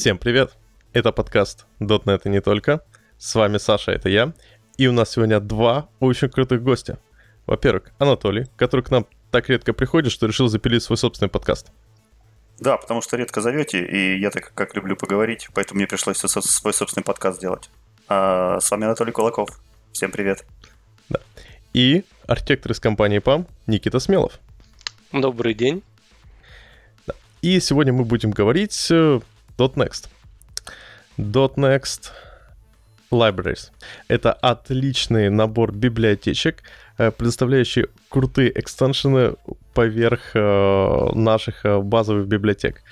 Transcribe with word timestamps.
Всем 0.00 0.16
привет! 0.16 0.56
Это 0.94 1.12
подкаст 1.12 1.66
.NET 1.78 2.22
и 2.24 2.30
не 2.30 2.40
только. 2.40 2.82
С 3.18 3.34
вами 3.34 3.58
Саша, 3.58 3.92
это 3.92 4.08
я. 4.08 4.32
И 4.78 4.86
у 4.86 4.92
нас 4.92 5.10
сегодня 5.10 5.40
два 5.40 5.90
очень 5.98 6.30
крутых 6.30 6.62
гостя. 6.62 6.98
Во-первых, 7.44 7.92
Анатолий, 7.98 8.46
который 8.56 8.80
к 8.80 8.90
нам 8.90 9.06
так 9.30 9.50
редко 9.50 9.74
приходит, 9.74 10.10
что 10.10 10.26
решил 10.26 10.48
запилить 10.48 10.82
свой 10.82 10.96
собственный 10.96 11.28
подкаст. 11.28 11.70
Да, 12.58 12.78
потому 12.78 13.02
что 13.02 13.18
редко 13.18 13.42
зовете, 13.42 13.84
и 13.84 14.18
я 14.18 14.30
так 14.30 14.54
как 14.54 14.74
люблю 14.74 14.96
поговорить, 14.96 15.50
поэтому 15.52 15.76
мне 15.76 15.86
пришлось 15.86 16.16
свой 16.16 16.72
собственный 16.72 17.04
подкаст 17.04 17.36
сделать. 17.36 17.68
А 18.08 18.58
с 18.58 18.70
вами 18.70 18.86
Анатолий 18.86 19.12
Кулаков. 19.12 19.50
Всем 19.92 20.10
привет. 20.10 20.46
Да. 21.10 21.20
И 21.74 22.04
архитектор 22.26 22.72
из 22.72 22.80
компании 22.80 23.20
PAM 23.20 23.46
Никита 23.66 23.98
Смелов. 23.98 24.40
Добрый 25.12 25.52
день. 25.52 25.82
Да. 27.06 27.12
И 27.42 27.60
сегодня 27.60 27.92
мы 27.92 28.06
будем 28.06 28.30
говорить 28.30 28.88
э, 28.90 29.20
.next. 29.68 30.08
.next 31.18 32.10
Libraries. 33.10 33.70
Это 34.08 34.32
отличный 34.32 35.30
набор 35.30 35.72
библиотечек, 35.72 36.62
э, 36.98 37.10
предоставляющий 37.10 37.86
крутые 38.08 38.50
экстеншены 38.58 39.34
поверх 39.74 40.20
э, 40.34 41.08
наших 41.14 41.64
базовых 41.64 42.26
библиотек. 42.26 42.82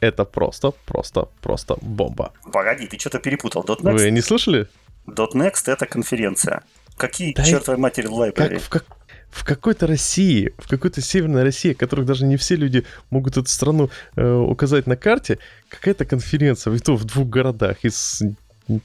Это 0.00 0.24
просто, 0.24 0.72
просто, 0.86 1.28
просто 1.40 1.76
бомба. 1.80 2.32
Погоди, 2.52 2.86
ты 2.86 2.98
что-то 2.98 3.18
перепутал. 3.18 3.64
.next... 3.64 3.92
Вы 3.92 4.10
не 4.10 4.20
слышали? 4.20 4.68
.next— 5.06 5.64
это 5.72 5.86
конференция. 5.86 6.62
Какие, 6.96 7.34
да 7.34 7.42
чертовой 7.42 7.78
матери, 7.80 8.06
лайбрери? 8.06 8.58
Как, 8.58 8.62
в, 8.62 8.68
как, 8.68 8.84
в 9.34 9.44
какой-то 9.44 9.88
России, 9.88 10.54
в 10.58 10.68
какой-то 10.68 11.00
северной 11.00 11.42
России, 11.42 11.72
которых 11.72 12.06
даже 12.06 12.24
не 12.24 12.36
все 12.36 12.54
люди 12.54 12.84
могут 13.10 13.36
эту 13.36 13.48
страну 13.48 13.90
э, 14.14 14.32
указать 14.32 14.86
на 14.86 14.96
карте, 14.96 15.38
какая-то 15.68 16.04
конференция, 16.04 16.72
и 16.72 16.78
то 16.78 16.94
в 16.94 17.04
двух 17.04 17.28
городах 17.28 17.78
из 17.82 18.22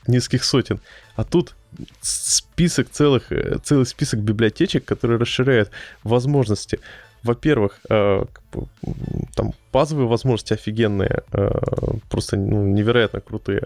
нескольких 0.07 0.43
сотен. 0.43 0.81
А 1.15 1.23
тут 1.23 1.55
список 2.01 2.89
целых, 2.89 3.31
э, 3.31 3.59
целый 3.63 3.85
список 3.85 4.21
библиотечек, 4.21 4.85
которые 4.85 5.19
расширяют 5.19 5.69
возможности 6.03 6.79
во-первых, 7.23 7.79
э, 7.89 8.23
там 9.35 9.53
базовые 9.73 10.07
возможности 10.07 10.53
офигенные, 10.53 11.23
э, 11.33 11.49
просто 12.09 12.37
ну, 12.37 12.67
невероятно 12.67 13.19
крутые. 13.21 13.63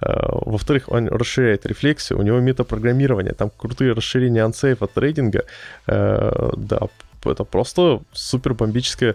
Э, 0.00 0.14
во-вторых, 0.46 0.88
он 0.88 1.08
расширяет 1.08 1.66
рефлексию, 1.66 2.18
у 2.18 2.22
него 2.22 2.40
метапрограммирование, 2.40 3.34
там 3.34 3.50
крутые 3.56 3.92
расширения 3.92 4.44
ансейфа, 4.44 4.86
трейдинга. 4.86 5.44
Да, 5.86 6.80
это 7.24 7.44
просто 7.44 8.00
супер 8.12 8.54
бомбическая 8.54 9.14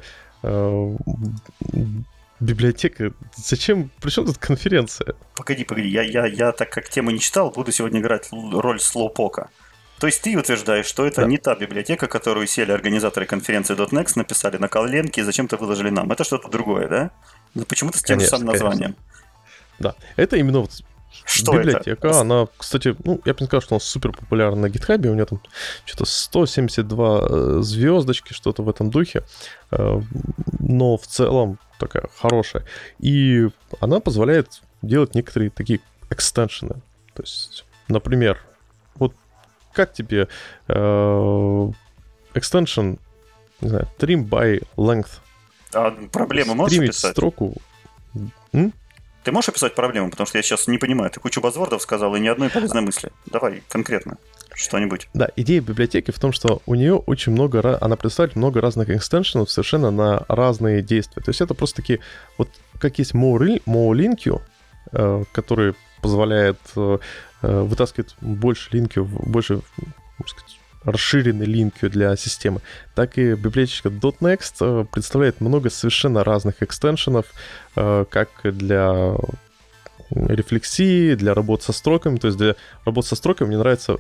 библиотека. 2.40 3.12
Зачем? 3.36 3.90
Причем 4.02 4.26
тут 4.26 4.38
конференция? 4.38 5.14
Погоди, 5.36 5.64
погоди, 5.66 5.90
я, 5.90 6.04
я, 6.04 6.26
я 6.26 6.52
так 6.52 6.70
как 6.70 6.90
тему 6.90 7.12
не 7.12 7.20
читал, 7.20 7.52
буду 7.52 7.72
сегодня 7.72 8.00
играть 8.00 8.30
роль 8.32 8.80
слоупока. 8.80 9.50
То 10.00 10.08
есть 10.08 10.22
ты 10.22 10.38
утверждаешь, 10.38 10.86
что 10.86 11.06
это 11.06 11.22
да. 11.22 11.28
не 11.28 11.38
та 11.38 11.56
библиотека, 11.56 12.08
которую 12.08 12.48
сели 12.48 12.72
организаторы 12.72 13.26
конференции 13.26 13.76
.next, 13.76 14.14
написали 14.16 14.58
на 14.58 14.68
коленке 14.68 15.22
и 15.22 15.24
зачем-то 15.24 15.58
выложили 15.58 15.90
нам. 15.90 16.12
Это 16.12 16.24
что-то 16.24 16.50
другое, 16.50 16.88
да? 16.88 17.12
Но 17.54 17.66
почему-то 17.66 17.98
с 17.98 18.04
тем 18.04 18.18
конечно, 18.18 18.38
же 18.38 18.42
самым 18.42 18.54
названием. 18.54 18.94
Конечно. 18.94 19.04
Да, 19.80 19.96
это 20.16 20.38
именно 20.38 20.60
вот 20.60 20.72
что 21.26 21.54
библиотека. 21.54 22.08
Это? 22.08 22.22
Она, 22.22 22.48
кстати, 22.58 22.96
ну, 23.04 23.22
я 23.26 23.34
бы 23.34 23.40
не 23.42 23.48
сказал, 23.48 23.62
что 23.62 23.76
она 23.76 23.80
супер 23.80 24.12
популярна 24.12 24.62
на 24.62 24.70
гитхабе. 24.70 25.10
У 25.10 25.16
нее 25.16 25.26
там 25.26 25.42
что-то 25.86 26.06
172 26.06 27.20
э, 27.22 27.60
звездочки, 27.62 28.34
что-то 28.34 28.64
в 28.64 28.70
этом 28.70 28.90
духе. 28.90 29.24
Э, 29.72 30.02
но 30.60 30.98
в 30.98 31.08
целом 31.08 31.60
такая 31.80 32.06
хорошая. 32.18 32.66
И 33.00 33.48
она 33.80 34.00
позволяет 34.00 34.62
делать 34.82 35.16
некоторые 35.16 35.50
такие 35.50 35.80
экстеншены. 36.10 36.76
То 37.14 37.24
есть, 37.24 37.66
например, 37.88 38.40
как 39.74 39.94
тебе 39.94 40.28
э, 40.68 41.72
extension, 42.34 43.00
не 43.62 43.70
знаю, 43.70 43.88
trim 43.98 44.28
by 44.28 44.64
length? 44.78 45.20
А 45.74 45.92
проблемы 46.12 46.56
можешь 46.56 46.80
описать? 46.80 47.12
строку. 47.12 47.56
М? 48.54 48.74
Ты 49.24 49.32
можешь 49.32 49.50
описать 49.50 49.76
проблему? 49.76 50.10
Потому 50.10 50.28
что 50.28 50.38
я 50.38 50.42
сейчас 50.42 50.68
не 50.68 50.78
понимаю. 50.78 51.12
Ты 51.12 51.20
кучу 51.20 51.42
базвордов 51.42 51.82
сказал 51.82 52.16
и 52.16 52.20
ни 52.20 52.28
одной 52.28 52.50
полезной 52.54 52.82
мысли. 52.82 53.12
Давай 53.26 53.62
конкретно 53.70 54.18
что-нибудь. 54.56 55.08
Да, 55.14 55.30
идея 55.36 55.62
библиотеки 55.62 56.12
в 56.12 56.20
том, 56.20 56.32
что 56.32 56.62
у 56.66 56.76
нее 56.76 56.96
очень 56.96 57.32
много, 57.32 57.78
она 57.82 57.96
представляет 57.96 58.36
много 58.36 58.60
разных 58.62 58.90
экстеншенов 58.90 59.50
совершенно 59.50 59.92
на 59.92 60.26
разные 60.28 60.82
действия. 60.82 61.22
То 61.22 61.30
есть 61.30 61.42
это 61.42 61.54
просто 61.54 61.78
такие, 61.78 62.00
вот 62.38 62.50
как 62.80 63.00
есть 63.00 63.14
MoLinkU, 63.14 64.42
э, 64.92 65.24
который 65.32 65.76
позволяет 66.02 66.58
Э, 66.76 66.98
вытаскивает 67.42 68.16
больше 68.22 68.70
линки, 68.72 69.00
больше, 69.00 69.62
сказать, 70.26 70.60
расширенный 70.84 71.46
линки 71.46 71.88
для 71.88 72.16
системы, 72.16 72.62
так 72.96 73.18
и 73.18 73.34
библиотечка 73.34 73.90
.next 73.90 74.56
э, 74.62 74.86
представляет 74.92 75.42
много 75.42 75.70
совершенно 75.70 76.24
разных 76.24 76.64
экстеншенов, 76.64 77.26
э, 77.76 78.06
как 78.10 78.30
для 78.44 79.16
рефлексии, 80.12 81.16
для 81.16 81.34
работы 81.34 81.66
со 81.66 81.74
строками. 81.74 82.18
То 82.18 82.28
есть 82.28 82.38
для 82.38 82.56
работы 82.86 83.10
со 83.10 83.16
строками 83.16 83.50
мне 83.50 83.58
нравится 83.58 83.98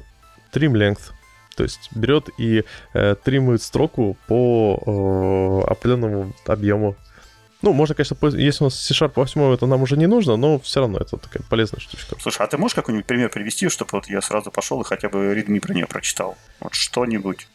trim 0.54 0.74
length. 0.74 1.12
То 1.56 1.64
есть 1.64 1.90
берет 1.94 2.30
и 2.38 2.64
э, 2.94 3.16
тримует 3.22 3.62
строку 3.62 4.18
по 4.28 4.80
э, 5.66 5.70
определенному 5.70 6.34
объему 6.46 6.96
ну, 7.62 7.74
можно, 7.74 7.94
конечно, 7.94 8.16
если 8.38 8.64
у 8.64 8.68
нас 8.68 8.80
C-Sharp 8.80 9.14
8, 9.16 9.54
это 9.54 9.66
нам 9.66 9.82
уже 9.82 9.98
не 9.98 10.08
нужно, 10.08 10.38
но 10.38 10.60
все 10.60 10.80
равно 10.80 11.00
это 11.00 11.18
такая 11.18 11.44
полезная 11.50 11.82
штучка. 11.82 12.16
Слушай, 12.20 12.44
а 12.44 12.48
ты 12.48 12.58
можешь 12.58 12.76
какой-нибудь 12.76 13.06
пример 13.06 13.30
привести, 13.30 13.68
чтобы 13.68 13.90
вот 13.94 14.08
я 14.08 14.22
сразу 14.22 14.50
пошел 14.50 14.80
и 14.82 14.86
хотя 14.86 15.10
бы 15.10 15.34
readme 15.34 15.60
про 15.60 15.74
нее 15.74 15.86
прочитал? 15.86 16.38
Вот 16.62 16.74
что-нибудь. 16.74 17.48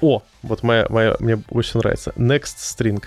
О, 0.00 0.22
вот 0.42 0.62
моя, 0.62 0.86
моя, 0.88 1.16
мне 1.20 1.42
очень 1.50 1.80
нравится. 1.80 2.12
Next 2.16 2.56
string. 2.58 3.02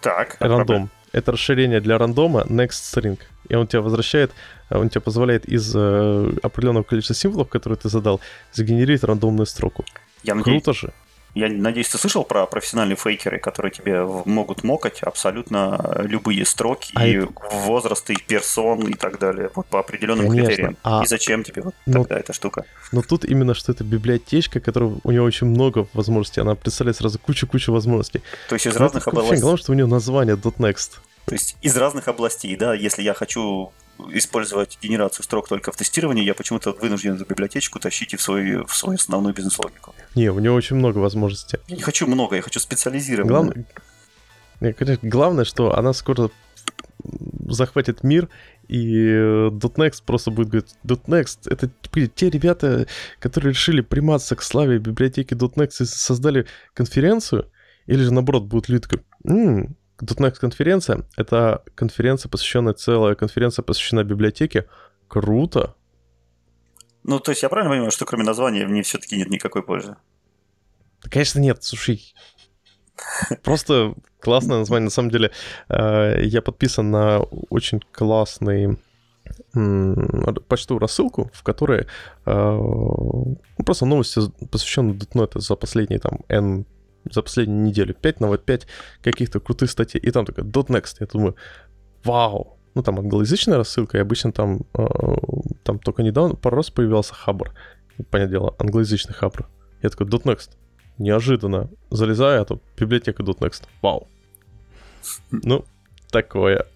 Так. 0.00 0.36
Рандом. 0.40 0.90
Это 1.12 1.32
расширение 1.32 1.80
для 1.80 1.98
рандома 1.98 2.42
next 2.48 2.82
string. 2.94 3.18
И 3.48 3.54
он 3.54 3.66
тебя 3.66 3.80
возвращает, 3.82 4.32
он 4.70 4.88
тебе 4.88 5.00
позволяет 5.00 5.46
из 5.46 5.74
э, 5.74 6.32
определенного 6.42 6.84
количества 6.84 7.14
символов, 7.14 7.48
которые 7.48 7.78
ты 7.78 7.88
задал, 7.88 8.20
сгенерировать 8.52 9.04
рандомную 9.04 9.46
строку. 9.46 9.84
Я 10.22 10.34
Круто 10.34 10.50
надеюсь, 10.50 10.76
же. 10.78 10.92
Я 11.36 11.50
надеюсь, 11.50 11.90
ты 11.90 11.98
слышал 11.98 12.24
про 12.24 12.46
профессиональные 12.46 12.96
фейкеры, 12.96 13.38
которые 13.38 13.70
тебе 13.70 14.02
могут 14.24 14.64
мокать 14.64 15.02
абсолютно 15.02 16.00
любые 16.02 16.46
строки, 16.46 16.92
а 16.94 17.06
и 17.06 17.16
это... 17.16 17.28
возраст, 17.66 18.08
и 18.08 18.16
персон, 18.16 18.88
и 18.88 18.94
так 18.94 19.18
далее, 19.18 19.50
вот 19.54 19.66
по 19.66 19.78
определенным 19.78 20.30
Конечно. 20.30 20.46
критериям. 20.46 20.76
А... 20.82 21.02
И 21.04 21.06
зачем 21.06 21.44
тебе 21.44 21.60
вот 21.60 21.74
но... 21.84 22.04
тогда 22.04 22.20
эта 22.20 22.32
штука? 22.32 22.64
Но 22.90 23.02
тут 23.02 23.26
именно, 23.26 23.52
что 23.52 23.72
это 23.72 23.84
библиотечка, 23.84 24.60
которая 24.60 24.94
у 25.04 25.10
нее 25.10 25.20
очень 25.20 25.48
много 25.48 25.86
возможностей, 25.92 26.40
она 26.40 26.54
представляет 26.54 26.96
сразу 26.96 27.18
кучу-кучу 27.18 27.70
возможностей. 27.70 28.22
То 28.48 28.54
есть 28.54 28.66
из 28.66 28.74
но 28.74 28.80
разных 28.80 29.06
областей. 29.06 29.38
Главное, 29.38 29.58
что 29.58 29.72
у 29.72 29.74
нее 29.74 29.86
название 29.86 30.36
.next. 30.36 31.00
То 31.26 31.34
есть 31.34 31.58
из 31.60 31.76
разных 31.76 32.08
областей, 32.08 32.56
да, 32.56 32.72
если 32.72 33.02
я 33.02 33.12
хочу 33.12 33.72
использовать 34.12 34.78
генерацию 34.82 35.24
строк 35.24 35.48
только 35.48 35.72
в 35.72 35.76
тестировании, 35.76 36.24
я 36.24 36.34
почему-то 36.34 36.72
вынужден 36.72 37.14
эту 37.14 37.24
библиотечку 37.24 37.78
тащить 37.78 38.14
и 38.14 38.16
в 38.16 38.22
свою, 38.22 38.66
в 38.66 38.76
свою 38.76 38.96
основную 38.96 39.34
бизнес-логику. 39.34 39.94
Не, 40.14 40.30
у 40.30 40.38
него 40.38 40.54
очень 40.54 40.76
много 40.76 40.98
возможностей. 40.98 41.58
Я 41.68 41.76
не 41.76 41.82
хочу 41.82 42.06
много, 42.06 42.36
я 42.36 42.42
хочу 42.42 42.60
специализировать. 42.60 43.28
Главное, 43.28 43.64
главное, 45.02 45.44
что 45.44 45.76
она 45.76 45.92
скоро 45.92 46.30
захватит 47.48 48.02
мир, 48.02 48.28
и 48.68 49.06
.next 49.50 50.02
просто 50.04 50.30
будет 50.30 50.48
говорить, 50.48 50.74
.next, 50.84 51.40
это 51.46 51.70
те 52.08 52.30
ребята, 52.30 52.86
которые 53.20 53.52
решили 53.52 53.80
приматься 53.80 54.34
к 54.34 54.42
славе 54.42 54.78
библиотеки 54.78 55.34
.next 55.34 55.82
и 55.82 55.84
создали 55.84 56.46
конференцию, 56.74 57.50
или 57.86 58.02
же 58.02 58.12
наоборот 58.12 58.44
будут 58.44 58.68
люди 58.68 58.88
м-м, 59.24 59.76
.next 60.00 60.38
конференция— 60.38 61.04
это 61.16 61.62
конференция, 61.74 62.28
посвященная, 62.28 62.74
целая 62.74 63.14
конференция, 63.14 63.62
посвящена 63.62 64.04
библиотеке. 64.04 64.66
Круто. 65.08 65.74
Ну, 67.04 67.20
то 67.20 67.30
есть 67.30 67.42
я 67.42 67.48
правильно 67.48 67.70
понимаю, 67.70 67.92
что 67.92 68.04
кроме 68.04 68.24
названия 68.24 68.66
в 68.66 68.70
ней 68.70 68.82
все-таки 68.82 69.16
нет 69.16 69.30
никакой 69.30 69.62
пользы? 69.62 69.96
Да, 71.02 71.10
конечно, 71.10 71.38
нет, 71.38 71.62
слушай. 71.62 72.14
Просто 73.44 73.94
классное 74.20 74.58
название. 74.58 74.86
На 74.86 74.90
самом 74.90 75.10
деле, 75.10 75.30
э, 75.68 76.24
я 76.24 76.42
подписан 76.42 76.90
на 76.90 77.20
очень 77.50 77.80
классный 77.92 78.78
почтовую 80.48 80.80
рассылку, 80.80 81.30
в 81.32 81.42
которой 81.42 81.80
э, 81.80 81.86
ну, 82.26 83.38
просто 83.64 83.86
новости, 83.86 84.20
посвященные 84.50 84.94
.NET 84.94 85.38
за 85.38 85.56
последние 85.56 85.98
там 85.98 86.20
N 86.28 86.66
за 87.10 87.22
последнюю 87.22 87.62
неделю. 87.62 87.94
5 87.94 88.20
на 88.20 88.36
5 88.36 88.66
каких-то 89.02 89.40
крутых 89.40 89.70
статей. 89.70 90.00
И 90.00 90.10
там 90.10 90.26
такая 90.26 90.44
.next. 90.44 90.96
Я 91.00 91.06
думаю, 91.06 91.36
вау. 92.04 92.58
Ну, 92.74 92.82
там 92.82 92.98
англоязычная 92.98 93.56
рассылка, 93.56 93.96
и 93.96 94.00
обычно 94.00 94.32
там, 94.32 94.60
э, 94.74 94.86
там 95.64 95.78
только 95.78 96.02
недавно 96.02 96.34
пару 96.34 96.56
раз 96.56 96.70
появился 96.70 97.14
хабр. 97.14 97.52
Понятное 98.10 98.38
дело, 98.38 98.54
англоязычный 98.58 99.14
хабр. 99.14 99.48
Я 99.82 99.88
такой, 99.88 100.06
.next. 100.06 100.50
Неожиданно. 100.98 101.70
Залезаю, 101.90 102.42
а 102.42 102.44
тут 102.44 102.62
библиотека 102.78 103.22
.next. 103.22 103.62
Вау. 103.80 104.08
Ну, 105.30 105.64
такое. 106.10 106.66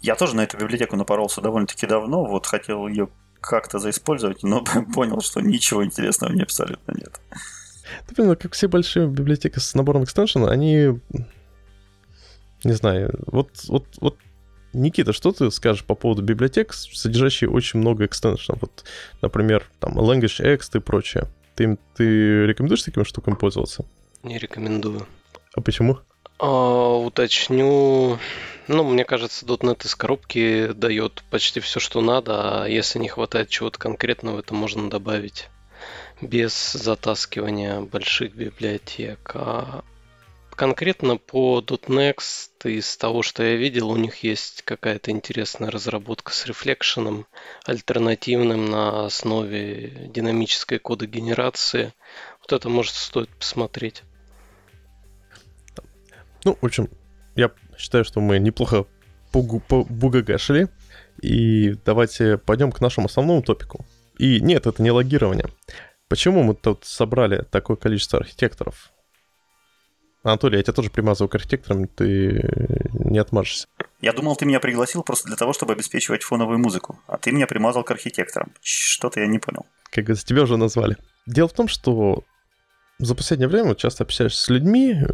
Я 0.00 0.14
тоже 0.14 0.36
на 0.36 0.42
эту 0.42 0.56
библиотеку 0.56 0.96
напоролся 0.96 1.40
довольно-таки 1.40 1.86
давно, 1.86 2.24
вот 2.24 2.46
хотел 2.46 2.86
ее 2.86 3.08
как-то 3.40 3.78
заиспользовать, 3.78 4.42
но 4.42 4.64
понял, 4.94 5.20
что 5.20 5.40
ничего 5.40 5.84
интересного 5.84 6.32
в 6.32 6.34
ней 6.34 6.42
абсолютно 6.42 6.92
нет. 6.92 7.20
Ты 8.06 8.14
понял, 8.14 8.36
как 8.36 8.52
все 8.52 8.68
большие 8.68 9.06
библиотеки 9.06 9.58
с 9.58 9.74
набором 9.74 10.04
экстеншена, 10.04 10.50
они... 10.50 11.00
Не 12.64 12.72
знаю, 12.72 13.14
вот, 13.26 13.50
вот, 13.68 13.86
вот 14.00 14.16
Никита, 14.72 15.12
что 15.12 15.32
ты 15.32 15.50
скажешь 15.50 15.84
по 15.84 15.94
поводу 15.94 16.22
библиотек, 16.22 16.72
содержащих 16.72 17.50
очень 17.50 17.78
много 17.80 18.06
экстеншенов? 18.06 18.62
Вот, 18.62 18.84
например, 19.22 19.64
там 19.80 19.98
Language 19.98 20.54
X 20.54 20.70
и 20.74 20.78
прочее. 20.80 21.28
Ты, 21.54 21.78
ты 21.96 22.46
рекомендуешь 22.46 22.82
такими 22.82 23.04
штуками 23.04 23.34
пользоваться? 23.34 23.84
Не 24.22 24.38
рекомендую. 24.38 25.06
А 25.54 25.60
почему? 25.60 25.98
А, 26.38 26.96
уточню. 26.96 28.18
Ну, 28.68 28.84
мне 28.84 29.04
кажется, 29.04 29.46
.NET 29.46 29.86
из 29.86 29.94
коробки 29.94 30.72
дает 30.72 31.24
почти 31.30 31.60
все, 31.60 31.80
что 31.80 32.00
надо, 32.00 32.64
а 32.64 32.68
если 32.68 32.98
не 32.98 33.08
хватает 33.08 33.48
чего-то 33.48 33.78
конкретного, 33.78 34.40
это 34.40 34.54
можно 34.54 34.90
добавить 34.90 35.48
без 36.20 36.72
затаскивания 36.72 37.80
больших 37.80 38.34
библиотек. 38.34 39.32
А 39.34 39.84
конкретно 40.50 41.16
по 41.16 41.60
.next 41.60 42.50
из 42.64 42.96
того, 42.96 43.22
что 43.22 43.42
я 43.42 43.56
видел, 43.56 43.90
у 43.90 43.96
них 43.96 44.24
есть 44.24 44.62
какая-то 44.62 45.10
интересная 45.10 45.70
разработка 45.70 46.32
с 46.32 46.46
рефлекшеном, 46.46 47.26
альтернативным 47.64 48.66
на 48.66 49.06
основе 49.06 50.08
динамической 50.12 50.78
кодогенерации. 50.78 51.94
Вот 52.40 52.52
это, 52.52 52.68
может, 52.68 52.94
стоит 52.94 53.28
посмотреть. 53.30 54.02
Ну, 56.44 56.56
в 56.60 56.64
общем, 56.64 56.88
я 57.36 57.50
считаю, 57.76 58.04
что 58.04 58.20
мы 58.20 58.38
неплохо 58.38 58.86
побугагашили. 59.32 60.68
И 61.22 61.74
давайте 61.84 62.38
пойдем 62.38 62.72
к 62.72 62.80
нашему 62.80 63.06
основному 63.06 63.42
топику. 63.42 63.84
И 64.18 64.40
нет, 64.40 64.66
это 64.66 64.82
не 64.82 64.90
логирование. 64.90 65.46
Почему 66.08 66.42
мы 66.42 66.54
тут 66.54 66.84
собрали 66.84 67.44
такое 67.50 67.76
количество 67.76 68.18
архитекторов? 68.18 68.90
Анатолий, 70.22 70.56
я 70.56 70.62
тебя 70.62 70.72
тоже 70.72 70.90
примазываю 70.90 71.28
к 71.28 71.36
архитекторам, 71.36 71.86
ты 71.86 72.50
не 72.92 73.18
отмажешься. 73.18 73.68
Я 74.00 74.12
думал, 74.12 74.36
ты 74.36 74.46
меня 74.46 74.60
пригласил 74.60 75.02
просто 75.02 75.28
для 75.28 75.36
того, 75.36 75.52
чтобы 75.52 75.72
обеспечивать 75.72 76.22
фоновую 76.22 76.58
музыку, 76.58 76.98
а 77.06 77.18
ты 77.18 77.30
меня 77.30 77.46
примазал 77.46 77.84
к 77.84 77.90
архитекторам. 77.90 78.52
Что-то 78.60 79.20
я 79.20 79.26
не 79.26 79.38
понял. 79.38 79.66
Как 79.90 80.04
говорится, 80.04 80.26
тебя 80.26 80.42
уже 80.42 80.56
назвали. 80.56 80.96
Дело 81.26 81.48
в 81.48 81.52
том, 81.52 81.68
что 81.68 82.24
за 82.98 83.14
последнее 83.14 83.48
время 83.48 83.74
часто 83.74 84.04
общаешься 84.04 84.42
с 84.42 84.48
людьми 84.48 84.94
э, 84.94 85.06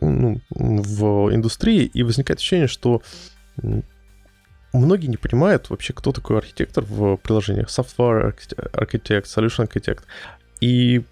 ну, 0.00 0.40
в 0.50 1.34
индустрии, 1.34 1.84
и 1.84 2.02
возникает 2.02 2.38
ощущение, 2.38 2.68
что 2.68 3.02
многие 4.78 5.06
не 5.06 5.16
понимают 5.16 5.70
вообще, 5.70 5.92
кто 5.92 6.12
такой 6.12 6.38
архитектор 6.38 6.84
в 6.84 7.16
приложениях. 7.16 7.68
Software 7.68 8.34
architect, 8.72 9.24
solution 9.24 9.68
architect. 9.68 10.02
И, 10.60 11.02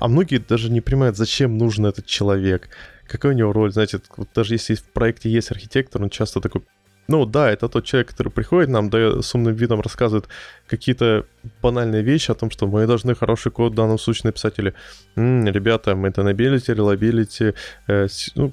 а 0.00 0.08
многие 0.08 0.38
даже 0.38 0.70
не 0.70 0.80
понимают, 0.80 1.16
зачем 1.16 1.58
нужен 1.58 1.86
этот 1.86 2.06
человек, 2.06 2.68
какая 3.06 3.32
у 3.32 3.36
него 3.36 3.52
роль. 3.52 3.72
Знаете, 3.72 4.00
вот 4.16 4.28
даже 4.34 4.54
если 4.54 4.74
в 4.74 4.84
проекте 4.84 5.30
есть 5.30 5.50
архитектор, 5.50 6.02
он 6.02 6.10
часто 6.10 6.40
такой 6.40 6.62
ну 7.06 7.26
да, 7.26 7.50
это 7.50 7.68
тот 7.68 7.84
человек, 7.84 8.10
который 8.10 8.30
приходит 8.30 8.70
нам, 8.70 8.88
да, 8.88 9.20
с 9.20 9.34
умным 9.34 9.54
видом 9.54 9.80
рассказывает 9.80 10.26
какие-то 10.66 11.26
банальные 11.60 12.02
вещи 12.02 12.30
о 12.30 12.34
том, 12.34 12.50
что 12.50 12.66
мы 12.66 12.86
должны 12.86 13.14
хороший 13.14 13.52
код 13.52 13.72
в 13.72 13.74
данном 13.74 13.98
случае 13.98 14.28
написать, 14.28 14.58
или 14.58 14.74
м-м, 15.16 15.46
ребята, 15.46 15.90
maintainability, 15.92 16.74
reliability, 16.74 17.54
э, 17.88 18.08
ну, 18.36 18.52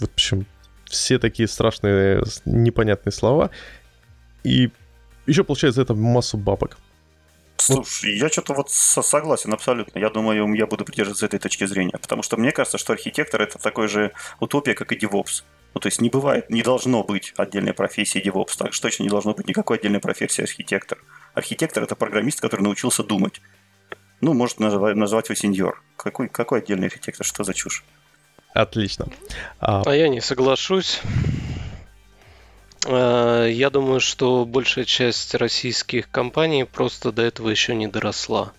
в 0.00 0.04
общем, 0.04 0.46
все 0.86 1.18
такие 1.18 1.48
страшные, 1.48 2.22
непонятные 2.44 3.12
слова. 3.12 3.50
И 4.44 4.70
еще 5.26 5.42
получается 5.42 5.82
это 5.82 5.94
массу 5.94 6.36
бабок. 6.36 6.78
Слушай, 7.56 8.18
я 8.18 8.28
что-то 8.28 8.52
вот 8.52 8.70
согласен 8.70 9.52
абсолютно. 9.52 9.98
Я 9.98 10.10
думаю, 10.10 10.54
я 10.54 10.66
буду 10.66 10.84
придерживаться 10.84 11.26
этой 11.26 11.38
точки 11.38 11.64
зрения. 11.66 11.96
Потому 11.98 12.22
что 12.22 12.36
мне 12.36 12.52
кажется, 12.52 12.78
что 12.78 12.92
архитектор 12.92 13.40
это 13.40 13.58
такой 13.58 13.88
же 13.88 14.12
утопия, 14.40 14.74
как 14.74 14.92
и 14.92 14.96
DevOps. 14.96 15.44
Ну, 15.72 15.80
то 15.80 15.86
есть 15.86 16.00
не 16.00 16.08
бывает, 16.08 16.50
не 16.50 16.62
должно 16.62 17.02
быть 17.02 17.32
отдельной 17.36 17.72
профессии 17.72 18.22
DevOps, 18.24 18.56
так 18.56 18.72
что 18.72 18.82
точно 18.82 19.04
не 19.04 19.08
должно 19.08 19.34
быть 19.34 19.48
никакой 19.48 19.78
отдельной 19.78 19.98
профессии 19.98 20.42
архитектор. 20.42 20.98
Архитектор– 21.34 21.82
это 21.84 21.96
программист, 21.96 22.40
который 22.40 22.60
научился 22.60 23.02
думать. 23.02 23.40
Ну, 24.20 24.34
может 24.34 24.60
называть, 24.60 24.94
назвать 24.94 25.28
его 25.28 25.34
сеньор. 25.34 25.82
Какой, 25.96 26.28
какой 26.28 26.60
отдельный 26.60 26.86
архитектор? 26.86 27.26
Что 27.26 27.44
за 27.44 27.54
чушь? 27.54 27.84
Отлично. 28.52 29.08
А, 29.58 29.82
а 29.84 29.94
я 29.94 30.08
не 30.08 30.20
соглашусь. 30.20 31.00
А, 32.84 33.46
я 33.46 33.70
думаю, 33.70 34.00
что 34.00 34.44
большая 34.44 34.84
часть 34.84 35.34
российских 35.34 36.10
компаний 36.10 36.64
просто 36.64 37.12
до 37.12 37.22
этого 37.22 37.48
еще 37.48 37.74
не 37.74 37.86
доросла. 37.86 38.52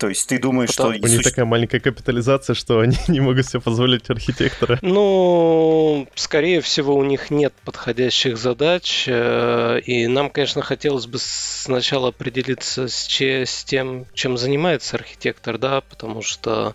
То 0.00 0.08
есть 0.08 0.26
ты 0.28 0.38
думаешь, 0.38 0.70
Потому... 0.70 0.94
что... 0.94 1.04
У 1.04 1.08
них 1.08 1.22
такая 1.22 1.44
маленькая 1.44 1.78
капитализация, 1.78 2.54
что 2.54 2.80
они 2.80 2.96
не 3.08 3.20
могут 3.20 3.46
себе 3.46 3.60
позволить 3.60 4.08
архитектора. 4.08 4.78
Ну, 4.80 6.08
скорее 6.14 6.62
всего, 6.62 6.96
у 6.96 7.04
них 7.04 7.30
нет 7.30 7.52
подходящих 7.66 8.38
задач. 8.38 9.04
Э, 9.06 9.78
и 9.84 10.06
нам, 10.06 10.30
конечно, 10.30 10.62
хотелось 10.62 11.06
бы 11.06 11.18
сначала 11.20 12.08
определиться 12.08 12.88
с, 12.88 13.06
че, 13.06 13.44
с 13.44 13.62
тем, 13.62 14.06
чем 14.14 14.38
занимается 14.38 14.96
архитектор, 14.96 15.58
да, 15.58 15.82
потому 15.82 16.22
что 16.22 16.74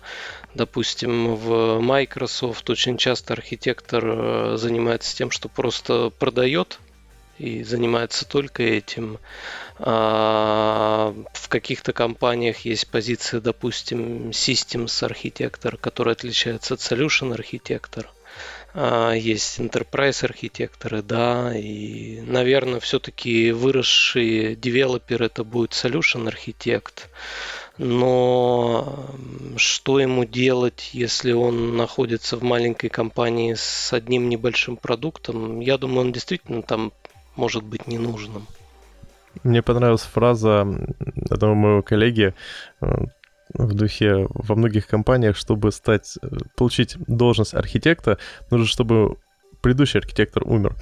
Допустим, 0.56 1.34
в 1.34 1.80
Microsoft 1.80 2.70
очень 2.70 2.96
часто 2.96 3.34
архитектор 3.34 4.02
э, 4.06 4.56
занимается 4.56 5.14
тем, 5.14 5.30
что 5.30 5.50
просто 5.50 6.08
продает 6.08 6.78
и 7.38 7.62
занимается 7.62 8.26
только 8.26 8.62
этим. 8.62 9.18
А 9.78 11.14
в 11.34 11.48
каких-то 11.50 11.92
компаниях 11.92 12.60
есть 12.60 12.88
позиция, 12.88 13.42
допустим, 13.42 14.30
Systems 14.30 15.04
архитектор, 15.04 15.76
который 15.76 16.14
отличается 16.14 16.72
от 16.72 16.80
Solution 16.80 17.34
архитектор. 17.34 18.10
А 18.72 19.12
есть 19.12 19.58
enterprise 19.58 20.24
архитекторы, 20.24 21.02
да, 21.02 21.54
и, 21.54 22.20
наверное, 22.20 22.80
все-таки 22.80 23.52
выросший 23.52 24.54
девелопер 24.54 25.22
это 25.22 25.44
будет 25.44 25.72
solution 25.72 26.28
архитект. 26.28 27.08
Но 27.78 29.06
что 29.56 30.00
ему 30.00 30.24
делать, 30.24 30.90
если 30.92 31.32
он 31.32 31.76
находится 31.76 32.36
в 32.36 32.42
маленькой 32.42 32.88
компании 32.88 33.54
с 33.54 33.92
одним 33.92 34.28
небольшим 34.28 34.76
продуктом? 34.76 35.60
Я 35.60 35.76
думаю, 35.76 36.06
он 36.06 36.12
действительно 36.12 36.62
там 36.62 36.92
может 37.36 37.62
быть 37.62 37.86
ненужным. 37.86 38.46
Мне 39.44 39.62
понравилась 39.62 40.02
фраза 40.02 40.66
одного 41.30 41.54
моего 41.54 41.82
коллеги 41.82 42.34
э, 42.80 42.86
в 43.52 43.74
духе 43.74 44.26
во 44.30 44.54
многих 44.54 44.86
компаниях, 44.86 45.36
чтобы 45.36 45.70
стать, 45.70 46.18
э, 46.22 46.28
получить 46.56 46.96
должность 47.06 47.52
архитекта, 47.52 48.18
нужно, 48.50 48.66
чтобы 48.66 49.18
предыдущий 49.60 50.00
архитектор 50.00 50.42
умер. 50.46 50.76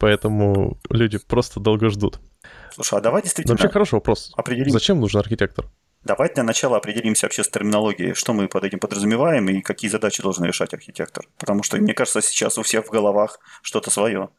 Поэтому 0.00 0.78
люди 0.88 1.18
просто 1.18 1.60
долго 1.60 1.90
ждут. 1.90 2.18
Слушай, 2.72 2.98
а 2.98 3.02
давай 3.02 3.22
действительно... 3.22 3.54
Но 3.54 3.58
вообще 3.58 3.72
хороший 3.72 3.94
вопрос. 3.94 4.32
Определим... 4.36 4.70
Зачем 4.72 5.00
нужен 5.00 5.20
архитектор? 5.20 5.66
Давай 6.04 6.32
для 6.32 6.42
начала 6.42 6.78
определимся 6.78 7.26
вообще 7.26 7.44
с 7.44 7.48
терминологией, 7.48 8.14
что 8.14 8.32
мы 8.32 8.48
под 8.48 8.64
этим 8.64 8.78
подразумеваем 8.78 9.48
и 9.50 9.60
какие 9.60 9.90
задачи 9.90 10.22
должен 10.22 10.44
решать 10.44 10.72
архитектор. 10.72 11.26
Потому 11.38 11.62
что, 11.62 11.76
мне 11.76 11.92
кажется, 11.92 12.22
сейчас 12.22 12.56
у 12.56 12.62
всех 12.62 12.86
в 12.86 12.90
головах 12.90 13.38
что-то 13.62 13.90
свое. 13.90 14.30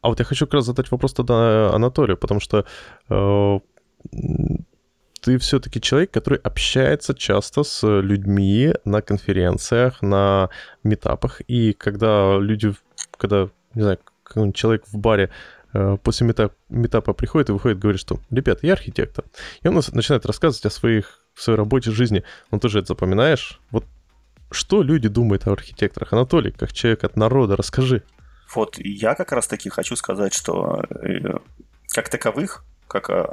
А 0.00 0.08
вот 0.08 0.18
я 0.18 0.24
хочу 0.24 0.46
как 0.46 0.54
раз 0.54 0.64
задать 0.64 0.90
вопрос 0.90 1.12
тогда 1.12 1.72
Анатолию, 1.74 2.16
потому 2.16 2.40
что 2.40 2.64
э, 3.10 3.58
ты 5.20 5.38
все-таки 5.38 5.80
человек, 5.80 6.10
который 6.10 6.38
общается 6.38 7.14
часто 7.14 7.62
с 7.62 7.86
людьми 7.86 8.72
на 8.84 9.02
конференциях, 9.02 10.02
на 10.02 10.48
метапах, 10.82 11.40
и 11.42 11.74
когда 11.74 12.38
люди, 12.38 12.74
когда, 13.16 13.48
не 13.74 13.82
знаю, 13.82 13.98
человек 14.52 14.84
в 14.88 14.98
баре 14.98 15.24
э, 15.24 15.30
после 16.02 16.26
метап, 16.26 16.54
метапа 16.68 17.12
приходит 17.12 17.48
и 17.48 17.52
выходит, 17.52 17.78
говорит, 17.78 18.00
что, 18.00 18.20
ребят, 18.30 18.60
я 18.62 18.72
архитектор. 18.74 19.24
И 19.62 19.68
он 19.68 19.74
начинает 19.92 20.26
рассказывать 20.26 20.66
о 20.66 20.70
своих, 20.70 21.24
своей 21.34 21.56
работе, 21.56 21.90
жизни. 21.90 22.24
Он 22.50 22.60
тоже 22.60 22.80
это 22.80 22.88
запоминаешь. 22.88 23.60
Вот 23.70 23.84
что 24.50 24.82
люди 24.82 25.08
думают 25.08 25.46
о 25.46 25.52
архитекторах? 25.52 26.12
Анатолий, 26.12 26.52
как 26.52 26.72
человек 26.72 27.04
от 27.04 27.16
народа, 27.16 27.56
расскажи. 27.56 28.02
Вот 28.54 28.76
я 28.78 29.14
как 29.14 29.32
раз 29.32 29.46
таки 29.46 29.70
хочу 29.70 29.96
сказать, 29.96 30.34
что 30.34 30.84
э, 30.90 31.38
как 31.88 32.10
таковых, 32.10 32.64
как 32.86 33.08
э, 33.08 33.26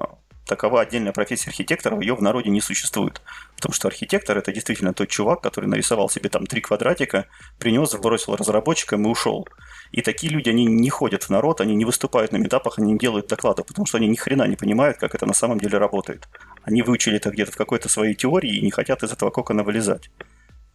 такова 0.49 0.81
отдельная 0.81 1.13
профессия 1.13 1.49
архитектора, 1.49 1.99
ее 2.01 2.15
в 2.15 2.21
народе 2.21 2.49
не 2.49 2.59
существует. 2.59 3.21
Потому 3.55 3.73
что 3.73 3.87
архитектор 3.87 4.37
это 4.37 4.51
действительно 4.51 4.93
тот 4.93 5.07
чувак, 5.07 5.41
который 5.41 5.67
нарисовал 5.67 6.09
себе 6.09 6.29
там 6.29 6.45
три 6.45 6.59
квадратика, 6.59 7.27
принес, 7.59 7.95
бросил 7.95 8.35
разработчикам 8.35 9.05
и 9.05 9.09
ушел. 9.09 9.47
И 9.91 10.01
такие 10.01 10.33
люди, 10.33 10.49
они 10.49 10.65
не 10.65 10.89
ходят 10.89 11.23
в 11.23 11.29
народ, 11.29 11.61
они 11.61 11.75
не 11.75 11.85
выступают 11.85 12.31
на 12.31 12.37
метапах, 12.37 12.79
они 12.79 12.93
не 12.93 12.97
делают 12.97 13.27
доклады, 13.27 13.63
потому 13.63 13.85
что 13.85 13.97
они 13.97 14.07
ни 14.07 14.15
хрена 14.15 14.47
не 14.47 14.55
понимают, 14.55 14.97
как 14.97 15.15
это 15.15 15.25
на 15.25 15.33
самом 15.33 15.59
деле 15.59 15.77
работает. 15.77 16.27
Они 16.63 16.81
выучили 16.81 17.17
это 17.17 17.29
где-то 17.29 17.51
в 17.51 17.57
какой-то 17.57 17.87
своей 17.87 18.15
теории 18.15 18.57
и 18.57 18.61
не 18.61 18.71
хотят 18.71 19.03
из 19.03 19.11
этого 19.11 19.29
кокона 19.29 19.63
вылезать. 19.63 20.09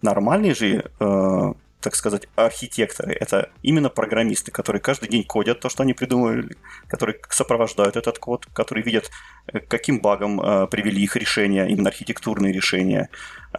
Нормальный 0.03 0.55
же 0.55 0.85
э, 1.01 1.53
так 1.85 1.95
сказать, 1.97 2.27
архитекторы. 2.35 3.13
Это 3.13 3.51
именно 3.63 3.91
программисты, 3.91 4.51
которые 4.51 4.81
каждый 4.81 5.11
день 5.11 5.23
кодят 5.23 5.61
то, 5.61 5.69
что 5.69 5.83
они 5.83 5.93
придумали, 5.93 6.57
которые 6.89 7.19
сопровождают 7.29 7.97
этот 7.97 8.19
код, 8.19 8.47
которые 8.55 8.83
видят, 8.83 9.11
э, 9.53 9.61
каким 9.61 10.01
багом 10.01 10.41
э, 10.41 10.67
привели 10.67 11.03
их 11.03 11.15
решения, 11.15 11.67
именно 11.69 11.91
архитектурные 11.91 12.55
решения, 12.55 13.11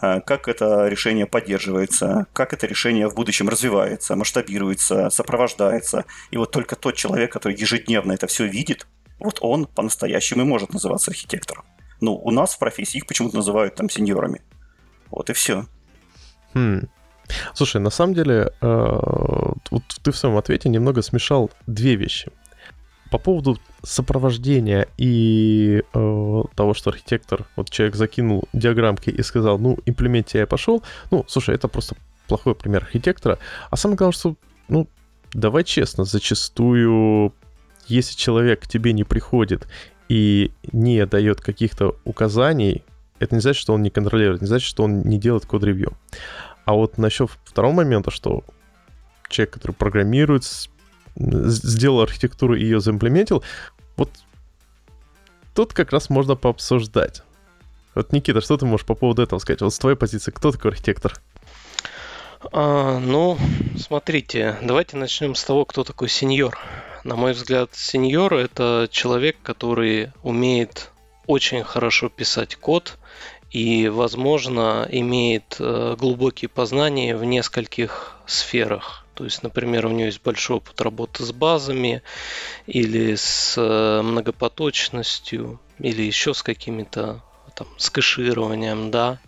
э, 0.02 0.22
как 0.22 0.48
это 0.48 0.88
решение 0.88 1.28
поддерживается, 1.28 2.26
как 2.34 2.54
это 2.54 2.66
решение 2.66 3.08
в 3.08 3.14
будущем 3.14 3.48
развивается, 3.48 4.16
масштабируется, 4.16 5.12
сопровождается. 5.12 6.06
И 6.32 6.38
вот 6.38 6.52
только 6.52 6.76
тот 6.76 6.96
человек, 6.96 7.32
который 7.32 7.56
ежедневно 7.56 8.14
это 8.14 8.26
все 8.26 8.48
видит, 8.48 8.88
вот 9.20 9.38
он 9.42 9.68
по-настоящему 9.68 10.42
и 10.42 10.46
может 10.46 10.74
называться 10.74 11.12
архитектором. 11.12 11.64
Ну, 12.02 12.16
у 12.16 12.32
нас 12.32 12.56
в 12.56 12.60
профессии 12.60 12.98
их 12.98 13.06
почему-то 13.06 13.36
называют 13.36 13.76
там 13.76 13.88
сеньорами. 13.88 14.42
Вот 15.12 15.30
и 15.30 15.34
все. 15.34 15.68
Хм. 16.56 16.88
Слушай, 17.54 17.82
на 17.82 17.90
самом 17.90 18.14
деле, 18.14 18.52
э, 18.62 19.00
вот 19.72 19.84
ты 20.04 20.12
в 20.12 20.18
своем 20.18 20.38
ответе 20.38 20.70
немного 20.70 21.02
смешал 21.02 21.52
две 21.68 21.96
вещи. 21.96 22.32
По 23.12 23.18
поводу 23.20 23.58
сопровождения 23.84 24.88
и 24.98 25.84
э, 25.94 26.44
того, 26.56 26.74
что 26.74 26.90
архитектор, 26.90 27.46
вот 27.56 27.70
человек 27.70 27.96
закинул 27.96 28.44
диаграммки 28.54 29.10
и 29.10 29.24
сказал, 29.24 29.60
ну, 29.60 29.78
имплементе 29.86 30.40
я 30.40 30.48
пошел, 30.48 30.84
ну, 31.12 31.24
слушай, 31.28 31.56
это 31.56 31.68
просто 31.68 31.96
плохой 32.28 32.56
пример 32.56 32.84
архитектора. 32.84 33.38
А 33.70 33.78
самое 33.78 33.98
главное, 33.98 34.18
что, 34.18 34.36
ну, 34.68 34.88
давай 35.34 35.64
честно, 35.64 36.04
зачастую, 36.04 37.34
если 37.88 38.16
человек 38.16 38.62
к 38.62 38.68
тебе 38.68 38.94
не 38.94 39.04
приходит 39.04 39.68
и 40.10 40.52
не 40.72 41.06
дает 41.06 41.42
каких-то 41.42 41.96
указаний, 42.04 42.84
это 43.20 43.36
не 43.36 43.42
значит, 43.42 43.62
что 43.62 43.74
он 43.74 43.82
не 43.82 43.90
контролирует, 43.90 44.42
не 44.42 44.48
значит, 44.48 44.68
что 44.68 44.84
он 44.84 45.02
не 45.02 45.20
делает 45.20 45.46
код-ревью. 45.46 45.98
А 46.66 46.74
вот 46.74 46.98
насчет 46.98 47.30
второго 47.46 47.74
момента, 47.74 48.12
что 48.12 48.44
человек, 49.30 49.54
который 49.54 49.72
программирует, 49.72 50.44
сделал 51.16 52.02
архитектуру 52.02 52.56
и 52.56 52.64
ее 52.64 52.80
заимплементил, 52.80 53.44
вот 53.96 54.10
тут 55.54 55.74
как 55.74 55.92
раз 55.92 56.10
можно 56.10 56.36
пообсуждать. 56.36 57.24
Вот, 57.94 58.12
Никита, 58.12 58.42
что 58.42 58.58
ты 58.58 58.66
можешь 58.66 58.86
по 58.86 58.96
поводу 58.96 59.22
этого 59.22 59.40
сказать? 59.40 59.62
Вот 59.62 59.74
с 59.74 59.80
твоей 59.80 59.96
позиции, 59.96 60.32
кто 60.32 60.52
такой 60.52 60.72
архитектор? 60.72 61.14
А, 62.52 63.00
ну, 63.00 63.38
смотрите, 63.78 64.58
давайте 64.62 64.98
начнем 64.98 65.34
с 65.36 65.44
того, 65.44 65.66
кто 65.66 65.84
такой 65.84 66.10
сеньор. 66.10 66.58
На 67.04 67.16
мой 67.16 67.34
взгляд, 67.34 67.70
сеньор 67.74 68.34
это 68.34 68.90
человек, 68.92 69.38
который 69.42 70.12
умеет 70.24 70.92
очень 71.28 71.64
хорошо 71.64 72.10
писать 72.10 72.56
код 72.56 72.98
и, 73.52 73.88
возможно, 73.88 74.88
имеет 74.92 75.58
э, 75.60 75.96
глубокие 75.98 76.50
познания 76.50 77.16
в 77.16 77.24
нескольких 77.24 78.18
сферах. 78.26 79.06
То 79.14 79.24
есть, 79.24 79.44
например, 79.44 79.86
у 79.86 79.90
него 79.90 80.08
есть 80.08 80.22
большой 80.22 80.58
опыт 80.58 80.82
работы 80.82 81.24
с 81.24 81.32
базами 81.32 82.02
или 82.68 83.16
с 83.16 83.56
э, 83.58 84.02
многопоточностью, 84.02 85.60
или 85.80 86.02
еще 86.04 86.34
с 86.34 86.44
какими-то 86.44 87.24
там, 87.56 87.68
с 87.78 87.90
кэшированием, 87.90 88.92
да. 88.92 89.20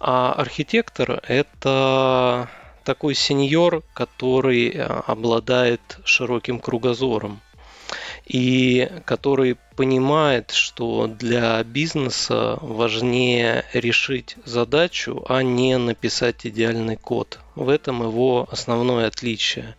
А 0.00 0.32
архитектор– 0.32 1.20
это 1.26 2.48
такой 2.84 3.14
сеньор, 3.14 3.82
который 3.94 4.70
э, 4.70 4.82
обладает 4.84 5.98
широким 6.04 6.60
кругозором 6.60 7.42
и 8.26 8.90
который 9.04 9.56
понимает, 9.76 10.50
что 10.50 11.06
для 11.06 11.62
бизнеса 11.62 12.58
важнее 12.60 13.64
решить 13.72 14.36
задачу, 14.44 15.24
а 15.28 15.42
не 15.42 15.78
написать 15.78 16.44
идеальный 16.44 16.96
код. 16.96 17.38
В 17.54 17.68
этом 17.68 18.02
его 18.02 18.48
основное 18.50 19.06
отличие. 19.06 19.76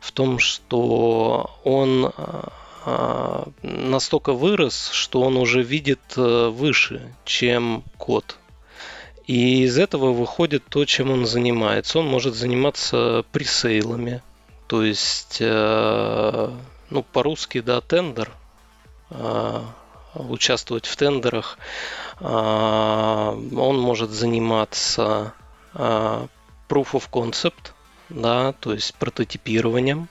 В 0.00 0.10
том, 0.10 0.40
что 0.40 1.58
он 1.62 2.12
а, 2.86 3.48
настолько 3.62 4.32
вырос, 4.32 4.90
что 4.92 5.22
он 5.22 5.36
уже 5.36 5.62
видит 5.62 6.00
э, 6.16 6.48
выше, 6.48 7.14
чем 7.24 7.84
код. 7.96 8.36
И 9.26 9.62
из 9.62 9.78
этого 9.78 10.12
выходит 10.12 10.64
то, 10.68 10.84
чем 10.84 11.10
он 11.10 11.24
занимается. 11.24 12.00
Он 12.00 12.06
может 12.06 12.34
заниматься 12.34 13.24
пресейлами, 13.32 14.22
то 14.66 14.82
есть 14.82 15.38
э, 15.40 16.50
ну, 16.90 17.02
по-русски, 17.02 17.60
да, 17.60 17.80
тендер, 17.80 18.30
а, 19.10 19.64
участвовать 20.14 20.86
в 20.86 20.96
тендерах. 20.96 21.58
А, 22.20 23.32
он 23.32 23.78
может 23.78 24.10
заниматься 24.10 25.34
а, 25.72 26.26
proof 26.68 26.92
of 26.92 27.10
concept, 27.10 27.72
да, 28.08 28.52
то 28.52 28.72
есть 28.72 28.94
прототипированием. 28.94 30.08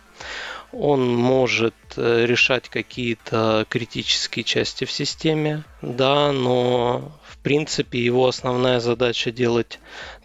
Он 0.76 1.16
может 1.16 1.76
э, 1.98 2.26
решать 2.26 2.68
какие-то 2.68 3.68
критические 3.70 4.44
части 4.44 4.86
в 4.86 4.92
системе, 4.92 5.66
да, 5.84 6.32
но 6.32 7.12
в 7.30 7.38
принципе 7.38 8.04
его 8.04 8.28
основная 8.28 8.80
задача 8.80 9.30
делать 9.30 9.80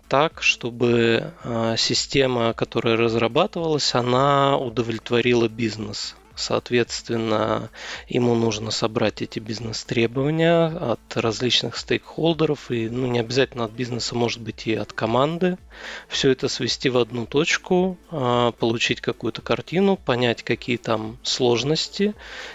так, 0.08 0.42
чтобы 0.42 1.34
система, 1.76 2.54
которая 2.54 2.96
разрабатывалась, 2.96 3.94
она 3.94 4.56
удовлетворила 4.56 5.48
бизнес. 5.50 6.16
Соответственно, 6.38 7.68
ему 8.08 8.36
нужно 8.36 8.70
собрать 8.70 9.22
эти 9.22 9.40
бизнес-требования 9.40 10.66
от 10.66 11.00
различных 11.16 11.76
стейкхолдеров, 11.76 12.70
и 12.70 12.88
ну, 12.88 13.08
не 13.08 13.18
обязательно 13.18 13.64
от 13.64 13.72
бизнеса, 13.72 14.14
может 14.14 14.40
быть 14.40 14.68
и 14.68 14.74
от 14.74 14.92
команды. 14.92 15.58
Все 16.06 16.30
это 16.30 16.46
свести 16.46 16.90
в 16.90 16.98
одну 16.98 17.26
точку, 17.26 17.98
а, 18.12 18.52
получить 18.52 19.00
какую-то 19.00 19.42
картину, 19.42 19.96
понять, 19.96 20.44
какие 20.44 20.76
там 20.76 21.18
сложности, 21.24 22.14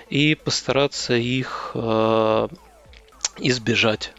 и 0.09 0.35
постараться 0.35 1.15
их 1.15 1.71
а, 1.75 2.47
избежать. 3.37 4.13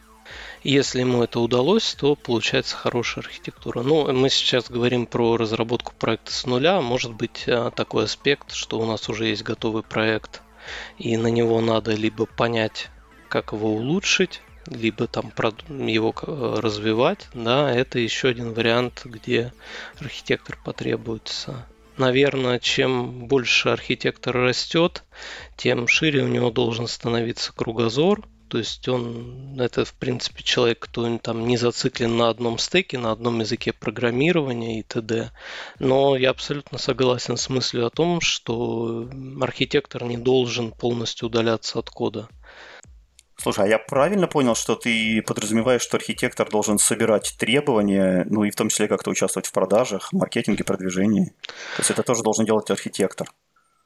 Если 0.64 1.00
ему 1.00 1.22
это 1.22 1.40
удалось, 1.40 1.94
то 1.94 2.14
получается 2.16 2.74
хорошая 2.74 3.22
архитектура. 3.22 3.82
Ну, 3.82 4.10
мы 4.14 4.30
сейчас 4.30 4.70
говорим 4.70 5.04
про 5.04 5.36
разработку 5.36 5.92
проекта 5.98 6.32
с 6.32 6.46
нуля. 6.46 6.80
Может 6.80 7.12
быть 7.12 7.44
э, 7.46 7.70
такой 7.76 8.04
аспект, 8.04 8.52
что 8.52 8.80
у 8.80 8.86
нас 8.86 9.10
уже 9.10 9.26
есть 9.26 9.42
готовый 9.42 9.82
проект, 9.82 10.40
и 10.96 11.18
на 11.18 11.26
него 11.26 11.60
надо 11.60 11.92
либо 11.92 12.24
понять, 12.24 12.88
как 13.28 13.52
его 13.52 13.74
улучшить, 13.74 14.40
либо 14.66 15.06
там 15.06 15.30
его 15.86 16.14
э, 16.22 16.60
развивать, 16.60 17.28
да, 17.34 17.70
это 17.70 17.98
еще 17.98 18.28
один 18.28 18.54
вариант, 18.54 19.02
где 19.04 19.52
архитектор 19.98 20.58
потребуется. 20.64 21.66
Наверное, 21.98 22.58
чем 22.58 23.26
больше 23.28 23.68
архитектор 23.68 24.34
растет, 24.34 25.04
тем 25.58 25.88
шире 25.88 26.22
у 26.22 26.28
него 26.28 26.50
должен 26.50 26.88
становиться 26.88 27.52
кругозор, 27.52 28.26
то 28.54 28.58
есть 28.58 28.86
он, 28.86 29.60
это 29.60 29.84
в 29.84 29.94
принципе 29.94 30.44
человек, 30.44 30.78
кто 30.78 31.18
там 31.18 31.44
не 31.44 31.56
зациклен 31.56 32.16
на 32.16 32.28
одном 32.28 32.58
стеке, 32.58 32.98
на 32.98 33.10
одном 33.10 33.40
языке 33.40 33.72
программирования 33.72 34.78
и 34.78 34.84
т.д. 34.84 35.32
Но 35.80 36.14
я 36.14 36.30
абсолютно 36.30 36.78
согласен 36.78 37.36
с 37.36 37.48
мыслью 37.48 37.84
о 37.84 37.90
том, 37.90 38.20
что 38.20 39.10
архитектор 39.40 40.04
не 40.04 40.16
должен 40.16 40.70
полностью 40.70 41.26
удаляться 41.26 41.80
от 41.80 41.90
кода. 41.90 42.28
Слушай, 43.38 43.64
а 43.64 43.68
я 43.68 43.78
правильно 43.80 44.28
понял, 44.28 44.54
что 44.54 44.76
ты 44.76 45.20
подразумеваешь, 45.22 45.82
что 45.82 45.96
архитектор 45.96 46.48
должен 46.48 46.78
собирать 46.78 47.34
требования, 47.36 48.24
ну 48.30 48.44
и 48.44 48.52
в 48.52 48.54
том 48.54 48.68
числе 48.68 48.86
как-то 48.86 49.10
участвовать 49.10 49.48
в 49.48 49.52
продажах, 49.52 50.12
маркетинге, 50.12 50.62
продвижении? 50.62 51.34
То 51.74 51.80
есть 51.80 51.90
это 51.90 52.04
тоже 52.04 52.22
должен 52.22 52.44
делать 52.44 52.70
архитектор? 52.70 53.26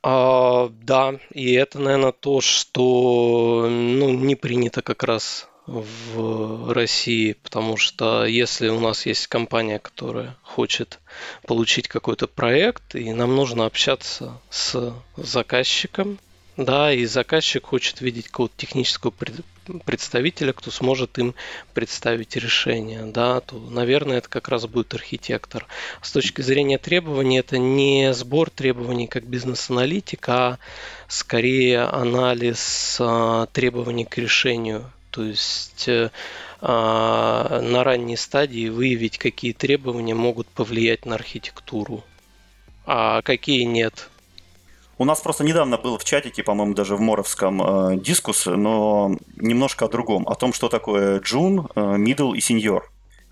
А, 0.03 0.69
да, 0.83 1.19
и 1.33 1.53
это, 1.55 1.79
наверное, 1.79 2.13
то, 2.13 2.41
что 2.41 3.67
ну, 3.69 4.11
не 4.11 4.37
принято 4.37 4.83
как 4.83 5.03
раз 5.03 5.49
в 5.67 6.73
России, 6.73 7.35
потому 7.43 7.77
что 7.77 8.25
если 8.25 8.69
у 8.69 8.81
нас 8.81 9.05
есть 9.05 9.27
компания, 9.27 9.79
которая 9.79 10.37
хочет 10.43 10.99
получить 11.47 11.89
какой-то 11.89 12.27
проект, 12.27 12.95
и 12.95 13.13
нам 13.13 13.37
нужно 13.37 13.67
общаться 13.67 14.41
с 14.49 14.95
заказчиком, 15.17 16.19
да, 16.57 16.93
и 16.93 17.05
заказчик 17.05 17.67
хочет 17.67 18.01
видеть 18.01 18.29
какого-то 18.29 18.55
технического 18.57 19.11
представителя, 19.85 20.53
кто 20.53 20.71
сможет 20.71 21.19
им 21.19 21.35
представить 21.75 22.37
решение, 22.37 23.05
да, 23.05 23.41
то, 23.41 23.59
наверное, 23.59 24.19
это 24.19 24.29
как 24.29 24.49
раз 24.49 24.67
будет 24.67 24.95
архитектор. 24.95 25.67
С 26.03 26.13
точки 26.13 26.41
зрения 26.41 26.79
требований, 26.79 27.39
это 27.39 27.59
не 27.59 28.13
сбор 28.15 28.51
требований 28.51 29.07
как 29.07 29.25
бизнес-аналитик, 29.25 30.29
а 30.29 30.59
скорее 31.07 31.83
анализ 31.83 32.99
а, 33.01 33.47
требований 33.47 34.05
к 34.05 34.19
решению. 34.19 34.91
То 35.11 35.25
есть 35.25 35.89
а, 36.61 37.61
на 37.61 37.85
ранней 37.85 38.17
стадии 38.17 38.69
выявить, 38.69 39.19
какие 39.19 39.53
требования 39.53 40.15
могут 40.15 40.49
повлиять 40.49 41.07
на 41.07 41.15
архитектуру, 41.15 42.05
а 42.85 43.23
какие 43.23 43.63
нет. 43.63 44.09
У 45.01 45.05
нас 45.05 45.21
просто 45.21 45.45
недавно 45.45 45.79
был 45.79 45.97
в 45.97 46.03
чатике, 46.03 46.43
по-моему, 46.43 46.75
даже 46.75 46.97
в 46.97 47.01
Моровском 47.01 47.63
э, 47.63 47.97
дискус, 47.99 48.47
но 48.47 49.17
немножко 49.37 49.85
о 49.85 49.89
другом. 49.89 50.27
О 50.27 50.35
том, 50.35 50.53
что 50.53 50.69
такое 50.69 51.21
джун, 51.21 51.69
э, 51.77 51.81
middle 51.81 52.37
и 52.37 52.41
senior. 52.41 52.83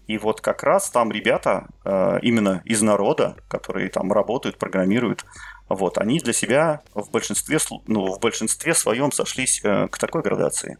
И 0.06 0.16
вот 0.16 0.40
как 0.40 0.62
раз 0.62 0.88
там 0.90 1.10
ребята 1.10 1.66
э, 1.84 2.20
именно 2.22 2.62
из 2.64 2.82
народа, 2.82 3.34
которые 3.48 3.88
там 3.88 4.12
работают, 4.12 4.58
программируют, 4.58 5.24
вот, 5.68 5.98
они 5.98 6.20
для 6.20 6.32
себя 6.32 6.82
в 6.94 7.10
большинстве, 7.10 7.58
ну, 7.88 8.14
в 8.14 8.20
большинстве 8.20 8.72
своем 8.72 9.10
сошлись 9.10 9.60
э, 9.64 9.88
к 9.88 9.98
такой 9.98 10.22
градации, 10.22 10.78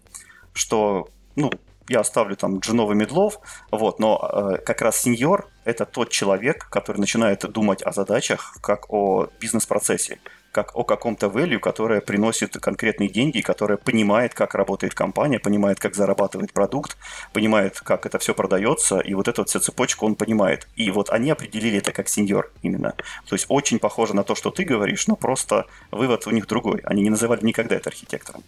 что, 0.52 1.08
ну, 1.34 1.50
я 1.88 2.00
оставлю 2.00 2.36
там 2.36 2.60
джунов 2.60 2.92
и 2.92 2.94
медлов, 2.94 3.40
вот, 3.72 3.98
но 3.98 4.20
э, 4.22 4.58
как 4.58 4.82
раз 4.82 5.00
сеньор– 5.00 5.48
это 5.64 5.84
тот 5.84 6.10
человек, 6.10 6.68
который 6.70 6.98
начинает 6.98 7.40
думать 7.50 7.82
о 7.82 7.90
задачах 7.90 8.56
как 8.60 8.88
о 8.92 9.26
бизнес-процессе 9.40 10.20
как 10.56 10.74
о 10.74 10.84
каком-то 10.84 11.26
value, 11.26 11.58
которое 11.58 12.00
приносит 12.00 12.56
конкретные 12.56 13.10
деньги, 13.10 13.42
которое 13.42 13.76
понимает, 13.76 14.32
как 14.32 14.54
работает 14.54 14.94
компания, 14.94 15.38
понимает, 15.38 15.78
как 15.78 15.94
зарабатывает 15.94 16.50
продукт, 16.54 16.96
понимает, 17.34 17.78
как 17.80 18.06
это 18.06 18.18
все 18.18 18.32
продается, 18.32 19.00
и 19.00 19.12
вот 19.12 19.28
эту 19.28 19.42
вот 19.42 19.50
всю 19.50 19.60
цепочку 19.60 20.06
он 20.06 20.14
понимает. 20.14 20.66
И 20.74 20.90
вот 20.90 21.10
они 21.10 21.30
определили 21.30 21.76
это 21.76 21.92
как 21.92 22.08
сеньор 22.08 22.50
именно. 22.62 22.94
То 23.28 23.34
есть 23.34 23.44
очень 23.50 23.78
похоже 23.78 24.16
на 24.16 24.24
то, 24.24 24.34
что 24.34 24.50
ты 24.50 24.64
говоришь, 24.64 25.06
но 25.08 25.14
просто 25.14 25.66
вывод 25.90 26.26
у 26.26 26.30
них 26.30 26.46
другой. 26.46 26.80
Они 26.84 27.02
не 27.02 27.10
называли 27.10 27.44
никогда 27.44 27.76
это 27.76 27.90
архитектором. 27.90 28.42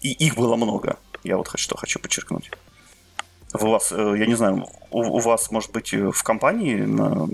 И 0.00 0.12
их 0.12 0.36
было 0.36 0.54
много. 0.54 0.96
Я 1.24 1.38
вот 1.38 1.48
что 1.56 1.76
хочу 1.76 1.98
подчеркнуть. 1.98 2.52
У 3.52 3.66
вас, 3.66 3.90
э, 3.90 4.14
я 4.16 4.26
не 4.26 4.36
знаю, 4.36 4.68
у, 4.92 5.00
у 5.00 5.18
вас, 5.18 5.50
может 5.50 5.72
быть, 5.72 5.92
в 5.92 6.22
компании 6.22 6.76
на 6.76 7.28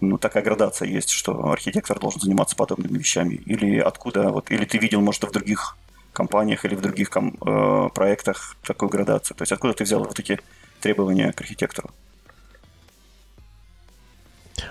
ну, 0.00 0.18
такая 0.18 0.42
градация 0.42 0.88
есть, 0.88 1.10
что 1.10 1.50
архитектор 1.50 1.98
должен 1.98 2.20
заниматься 2.20 2.56
подобными 2.56 2.98
вещами? 2.98 3.34
Или 3.34 3.78
откуда, 3.78 4.30
вот, 4.30 4.50
или 4.50 4.64
ты 4.64 4.78
видел, 4.78 5.00
может, 5.00 5.24
в 5.24 5.32
других 5.32 5.76
компаниях 6.12 6.64
или 6.64 6.74
в 6.74 6.80
других 6.80 7.10
ком- 7.10 7.36
э, 7.40 7.88
проектах 7.94 8.56
такую 8.62 8.88
градацию? 8.88 9.36
То 9.36 9.42
есть 9.42 9.52
откуда 9.52 9.74
ты 9.74 9.84
взял 9.84 10.04
вот 10.04 10.18
эти 10.18 10.40
требования 10.80 11.32
к 11.32 11.40
архитектору? 11.40 11.90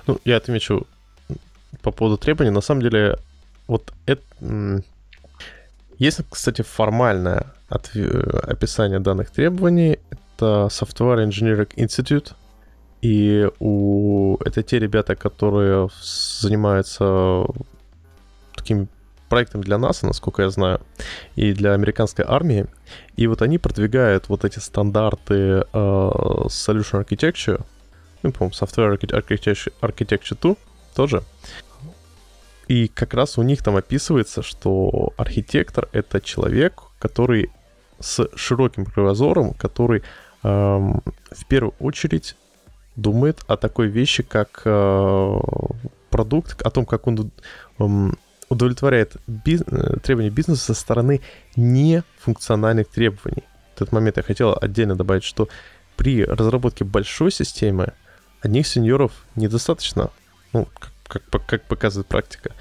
Ну, 0.06 0.20
я 0.26 0.38
отмечу 0.38 0.88
по 1.82 1.92
поводу 1.92 2.18
требований. 2.18 2.52
На 2.52 2.62
самом 2.62 2.82
деле, 2.82 3.18
вот 3.68 3.94
это... 4.06 4.24
Есть, 6.00 6.22
кстати, 6.30 6.62
формальное 6.62 7.54
от... 7.70 7.92
описание 8.44 9.00
данных 9.00 9.32
требований. 9.32 10.00
Это 10.12 10.68
Software 10.70 11.28
Engineering 11.28 11.74
Institute— 11.76 12.34
и 13.02 13.50
у... 13.60 14.38
это 14.44 14.64
те 14.64 14.80
ребята, 14.80 15.16
которые 15.16 15.90
занимаются 16.02 17.46
таким 18.56 18.88
проектом 19.30 19.62
для 19.62 19.78
НАСА, 19.78 20.08
насколько 20.08 20.42
я 20.42 20.50
знаю, 20.50 20.82
и 21.36 21.54
для 21.54 21.74
американской 21.74 22.26
армии. 22.28 22.66
И 23.16 23.28
вот 23.28 23.42
они 23.42 23.58
продвигают 23.58 24.30
вот 24.30 24.46
эти 24.46 24.60
стандарты 24.60 25.34
э, 25.34 25.64
Solution 25.74 27.06
Architecture, 27.06 27.62
ну, 28.24 28.32
по-моему, 28.32 28.54
Software 28.54 28.98
Architecture, 28.98 29.74
Architecture 29.82 30.38
2 30.42 30.56
тоже. 30.96 31.24
И 32.68 32.88
как 32.88 33.14
раз 33.14 33.38
у 33.38 33.44
них 33.44 33.64
там 33.64 33.76
описывается, 33.76 34.42
что 34.42 35.14
архитектор— 35.18 35.88
это 35.94 36.20
человек, 36.20 36.82
который 37.00 37.50
с 38.00 38.28
широким 38.36 38.86
кругозором, 38.86 39.54
который 39.54 40.04
эм, 40.44 41.02
в 41.32 41.46
первую 41.48 41.74
очередь 41.80 42.36
думает 42.98 43.40
о 43.48 43.56
такой 43.56 43.88
вещи, 43.88 44.24
как 44.24 44.64
э, 44.66 45.40
продукт, 46.10 46.62
о 46.62 46.70
том, 46.70 46.86
как 46.86 47.08
он 47.08 47.32
э, 47.80 48.10
удовлетворяет 48.50 49.16
биз... 49.28 49.62
Э, 49.68 49.98
требования 50.04 50.32
бизнеса 50.32 50.66
со 50.66 50.74
стороны 50.74 51.22
нефункциональных 51.56 52.90
требований. 52.90 53.44
В 53.74 53.82
этот 53.82 53.94
момент 53.94 54.18
я 54.18 54.24
хотел 54.24 54.58
отдельно 54.60 54.96
добавить, 54.96 55.24
что 55.24 55.48
при 55.96 56.26
разработке 56.26 56.84
большой 56.84 57.32
системы 57.32 57.94
одних 58.42 58.68
сеньоров 58.68 59.12
недостаточно, 59.36 60.10
ну, 60.52 60.68
как, 61.08 61.24
как, 61.30 61.46
как 61.46 61.64
показывает 61.64 62.08
практика. 62.08 62.52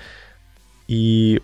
И 0.87 1.42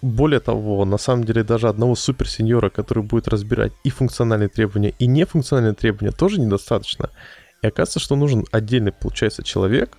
более 0.00 0.40
того, 0.40 0.84
на 0.84 0.98
самом 0.98 1.24
деле 1.24 1.44
даже 1.44 1.68
одного 1.68 1.94
суперсеньора, 1.94 2.70
который 2.70 3.02
будет 3.02 3.28
разбирать 3.28 3.72
и 3.84 3.90
функциональные 3.90 4.48
требования, 4.48 4.94
и 4.98 5.06
нефункциональные 5.06 5.74
требования, 5.74 6.12
тоже 6.12 6.40
недостаточно. 6.40 7.10
И 7.62 7.66
оказывается, 7.66 8.00
что 8.00 8.16
нужен 8.16 8.44
отдельный, 8.50 8.92
получается, 8.92 9.42
человек, 9.42 9.96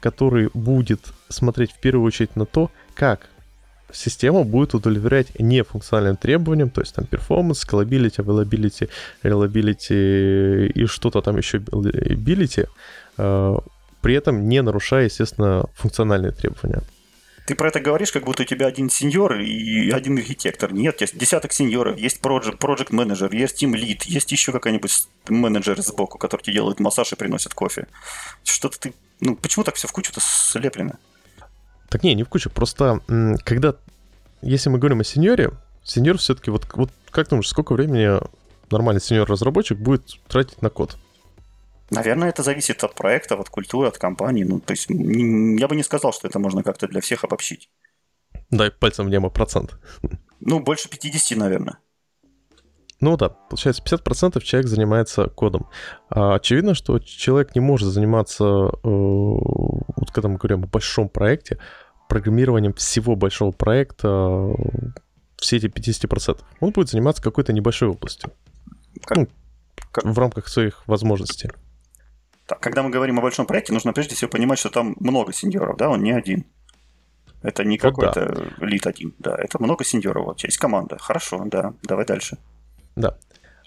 который 0.00 0.50
будет 0.52 1.00
смотреть 1.28 1.72
в 1.72 1.80
первую 1.80 2.06
очередь 2.06 2.36
на 2.36 2.44
то, 2.44 2.70
как 2.94 3.28
система 3.92 4.44
будет 4.44 4.74
удовлетворять 4.74 5.38
нефункциональным 5.38 6.16
требованиям, 6.16 6.70
то 6.70 6.80
есть 6.80 6.94
там 6.94 7.06
performance, 7.10 7.64
scalability, 7.66 8.16
availability, 8.16 8.90
reliability 9.22 10.66
и 10.66 10.86
что-то 10.86 11.22
там 11.22 11.36
еще 11.36 11.58
ability, 11.58 12.68
э, 13.16 13.56
при 14.02 14.14
этом 14.14 14.48
не 14.48 14.60
нарушая, 14.62 15.04
естественно, 15.04 15.64
функциональные 15.74 16.32
требования. 16.32 16.82
Ты 17.48 17.54
про 17.54 17.68
это 17.68 17.80
говоришь, 17.80 18.12
как 18.12 18.24
будто 18.24 18.42
у 18.42 18.44
тебя 18.44 18.66
один 18.66 18.90
сеньор 18.90 19.36
и 19.40 19.90
один 19.90 20.18
архитектор. 20.18 20.70
Нет, 20.70 21.00
есть 21.00 21.16
десяток 21.16 21.54
сеньоров, 21.54 21.96
есть 21.98 22.20
project, 22.20 22.58
project 22.58 22.88
менеджер, 22.90 23.32
есть 23.32 23.62
team 23.62 23.72
lead, 23.72 24.02
есть 24.04 24.30
еще 24.30 24.52
какой-нибудь 24.52 25.08
менеджер 25.30 25.80
сбоку, 25.80 26.18
который 26.18 26.42
тебе 26.42 26.52
делает 26.56 26.78
массаж 26.78 27.10
и 27.14 27.16
приносит 27.16 27.54
кофе. 27.54 27.86
Что-то 28.44 28.78
ты... 28.78 28.94
Ну, 29.20 29.34
почему 29.34 29.64
так 29.64 29.76
все 29.76 29.88
в 29.88 29.92
кучу-то 29.92 30.20
слеплено? 30.20 30.98
Так 31.88 32.02
не, 32.02 32.14
не 32.14 32.22
в 32.22 32.28
кучу. 32.28 32.50
Просто 32.50 33.00
когда... 33.46 33.76
Если 34.42 34.68
мы 34.68 34.78
говорим 34.78 35.00
о 35.00 35.04
сеньоре, 35.04 35.52
сеньор 35.84 36.18
все-таки... 36.18 36.50
Вот, 36.50 36.66
вот 36.74 36.90
как 37.10 37.30
думаешь, 37.30 37.48
сколько 37.48 37.72
времени 37.72 38.20
нормальный 38.70 39.00
сеньор-разработчик 39.00 39.78
будет 39.78 40.04
тратить 40.28 40.60
на 40.60 40.68
код? 40.68 40.98
Наверное, 41.90 42.28
это 42.28 42.42
зависит 42.42 42.84
от 42.84 42.94
проекта, 42.94 43.34
от 43.34 43.48
культуры, 43.48 43.88
от 43.88 43.98
компании. 43.98 44.44
Ну, 44.44 44.60
то 44.60 44.72
есть 44.72 44.88
я 44.88 45.68
бы 45.68 45.76
не 45.76 45.82
сказал, 45.82 46.12
что 46.12 46.28
это 46.28 46.38
можно 46.38 46.62
как-то 46.62 46.86
для 46.86 47.00
всех 47.00 47.24
обобщить. 47.24 47.70
Дай 48.50 48.70
пальцем 48.70 49.06
в 49.06 49.10
небо 49.10 49.30
процент. 49.30 49.78
Ну, 50.40 50.60
больше 50.60 50.88
50, 50.88 51.38
наверное. 51.38 51.78
Ну 53.00 53.16
да, 53.16 53.28
получается, 53.28 53.82
50% 53.82 54.40
человек 54.40 54.68
занимается 54.68 55.28
кодом. 55.28 55.68
А 56.10 56.34
очевидно, 56.34 56.74
что 56.74 56.98
человек 56.98 57.54
не 57.54 57.60
может 57.60 57.88
заниматься, 57.88 58.44
э, 58.44 58.68
вот 58.82 60.10
когда 60.12 60.28
мы 60.28 60.36
говорим 60.36 60.64
о 60.64 60.66
большом 60.66 61.08
проекте, 61.08 61.58
программированием 62.08 62.74
всего 62.74 63.14
большого 63.14 63.52
проекта 63.52 64.08
э, 64.08 64.54
все 65.36 65.58
эти 65.58 65.66
50%. 65.66 66.40
Он 66.60 66.72
будет 66.72 66.88
заниматься 66.88 67.22
какой-то 67.22 67.52
небольшой 67.52 67.88
областью. 67.88 68.32
Как? 69.04 69.18
Ну, 69.18 69.28
как? 69.92 70.04
В 70.04 70.18
рамках 70.18 70.48
своих 70.48 70.86
возможностей. 70.88 71.50
Так, 72.48 72.60
когда 72.60 72.82
мы 72.82 72.88
говорим 72.88 73.18
о 73.18 73.22
большом 73.22 73.44
проекте, 73.44 73.74
нужно 73.74 73.92
прежде 73.92 74.14
всего 74.14 74.30
понимать, 74.30 74.58
что 74.58 74.70
там 74.70 74.96
много 75.00 75.34
сеньоров, 75.34 75.76
да, 75.76 75.90
он 75.90 76.02
не 76.02 76.12
один. 76.12 76.46
Это 77.42 77.62
не 77.62 77.76
вот 77.76 77.82
какой-то 77.82 78.54
да. 78.58 78.66
лид 78.66 78.86
один, 78.86 79.14
да, 79.18 79.36
это 79.36 79.62
много 79.62 79.84
сеньоров, 79.84 80.24
вот 80.24 80.40
есть 80.40 80.56
команда. 80.56 80.96
Хорошо, 80.98 81.44
да, 81.44 81.74
давай 81.82 82.06
дальше. 82.06 82.38
Да. 82.96 83.18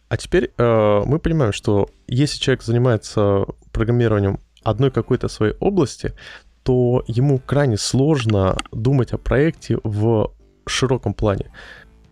А 0.09 0.17
теперь 0.17 0.51
э, 0.57 1.01
мы 1.05 1.19
понимаем, 1.19 1.53
что 1.53 1.89
если 2.07 2.39
человек 2.39 2.63
занимается 2.63 3.45
программированием 3.71 4.39
одной 4.63 4.89
какой-то 4.89 5.27
своей 5.27 5.53
области, 5.59 6.15
то 6.63 7.03
ему 7.05 7.37
крайне 7.37 7.77
сложно 7.77 8.57
думать 8.71 9.13
о 9.13 9.19
проекте 9.19 9.77
в 9.83 10.33
широком 10.65 11.13
плане. 11.13 11.51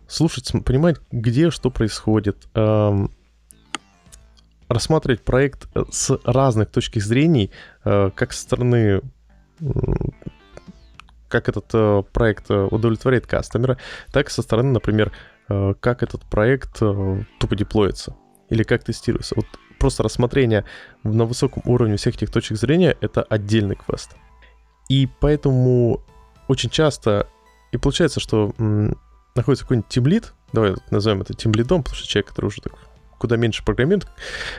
Слушать, 0.06 0.52
понимать, 0.64 0.98
где 1.10 1.50
что 1.50 1.68
происходит, 1.70 2.46
эм, 2.54 3.10
рассматривать 4.70 5.22
проект 5.22 5.68
э, 5.74 5.84
с 5.90 6.16
разных 6.24 6.70
точек 6.70 7.02
зрений, 7.02 7.50
э, 7.84 8.10
как 8.14 8.32
со 8.32 8.42
стороны 8.42 9.02
как 11.28 11.48
этот 11.48 11.66
э, 11.74 12.02
проект 12.12 12.50
удовлетворяет 12.50 13.26
кастомера, 13.26 13.76
так 14.12 14.28
и 14.28 14.30
со 14.30 14.42
стороны, 14.42 14.72
например, 14.72 15.12
как 15.80 16.04
этот 16.04 16.22
проект 16.22 16.78
тупо 16.78 17.56
деплоится 17.56 18.14
или 18.48 18.62
как 18.62 18.84
тестируется. 18.84 19.34
Вот 19.34 19.46
просто 19.80 20.04
рассмотрение 20.04 20.64
на 21.02 21.24
высоком 21.24 21.62
уровне 21.66 21.96
всех 21.96 22.14
этих 22.14 22.30
точек 22.30 22.56
зрения— 22.56 22.96
это 23.00 23.22
отдельный 23.22 23.74
квест. 23.74 24.14
И 24.88 25.08
поэтому 25.18 26.00
очень 26.46 26.70
часто 26.70 27.26
и 27.72 27.76
получается, 27.76 28.20
что 28.20 28.54
находится 29.34 29.64
какой-нибудь 29.64 29.88
тимлид, 29.88 30.34
давай 30.52 30.74
назовем 30.90 31.22
это 31.22 31.34
тимлидом, 31.34 31.82
потому 31.82 31.96
что 31.96 32.08
человек, 32.08 32.28
который 32.28 32.46
уже 32.46 32.62
так 32.62 32.74
куда 33.20 33.36
меньше 33.36 33.64
программирует, 33.64 34.08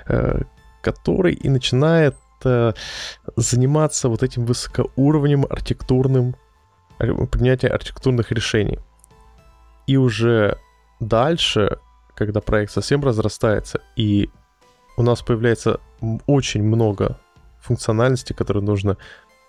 э, 0.08 0.42
который 0.82 1.34
и 1.34 1.50
начинает 1.50 2.16
э, 2.46 2.74
заниматься 3.36 4.08
вот 4.08 4.24
этим 4.24 4.46
высокоуровнем 4.46 5.46
архитектурным, 5.50 6.36
принятия 6.98 7.68
архитектурных 7.68 8.32
решений. 8.32 8.80
И 9.88 9.98
уже 9.98 10.58
дальше, 11.00 11.80
когда 12.16 12.40
проект 12.42 12.72
совсем 12.72 13.04
разрастается, 13.04 13.82
и 13.96 14.30
у 14.98 15.04
нас 15.04 15.22
появляется 15.22 15.80
очень 16.28 16.64
много 16.64 17.18
функциональности, 17.60 18.34
которые 18.34 18.64
нужно 18.64 18.98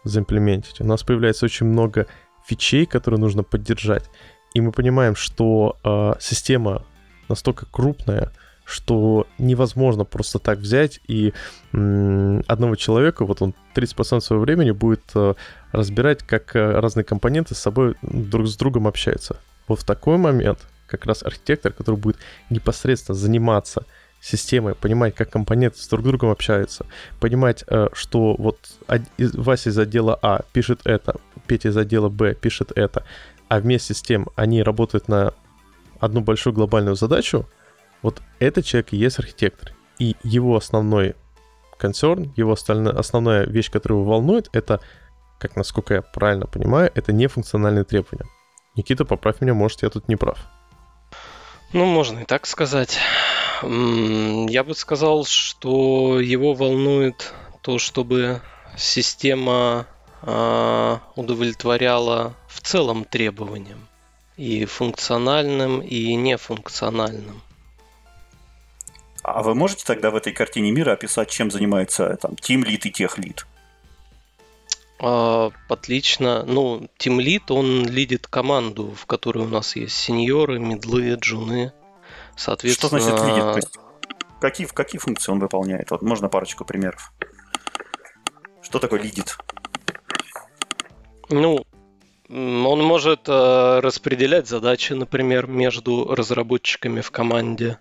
заимплементить. 0.05 0.81
У 0.81 0.85
нас 0.85 1.03
появляется 1.03 1.45
очень 1.45 1.67
много 1.67 2.07
фичей, 2.47 2.87
которые 2.87 3.21
нужно 3.21 3.43
поддержать. 3.43 4.09
И 4.55 4.61
мы 4.61 4.73
понимаем, 4.73 5.15
что 5.15 5.77
э, 5.85 6.15
система 6.21 6.85
настолько 7.29 7.67
крупная, 7.67 8.33
что 8.73 9.27
невозможно 9.39 10.05
просто 10.05 10.39
так 10.39 10.59
взять 10.59 11.01
и 11.07 11.33
одного 11.73 12.77
человека, 12.77 13.25
вот 13.25 13.43
он 13.43 13.55
30% 13.75 14.21
своего 14.21 14.43
времени 14.43 14.71
будет 14.71 15.03
э, 15.15 15.35
разбирать, 15.73 16.23
как 16.23 16.57
э, 16.57 16.81
разные 16.81 17.05
компоненты 17.05 17.55
с 17.55 17.59
собой 17.59 17.97
друг 18.03 18.49
с 18.49 18.57
другом 18.57 18.87
общаются. 18.87 19.37
Вот 19.69 19.81
в 19.81 19.85
такой 19.85 20.17
момент 20.17 20.59
как 20.87 21.07
раз 21.07 21.23
архитектор, 21.23 21.73
который 21.73 21.97
будет 21.97 22.17
непосредственно 22.51 23.17
заниматься 23.17 23.85
системой, 24.21 24.75
понимать, 24.75 25.15
как 25.15 25.31
компоненты 25.31 25.79
с 25.79 25.89
друг 25.89 26.05
другом 26.05 26.31
общаются, 26.31 26.87
понимать, 27.21 27.65
э, 27.67 27.89
что 27.93 28.35
вот 28.39 28.59
Вася 29.19 29.71
из 29.71 29.79
отдела 29.79 30.19
А 30.23 30.43
пишет 30.53 30.81
это, 30.85 31.17
Петя 31.47 31.71
из 31.71 31.77
отдела 31.77 32.09
Б 32.09 32.35
пишет 32.35 32.73
это, 32.75 33.05
а 33.49 33.59
вместе 33.59 33.95
с 33.95 34.01
тем 34.01 34.29
они 34.37 34.63
работают 34.63 35.09
на 35.09 35.35
одну 36.01 36.21
большую 36.21 36.53
глобальную 36.53 36.97
задачу, 36.97 37.47
вот 38.03 38.21
этот 38.39 38.65
человек 38.65 38.93
и 38.93 38.97
есть 38.97 39.19
архитектор. 39.19 39.73
И 39.99 40.17
его 40.23 40.57
основной 40.57 41.15
концерн, 41.79 42.33
его 42.37 42.53
основная 42.53 43.47
вещь, 43.47 43.71
которая 43.71 43.99
его 43.99 44.11
волнует, 44.11 44.49
это, 44.53 44.81
как 45.39 45.57
насколько 45.57 45.95
я 45.95 46.03
правильно 46.03 46.47
понимаю, 46.47 46.91
это 46.95 47.13
не 47.13 47.27
функциональные 47.27 47.85
требования. 47.85 48.27
Никита, 48.77 49.05
поправь 49.05 49.41
меня, 49.41 49.55
может, 49.55 49.83
я 49.83 49.91
тут 49.91 50.09
не 50.09 50.17
прав. 50.17 50.39
Ну, 51.73 51.87
можно 51.87 52.21
и 52.21 52.25
так 52.25 52.47
сказать. 52.47 52.99
Я 53.63 54.65
бы 54.65 54.75
сказал, 54.75 55.25
что 55.25 56.21
его 56.21 56.55
волнует 56.55 57.33
то, 57.63 57.79
чтобы 57.79 58.41
система 58.77 59.87
а, 60.23 61.01
удовлетворяла 61.17 62.35
в 62.49 62.61
целом 62.61 63.05
требованиям 63.05 63.89
и 64.37 64.65
функциональным, 64.65 65.81
и 65.81 66.15
нефункциональным. 66.15 67.43
А 69.23 69.43
вы 69.43 69.55
можете 69.55 69.85
тогда 69.85 70.11
в 70.11 70.17
этой 70.17 70.33
картине 70.33 70.73
мира 70.73 70.93
описать, 70.93 71.31
чем 71.31 71.51
занимается 71.51 72.17
там 72.21 72.33
Team 72.33 72.65
Lead 72.65 72.81
и 72.85 72.91
Тех 72.91 73.19
Lead? 73.19 73.45
А, 74.99 75.51
отлично. 75.69 76.45
Ну, 76.45 76.89
Team 76.99 77.19
Lead, 77.19 77.45
он 77.53 77.87
лидит 77.89 78.27
команду, 78.27 78.95
в 78.97 79.07
которой 79.07 79.45
у 79.45 79.49
нас 79.49 79.77
есть 79.77 79.95
сеньоры, 79.95 80.59
медлы, 80.59 81.15
джуны. 81.15 81.73
Соответственно... 82.37 82.89
Что 82.89 82.99
значит 82.99 83.29
лидит? 83.29 83.43
То 83.43 83.57
есть, 83.57 83.79
какие, 84.41 84.67
какие 84.67 84.99
функции 84.99 85.31
он 85.31 85.39
выполняет? 85.39 85.91
Вот 85.91 86.03
можно 86.03 86.29
парочку 86.29 86.65
примеров. 86.65 87.13
Что 88.61 88.79
такое 88.79 89.01
лидит? 89.01 89.37
Ну, 91.29 91.65
он 92.29 92.83
может 92.83 93.29
э, 93.29 93.81
распределять 93.81 94.49
задачи, 94.49 94.95
например, 94.95 95.47
между 95.47 96.15
разработчиками 96.15 97.01
в 97.01 97.11
команде. 97.11 97.79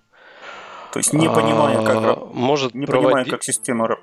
То 0.91 0.99
есть 0.99 1.13
не 1.13 1.29
понимая, 1.29 1.83
как, 1.83 1.97
а, 1.97 2.29
может 2.33 2.73
не 2.73 2.85
проводить... 2.85 3.13
понимая, 3.13 3.25
как 3.25 3.43
система 3.43 3.97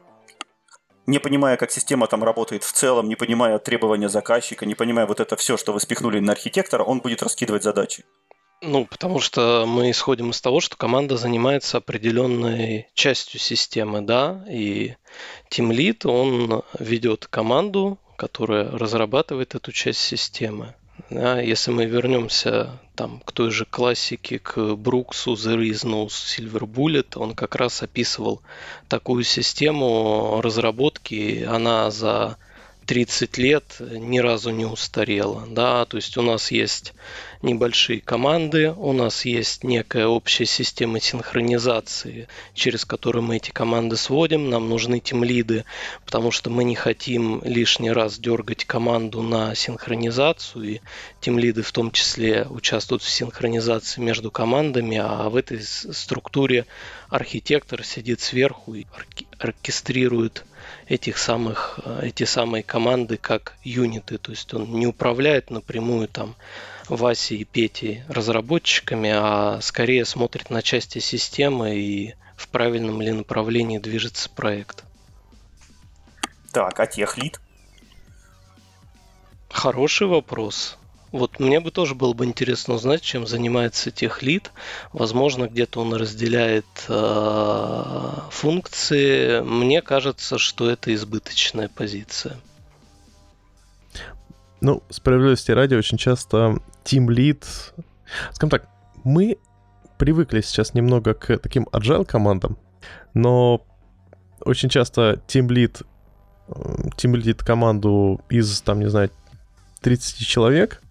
не 1.09 1.19
понимая, 1.19 1.57
как 1.57 1.71
система 1.71 2.07
там 2.07 2.23
работает 2.23 2.65
в 2.65 2.73
целом, 2.73 3.09
не 3.09 3.17
понимая 3.17 3.59
требования 3.59 4.11
заказчика, 4.11 4.67
не 4.67 4.75
понимая 4.75 5.07
вот 5.07 5.21
это 5.21 5.37
все, 5.37 5.57
что 5.57 5.73
вы 5.73 5.81
спихнули 5.81 6.21
на 6.21 6.33
архитектора, 6.33 6.85
он 6.85 7.01
будет 7.01 7.23
раскидывать 7.23 7.63
задачи. 7.63 8.05
Ну, 8.61 8.85
потому 8.85 9.19
что 9.19 9.65
мы 9.67 9.91
исходим 9.91 10.31
из 10.31 10.41
того, 10.41 10.61
что 10.61 10.77
команда 10.77 11.17
занимается 11.17 11.79
определенной 11.79 12.89
частью 12.93 13.41
системы, 13.41 14.03
да, 14.03 14.45
и 14.51 14.97
Team 15.51 15.71
Lead, 15.71 16.07
он 16.07 16.63
ведет 16.79 17.27
команду, 17.27 17.99
которая 18.17 18.71
разрабатывает 18.71 19.55
эту 19.55 19.73
часть 19.73 20.01
системы. 20.01 20.75
Да, 21.11 21.41
если 21.41 21.71
мы 21.71 21.87
вернемся 21.87 22.79
там, 22.95 23.21
к 23.25 23.33
той 23.33 23.51
же 23.51 23.65
классике, 23.65 24.39
к 24.39 24.75
Бруксу 24.75 25.35
The 25.35 25.57
is 25.57 25.85
no 25.85 26.07
Silver 26.07 26.67
Bullet, 26.67 27.17
он 27.17 27.35
как 27.35 27.55
раз 27.55 27.83
описывал 27.83 28.43
такую 28.89 29.25
систему 29.25 30.41
разработки. 30.43 31.45
Она 31.45 31.91
за 31.91 32.37
30 32.87 33.39
лет 33.39 33.77
ни 33.81 34.19
разу 34.19 34.51
не 34.51 34.65
устарела. 34.65 35.47
Да? 35.49 35.85
То 35.85 35.99
есть 35.99 36.17
у 36.17 36.23
нас 36.23 36.51
есть 36.51 36.95
небольшие 37.43 38.01
команды, 38.01 38.73
у 38.73 38.93
нас 38.93 39.25
есть 39.25 39.65
некая 39.65 40.07
общая 40.07 40.47
система 40.47 41.01
синхронизации, 41.01 42.29
через 42.55 42.85
которую 42.85 43.23
мы 43.23 43.37
эти 43.37 43.51
команды 43.51 43.97
сводим. 43.97 44.51
Нам 44.51 44.69
нужны 44.69 45.01
тимлиды, 45.01 45.65
потому 46.05 46.31
что 46.31 46.51
мы 46.51 46.65
не 46.65 46.75
хотим 46.75 47.41
лишний 47.45 47.91
раз 47.91 48.19
дергать 48.19 48.65
команду 48.65 49.23
на 49.23 49.55
синхронизацию, 49.55 50.65
и 50.65 50.81
тимлиды 51.21 51.63
в 51.63 51.73
том 51.73 51.91
числе 51.93 52.47
участвуют 52.49 53.03
в 53.03 53.11
синхронизации 53.11 54.01
между 54.01 54.31
командами, 54.31 54.99
а 54.99 55.29
в 55.29 55.37
этой 55.37 55.63
структуре 55.63 56.67
архитектор 57.09 57.85
сидит 57.85 58.21
сверху 58.21 58.75
и 58.75 58.85
оркестрирует 59.39 60.45
этих 60.89 61.19
самых, 61.19 61.79
эти 62.03 62.25
самые 62.25 62.63
команды 62.63 63.17
как 63.17 63.55
юниты, 63.63 64.19
то 64.19 64.33
есть 64.33 64.53
он 64.55 64.73
не 64.73 64.87
управляет 64.87 65.51
напрямую 65.51 66.09
там 66.09 66.35
Васи 66.89 67.37
и 67.37 67.45
Пети 67.45 68.03
разработчиками, 68.09 69.11
а 69.13 69.61
скорее 69.61 70.05
смотрит 70.05 70.51
на 70.51 70.63
части 70.63 70.99
системы 70.99 71.77
и 71.77 72.15
в 72.37 72.49
правильном 72.49 73.01
ли 73.01 73.13
направлении 73.13 73.79
движется 73.79 74.31
проект. 74.31 74.85
Так, 76.53 76.79
а 76.81 76.87
техлит? 76.87 77.41
Хороший 79.51 80.07
вопрос. 80.07 80.79
Вот 81.11 81.41
мне 81.41 81.59
бы 81.61 81.71
тоже 81.71 81.95
было 81.95 82.13
бы 82.13 82.27
интересно 82.27 82.75
узнать, 82.75 83.01
чем 83.01 83.27
занимается 83.27 83.91
техлит. 83.91 84.53
Возможно, 84.93 85.47
где-то 85.47 85.81
он 85.81 85.95
разделяет 85.95 86.67
э, 86.89 88.13
функции. 88.31 89.41
Мне 89.41 89.81
кажется, 89.81 90.37
что 90.37 90.69
это 90.69 90.95
избыточная 90.95 91.69
позиция. 91.69 92.39
Ну, 94.61 94.83
справедливости 94.91 95.53
ради, 95.53 95.75
очень 95.75 95.99
часто 95.99 96.59
Team 96.85 97.07
Lead... 97.07 97.45
Скажем 98.33 98.51
так, 98.51 98.69
мы 99.05 99.39
привыкли 99.99 100.41
сейчас 100.41 100.75
немного 100.75 101.15
к 101.15 101.37
таким 101.39 101.69
agile 101.73 102.05
командам, 102.05 102.57
но 103.15 103.61
очень 104.41 104.69
часто 104.69 105.21
Team 105.29 105.49
Lead, 105.49 105.85
Team 106.49 107.15
Lead 107.15 107.45
команду 107.45 108.21
из, 108.31 108.61
там, 108.63 108.81
не 108.81 108.89
знаю, 108.89 109.11
30 109.83 110.27
человек, 110.27 110.83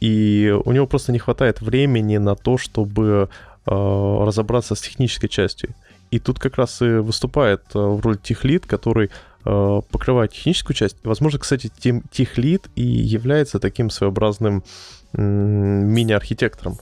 и 0.00 0.54
у 0.64 0.72
него 0.72 0.86
просто 0.86 1.12
не 1.12 1.18
хватает 1.18 1.60
времени 1.60 2.16
на 2.16 2.34
то, 2.34 2.58
чтобы 2.58 3.28
э, 3.66 3.70
разобраться 3.70 4.74
с 4.74 4.80
технической 4.80 5.28
частью. 5.28 5.74
И 6.10 6.18
тут 6.18 6.38
как 6.38 6.56
раз 6.56 6.82
и 6.82 6.98
выступает 6.98 7.62
э, 7.74 7.78
в 7.78 8.00
роли 8.00 8.18
техлит, 8.18 8.66
который 8.66 9.10
Э, 9.10 9.35
покрывает 9.46 10.32
техническую 10.32 10.74
часть. 10.74 10.96
Возможно, 11.04 11.38
кстати, 11.38 11.70
техлит 12.10 12.68
и 12.74 12.82
является 12.82 13.60
таким 13.60 13.90
своеобразным 13.90 14.64
мини-архитектором. 15.12 16.78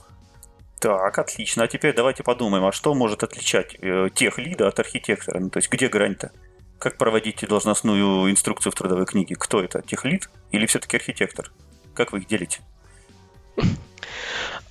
Так, 0.79 1.17
отлично. 1.17 1.63
А 1.63 1.67
теперь 1.67 1.95
давайте 1.95 2.23
подумаем, 2.23 2.65
а 2.65 2.71
что 2.71 2.93
может 2.93 3.23
отличать 3.23 3.75
э, 3.81 4.09
тех 4.13 4.37
лида 4.37 4.67
от 4.67 4.79
архитектора? 4.79 5.39
Ну, 5.39 5.49
то 5.49 5.57
есть 5.57 5.69
где 5.69 5.87
грань-то? 5.87 6.31
Как 6.79 6.97
проводить 6.97 7.47
должностную 7.47 8.29
инструкцию 8.29 8.71
в 8.71 8.75
трудовой 8.75 9.05
книге? 9.05 9.35
Кто 9.35 9.61
это, 9.63 9.81
техлид 9.81 10.29
или 10.51 10.65
все-таки 10.65 10.97
архитектор? 10.97 11.51
Как 11.93 12.11
вы 12.11 12.19
их 12.19 12.27
делите? 12.27 12.59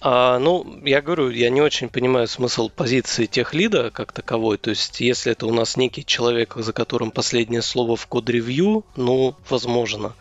А, 0.06 0.38
ну, 0.38 0.66
я 0.84 1.00
говорю, 1.00 1.30
я 1.30 1.48
не 1.48 1.62
очень 1.62 1.88
понимаю 1.88 2.28
смысл 2.28 2.68
позиции 2.68 3.24
тех 3.24 3.54
лида 3.54 3.90
как 3.90 4.12
таковой. 4.12 4.58
То 4.58 4.68
есть, 4.68 5.00
если 5.00 5.32
это 5.32 5.46
у 5.46 5.50
нас 5.50 5.78
некий 5.78 6.04
человек, 6.04 6.56
за 6.56 6.74
которым 6.74 7.10
последнее 7.10 7.62
слово 7.62 7.96
в 7.96 8.06
код-ревью, 8.06 8.84
ну, 8.96 9.34
возможно. 9.48 10.12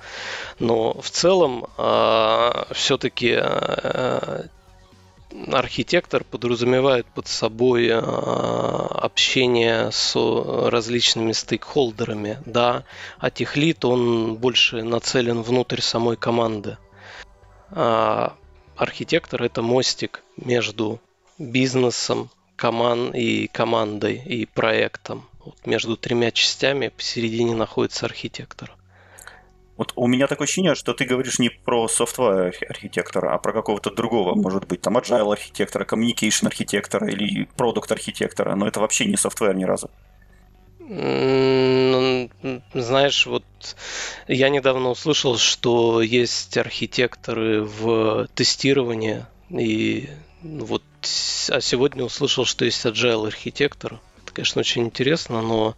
Но 0.58 0.94
в 1.02 1.10
целом 1.10 1.68
а, 1.78 2.66
все-таки 2.72 3.34
а, 3.36 4.46
архитектор 5.52 6.24
подразумевает 6.24 7.06
под 7.08 7.28
собой 7.28 7.90
а, 7.92 8.88
общение 9.02 9.92
с 9.92 10.16
различными 10.16 11.34
стейкхолдерами, 11.34 12.40
да, 12.46 12.86
а 13.20 13.30
техлит, 13.30 13.84
он 13.84 14.36
больше 14.36 14.82
нацелен 14.82 15.42
внутрь 15.42 15.82
самой 15.82 16.16
команды. 16.16 16.78
Архитектор 18.76 19.42
это 19.44 19.62
мостик 19.62 20.24
между 20.38 21.00
бизнесом 21.38 22.30
команд 22.56 23.16
и 23.16 23.48
командой 23.48 24.16
и 24.16 24.46
проектом. 24.46 25.26
Вот 25.46 25.66
между 25.66 25.98
тремя 25.98 26.32
частями 26.32 26.88
посередине 26.88 27.56
находится 27.56 28.06
архитектор. 28.06 28.76
Вот 29.76 29.92
у 29.96 30.08
меня 30.08 30.28
такое 30.28 30.46
ощущение, 30.46 30.76
что 30.76 30.94
ты 30.94 31.06
говоришь 31.06 31.40
не 31.40 31.50
про 31.50 31.88
software 31.88 32.54
архитектора, 32.70 33.34
а 33.34 33.40
про 33.40 33.54
какого-то 33.54 33.90
другого, 33.90 34.36
может 34.36 34.68
быть, 34.68 34.82
там 34.82 34.98
agile 34.98 35.32
архитектора, 35.32 35.84
communication 35.84 36.46
архитектора 36.46 37.10
или 37.10 37.46
продукт 37.58 37.92
архитектора, 37.92 38.56
но 38.56 38.68
это 38.68 38.80
вообще 38.80 39.06
не 39.06 39.16
software 39.16 39.54
ни 39.56 39.64
разу. 39.64 39.90
Знаешь, 42.74 43.26
вот 43.26 43.44
я 44.28 44.50
недавно 44.50 44.90
услышал, 44.90 45.38
что 45.38 46.02
есть 46.02 46.58
архитекторы 46.58 47.64
в 47.64 48.28
тестировании, 48.36 49.26
и 49.50 50.10
вот 50.42 50.84
а 51.50 51.62
сегодня 51.62 52.04
услышал, 52.04 52.46
что 52.46 52.66
есть 52.66 52.86
agile 52.86 53.28
архитектор. 53.28 54.00
Это, 54.24 54.34
конечно, 54.34 54.60
очень 54.62 54.84
интересно, 54.84 55.42
но 55.42 55.76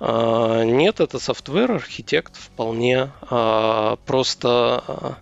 э, 0.00 0.62
нет, 0.64 1.00
это 1.00 1.16
software 1.16 1.76
архитект 1.76 2.36
вполне. 2.36 3.10
Э, 3.30 3.96
просто 4.06 5.18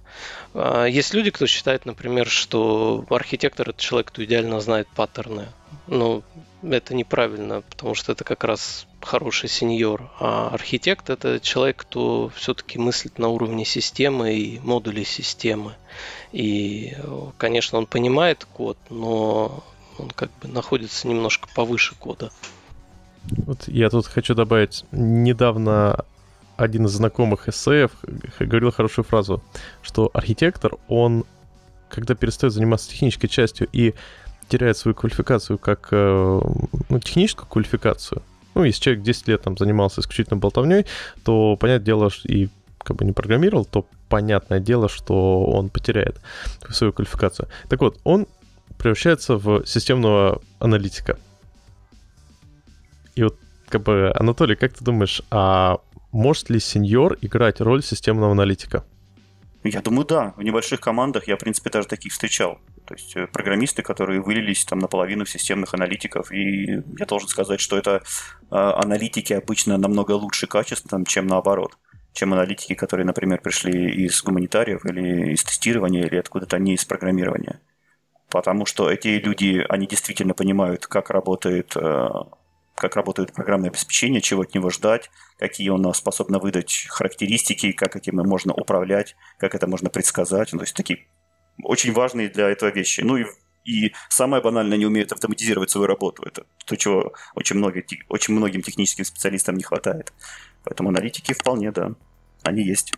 э, 0.55 0.87
есть 0.91 1.15
люди, 1.15 1.31
кто 1.31 1.47
считает, 1.47 1.87
например, 1.87 2.27
что 2.29 3.05
архитектор 3.11 3.71
это 3.71 3.81
человек, 3.81 4.09
кто 4.09 4.25
идеально 4.25 4.61
знает 4.61 4.89
паттерны. 4.95 5.49
Но 5.87 6.23
это 6.63 6.95
неправильно, 6.95 7.63
потому 7.63 7.95
что 7.95 8.13
это 8.13 8.25
как 8.25 8.45
раз 8.45 8.87
хороший 9.01 9.49
сеньор. 9.49 10.11
А 10.21 10.49
архитект 10.49 11.11
это 11.11 11.41
человек, 11.41 11.77
кто 11.77 12.31
все-таки 12.35 12.79
мыслит 12.79 13.19
на 13.19 13.29
уровне 13.29 13.65
системы 13.65 14.35
и 14.35 14.61
модулей 14.61 15.05
системы. 15.05 15.75
И, 16.33 16.97
конечно, 17.37 17.79
он 17.79 17.87
понимает 17.87 18.45
код, 18.45 18.79
но 18.91 19.65
он 19.99 20.11
как 20.11 20.31
бы 20.41 20.49
находится 20.49 21.09
немножко 21.09 21.49
повыше 21.55 21.95
кода. 21.97 22.31
Вот 23.31 23.69
я 23.69 23.91
тут 23.91 24.07
хочу 24.07 24.35
добавить, 24.35 24.85
недавно 24.93 26.05
один 26.57 26.87
из 26.87 26.93
знакомых 26.93 27.49
эссеев 27.49 27.93
говорил 28.41 28.73
хорошую 28.73 29.05
фразу, 29.05 29.43
что 29.83 30.11
архитектор, 30.13 30.73
он, 30.89 31.25
когда 31.89 32.15
перестает 32.15 32.53
заниматься 32.53 32.91
технической 32.91 33.29
частью 33.29 33.69
и 33.73 33.95
теряет 34.49 34.77
свою 34.77 34.95
квалификацию 34.95 35.59
как 35.59 35.89
э, 35.93 36.41
ну, 36.89 36.99
техническую 37.01 37.47
квалификацию, 37.49 38.23
ну, 38.59 38.65
если 38.65 38.83
человек 38.83 39.05
10 39.05 39.29
лет 39.29 39.43
там 39.43 39.57
занимался 39.57 40.01
исключительно 40.01 40.37
болтовней, 40.37 40.85
то, 41.25 41.57
понятное 41.57 41.87
дело, 41.87 42.11
и 42.25 42.49
как 42.79 42.97
бы 42.97 43.05
не 43.05 43.13
программировал, 43.13 43.65
то 43.65 43.87
понятное 44.09 44.59
дело, 44.59 44.89
что 44.89 45.45
он 45.45 45.69
потеряет 45.69 46.21
свою 46.71 46.93
квалификацию. 46.93 47.49
Так 47.69 47.81
вот, 47.81 48.01
он 48.03 48.27
превращается 48.77 49.37
в 49.37 49.65
системного 49.65 50.43
аналитика. 50.59 51.19
И 53.15 53.23
вот, 53.23 53.37
как 53.69 53.83
бы, 53.85 54.13
Анатолий, 54.15 54.57
как 54.57 54.73
ты 54.73 54.85
думаешь, 54.85 55.23
а 55.31 55.79
может 56.11 56.51
ли 56.51 56.59
сеньор 56.59 57.17
играть 57.21 57.61
роль 57.61 57.85
системного 57.85 58.33
аналитика? 58.33 58.85
Я 59.63 59.83
думаю, 59.83 60.05
да. 60.05 60.35
В 60.37 60.43
небольших 60.43 60.81
командах 60.81 61.29
я, 61.29 61.37
в 61.37 61.41
принципе, 61.41 61.71
даже 61.71 61.87
таких 61.87 62.13
встречал. 62.13 62.59
То 62.89 62.95
есть 62.95 63.15
э, 63.17 63.27
программисты, 63.27 63.83
которые 63.83 64.23
вылились 64.23 64.65
там 64.65 64.79
наполовину 64.79 65.27
в 65.27 65.31
системных 65.31 65.75
аналитиков. 65.75 66.33
И 66.33 66.83
я 66.99 67.07
должен 67.07 67.29
сказать, 67.29 67.61
что 67.61 67.77
это 67.77 67.97
э, 67.97 68.01
аналитики 68.51 69.35
обычно 69.35 69.77
намного 69.77 70.13
лучше 70.13 70.47
качеством, 70.47 71.05
чем 71.05 71.27
наоборот 71.27 71.77
чем 72.15 72.33
аналитики, 72.33 72.75
которые, 72.75 73.07
например, 73.07 73.41
пришли 73.41 73.93
из 74.07 74.21
гуманитариев 74.25 74.85
или 74.87 75.35
из 75.35 75.45
тестирования, 75.45 76.05
или 76.05 76.17
откуда-то 76.17 76.59
не 76.59 76.75
из 76.75 76.85
программирования. 76.85 77.61
Потому 78.29 78.67
что 78.67 78.91
эти 78.91 79.09
люди, 79.09 79.65
они 79.69 79.87
действительно 79.87 80.35
понимают, 80.35 80.87
как 80.89 81.11
работает, 81.11 81.77
э, 81.77 82.09
как 82.75 82.97
работает 82.97 83.33
программное 83.35 83.71
обеспечение, 83.71 84.21
чего 84.21 84.43
от 84.43 84.55
него 84.55 84.71
ждать, 84.71 85.11
какие 85.39 85.69
он 85.69 85.95
способен 85.95 86.39
выдать 86.39 86.87
характеристики, 86.89 87.71
как 87.71 87.95
этим 87.95 88.17
можно 88.17 88.53
управлять, 88.53 89.15
как 89.39 89.55
это 89.55 89.69
можно 89.69 89.89
предсказать. 89.89 90.53
Ну, 90.53 90.59
то 90.59 90.65
есть 90.65 90.75
такие 90.75 91.07
очень 91.63 91.93
важные 91.93 92.29
для 92.29 92.49
этого 92.49 92.71
вещи. 92.71 93.01
Ну 93.01 93.17
и 93.17 93.25
и 93.65 93.93
самое 94.09 94.43
банальное, 94.43 94.79
не 94.79 94.87
умеют 94.87 95.13
автоматизировать 95.13 95.69
свою 95.69 95.87
работу. 95.87 96.23
Это 96.23 96.45
то, 96.65 96.75
чего 96.77 97.13
очень, 97.35 97.57
много, 97.57 97.83
очень 98.09 98.35
многим 98.35 98.63
техническим 98.63 99.05
специалистам 99.05 99.57
не 99.57 99.63
хватает. 99.63 100.13
Поэтому 100.65 100.89
аналитики 100.89 101.35
вполне, 101.35 101.71
да, 101.71 101.93
они 102.43 102.63
есть. 102.63 102.95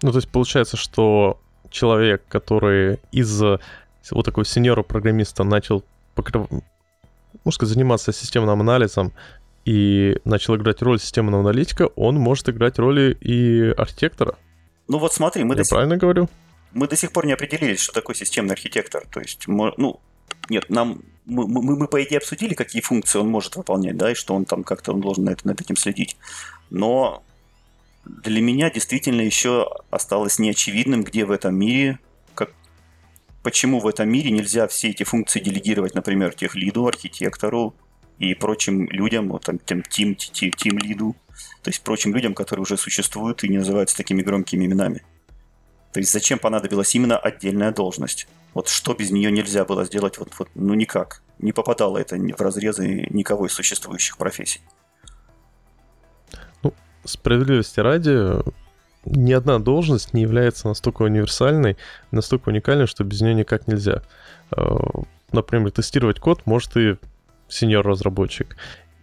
Ну, 0.00 0.12
то 0.12 0.18
есть 0.18 0.30
получается, 0.30 0.78
что 0.78 1.38
человек, 1.70 2.22
который 2.28 2.98
из 3.12 3.38
вот 3.40 4.24
такого 4.24 4.46
сеньора 4.46 4.82
программиста 4.82 5.44
начал 5.44 5.84
покрыв... 6.14 6.48
можно 6.50 7.52
сказать, 7.52 7.74
заниматься 7.74 8.12
системным 8.12 8.60
анализом 8.60 9.12
и 9.66 10.16
начал 10.24 10.56
играть 10.56 10.80
роль 10.80 10.98
системного 10.98 11.40
аналитика, 11.40 11.88
он 11.96 12.16
может 12.16 12.48
играть 12.48 12.78
роли 12.78 13.16
и 13.20 13.74
архитектора. 13.76 14.36
Ну 14.88 14.98
вот 14.98 15.12
смотри, 15.12 15.44
мы 15.44 15.54
Я 15.54 15.64
до 15.64 15.68
правильно 15.68 15.96
сих... 15.96 16.00
говорю? 16.00 16.30
Мы 16.72 16.88
до 16.88 16.96
сих 16.96 17.12
пор 17.12 17.26
не 17.26 17.32
определились, 17.32 17.80
что 17.80 17.92
такое 17.92 18.14
системный 18.14 18.54
архитектор. 18.54 19.06
То 19.10 19.20
есть, 19.20 19.46
ну, 19.46 20.00
нет, 20.48 20.68
нам 20.70 21.02
мы, 21.26 21.46
мы, 21.48 21.76
мы, 21.76 21.88
по 21.88 22.02
идее, 22.02 22.18
обсудили, 22.18 22.54
какие 22.54 22.80
функции 22.80 23.18
он 23.18 23.28
может 23.28 23.56
выполнять, 23.56 23.96
да, 23.96 24.12
и 24.12 24.14
что 24.14 24.34
он 24.34 24.44
там 24.44 24.62
как-то 24.62 24.92
он 24.92 25.00
должен 25.00 25.24
над, 25.24 25.44
над 25.44 25.60
этим 25.60 25.76
следить. 25.76 26.16
Но 26.70 27.22
для 28.04 28.40
меня 28.40 28.70
действительно 28.70 29.20
еще 29.20 29.68
осталось 29.90 30.38
неочевидным, 30.38 31.02
где 31.02 31.24
в 31.24 31.32
этом 31.32 31.56
мире, 31.56 31.98
как, 32.34 32.52
почему 33.42 33.80
в 33.80 33.88
этом 33.88 34.08
мире 34.08 34.30
нельзя 34.30 34.68
все 34.68 34.90
эти 34.90 35.02
функции 35.02 35.40
делегировать, 35.40 35.94
например, 35.94 36.32
тех 36.32 36.54
лиду, 36.54 36.86
архитектору 36.86 37.74
и 38.18 38.34
прочим 38.34 38.88
людям, 38.90 39.28
вот 39.28 39.44
там, 39.44 39.58
тем 39.58 39.82
тим, 39.82 40.14
тим, 40.14 40.52
тим 40.52 40.78
лиду, 40.78 41.16
то 41.62 41.70
есть 41.70 41.82
прочим 41.82 42.14
людям, 42.14 42.34
которые 42.34 42.62
уже 42.62 42.76
существуют 42.76 43.42
и 43.42 43.48
не 43.48 43.58
называются 43.58 43.96
такими 43.96 44.22
громкими 44.22 44.64
именами. 44.64 45.02
То 45.96 46.00
есть 46.00 46.12
зачем 46.12 46.38
понадобилась 46.38 46.94
именно 46.94 47.16
отдельная 47.16 47.72
должность? 47.72 48.28
Вот 48.52 48.68
что 48.68 48.92
без 48.92 49.10
нее 49.10 49.32
нельзя 49.32 49.64
было 49.64 49.86
сделать, 49.86 50.18
вот, 50.18 50.28
вот 50.38 50.50
ну 50.54 50.74
никак. 50.74 51.22
Не 51.38 51.52
попадало 51.52 51.96
это 51.96 52.16
в 52.16 52.40
разрезы 52.42 53.06
никого 53.08 53.46
из 53.46 53.54
существующих 53.54 54.18
профессий 54.18 54.60
справедливости 57.04 57.80
ради, 57.80 58.42
ни 59.06 59.32
одна 59.32 59.58
должность 59.58 60.12
не 60.12 60.20
является 60.20 60.68
настолько 60.68 61.02
универсальной, 61.02 61.78
настолько 62.10 62.50
уникальной, 62.50 62.86
что 62.86 63.02
без 63.02 63.22
нее 63.22 63.32
никак 63.32 63.66
нельзя. 63.66 64.02
Э, 64.54 64.76
например, 65.32 65.70
тестировать 65.70 66.20
код 66.20 66.42
может 66.44 66.76
и 66.76 66.96
сеньор-разработчик. 67.48 68.56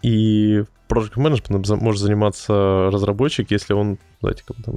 И 0.03 0.63
Project 0.89 1.15
Management 1.15 1.75
может 1.77 2.01
заниматься 2.01 2.89
разработчик, 2.91 3.49
если 3.49 3.73
он, 3.73 3.97
знаете, 4.19 4.43
как 4.45 4.57
там, 4.63 4.75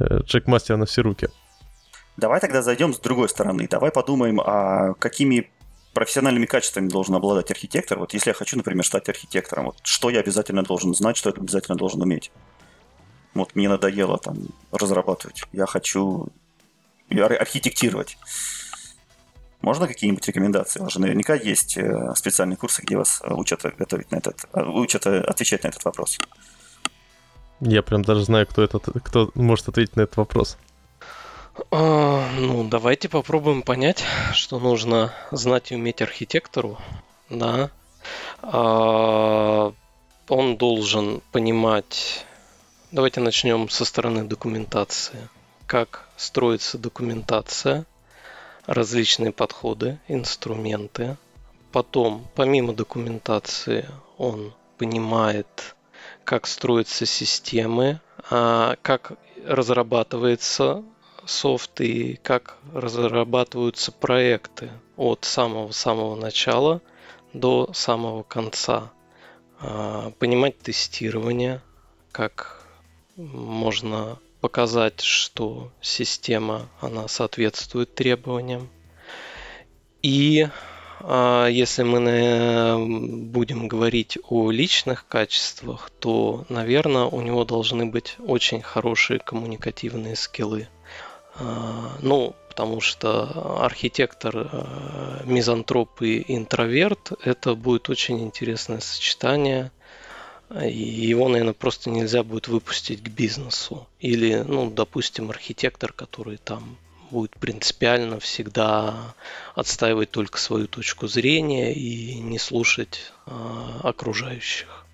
джек-мастер 0.00 0.76
на 0.76 0.86
все 0.86 1.02
руки. 1.02 1.28
Давай 2.16 2.40
тогда 2.40 2.62
зайдем 2.62 2.92
с 2.92 2.98
другой 2.98 3.28
стороны. 3.28 3.68
Давай 3.68 3.90
подумаем, 3.90 4.40
а 4.40 4.94
какими 4.94 5.50
профессиональными 5.94 6.46
качествами 6.46 6.88
должен 6.88 7.14
обладать 7.14 7.50
архитектор. 7.50 7.98
Вот 7.98 8.14
если 8.14 8.30
я 8.30 8.34
хочу, 8.34 8.56
например, 8.56 8.84
стать 8.84 9.08
архитектором, 9.08 9.66
вот 9.66 9.76
что 9.82 10.10
я 10.10 10.20
обязательно 10.20 10.62
должен 10.62 10.94
знать, 10.94 11.16
что 11.16 11.30
я 11.30 11.34
обязательно 11.36 11.76
должен 11.76 12.02
уметь. 12.02 12.30
Вот 13.34 13.54
мне 13.54 13.68
надоело 13.68 14.18
там 14.18 14.36
разрабатывать. 14.72 15.42
Я 15.52 15.66
хочу 15.66 16.28
архитектировать. 17.10 18.18
Можно 19.60 19.88
какие-нибудь 19.88 20.26
рекомендации? 20.26 20.80
У 20.80 20.84
вас 20.84 20.92
же 20.92 21.00
наверняка 21.00 21.34
есть 21.34 21.76
э, 21.76 22.14
специальные 22.14 22.56
курсы, 22.56 22.82
где 22.82 22.96
вас 22.96 23.20
учат 23.24 23.62
готовить 23.76 24.10
на 24.12 24.16
этот, 24.16 24.44
э, 24.52 24.62
учат 24.62 25.06
э, 25.06 25.20
отвечать 25.20 25.64
на 25.64 25.68
этот 25.68 25.84
вопрос. 25.84 26.18
Я 27.60 27.82
прям 27.82 28.02
даже 28.02 28.24
знаю, 28.24 28.46
кто 28.46 28.62
этот, 28.62 28.86
кто 29.02 29.30
может 29.34 29.68
ответить 29.68 29.96
на 29.96 30.02
этот 30.02 30.16
вопрос. 30.16 30.56
А, 31.70 32.30
ну, 32.38 32.68
давайте 32.68 33.08
попробуем 33.08 33.62
понять, 33.62 34.04
что 34.32 34.60
нужно 34.60 35.12
знать 35.32 35.72
и 35.72 35.74
уметь 35.74 36.00
архитектору. 36.00 36.78
Да. 37.28 37.70
А, 38.42 39.72
он 40.28 40.56
должен 40.56 41.20
понимать. 41.32 42.24
Давайте 42.92 43.20
начнем 43.20 43.68
со 43.68 43.84
стороны 43.84 44.24
документации. 44.24 45.28
Как 45.66 46.08
строится 46.16 46.78
документация, 46.78 47.84
различные 48.66 49.32
подходы, 49.32 49.98
инструменты. 50.08 51.16
Потом, 51.72 52.26
помимо 52.34 52.72
документации, 52.72 53.88
он 54.16 54.54
понимает, 54.78 55.74
как 56.28 56.46
строятся 56.46 57.06
системы, 57.06 58.02
а, 58.28 58.76
как 58.82 59.12
разрабатывается 59.46 60.84
софт 61.24 61.80
и 61.80 62.20
как 62.22 62.58
разрабатываются 62.74 63.92
проекты 63.92 64.70
от 64.98 65.24
самого-самого 65.24 66.16
начала 66.16 66.82
до 67.32 67.72
самого 67.72 68.24
конца. 68.24 68.92
А, 69.58 70.10
понимать 70.18 70.58
тестирование, 70.58 71.62
как 72.12 72.62
можно 73.16 74.18
показать, 74.42 75.00
что 75.00 75.72
система 75.80 76.68
она 76.82 77.08
соответствует 77.08 77.94
требованиям. 77.94 78.68
И 80.02 80.46
если 81.00 81.82
мы 81.82 82.76
будем 83.30 83.68
говорить 83.68 84.18
о 84.28 84.50
личных 84.50 85.06
качествах, 85.08 85.90
то, 86.00 86.44
наверное, 86.48 87.04
у 87.04 87.20
него 87.20 87.44
должны 87.44 87.86
быть 87.86 88.16
очень 88.18 88.62
хорошие 88.62 89.20
коммуникативные 89.20 90.16
скиллы. 90.16 90.68
А, 91.40 91.96
ну, 92.02 92.34
потому 92.48 92.80
что 92.80 93.60
архитектор, 93.64 94.48
э, 94.50 95.22
мизантроп 95.24 96.02
и 96.02 96.24
интроверт– 96.26 97.12
это 97.24 97.54
будет 97.54 97.88
очень 97.88 98.20
интересное 98.20 98.80
сочетание. 98.80 99.70
И 100.60 100.78
его, 100.78 101.28
наверное, 101.28 101.52
просто 101.52 101.90
нельзя 101.90 102.24
будет 102.24 102.48
выпустить 102.48 103.02
к 103.02 103.08
бизнесу. 103.08 103.86
Или, 104.00 104.42
ну, 104.46 104.70
допустим, 104.70 105.30
архитектор, 105.30 105.92
который 105.92 106.38
там 106.38 106.78
будет 107.10 107.32
принципиально 107.38 108.20
всегда 108.20 109.14
отстаивать 109.54 110.10
только 110.10 110.38
свою 110.38 110.66
точку 110.66 111.06
зрения 111.06 111.72
и 111.74 112.18
не 112.20 112.38
слушать 112.38 113.12
э, 113.26 113.30
окружающих. 113.82 114.86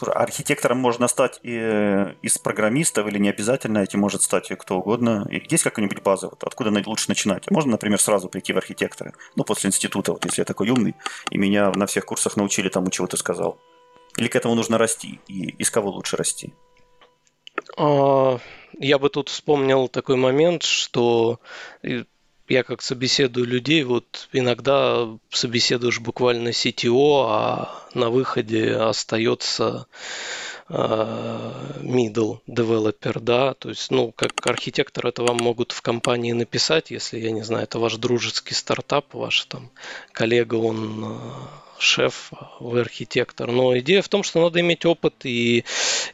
Архитектором 0.00 0.78
можно 0.78 1.08
стать 1.08 1.40
и 1.42 1.52
э, 1.52 2.14
из 2.22 2.38
программистов 2.38 3.06
или 3.08 3.18
не 3.18 3.28
обязательно, 3.28 3.78
этим 3.78 4.00
может 4.00 4.22
стать 4.22 4.48
кто 4.56 4.78
угодно. 4.78 5.26
И 5.30 5.42
есть 5.50 5.64
какая-нибудь 5.64 6.02
база, 6.02 6.28
вот, 6.28 6.44
откуда 6.44 6.70
лучше 6.86 7.08
начинать? 7.08 7.50
Можно, 7.50 7.72
например, 7.72 8.00
сразу 8.00 8.28
прийти 8.28 8.52
в 8.52 8.58
архитекторы, 8.58 9.14
ну, 9.36 9.44
после 9.44 9.68
института, 9.68 10.12
вот 10.12 10.24
если 10.24 10.42
я 10.42 10.44
такой 10.44 10.70
умный, 10.70 10.94
и 11.30 11.38
меня 11.38 11.70
на 11.72 11.86
всех 11.86 12.06
курсах 12.06 12.36
научили 12.36 12.68
тому, 12.68 12.90
чего 12.90 13.06
ты 13.06 13.16
сказал. 13.16 13.58
Или 14.16 14.28
к 14.28 14.36
этому 14.36 14.54
нужно 14.54 14.78
расти? 14.78 15.20
И 15.28 15.50
из 15.58 15.70
кого 15.70 15.90
лучше 15.90 16.16
расти? 16.16 16.52
Я 18.78 18.98
бы 18.98 19.08
тут 19.10 19.28
вспомнил 19.28 19.88
такой 19.88 20.16
момент, 20.16 20.62
что 20.62 21.40
я 22.50 22.64
как 22.64 22.82
собеседую 22.82 23.46
людей, 23.46 23.84
вот 23.84 24.28
иногда 24.32 25.08
собеседуешь 25.30 26.00
буквально 26.00 26.48
CTO, 26.48 27.24
а 27.28 27.86
на 27.94 28.10
выходе 28.10 28.74
остается 28.74 29.86
а, 30.68 31.76
middle 31.80 32.40
developer, 32.48 33.20
да, 33.20 33.54
то 33.54 33.68
есть, 33.68 33.90
ну, 33.90 34.12
как 34.12 34.46
архитектор 34.46 35.06
это 35.06 35.22
вам 35.22 35.38
могут 35.38 35.72
в 35.72 35.80
компании 35.80 36.32
написать, 36.32 36.90
если, 36.90 37.20
я 37.20 37.30
не 37.30 37.42
знаю, 37.42 37.64
это 37.64 37.78
ваш 37.78 37.96
дружеский 37.96 38.54
стартап, 38.54 39.14
ваш 39.14 39.44
там 39.44 39.70
коллега, 40.12 40.56
он 40.56 41.04
а, 41.04 41.69
шеф, 41.80 42.32
вы 42.60 42.80
архитектор. 42.80 43.50
Но 43.50 43.76
идея 43.78 44.02
в 44.02 44.08
том, 44.08 44.22
что 44.22 44.40
надо 44.40 44.60
иметь 44.60 44.84
опыт, 44.84 45.14
и 45.24 45.64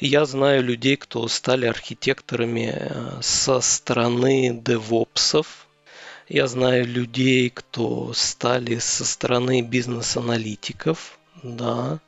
я 0.00 0.24
знаю 0.24 0.62
людей, 0.62 0.96
кто 0.96 1.26
стали 1.28 1.66
архитекторами 1.66 2.72
э, 2.74 3.18
со 3.22 3.60
стороны 3.60 4.60
девопсов, 4.64 5.66
я 6.28 6.46
знаю 6.46 6.86
людей, 6.86 7.50
кто 7.50 8.12
стали 8.12 8.78
со 8.78 9.04
стороны 9.04 9.62
бизнес-аналитиков, 9.62 11.18
да, 11.42 12.00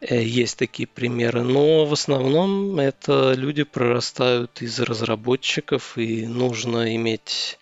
есть 0.00 0.58
такие 0.58 0.86
примеры, 0.86 1.42
но 1.42 1.86
в 1.86 1.92
основном 1.92 2.78
это 2.78 3.32
люди 3.32 3.62
прорастают 3.62 4.60
из 4.60 4.78
разработчиков, 4.80 5.96
и 5.96 6.26
нужно 6.26 6.94
иметь 6.96 7.58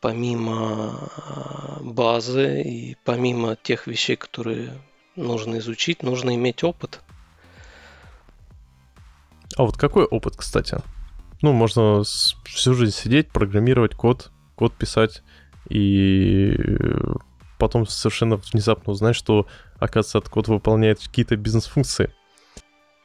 помимо 0.00 1.10
а, 1.26 1.78
базы 1.82 2.62
и 2.62 2.96
помимо 3.04 3.56
тех 3.56 3.86
вещей, 3.86 4.16
которые 4.16 4.72
нужно 5.16 5.58
изучить, 5.58 6.02
нужно 6.02 6.34
иметь 6.34 6.64
опыт. 6.64 7.00
А 9.56 9.64
вот 9.64 9.76
какой 9.76 10.04
опыт, 10.04 10.36
кстати? 10.36 10.78
Ну, 11.42 11.52
можно 11.52 12.02
всю 12.44 12.74
жизнь 12.74 12.96
сидеть, 12.96 13.28
программировать 13.28 13.94
код, 13.94 14.30
код 14.54 14.74
писать 14.74 15.22
и 15.68 16.56
потом 17.62 17.86
совершенно 17.86 18.40
внезапно 18.52 18.92
узнать, 18.92 19.14
что, 19.14 19.46
оказывается, 19.78 20.18
этот 20.18 20.30
код 20.30 20.48
выполняет 20.48 20.98
какие-то 20.98 21.36
бизнес-функции. 21.36 22.12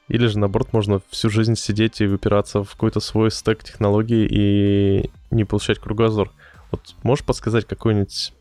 Или 0.08 0.26
же, 0.26 0.40
наоборот, 0.40 0.74
можно 0.74 1.00
всю 1.12 1.30
жизнь 1.30 1.54
сидеть 1.56 2.02
и 2.02 2.08
выпираться 2.08 2.64
в 2.64 2.72
какой-то 2.72 3.00
свой 3.00 3.30
стек 3.30 3.64
технологий 3.64 4.26
и 4.28 5.12
не 5.30 5.44
получать 5.44 5.78
кругозор. 5.78 6.32
Вот 6.72 6.96
можешь 7.04 7.24
подсказать 7.24 7.68
какой-нибудь, 7.68 8.34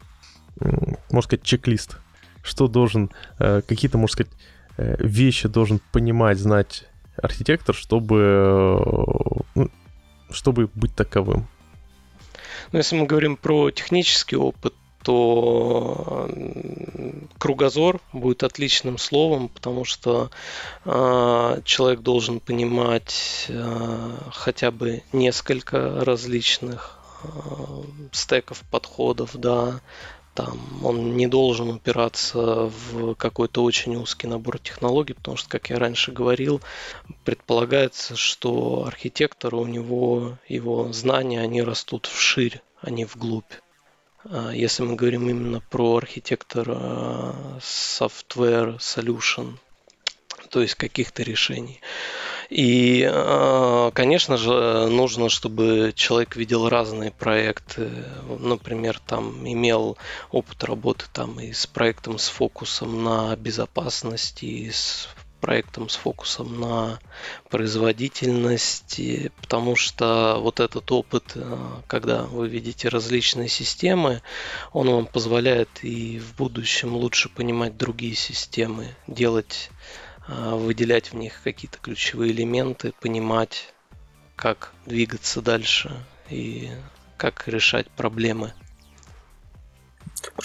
можно 0.59 1.21
сказать, 1.21 1.43
чек-лист? 1.43 1.99
Что 2.43 2.67
должен, 2.67 3.11
э, 3.39 3.61
какие-то, 3.61 3.99
можно 3.99 4.15
сказать, 4.15 4.33
э, 4.79 4.97
вещи 4.99 5.49
должен 5.49 5.83
понимать, 5.93 6.39
знать 6.39 6.89
архитектор, 7.23 7.75
чтобы, 7.75 8.17
э, 8.17 9.43
ну, 9.55 9.71
чтобы 10.31 10.71
быть 10.75 10.95
таковым? 10.95 11.47
Но 12.73 12.79
если 12.79 12.97
мы 12.97 13.05
говорим 13.05 13.37
про 13.37 13.71
технический 13.71 14.37
опыт, 14.37 14.73
то 15.07 16.29
кругозор 17.39 18.01
будет 18.13 18.43
отличным 18.43 18.99
словом, 18.99 19.49
потому 19.49 19.85
что 19.85 20.31
э, 20.85 21.61
человек 21.65 22.01
должен 22.01 22.41
понимать 22.41 23.47
э, 23.49 24.17
хотя 24.33 24.73
бы 24.73 25.05
несколько 25.13 26.05
различных 26.05 26.99
э, 27.23 27.29
стеков 28.11 28.65
подходов, 28.69 29.37
да, 29.37 29.81
там 30.35 30.59
он 30.85 31.17
не 31.17 31.29
должен 31.29 31.69
упираться 31.69 32.69
в 32.91 33.15
какой-то 33.15 33.63
очень 33.63 33.95
узкий 33.95 34.27
набор 34.27 34.59
технологий, 34.59 35.15
потому 35.15 35.37
что, 35.37 35.49
как 35.49 35.71
я 35.71 35.79
раньше 35.79 36.11
говорил, 36.11 36.61
предполагается, 37.25 38.17
что 38.17 38.83
архитектор, 38.85 39.55
у 39.55 39.67
него 39.67 40.37
его 40.49 40.93
знания, 40.93 41.41
они 41.41 41.63
растут 41.63 42.07
вширь, 42.07 42.61
а 42.81 42.91
не 42.91 43.05
вглубь. 43.05 43.53
А 44.31 44.51
если 44.53 44.83
мы 44.83 44.97
говорим 44.97 45.29
именно 45.29 45.61
про 45.61 45.97
архитектора 45.97 47.35
software 47.61 48.79
solution, 48.79 49.59
то 50.51 50.61
есть 50.61 50.75
каких-то 50.75 51.23
решений. 51.23 51.81
И, 52.49 53.09
а, 53.09 53.91
конечно 53.91 54.37
же, 54.37 54.87
нужно, 54.89 55.29
чтобы 55.29 55.93
человек 55.95 56.37
видел 56.37 56.69
разные 56.69 57.11
проекты. 57.11 57.91
Например, 58.39 59.01
там 59.05 59.47
имел 59.47 59.99
опыт 60.31 60.63
работы 60.65 61.07
там 61.13 61.41
и 61.41 61.53
с 61.53 61.67
проектом 61.67 62.19
с 62.19 62.29
фокусом 62.29 63.03
на 63.03 63.35
безопасность, 63.37 64.43
и 64.43 64.71
с 64.71 65.09
проектом 65.41 65.89
с 65.89 65.97
фокусом 65.97 66.61
на 66.61 66.99
производительность, 67.51 69.01
потому 69.41 69.77
что 69.77 70.39
вот 70.41 70.61
этот 70.61 70.91
опыт, 70.93 71.33
э, 71.35 71.57
когда 71.87 72.23
вы 72.25 72.49
видите 72.49 72.89
различные 72.89 73.49
системы, 73.49 74.23
он 74.73 74.91
вам 74.91 75.07
позволяет 75.07 75.69
и 75.83 76.19
в 76.19 76.37
будущем 76.37 76.95
лучше 76.95 77.29
понимать 77.29 77.77
другие 77.77 78.15
системы, 78.15 78.95
делать 79.07 79.71
а, 80.29 80.57
выделять 80.57 81.13
в 81.13 81.17
них 81.17 81.41
какие-то 81.43 81.79
ключевые 81.79 82.33
элементы, 82.33 82.93
понимать, 83.01 83.73
как 84.35 84.73
двигаться 84.85 85.41
дальше 85.41 85.93
и 86.29 86.71
как 87.17 87.47
решать 87.49 87.91
проблемы. 87.91 88.53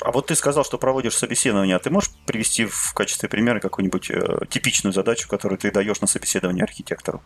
А 0.02 0.12
вот 0.12 0.28
ты 0.28 0.36
сказал, 0.36 0.64
что 0.64 0.78
проводишь 0.78 1.18
собеседование. 1.18 1.76
А 1.76 1.80
ты 1.80 1.90
можешь 1.90 2.12
привести 2.26 2.66
в 2.66 2.94
качестве 2.94 3.30
примера 3.30 3.60
какую-нибудь 3.60 4.12
э, 4.12 4.46
типичную 4.50 4.94
задачу, 4.94 5.28
которую 5.28 5.58
ты 5.58 5.72
даешь 5.72 6.02
на 6.02 6.08
собеседование 6.08 6.64
архитектору? 6.64 7.22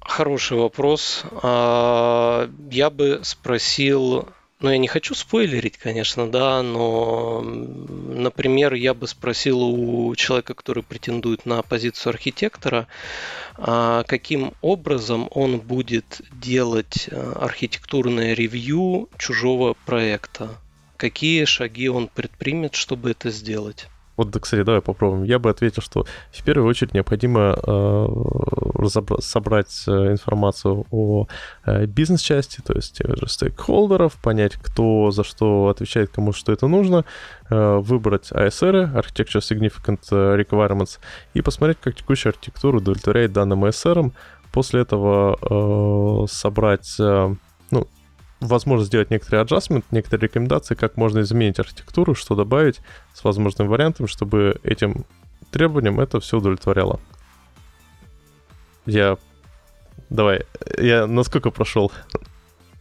Хороший 0.00 0.56
вопрос. 0.58 1.24
А, 1.42 2.50
я 2.70 2.90
бы 2.90 3.20
спросил 3.22 4.28
ну, 4.60 4.70
я 4.70 4.78
не 4.78 4.88
хочу 4.88 5.14
спойлерить, 5.14 5.78
конечно, 5.78 6.28
да, 6.28 6.62
но, 6.62 7.42
например, 7.42 8.74
я 8.74 8.92
бы 8.92 9.06
спросил 9.06 9.60
у 9.60 10.14
человека, 10.16 10.54
который 10.54 10.82
претендует 10.82 11.46
на 11.46 11.62
позицию 11.62 12.10
архитектора, 12.10 12.88
а 13.56 14.02
каким 14.04 14.52
образом 14.60 15.28
он 15.30 15.60
будет 15.60 16.22
делать 16.32 17.08
э, 17.08 17.32
архитектурное 17.36 18.34
ревью 18.34 19.08
чужого 19.16 19.74
проекта. 19.86 20.50
Какие 20.96 21.44
шаги 21.44 21.88
он 21.88 22.08
предпримет, 22.08 22.74
чтобы 22.74 23.12
это 23.12 23.30
сделать? 23.30 23.86
Вот, 24.18 24.36
кстати, 24.40 24.64
давай 24.64 24.80
попробуем. 24.80 25.22
Я 25.22 25.38
бы 25.38 25.48
ответил, 25.48 25.80
что 25.80 26.04
в 26.32 26.42
первую 26.42 26.68
очередь 26.68 26.92
необходимо 26.92 27.56
э, 27.56 28.06
собрать 29.20 29.84
э, 29.86 29.90
информацию 30.10 30.86
о 30.90 31.28
э, 31.64 31.86
бизнес-части, 31.86 32.60
то 32.66 32.72
есть 32.74 32.98
тех 32.98 33.16
же 33.16 33.28
стейкхолдеров, 33.28 34.14
понять, 34.20 34.56
кто 34.56 35.12
за 35.12 35.22
что 35.22 35.68
отвечает, 35.68 36.10
кому 36.10 36.32
что 36.32 36.50
это 36.50 36.66
нужно, 36.66 37.04
э, 37.48 37.76
выбрать 37.76 38.32
ASR, 38.32 38.92
Architecture 38.92 39.40
Significant 39.40 40.00
Requirements, 40.10 40.98
и 41.34 41.40
посмотреть, 41.40 41.78
как 41.80 41.94
текущая 41.94 42.30
архитектура 42.30 42.78
удовлетворяет 42.78 43.32
данным 43.32 43.66
ASR. 43.66 44.10
После 44.50 44.80
этого 44.80 45.38
э, 45.40 46.26
собрать 46.28 46.96
э, 46.98 47.34
ну, 47.70 47.86
возможно 48.40 48.84
сделать 48.84 49.10
некоторые 49.10 49.42
аджастмент, 49.42 49.84
некоторые 49.90 50.28
рекомендации, 50.28 50.74
как 50.74 50.96
можно 50.96 51.20
изменить 51.20 51.58
архитектуру, 51.58 52.14
что 52.14 52.34
добавить 52.34 52.80
с 53.14 53.24
возможным 53.24 53.68
вариантом, 53.68 54.06
чтобы 54.06 54.60
этим 54.62 55.04
требованиям 55.50 56.00
это 56.00 56.20
все 56.20 56.38
удовлетворяло. 56.38 57.00
Я... 58.86 59.18
Давай, 60.10 60.46
я 60.78 61.06
насколько 61.06 61.50
прошел? 61.50 61.92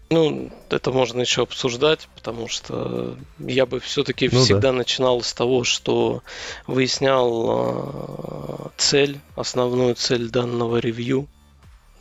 Ну, 0.10 0.49
это 0.70 0.91
можно 0.91 1.20
еще 1.20 1.41
обсуждать, 1.43 2.08
потому 2.16 2.47
что 2.47 3.18
я 3.39 3.66
бы 3.66 3.82
все-таки 3.82 4.30
ну, 4.32 4.41
всегда 4.41 4.70
да. 4.70 4.74
начинал 4.74 5.22
с 5.22 5.34
того, 5.34 5.66
что 5.66 6.24
выяснял 6.66 7.49
э, 7.49 8.70
цель, 8.78 9.20
основную 9.36 9.95
цель 9.95 10.30
данного 10.30 10.78
ревью. 10.78 11.28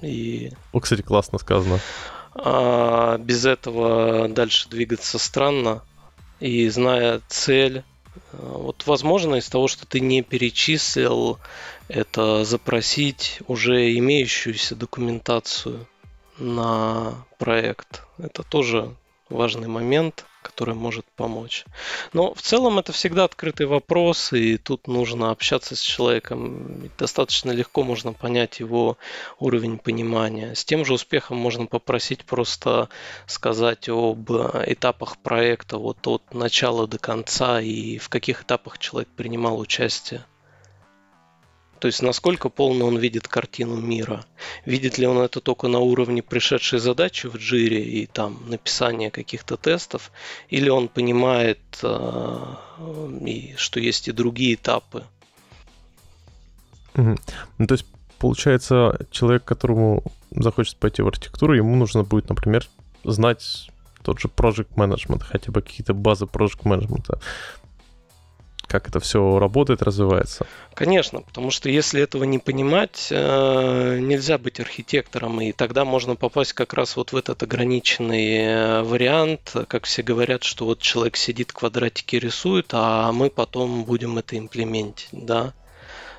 И... 0.03 0.53
О, 0.73 0.79
кстати, 0.79 1.03
классно 1.03 1.39
сказано. 1.39 1.81
А 2.39 3.19
без 3.19 3.47
этого 3.47 4.29
дальше 4.29 4.69
двигаться 4.69 5.19
странно. 5.19 5.83
И 6.39 6.69
зная 6.69 7.23
цель, 7.29 7.83
вот 8.33 8.87
возможно 8.87 9.37
из 9.37 9.49
того, 9.49 9.69
что 9.69 9.87
ты 9.87 10.01
не 10.01 10.23
перечислил, 10.23 11.39
это 11.89 12.45
запросить 12.45 13.41
уже 13.47 13.97
имеющуюся 13.97 14.75
документацию 14.75 15.87
на 16.39 17.25
проект. 17.39 18.03
Это 18.19 18.43
тоже 18.43 18.95
важный 19.31 19.69
момент, 19.69 20.27
который 20.47 20.75
может 20.75 21.05
помочь. 21.17 21.65
Но 22.13 22.33
в 22.35 22.41
целом 22.41 22.79
это 22.79 22.93
всегда 22.93 23.25
открытый 23.25 23.67
вопрос, 23.67 24.33
и 24.33 24.57
тут 24.57 24.87
нужно 24.87 25.31
общаться 25.31 25.75
с 25.75 25.81
человеком. 25.81 26.91
Достаточно 26.99 27.51
легко 27.51 27.83
можно 27.83 28.13
понять 28.13 28.61
его 28.61 28.97
уровень 29.39 29.79
понимания. 29.79 30.55
С 30.55 30.65
тем 30.65 30.85
же 30.85 30.95
успехом 30.95 31.37
можно 31.37 31.67
попросить 31.67 32.25
просто 32.25 32.89
сказать 33.27 33.89
об 33.89 34.31
этапах 34.31 35.19
проекта 35.19 35.79
вот 35.79 36.07
от 36.07 36.35
начала 36.35 36.87
до 36.87 36.99
конца 36.99 37.61
и 37.61 37.99
в 37.99 38.09
каких 38.09 38.43
этапах 38.43 38.79
человек 38.79 39.09
принимал 39.17 39.59
участие. 39.59 40.25
То 41.79 41.89
есть 41.89 42.03
насколько 42.03 42.49
полно 42.49 42.87
он 42.87 42.99
видит 42.99 43.29
картину 43.29 43.77
мира. 43.77 44.25
Видит 44.65 44.99
ли 44.99 45.07
он 45.07 45.19
это 45.19 45.41
только 45.41 45.69
на 45.69 45.79
уровне 45.79 46.23
пришедшей 46.23 46.79
задачи 46.79 47.29
в 47.29 47.37
джире 47.37 47.83
и 47.83 48.07
там 48.07 48.39
написания 48.49 49.11
каких-то 49.11 49.57
тестов, 49.57 50.11
или 50.49 50.69
он 50.69 50.89
понимает, 50.89 51.59
и, 51.83 53.55
что 53.57 53.81
есть 53.81 54.09
и 54.09 54.13
другие 54.13 54.55
этапы. 54.55 55.05
Ну, 56.95 57.67
то 57.67 57.75
есть, 57.75 57.87
получается, 58.19 59.07
человек, 59.11 59.45
которому 59.45 60.03
захочется 60.31 60.79
пойти 60.79 61.03
в 61.03 61.09
архитектуру, 61.09 61.55
ему 61.55 61.77
нужно 61.77 62.05
будет, 62.05 62.29
например, 62.31 62.67
знать 63.05 63.71
тот 64.03 64.19
же 64.19 64.29
project 64.29 64.75
management, 64.77 65.23
хотя 65.23 65.53
бы 65.53 65.61
какие-то 65.61 65.93
базы 65.93 66.25
project 66.25 66.63
management 66.63 67.19
как 68.67 68.89
это 68.89 69.01
все 69.01 69.39
работает, 69.39 69.83
развивается. 69.83 70.47
Конечно, 70.75 71.23
потому 71.23 71.51
что 71.51 71.69
если 71.69 72.03
этого 72.03 72.25
не 72.25 72.39
понимать, 72.39 73.09
э, 73.11 73.99
нельзя 74.01 74.39
быть 74.39 74.61
архитектором, 74.61 75.41
и 75.41 75.53
тогда 75.53 75.85
можно 75.85 76.17
попасть 76.17 76.53
как 76.53 76.75
раз 76.75 76.97
вот 76.97 77.13
в 77.13 77.17
этот 77.17 77.43
ограниченный 77.43 78.37
э, 78.37 78.83
вариант, 78.83 79.55
как 79.69 79.85
все 79.85 80.03
говорят, 80.03 80.43
что 80.43 80.65
вот 80.65 80.81
человек 80.81 81.17
сидит, 81.17 81.53
квадратики 81.53 82.17
рисует, 82.17 82.71
а 82.73 83.13
мы 83.13 83.31
потом 83.31 83.85
будем 83.85 84.19
это 84.19 84.37
имплементить, 84.37 85.09
да. 85.13 85.55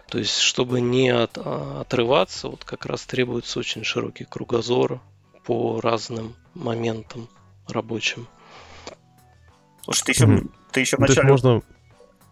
То 0.10 0.20
есть, 0.20 0.40
чтобы 0.40 0.80
не 0.80 1.10
от, 1.10 1.38
а, 1.38 1.82
отрываться, 1.82 2.48
вот 2.48 2.64
как 2.64 2.86
раз 2.86 3.06
требуется 3.06 3.60
очень 3.60 3.84
широкий 3.84 4.24
кругозор 4.24 5.02
по 5.46 5.82
разным 5.82 6.36
моментам 6.54 7.28
рабочим. 7.68 8.28
Слушай, 9.84 10.04
ты 10.06 10.12
еще, 10.12 10.26
mm-hmm. 10.26 10.52
ты 10.72 10.80
еще 10.80 10.98
вначале... 10.98 11.28
можно 11.28 11.62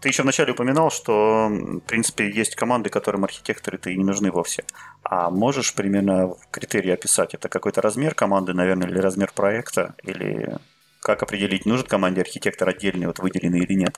ты 0.00 0.08
еще 0.08 0.22
вначале 0.22 0.52
упоминал, 0.52 0.90
что, 0.90 1.48
в 1.48 1.80
принципе, 1.80 2.30
есть 2.30 2.54
команды, 2.54 2.90
которым 2.90 3.24
архитекторы-то 3.24 3.90
и 3.90 3.96
не 3.96 4.04
нужны 4.04 4.30
вовсе. 4.30 4.64
А 5.02 5.30
можешь 5.30 5.74
примерно 5.74 6.34
критерии 6.50 6.90
описать? 6.90 7.34
Это 7.34 7.48
какой-то 7.48 7.80
размер 7.80 8.14
команды, 8.14 8.52
наверное, 8.52 8.88
или 8.88 8.98
размер 8.98 9.32
проекта? 9.34 9.94
Или 10.02 10.58
как 11.00 11.22
определить, 11.22 11.66
нужен 11.66 11.86
команде 11.86 12.20
архитектор 12.20 12.68
отдельный, 12.68 13.06
вот 13.06 13.18
выделенный 13.20 13.60
или 13.60 13.74
нет? 13.74 13.96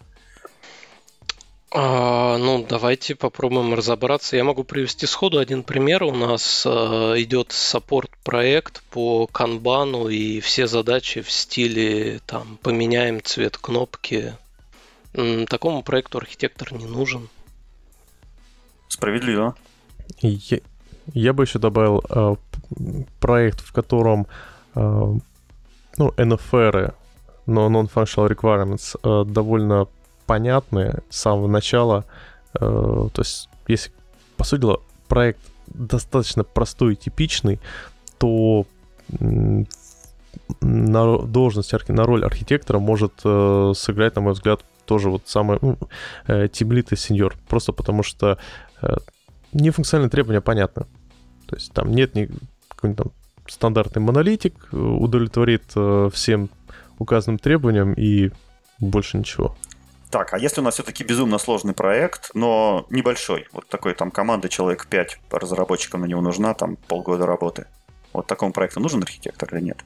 А, 1.70 2.38
ну, 2.38 2.64
давайте 2.66 3.14
попробуем 3.14 3.74
разобраться. 3.74 4.36
Я 4.36 4.44
могу 4.44 4.64
привести 4.64 5.06
сходу 5.06 5.38
один 5.38 5.62
пример. 5.62 6.02
У 6.02 6.12
нас 6.12 6.64
э, 6.64 6.70
идет 7.16 7.52
саппорт-проект 7.52 8.82
по 8.90 9.26
канбану, 9.26 10.08
и 10.08 10.40
все 10.40 10.66
задачи 10.66 11.20
в 11.20 11.30
стиле 11.30 12.20
там 12.26 12.58
поменяем 12.62 13.22
цвет 13.22 13.58
кнопки, 13.58 14.34
Такому 15.48 15.82
проекту 15.82 16.18
архитектор 16.18 16.72
не 16.72 16.86
нужен. 16.86 17.28
Справедливо. 18.88 19.54
Я, 20.20 20.58
я 21.12 21.32
бы 21.32 21.44
еще 21.44 21.58
добавил 21.58 22.04
э, 22.08 22.36
проект, 23.20 23.60
в 23.60 23.72
котором 23.72 24.26
э, 24.74 24.80
ну, 24.80 26.08
NFR, 26.16 26.94
но 27.46 27.68
Non-Functional 27.68 28.28
Requirements, 28.28 28.96
э, 29.02 29.24
довольно 29.28 29.88
понятные 30.26 31.00
с 31.10 31.18
самого 31.18 31.48
начала. 31.48 32.04
Э, 32.54 33.08
то 33.12 33.22
есть, 33.22 33.48
если, 33.66 33.90
по 34.36 34.44
сути 34.44 34.60
дела, 34.60 34.80
проект 35.08 35.40
достаточно 35.66 36.44
простой 36.44 36.92
и 36.92 36.96
типичный, 36.96 37.58
то 38.18 38.66
на 40.60 41.18
должность, 41.18 41.72
на 41.88 42.04
роль 42.04 42.24
архитектора 42.24 42.78
может 42.78 43.12
э, 43.24 43.72
сыграть, 43.74 44.14
на 44.16 44.22
мой 44.22 44.32
взгляд, 44.32 44.64
тоже 44.88 45.10
вот 45.10 45.22
самый 45.26 45.58
ну, 45.60 45.78
э, 46.26 46.48
тимлит 46.48 46.92
и 46.92 46.96
сеньор. 46.96 47.36
Просто 47.46 47.72
потому 47.72 48.02
что 48.02 48.38
э, 48.82 48.96
нефункциональные 49.52 50.10
требования 50.10 50.40
понятны. 50.40 50.86
То 51.46 51.56
есть 51.56 51.72
там 51.72 51.94
нет 51.94 52.14
ни 52.14 52.30
какой-нибудь 52.68 53.04
там 53.04 53.12
стандартный 53.46 54.02
монолитик, 54.02 54.54
э, 54.72 54.76
удовлетворит 54.76 55.74
всем 56.12 56.48
указанным 56.98 57.38
требованиям 57.38 57.92
и 57.92 58.30
больше 58.80 59.18
ничего. 59.18 59.56
Так, 60.10 60.32
а 60.32 60.38
если 60.38 60.62
у 60.62 60.64
нас 60.64 60.74
все-таки 60.74 61.04
безумно 61.04 61.36
сложный 61.36 61.74
проект, 61.74 62.30
но 62.32 62.86
небольшой, 62.88 63.46
вот 63.52 63.68
такой 63.68 63.92
там 63.92 64.10
команда 64.10 64.48
человек 64.48 64.86
5 64.86 65.18
разработчикам 65.30 66.00
на 66.00 66.06
него 66.06 66.22
нужна, 66.22 66.54
там 66.54 66.76
полгода 66.76 67.26
работы. 67.26 67.66
Вот 68.14 68.26
такому 68.26 68.52
проекту 68.52 68.80
нужен 68.80 69.02
архитектор 69.02 69.54
или 69.54 69.64
нет? 69.64 69.84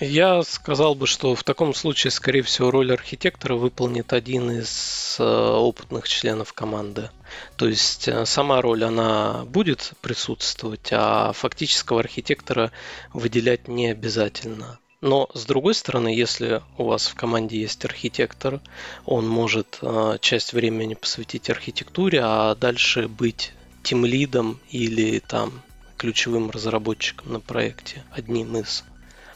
Я 0.00 0.42
сказал 0.42 0.96
бы, 0.96 1.06
что 1.06 1.36
в 1.36 1.44
таком 1.44 1.72
случае, 1.72 2.10
скорее 2.10 2.42
всего, 2.42 2.70
роль 2.70 2.92
архитектора 2.92 3.54
выполнит 3.54 4.12
один 4.12 4.50
из 4.50 5.16
э, 5.20 5.24
опытных 5.24 6.08
членов 6.08 6.52
команды. 6.52 7.10
То 7.56 7.68
есть 7.68 8.08
э, 8.08 8.26
сама 8.26 8.60
роль, 8.60 8.82
она 8.82 9.44
будет 9.44 9.92
присутствовать, 10.00 10.88
а 10.90 11.32
фактического 11.32 12.00
архитектора 12.00 12.72
выделять 13.12 13.68
не 13.68 13.86
обязательно. 13.86 14.80
Но 15.00 15.28
с 15.32 15.44
другой 15.44 15.74
стороны, 15.74 16.08
если 16.08 16.62
у 16.76 16.84
вас 16.84 17.06
в 17.06 17.14
команде 17.14 17.60
есть 17.60 17.84
архитектор, 17.84 18.60
он 19.04 19.28
может 19.28 19.78
э, 19.80 20.18
часть 20.20 20.54
времени 20.54 20.94
посвятить 20.94 21.50
архитектуре, 21.50 22.20
а 22.22 22.56
дальше 22.56 23.06
быть 23.06 23.52
тем 23.84 24.04
лидом 24.04 24.58
или 24.70 25.20
там 25.20 25.62
ключевым 25.98 26.50
разработчиком 26.50 27.32
на 27.34 27.40
проекте, 27.40 28.02
одним 28.10 28.56
из 28.56 28.82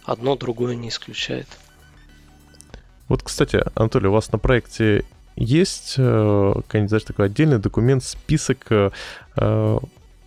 одно 0.09 0.37
другое 0.37 0.75
не 0.75 0.89
исключает. 0.89 1.47
Вот, 3.09 3.23
кстати, 3.23 3.63
Анатолий, 3.75 4.09
у 4.09 4.13
вас 4.13 4.33
на 4.33 4.39
проекте 4.39 5.05
есть 5.37 5.95
э, 5.99 6.53
какой-нибудь, 6.57 6.89
знаешь, 6.89 7.05
такой 7.05 7.27
отдельный 7.27 7.59
документ, 7.59 8.03
список 8.03 8.67
э, 8.71 8.91
э, 9.37 9.79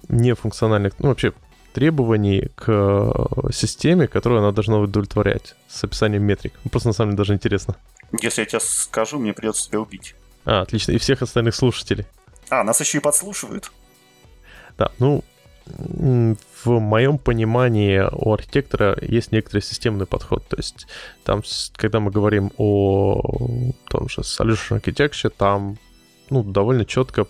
нефункциональных, 0.07 0.93
ну, 0.99 1.09
вообще, 1.09 1.33
требований 1.73 2.49
к 2.55 3.13
системе, 3.51 4.07
которую 4.07 4.39
она 4.39 4.51
должна 4.51 4.77
удовлетворять 4.79 5.55
с 5.67 5.83
описанием 5.83 6.23
метрик. 6.23 6.53
Ну, 6.63 6.69
просто 6.69 6.89
на 6.89 6.93
самом 6.93 7.11
деле 7.11 7.17
даже 7.17 7.33
интересно. 7.33 7.75
Если 8.21 8.41
я 8.41 8.45
тебе 8.45 8.59
скажу, 8.59 9.19
мне 9.19 9.33
придется 9.33 9.67
тебя 9.67 9.79
убить. 9.79 10.15
А, 10.43 10.61
отлично. 10.61 10.91
И 10.91 10.97
всех 10.97 11.21
остальных 11.21 11.55
слушателей. 11.55 12.05
А, 12.49 12.63
нас 12.63 12.79
еще 12.79 12.97
и 12.97 13.01
подслушивают. 13.01 13.71
Да, 14.77 14.91
ну, 14.99 15.23
в 16.63 16.79
моем 16.79 17.17
понимании 17.17 18.03
у 18.11 18.33
архитектора 18.33 18.97
есть 19.01 19.31
некоторый 19.31 19.61
системный 19.61 20.05
подход. 20.05 20.47
То 20.47 20.57
есть 20.57 20.87
там, 21.23 21.43
когда 21.73 21.99
мы 21.99 22.11
говорим 22.11 22.51
о 22.57 23.69
том 23.89 24.09
же 24.09 24.21
solution 24.21 24.81
architecture, 24.81 25.33
там 25.35 25.77
ну, 26.29 26.43
довольно 26.43 26.85
четко 26.85 27.27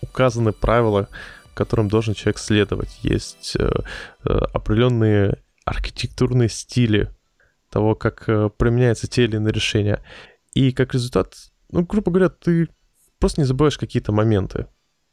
указаны 0.00 0.52
правила, 0.52 1.08
которым 1.54 1.88
должен 1.88 2.14
человек 2.14 2.38
следовать. 2.38 2.98
Есть 3.02 3.56
э, 3.58 3.70
э, 4.24 4.28
определенные 4.28 5.38
архитектурные 5.64 6.48
стили 6.48 7.10
того, 7.70 7.94
как 7.94 8.28
э, 8.28 8.50
применяются 8.56 9.06
те 9.06 9.24
или 9.24 9.36
иные 9.36 9.52
решения. 9.52 10.02
И 10.54 10.72
как 10.72 10.94
результат, 10.94 11.34
ну, 11.70 11.82
грубо 11.82 12.10
говоря, 12.10 12.28
ты 12.28 12.68
просто 13.18 13.40
не 13.40 13.46
забываешь 13.46 13.78
какие-то 13.78 14.12
моменты. 14.12 14.66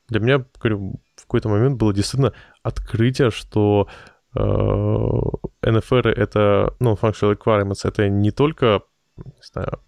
Для 0.09 0.19
меня, 0.19 0.45
говорю, 0.59 0.99
в 1.15 1.21
какой-то 1.23 1.49
момент 1.49 1.77
было 1.77 1.93
действительно 1.93 2.33
открытие, 2.63 3.31
что 3.31 3.87
э, 4.35 4.39
NFR 4.39 6.09
это, 6.09 6.73
ну, 6.79 6.93
functional 6.93 7.37
requirements, 7.37 7.81
это 7.83 8.09
не 8.09 8.31
только, 8.31 8.81
не 9.17 9.41
знаю, 9.41 9.79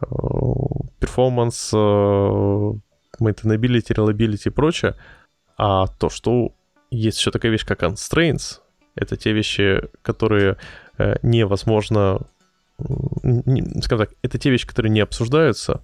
э, 0.00 0.04
performance, 1.00 1.70
э, 1.72 2.78
maintainability, 3.20 3.94
reliability 3.94 4.46
и 4.46 4.50
прочее, 4.50 4.96
а 5.56 5.86
то, 5.86 6.10
что 6.10 6.52
есть 6.90 7.18
еще 7.18 7.30
такая 7.30 7.52
вещь, 7.52 7.64
как 7.64 7.82
constraints, 7.82 8.60
это 8.94 9.16
те 9.16 9.32
вещи, 9.32 9.88
которые 10.02 10.56
э, 10.98 11.16
невозможно, 11.22 12.26
не, 13.22 13.62
скажем 13.82 14.06
так, 14.06 14.16
это 14.22 14.38
те 14.38 14.50
вещи, 14.50 14.66
которые 14.66 14.90
не 14.90 15.00
обсуждаются, 15.00 15.82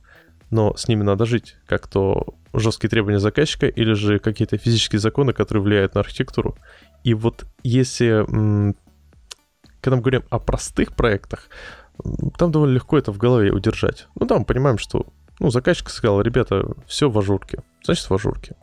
но 0.50 0.76
с 0.76 0.88
ними 0.88 1.02
надо 1.02 1.26
жить, 1.26 1.56
как 1.66 1.86
то 1.86 2.34
жесткие 2.58 2.90
требования 2.90 3.18
заказчика 3.18 3.66
или 3.66 3.92
же 3.92 4.18
какие-то 4.18 4.58
физические 4.58 5.00
законы, 5.00 5.32
которые 5.32 5.62
влияют 5.62 5.94
на 5.94 6.00
архитектуру. 6.00 6.56
И 7.04 7.14
вот 7.14 7.44
если, 7.62 8.24
когда 9.80 9.96
мы 9.96 10.02
говорим 10.02 10.24
о 10.30 10.38
простых 10.38 10.94
проектах, 10.94 11.48
там 12.38 12.50
довольно 12.50 12.74
легко 12.74 12.98
это 12.98 13.12
в 13.12 13.18
голове 13.18 13.50
удержать. 13.52 14.08
Ну 14.18 14.26
да, 14.26 14.38
мы 14.38 14.44
понимаем, 14.44 14.78
что 14.78 15.06
ну, 15.38 15.50
заказчик 15.50 15.90
сказал, 15.90 16.20
ребята, 16.22 16.66
все 16.86 17.10
в 17.10 17.18
ажурке, 17.18 17.62
значит 17.84 18.08
в 18.08 18.14
ажурке. 18.14 18.56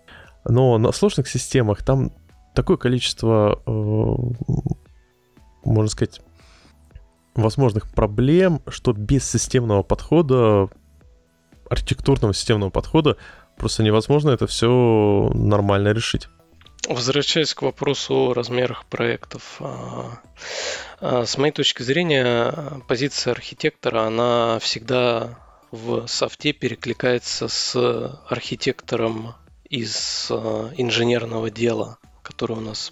Но 0.46 0.78
на 0.78 0.92
сложных 0.92 1.28
системах 1.28 1.84
там 1.84 2.12
такое 2.54 2.78
количество, 2.78 3.62
э, 3.66 4.62
можно 5.64 5.90
сказать, 5.90 6.22
возможных 7.36 7.92
проблем, 7.92 8.62
что 8.68 8.94
без 8.94 9.30
системного 9.30 9.84
подхода, 9.84 10.70
архитектурного 11.70 12.34
системного 12.34 12.70
подхода, 12.70 13.18
просто 13.58 13.84
невозможно 13.84 14.32
это 14.32 14.48
все 14.48 15.30
нормально 15.34 15.90
решить. 15.90 16.28
Возвращаясь 16.88 17.54
к 17.54 17.62
вопросу 17.62 18.14
о 18.14 18.34
размерах 18.34 18.86
проектов, 18.86 19.58
а, 19.60 20.20
а, 21.00 21.26
с 21.26 21.38
моей 21.38 21.54
точки 21.54 21.82
зрения, 21.82 22.54
позиция 22.90 23.32
архитектора, 23.32 24.02
она 24.02 24.60
всегда 24.60 25.40
в 25.72 26.08
софте 26.08 26.52
перекликается 26.52 27.48
с 27.48 27.76
архитектором 28.28 29.34
из 29.70 30.28
а, 30.30 30.72
инженерного 30.76 31.50
дела, 31.50 32.00
который 32.22 32.58
у 32.58 32.62
нас 32.62 32.92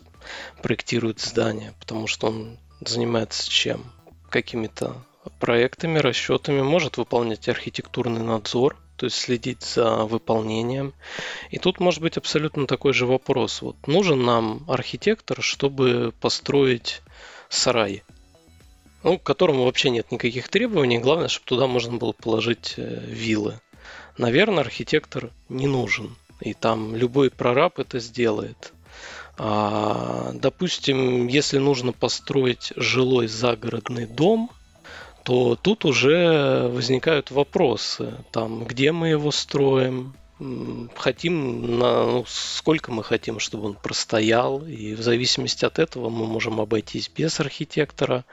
проектирует 0.64 1.20
здание, 1.20 1.74
потому 1.80 2.08
что 2.08 2.28
он 2.28 2.60
занимается 2.80 3.50
чем? 3.50 3.92
Какими-то 4.30 5.04
проектами, 5.40 6.00
расчетами, 6.00 6.62
может 6.62 6.98
выполнять 6.98 7.50
архитектурный 7.50 8.24
надзор, 8.24 8.78
то 9.02 9.06
есть 9.06 9.18
следить 9.18 9.64
за 9.64 10.06
выполнением. 10.06 10.94
И 11.50 11.58
тут 11.58 11.80
может 11.80 12.02
быть 12.02 12.18
абсолютно 12.18 12.68
такой 12.68 12.94
же 12.94 13.08
вопрос. 13.08 13.64
Вот 13.64 13.88
нужен 13.88 14.24
нам 14.24 14.64
архитектор, 14.68 15.42
чтобы 15.42 16.14
построить 16.22 17.02
сарай, 17.50 18.04
ну, 19.02 19.18
к 19.18 19.24
которому 19.24 19.64
вообще 19.64 19.90
нет 19.90 20.12
никаких 20.12 20.50
требований. 20.50 21.00
Главное, 21.00 21.30
чтобы 21.30 21.48
туда 21.48 21.66
можно 21.66 21.98
было 21.98 22.12
положить 22.12 22.76
э, 22.78 23.04
вилы. 23.08 23.60
Наверное, 24.20 24.60
архитектор 24.60 25.32
не 25.50 25.66
нужен. 25.66 26.16
И 26.40 26.54
там 26.54 26.96
любой 26.96 27.32
прораб 27.32 27.80
это 27.80 28.00
сделает. 28.00 28.72
А, 29.40 30.30
допустим, 30.36 31.26
если 31.26 31.58
нужно 31.58 31.92
построить 31.92 32.72
жилой 32.76 33.26
загородный 33.26 34.06
дом– 34.06 34.52
то 35.24 35.56
тут 35.56 35.86
уже 35.86 36.68
возникают 36.68 37.32
вопросы, 37.32 38.14
там, 38.32 38.66
где 38.66 38.92
мы 38.92 39.10
его 39.10 39.32
строим, 39.32 40.14
хотим, 40.96 41.80
на, 41.80 42.06
ну, 42.06 42.26
сколько 42.28 42.92
мы 42.92 43.04
хотим, 43.04 43.40
чтобы 43.40 43.68
он 43.68 43.74
простоял, 43.76 44.66
и 44.66 44.94
в 44.94 45.02
зависимости 45.02 45.66
от 45.66 45.80
этого 45.80 46.10
мы 46.10 46.26
можем 46.26 46.60
обойтись 46.60 47.10
без 47.10 47.40
архитектора, 47.40 48.26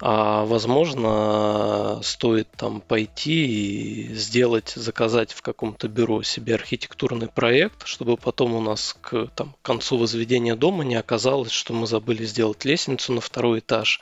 а 0.00 0.44
возможно 0.44 2.00
стоит 2.02 2.48
там 2.56 2.80
пойти 2.80 3.46
и 3.46 4.14
сделать, 4.14 4.72
заказать 4.74 5.32
в 5.32 5.42
каком-то 5.42 5.88
бюро 5.88 6.22
себе 6.22 6.54
архитектурный 6.54 7.28
проект, 7.28 7.86
чтобы 7.86 8.16
потом 8.16 8.54
у 8.54 8.60
нас 8.60 8.96
к 9.00 9.28
там, 9.34 9.54
концу 9.62 9.98
возведения 9.98 10.56
дома 10.56 10.84
не 10.84 10.96
оказалось, 10.96 11.52
что 11.52 11.74
мы 11.74 11.86
забыли 11.86 12.24
сделать 12.24 12.64
лестницу 12.64 13.12
на 13.12 13.20
второй 13.20 13.58
этаж, 13.58 14.00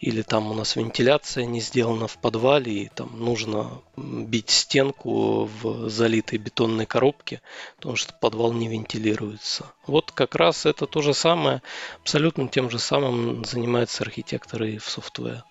или 0.00 0.22
там 0.22 0.50
у 0.50 0.54
нас 0.54 0.76
вентиляция 0.76 1.46
не 1.46 1.60
сделана 1.60 2.06
в 2.06 2.18
подвале, 2.18 2.72
и 2.72 2.88
там 2.88 3.10
нужно 3.18 3.82
бить 4.02 4.50
стенку 4.50 5.44
в 5.44 5.88
залитой 5.88 6.38
бетонной 6.38 6.86
коробке, 6.86 7.40
потому 7.76 7.96
что 7.96 8.14
подвал 8.14 8.52
не 8.52 8.68
вентилируется. 8.68 9.66
Вот 9.86 10.12
как 10.12 10.34
раз 10.34 10.66
это 10.66 10.86
то 10.86 11.02
же 11.02 11.14
самое, 11.14 11.62
абсолютно 12.00 12.48
тем 12.48 12.70
же 12.70 12.78
самым 12.78 13.44
занимаются 13.44 14.04
архитекторы 14.04 14.78
в 14.78 14.88
софтвер. 14.88 15.44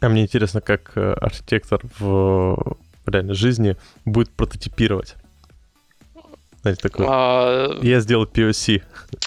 А 0.00 0.08
мне 0.08 0.22
интересно, 0.22 0.60
как 0.60 0.92
э, 0.96 1.12
архитектор 1.12 1.80
в 1.98 2.78
реальной 3.06 3.34
жизни 3.34 3.76
будет 4.04 4.30
прототипировать. 4.30 5.14
Знаете, 6.62 6.82
такое. 6.82 7.06
А... 7.10 7.78
Я 7.82 8.00
сделал 8.00 8.24
POC. 8.24 8.82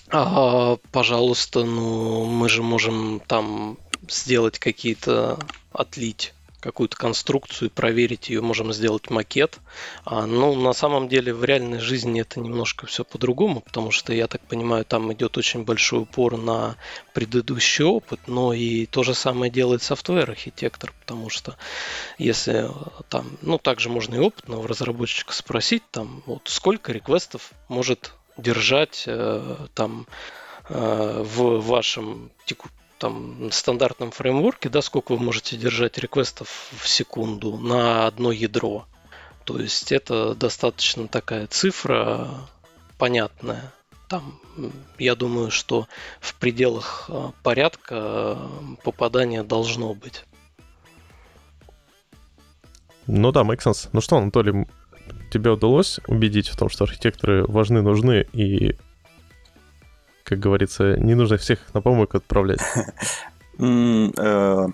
А, 0.09 0.77
пожалуйста, 0.91 1.63
ну 1.63 2.25
мы 2.25 2.49
же 2.49 2.63
можем 2.63 3.21
там 3.27 3.77
сделать 4.07 4.59
какие-то 4.59 5.39
отлить 5.71 6.32
какую-то 6.63 6.95
конструкцию, 6.95 7.69
проверить 7.69 8.29
ее, 8.29 8.41
можем 8.41 8.71
сделать 8.71 9.09
макет. 9.09 9.59
А, 10.05 10.25
ну, 10.25 10.55
на 10.55 10.71
самом 10.71 11.09
деле 11.09 11.33
в 11.33 11.43
реальной 11.43 11.79
жизни 11.79 12.21
это 12.21 12.39
немножко 12.39 12.85
все 12.85 13.03
по-другому, 13.03 13.59
потому 13.59 13.91
что, 13.91 14.13
я 14.13 14.27
так 14.27 14.41
понимаю, 14.41 14.85
там 14.85 15.11
идет 15.11 15.37
очень 15.37 15.65
большой 15.65 16.03
упор 16.03 16.37
на 16.37 16.77
предыдущий 17.13 17.83
опыт, 17.83 18.21
но 18.27 18.53
и 18.53 18.85
то 18.85 19.03
же 19.03 19.13
самое 19.13 19.51
делает 19.51 19.83
софтвер-архитектор, 19.83 20.93
потому 21.01 21.29
что 21.29 21.57
если 22.17 22.69
там, 23.09 23.37
ну, 23.41 23.57
также 23.57 23.89
можно 23.89 24.15
и 24.15 24.19
опытного 24.19 24.65
разработчика 24.65 25.33
спросить, 25.33 25.83
там, 25.91 26.23
вот 26.25 26.43
сколько 26.45 26.93
реквестов 26.93 27.51
может 27.67 28.13
держать 28.37 29.03
э, 29.05 29.57
там 29.73 30.07
э, 30.69 31.23
в 31.25 31.59
вашем 31.59 32.31
там 33.03 33.51
стандартном 33.51 34.11
фреймворке, 34.11 34.69
да, 34.69 34.81
сколько 34.81 35.11
вы 35.11 35.19
можете 35.19 35.57
держать 35.57 35.97
реквестов 35.97 36.71
в 36.71 36.87
секунду 36.87 37.57
на 37.57 38.07
одно 38.07 38.31
ядро. 38.31 38.85
То 39.43 39.59
есть 39.59 39.91
это 39.91 40.35
достаточно 40.35 41.09
такая 41.09 41.47
цифра 41.47 42.29
понятная. 42.97 43.73
Там, 44.07 44.39
я 44.97 45.15
думаю, 45.15 45.51
что 45.51 45.89
в 46.21 46.33
пределах 46.35 47.09
а, 47.09 47.33
порядка 47.43 48.37
попадания 48.85 49.43
должно 49.43 49.93
быть. 49.93 50.23
Ну 53.05 53.33
да, 53.33 53.41
make 53.41 53.59
sense. 53.59 53.89
Ну 53.91 53.99
что, 53.99 54.15
Анатолий, 54.15 54.65
тебе 55.29 55.51
удалось 55.51 55.99
убедить 56.07 56.47
в 56.47 56.55
том, 56.55 56.69
что 56.69 56.85
архитекторы 56.85 57.43
важны, 57.47 57.81
нужны 57.81 58.25
и 58.31 58.77
как 60.23 60.39
говорится, 60.39 60.95
не 60.97 61.15
нужно 61.15 61.37
всех 61.37 61.59
на 61.73 61.81
помойку 61.81 62.17
отправлять. 62.17 62.61
Э, 63.59 64.65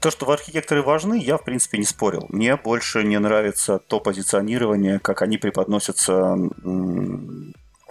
то, 0.00 0.10
что 0.10 0.26
в 0.26 0.30
архитекторы 0.32 0.82
важны, 0.82 1.22
я, 1.22 1.36
в 1.36 1.44
принципе, 1.44 1.78
не 1.78 1.84
спорил. 1.84 2.26
Мне 2.30 2.56
больше 2.56 3.04
не 3.04 3.16
нравится 3.20 3.78
то 3.78 4.00
позиционирование, 4.00 4.98
как 4.98 5.22
они 5.22 5.38
преподносятся 5.38 6.36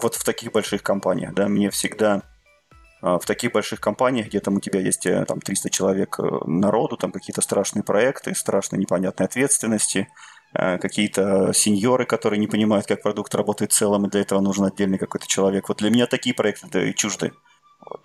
вот 0.01 0.15
в 0.15 0.24
таких 0.26 0.51
больших 0.51 0.84
компаниях. 0.84 1.34
Да? 1.34 1.47
Мне 1.47 1.70
всегда 1.70 2.24
а, 3.01 3.20
в 3.20 3.26
таких 3.26 3.53
больших 3.53 3.80
компаниях, 3.80 4.28
где 4.28 4.41
там 4.41 4.55
у 4.55 4.59
тебя 4.59 4.82
есть 4.82 5.05
э, 5.05 5.24
там 5.24 5.39
300 5.39 5.70
человек 5.70 6.20
э, 6.20 6.24
народу, 6.45 6.97
там 6.97 7.13
какие-то 7.13 7.41
страшные 7.41 7.84
проекты, 7.84 8.36
страшные 8.36 8.82
непонятные 8.82 9.26
ответственности– 9.26 10.09
какие-то 10.54 11.54
сеньоры, 11.54 12.06
которые 12.06 12.39
не 12.39 12.47
понимают, 12.47 12.88
как 12.88 13.02
продукт 13.02 13.34
работает 13.36 13.72
в 13.72 13.76
целом, 13.76 14.06
и 14.06 14.10
для 14.10 14.22
этого 14.22 14.39
нужен 14.41 14.66
отдельный 14.66 14.97
какой-то 14.97 15.28
человек. 15.28 15.70
Вот 15.70 15.78
для 15.78 15.89
меня 15.89 16.08
такие 16.08 16.34
проекты 16.34 16.93
чужды. 16.93 17.32
Вот. 17.88 18.02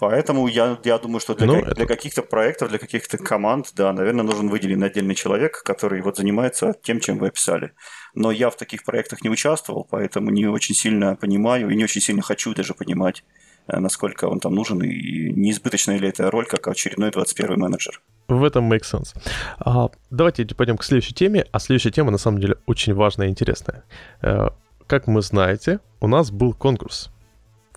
Поэтому 0.00 0.48
я, 0.48 0.80
я 0.82 0.98
думаю, 0.98 1.20
что 1.20 1.36
для, 1.36 1.46
ну, 1.46 1.54
как, 1.54 1.64
это... 1.64 1.74
для 1.76 1.86
каких-то 1.86 2.22
проектов, 2.22 2.70
для 2.70 2.78
каких-то 2.78 3.18
команд, 3.18 3.70
да, 3.76 3.92
наверное, 3.92 4.24
нужен 4.24 4.48
выделенный 4.48 4.88
отдельный 4.88 5.14
человек, 5.14 5.62
который 5.62 6.00
вот 6.02 6.16
занимается 6.16 6.74
тем, 6.82 6.98
чем 6.98 7.18
вы 7.18 7.28
описали. 7.28 7.72
Но 8.12 8.32
я 8.32 8.50
в 8.50 8.56
таких 8.56 8.82
проектах 8.82 9.22
не 9.22 9.30
участвовал, 9.30 9.86
поэтому 9.88 10.30
не 10.30 10.46
очень 10.46 10.74
сильно 10.74 11.14
понимаю 11.14 11.70
и 11.70 11.76
не 11.76 11.84
очень 11.84 12.00
сильно 12.00 12.20
хочу 12.20 12.52
даже 12.52 12.74
понимать, 12.74 13.22
э, 13.22 13.41
насколько 13.66 14.26
он 14.26 14.40
там 14.40 14.54
нужен 14.54 14.82
и 14.82 15.32
неизбыточная 15.32 15.98
ли 15.98 16.08
эта 16.08 16.30
роль, 16.30 16.46
как 16.46 16.66
очередной 16.68 17.10
21 17.10 17.58
менеджер. 17.58 18.00
В 18.28 18.44
этом 18.44 18.72
make 18.72 18.82
sense. 18.82 19.14
А, 19.58 19.90
давайте 20.10 20.46
пойдем 20.46 20.76
к 20.78 20.84
следующей 20.84 21.14
теме. 21.14 21.46
А 21.52 21.58
следующая 21.58 21.90
тема, 21.90 22.10
на 22.10 22.18
самом 22.18 22.40
деле, 22.40 22.56
очень 22.66 22.94
важная 22.94 23.26
и 23.26 23.30
интересная. 23.30 23.84
А, 24.20 24.54
как 24.86 25.06
вы 25.06 25.22
знаете, 25.22 25.80
у 26.00 26.06
нас 26.06 26.30
был 26.30 26.54
конкурс, 26.54 27.10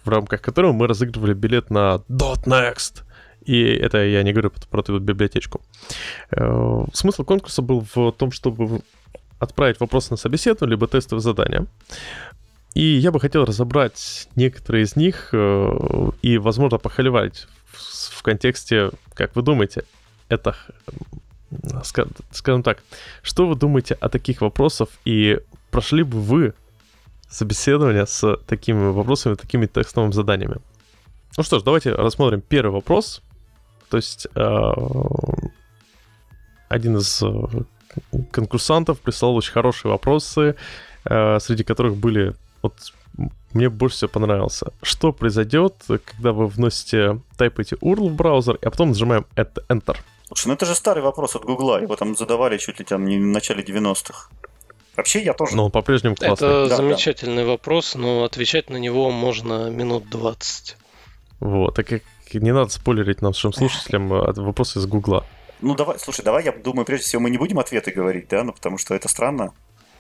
в 0.04 0.10
рамках 0.10 0.42
которого 0.42 0.74
мы 0.74 0.88
разыгрывали 0.88 1.34
билет 1.34 1.70
на 1.70 2.04
.next. 2.10 3.04
И 3.44 3.64
это 3.64 4.04
я 4.04 4.24
не 4.24 4.32
говорю 4.34 4.52
про 4.70 4.82
эту 4.82 5.00
библиотечку. 5.00 5.62
А, 6.32 6.86
смысл 6.94 7.24
конкурса 7.24 7.62
был 7.62 7.86
в 7.94 8.12
том, 8.12 8.32
чтобы 8.32 8.82
отправить 9.40 9.80
вопросы 9.80 10.12
на 10.12 10.18
собеседование, 10.18 10.76
либо 10.76 10.88
тестовые 10.88 11.22
задания. 11.22 11.68
И 12.76 12.98
я 12.98 13.12
бы 13.12 13.22
хотел 13.22 13.46
разобрать 13.46 14.28
некоторые 14.36 14.84
из 14.84 14.98
них 14.98 15.30
э, 15.32 16.10
и, 16.22 16.38
возможно, 16.38 16.78
похоливать 16.78 17.48
в, 17.72 18.22
контексте, 18.22 18.92
как 19.14 19.34
вы 19.36 19.44
думаете, 19.44 19.86
это, 20.28 20.58
скажем 22.34 22.64
так, 22.64 22.84
что 23.22 23.48
вы 23.48 23.56
думаете 23.56 23.94
о 23.94 24.10
таких 24.10 24.42
вопросах 24.42 24.90
и 25.06 25.40
прошли 25.72 26.04
бы 26.04 26.20
вы 26.20 26.54
собеседование 27.30 28.06
с 28.06 28.38
такими 28.46 28.90
вопросами, 28.90 29.36
такими 29.36 29.68
текстовыми 29.68 30.12
заданиями? 30.12 30.58
Ну 31.38 31.44
что 31.44 31.60
ж, 31.60 31.64
давайте 31.64 31.94
рассмотрим 31.94 32.42
первый 32.42 32.72
вопрос. 32.72 33.22
То 33.90 33.98
есть 33.98 34.28
э, 34.36 34.74
один 36.68 36.98
из 36.98 37.24
э, 37.24 38.24
конкурсантов 38.32 39.00
прислал 39.00 39.34
очень 39.36 39.54
хорошие 39.54 39.92
вопросы, 39.92 40.56
среди 41.06 41.64
которых 41.64 41.96
были 41.96 42.36
вот 42.66 42.94
мне 43.54 43.70
больше 43.70 43.96
всего 43.96 44.10
понравился. 44.10 44.74
Что 44.82 45.14
произойдет, 45.14 45.76
когда 45.88 46.34
вы 46.34 46.48
вносите, 46.48 47.22
тайпаете 47.38 47.78
URL 47.78 48.10
в 48.10 48.16
браузер, 48.16 48.60
а 48.62 48.70
потом 48.70 48.90
нажимаем 48.90 49.26
Enter? 49.36 49.98
Слушай, 50.28 50.48
ну 50.48 50.54
это 50.54 50.66
же 50.66 50.76
старый 50.76 51.04
вопрос 51.04 51.36
от 51.36 51.46
Гугла. 51.46 51.82
Его 51.82 51.96
там 51.96 52.16
задавали 52.16 52.58
чуть 52.58 52.80
ли 52.80 52.86
там 52.86 53.06
не 53.06 53.18
в 53.18 53.22
начале 53.22 53.64
90-х. 53.64 54.30
Вообще 54.98 55.24
я 55.24 55.34
тоже. 55.34 55.56
Но 55.56 55.66
он 55.66 55.72
по-прежнему 55.72 56.16
классный. 56.16 56.48
Это 56.48 56.70
Да, 56.70 56.76
замечательный 56.78 57.46
вопрос, 57.46 57.96
но 57.96 58.24
отвечать 58.24 58.70
на 58.70 58.78
него 58.78 59.12
можно 59.12 59.70
минут 59.70 60.10
20. 60.10 60.78
Вот, 61.42 61.76
так 61.76 61.88
как 61.88 62.02
не 62.34 62.52
надо 62.52 62.70
спойлерить 62.72 63.22
нашим 63.22 63.54
слушателям 63.54 64.12
э, 64.14 64.34
вопросы 64.36 64.80
из 64.80 64.86
Гугла. 64.86 65.26
Ну 65.62 65.76
давай, 65.76 66.00
слушай, 66.00 66.24
давай 66.24 66.44
я 66.44 66.52
думаю, 66.52 66.86
прежде 66.86 67.06
всего 67.06 67.22
мы 67.22 67.30
не 67.30 67.38
будем 67.38 67.60
ответы 67.60 67.92
говорить, 67.92 68.28
да, 68.30 68.44
ну 68.44 68.52
потому 68.52 68.78
что 68.78 68.94
это 68.94 69.08
странно. 69.08 69.54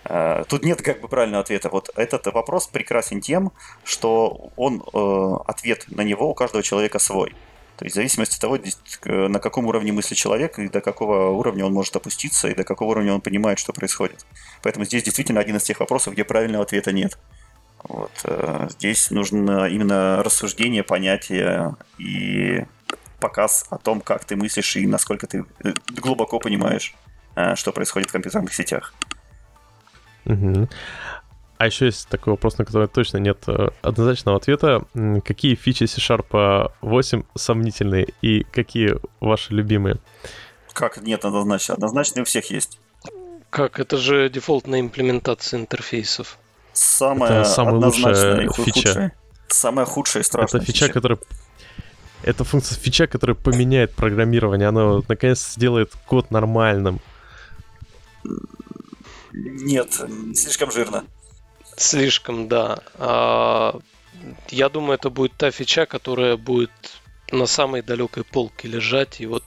Э, 0.05 0.43
Тут 0.47 0.63
нет 0.63 0.81
как 0.81 1.01
бы 1.01 1.07
правильного 1.07 1.41
ответа. 1.41 1.69
Вот 1.69 1.89
этот 1.95 2.27
вопрос 2.27 2.67
прекрасен 2.67 3.21
тем, 3.21 3.51
что 3.83 4.51
он 4.55 4.83
э, 4.93 5.35
ответ 5.47 5.85
на 5.87 6.01
него 6.01 6.29
у 6.29 6.33
каждого 6.33 6.63
человека 6.63 6.99
свой. 6.99 7.35
То 7.77 7.83
есть 7.83 7.95
в 7.95 7.97
зависимости 7.97 8.35
от 8.35 8.41
того, 8.41 8.57
на 9.27 9.39
каком 9.39 9.65
уровне 9.65 9.91
мысли 9.91 10.15
человек 10.15 10.59
и 10.59 10.69
до 10.69 10.79
какого 10.79 11.31
уровня 11.31 11.65
он 11.65 11.73
может 11.73 11.93
опуститься, 11.95 12.47
и 12.47 12.55
до 12.55 12.63
какого 12.63 12.91
уровня 12.91 13.13
он 13.13 13.19
понимает, 13.19 13.59
что 13.59 13.73
происходит. 13.73 14.25
Поэтому 14.63 14.85
здесь 14.85 15.03
действительно 15.03 15.41
один 15.41 15.57
из 15.57 15.63
тех 15.63 15.81
вопросов, 15.81 16.13
где 16.13 16.23
правильного 16.23 16.63
ответа 16.63 16.93
нет. 16.93 17.17
Вот, 17.83 18.11
э, 18.23 18.67
здесь 18.69 19.11
нужно 19.11 19.65
именно 19.65 20.23
рассуждение, 20.23 20.83
понятие 20.83 21.75
и 21.97 22.63
показ 23.19 23.65
о 23.69 23.77
том, 23.77 23.99
как 24.01 24.23
ты 24.23 24.35
мыслишь 24.35 24.77
и 24.77 24.87
насколько 24.87 25.27
ты 25.27 25.45
глубоко 25.89 26.39
понимаешь, 26.39 26.95
что 27.55 27.71
происходит 27.71 28.09
в 28.09 28.11
компьютерных 28.11 28.53
сетях. 28.53 28.93
А 31.57 31.67
еще 31.67 31.85
есть 31.85 32.09
такой 32.09 32.31
вопрос, 32.33 32.57
на 32.57 32.65
который 32.65 32.89
точно 32.89 33.17
нет 33.17 33.37
э, 33.47 33.69
однозначного 33.81 34.37
ответа. 34.37 34.83
Какие 35.23 35.55
фичи 35.55 35.85
C-Sharp 35.85 36.71
8 36.81 37.23
сомнительные 37.35 38.07
и 38.21 38.43
какие 38.43 38.95
ваши 39.21 39.53
любимые? 39.53 39.97
Как 40.73 41.01
нет 41.01 41.23
однозначно? 41.23 41.75
Однозначно 41.75 42.23
у 42.23 42.25
всех 42.25 42.51
есть. 42.51 42.79
Как? 43.49 43.79
Это 43.79 43.95
же 43.95 44.29
дефолтная 44.29 44.81
имплементация 44.81 45.61
интерфейсов. 45.61 46.37
Самая 46.73 47.39
Это 47.39 47.49
самая 47.49 47.75
однозначная 47.75 48.47
лучшая 48.47 48.65
фича. 48.65 48.89
худшая. 48.89 49.11
Самая 49.47 49.85
худшая 49.85 50.23
и 50.23 50.25
страшная 50.25 50.61
Это 50.61 50.71
фича, 50.71 50.89
которая... 50.89 51.19
Это 52.21 52.43
функция 52.43 52.77
фича, 52.77 53.07
которая 53.07 53.35
поменяет 53.35 53.93
программирование. 53.93 54.67
Она 54.67 55.01
наконец 55.07 55.53
сделает 55.53 55.93
код 56.05 56.31
нормальным. 56.31 56.99
Нет, 59.35 60.01
слишком 60.33 60.71
жирно. 60.71 61.03
Слишком, 61.75 62.47
да. 62.47 62.79
А, 62.95 63.79
я 64.49 64.69
думаю, 64.69 64.95
это 64.95 65.09
будет 65.09 65.33
та 65.33 65.51
фича, 65.51 65.85
которая 65.85 66.37
будет 66.37 66.71
на 67.31 67.45
самой 67.45 67.81
далекой 67.81 68.23
полке 68.23 68.69
лежать. 68.69 69.19
И 69.19 69.25
вот 69.25 69.43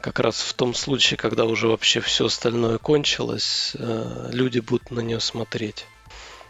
как 0.00 0.20
раз 0.20 0.40
в 0.40 0.54
том 0.54 0.74
случае, 0.74 1.18
когда 1.18 1.44
уже 1.44 1.66
вообще 1.66 2.00
все 2.00 2.26
остальное 2.26 2.78
кончилось, 2.78 3.74
э, 3.78 4.30
люди 4.32 4.60
будут 4.60 4.90
на 4.90 5.00
нее 5.00 5.18
смотреть. 5.18 5.86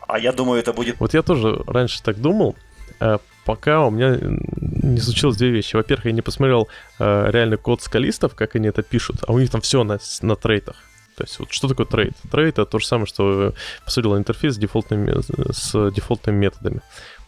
А 0.06 0.18
я 0.18 0.32
думаю, 0.32 0.60
это 0.60 0.72
будет... 0.72 1.00
Вот 1.00 1.14
я 1.14 1.22
тоже 1.22 1.62
раньше 1.66 2.02
так 2.02 2.20
думал, 2.20 2.56
э, 3.00 3.18
пока 3.46 3.86
у 3.86 3.90
меня 3.90 4.18
не 4.20 5.00
случилось 5.00 5.36
две 5.36 5.50
вещи. 5.50 5.76
Во-первых, 5.76 6.06
я 6.06 6.12
не 6.12 6.22
посмотрел 6.22 6.68
э, 6.98 7.30
реальный 7.30 7.56
код 7.56 7.80
скалистов, 7.80 8.34
как 8.34 8.54
они 8.54 8.68
это 8.68 8.82
пишут, 8.82 9.16
а 9.26 9.32
у 9.32 9.38
них 9.38 9.50
там 9.50 9.62
все 9.62 9.82
на, 9.82 9.98
на 10.20 10.36
трейтах. 10.36 10.76
То 11.20 11.26
есть 11.26 11.38
вот 11.38 11.52
что 11.52 11.68
такое 11.68 11.84
trait? 11.84 12.16
Trait 12.30 12.54
это 12.58 12.64
то 12.64 12.78
же 12.78 12.86
самое, 12.86 13.06
что 13.06 13.52
посмотрел 13.84 14.16
интерфейс 14.16 14.54
с 14.54 14.58
дефолтными, 14.58 15.14
с 15.52 15.90
дефолтными 15.90 16.36
методами. 16.36 16.80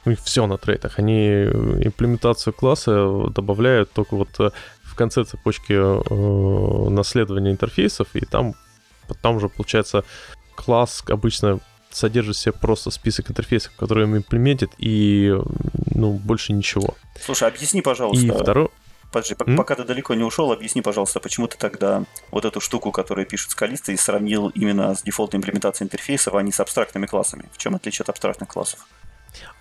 У 0.07 0.11
них 0.11 0.19
все 0.21 0.47
на 0.47 0.57
trait 0.57 0.80
ах. 0.80 0.99
Они 0.99 1.45
имплементацию 1.45 2.55
класса 2.55 3.27
добавляют 3.35 3.93
только 3.93 4.17
вот 4.17 4.29
э, 4.41 4.51
в 4.83 4.95
конце 4.95 5.25
цепочки 5.25 5.75
э, 5.75 6.89
наследования 6.89 7.51
интерфейсов, 7.51 8.09
и 8.15 8.21
там, 8.21 8.55
там 9.21 9.37
уже 9.37 9.51
получается 9.51 10.05
класс 10.57 11.05
обычно 11.09 11.61
содержит 11.91 12.37
в 12.37 12.39
себе 12.39 12.53
просто 12.53 12.91
список 12.91 13.31
интерфейсов, 13.31 13.75
которые 13.77 14.07
он 14.07 14.17
имплементит, 14.17 14.71
и 14.79 15.37
ну, 15.95 16.15
больше 16.15 16.55
ничего. 16.55 16.95
Слушай, 17.21 17.49
объясни, 17.49 17.83
пожалуйста. 17.83 18.27
И 18.27 18.31
второе... 18.31 18.69
Подожди, 19.13 19.37
М? 19.47 19.57
пока 19.57 19.75
ты 19.75 19.85
далеко 19.85 20.15
не 20.15 20.25
ушел, 20.25 20.51
объясни, 20.51 20.81
пожалуйста, 20.81 21.21
почему 21.21 21.47
ты 21.47 21.59
тогда 21.59 22.05
вот 22.31 22.45
эту 22.45 22.61
штуку, 22.61 22.91
которую 22.91 23.27
пишут 23.27 23.51
скалисты, 23.51 23.97
сравнил 23.97 24.49
именно 24.49 24.95
с 24.95 25.03
дефолтной 25.03 25.39
имплементацией 25.39 25.87
интерфейсов, 25.87 26.35
а 26.35 26.43
не 26.43 26.51
с 26.51 26.61
абстрактными 26.61 27.07
классами. 27.07 27.45
В 27.53 27.59
чем 27.59 27.75
отличие 27.75 28.05
от 28.05 28.09
абстрактных 28.09 28.49
классов? 28.49 28.87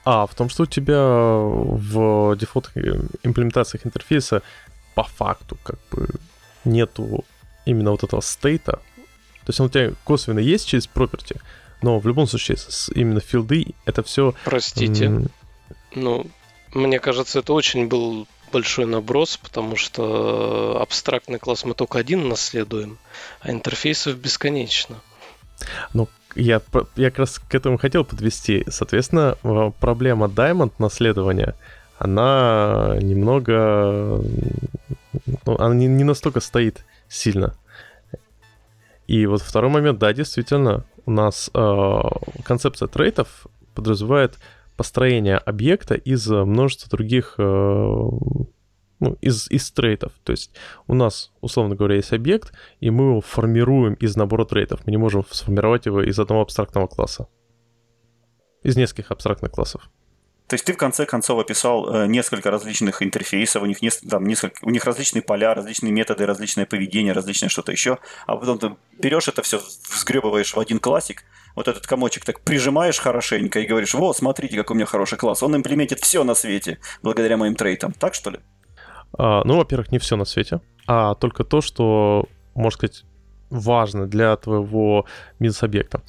А, 0.05 0.25
в 0.25 0.33
том, 0.33 0.49
что 0.49 0.63
у 0.63 0.65
тебя 0.65 1.01
в 1.03 2.35
дефолтных 2.35 2.77
имплементациях 3.23 3.85
интерфейса 3.85 4.41
по 4.95 5.03
факту 5.03 5.57
как 5.63 5.79
бы 5.91 6.07
нету 6.65 7.25
именно 7.65 7.91
вот 7.91 8.03
этого 8.03 8.21
стейта. 8.21 8.73
То 8.73 9.49
есть 9.49 9.59
он 9.59 9.67
у 9.67 9.69
тебя 9.69 9.93
косвенно 10.03 10.39
есть 10.39 10.67
через 10.67 10.87
property, 10.87 11.39
но 11.81 11.99
в 11.99 12.07
любом 12.07 12.27
случае 12.27 12.57
именно 12.95 13.19
филды 13.19 13.73
это 13.85 14.01
все... 14.03 14.33
Простите. 14.45 15.27
Ну, 15.93 16.27
мне 16.73 16.99
кажется, 16.99 17.39
это 17.39 17.53
очень 17.53 17.87
был 17.87 18.27
большой 18.51 18.85
наброс, 18.85 19.37
потому 19.37 19.75
что 19.75 20.79
абстрактный 20.81 21.39
класс 21.39 21.65
мы 21.65 21.73
только 21.73 21.99
один 21.99 22.27
наследуем, 22.29 22.97
а 23.39 23.51
интерфейсов 23.51 24.17
бесконечно. 24.17 24.97
Я, 26.35 26.59
п- 26.59 26.85
я 26.95 27.09
как 27.09 27.19
раз 27.19 27.39
к 27.39 27.53
этому 27.53 27.77
хотел 27.77 28.05
подвести. 28.05 28.63
Соответственно, 28.69 29.37
э, 29.43 29.71
проблема 29.79 30.27
Diamond 30.27 30.71
наследования, 30.79 31.55
она 31.99 32.97
немного... 33.01 34.23
ну, 35.45 35.57
она 35.59 35.75
не, 35.75 35.87
не 35.87 36.03
настолько 36.03 36.39
стоит 36.39 36.85
сильно. 37.09 37.55
И 39.07 39.25
вот 39.25 39.41
второй 39.41 39.69
момент, 39.69 39.99
да, 39.99 40.13
действительно, 40.13 40.85
у 41.05 41.11
нас 41.11 41.49
э, 41.53 42.01
концепция 42.43 42.87
трейтов 42.87 43.47
подразумевает 43.75 44.37
построение 44.77 45.37
объекта 45.37 45.95
из 45.95 46.29
э, 46.29 46.43
множества 46.43 46.89
других, 46.89 47.35
э, 47.37 47.41
ну, 47.43 49.17
из, 49.21 49.49
из 49.49 49.71
трейтов. 49.71 50.13
То 50.23 50.31
есть 50.31 50.53
у 50.87 50.93
нас, 50.93 51.31
условно 51.41 51.75
говоря, 51.75 51.95
есть 51.95 52.13
объект, 52.13 52.53
и 52.79 52.89
мы 52.89 53.05
его 53.11 53.21
формируем 53.21 53.93
из 53.95 54.15
набора 54.15 54.45
трейтов. 54.45 54.85
Мы 54.85 54.91
не 54.91 54.97
можем 54.97 55.25
сформировать 55.29 55.85
его 55.85 56.01
из 56.01 56.19
одного 56.19 56.41
абстрактного 56.41 56.87
класса. 56.87 57.27
Из 58.63 58.75
нескольких 58.75 59.11
абстрактных 59.11 59.51
классов. 59.51 59.89
То 60.51 60.55
есть 60.55 60.65
ты 60.65 60.73
в 60.73 60.77
конце 60.77 61.05
концов 61.05 61.39
описал 61.39 61.95
э, 61.95 62.07
несколько 62.07 62.51
различных 62.51 63.01
интерфейсов, 63.01 63.63
у 63.63 63.65
них, 63.65 63.81
нес- 63.81 64.01
там, 64.01 64.25
несколько, 64.25 64.59
у 64.65 64.69
них 64.69 64.83
различные 64.83 65.21
поля, 65.21 65.53
различные 65.53 65.93
методы, 65.93 66.25
различное 66.25 66.65
поведение, 66.65 67.13
различное 67.13 67.47
что-то 67.47 67.71
еще, 67.71 67.99
а 68.27 68.35
потом 68.35 68.59
ты 68.59 68.75
берешь 69.01 69.29
это 69.29 69.43
все, 69.43 69.61
взгребываешь 69.95 70.53
в 70.53 70.59
один 70.59 70.79
классик, 70.79 71.23
вот 71.55 71.67
этот 71.67 71.85
комочек 71.87 72.25
так 72.25 72.41
прижимаешь 72.41 72.99
хорошенько 72.99 73.59
и 73.59 73.65
говоришь, 73.65 73.93
вот, 73.93 74.17
смотрите, 74.17 74.57
какой 74.57 74.75
у 74.75 74.77
меня 74.77 74.85
хороший 74.85 75.17
класс, 75.17 75.43
он 75.43 75.55
имплементит 75.55 75.99
все 75.99 76.23
на 76.23 76.35
свете 76.35 76.79
благодаря 77.01 77.37
моим 77.37 77.55
трейтам. 77.55 77.93
Так 77.93 78.13
что 78.13 78.31
ли? 78.31 78.39
А, 79.17 79.43
ну, 79.43 79.57
во-первых, 79.57 79.91
не 79.91 79.99
все 79.99 80.15
на 80.15 80.25
свете, 80.25 80.61
а 80.87 81.15
только 81.15 81.43
то, 81.43 81.61
что, 81.61 82.25
можно 82.55 82.77
сказать, 82.77 83.03
важно 83.49 84.07
для 84.07 84.35
твоего 84.37 85.05
бизнес-объекта. 85.39 86.01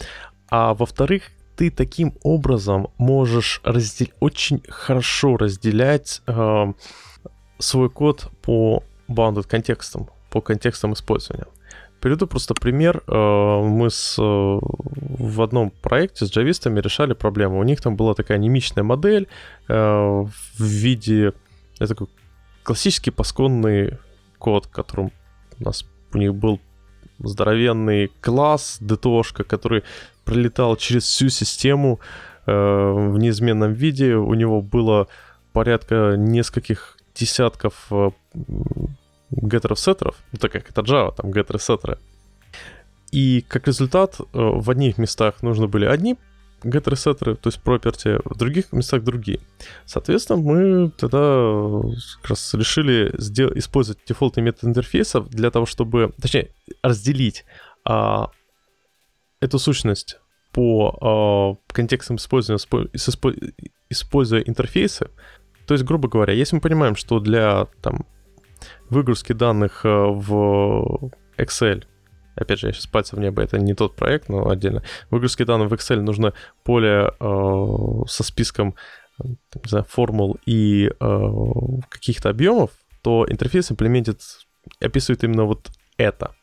А 0.49 0.75
во-вторых, 0.75 1.25
ты 1.57 1.71
таким 1.71 2.15
образом 2.23 2.89
можешь 2.99 3.61
раздел... 3.65 4.09
очень 4.21 4.63
хорошо 4.69 5.37
разделять 5.37 6.23
э, 6.27 6.73
свой 7.59 7.91
код 7.91 8.31
по 8.43 8.83
bounded 9.09 9.47
контекстам, 9.49 10.09
по 10.31 10.41
контекстам 10.41 10.95
использования. 10.95 11.47
Приведу 12.03 12.27
просто 12.27 12.55
пример. 12.55 13.03
Э, 13.07 13.63
Мы 13.63 13.89
с, 13.89 14.19
э, 14.19 14.23
в 14.23 15.41
одном 15.41 15.71
проекте 15.71 16.27
с 16.27 16.33
джавистами 16.33 16.81
решали 16.81 17.15
проблему. 17.15 17.61
У 17.61 17.63
них 17.63 17.81
там 17.81 17.95
была 17.95 18.15
такая 18.15 18.39
немичная 18.39 18.83
модель 18.83 19.29
э, 19.69 19.75
в 19.75 20.65
виде... 20.65 21.33
Это 21.79 21.87
такой 21.87 22.09
классический 22.65 23.13
пасконный 23.13 23.99
код, 24.39 24.67
которым 24.67 25.13
у 25.61 25.65
нас 25.65 25.85
у 26.13 26.19
них 26.19 26.35
был 26.35 26.59
здоровенный 27.21 28.11
класс, 28.21 28.79
ДТОшка, 28.81 29.45
который 29.45 29.85
пролетал 30.25 30.77
через 30.77 31.05
всю 31.05 31.29
систему 31.29 32.01
в 32.47 33.17
неизменном 33.19 33.73
виде. 33.73 34.17
У 34.17 34.35
него 34.35 34.61
было 34.61 35.07
порядка 35.53 36.15
нескольких 36.17 36.99
десятков 37.15 37.91
геттеров-сеттеров, 39.33 40.17
ну 40.33 40.39
так 40.39 40.53
как 40.53 40.71
это 40.71 40.83
Java, 40.83 41.15
там 41.15 41.33
геттеры-сеттеры. 41.33 41.99
И 43.11 43.45
как 43.49 43.67
результат 43.67 44.21
э, 44.21 44.25
в 44.33 44.71
одних 44.71 44.99
местах 44.99 45.43
нужны 45.43 45.69
были 45.69 45.85
одни 45.85 46.17
геттеры-сеттеры, 46.65 47.37
то 47.37 47.49
есть 47.49 47.61
property, 47.65 48.21
в 48.25 48.37
других 48.37 48.73
местах 48.73 49.03
другие. 49.03 49.41
Соответственно, 49.85 50.41
мы 50.41 50.91
тогда 50.91 51.19
э, 51.19 51.81
как 52.21 52.31
раз 52.31 52.55
решили 52.55 53.13
сделать, 53.19 53.59
использовать 53.59 54.01
дефолтный 54.07 54.43
метод 54.43 54.65
интерфейсов 54.65 55.29
для 55.29 55.51
того, 55.51 55.67
чтобы, 55.67 56.13
точнее, 56.21 56.51
разделить 56.83 57.45
а, 57.85 58.31
эту 59.41 59.59
сущность 59.59 60.19
по 60.53 61.59
а, 61.69 61.73
контекстам 61.73 62.17
использования, 62.17 62.63
используя 63.91 64.41
интерфейсы. 64.41 65.11
То 65.67 65.75
есть, 65.75 65.85
грубо 65.85 66.09
говоря, 66.09 66.33
если 66.33 66.57
мы 66.57 66.61
понимаем, 66.61 66.97
что 66.97 67.21
для 67.21 67.67
там, 67.83 68.07
выгрузки 68.93 69.33
данных 69.33 69.85
э, 69.85 69.89
в 69.89 71.11
Excel 71.39 71.85
опять 72.35 72.61
же, 72.61 72.69
я 72.69 72.73
сейчас 72.73 72.87
пальцем 72.87 73.19
в 73.19 73.23
небо, 73.23 73.43
это 73.43 73.59
не 73.59 73.75
тот 73.75 73.95
проект, 73.95 74.31
но 74.31 74.49
отдельно. 74.49 74.83
Выгрузки 75.11 75.43
данных 75.43 75.71
в 75.71 75.75
Excel 75.75 76.01
нужно 76.01 76.33
поле 76.65 77.11
э, 77.21 78.05
со 78.07 78.23
списком 78.23 78.75
не 79.19 79.37
знаю, 79.67 79.85
формул 79.89 80.39
и 80.47 80.89
э, 80.89 81.21
каких-то 81.89 82.31
объемов, 82.31 82.71
то 83.03 83.27
интерфейс 83.29 83.71
имплементит, 83.71 84.21
описывает 84.81 85.25
именно 85.25 85.45
вот 85.45 85.71
это. 85.97 86.35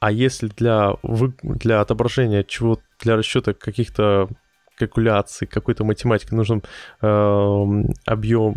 А 0.00 0.10
если 0.10 0.48
для, 0.48 0.94
вы, 1.02 1.34
для 1.42 1.80
отображения 1.80 2.42
чего, 2.42 2.78
для 3.00 3.16
расчета 3.16 3.54
каких-то 3.54 4.28
калькуляций, 4.76 5.46
какой-то 5.46 5.84
математики 5.84 6.34
нужен 6.34 6.62
э, 7.00 7.64
объем, 8.04 8.56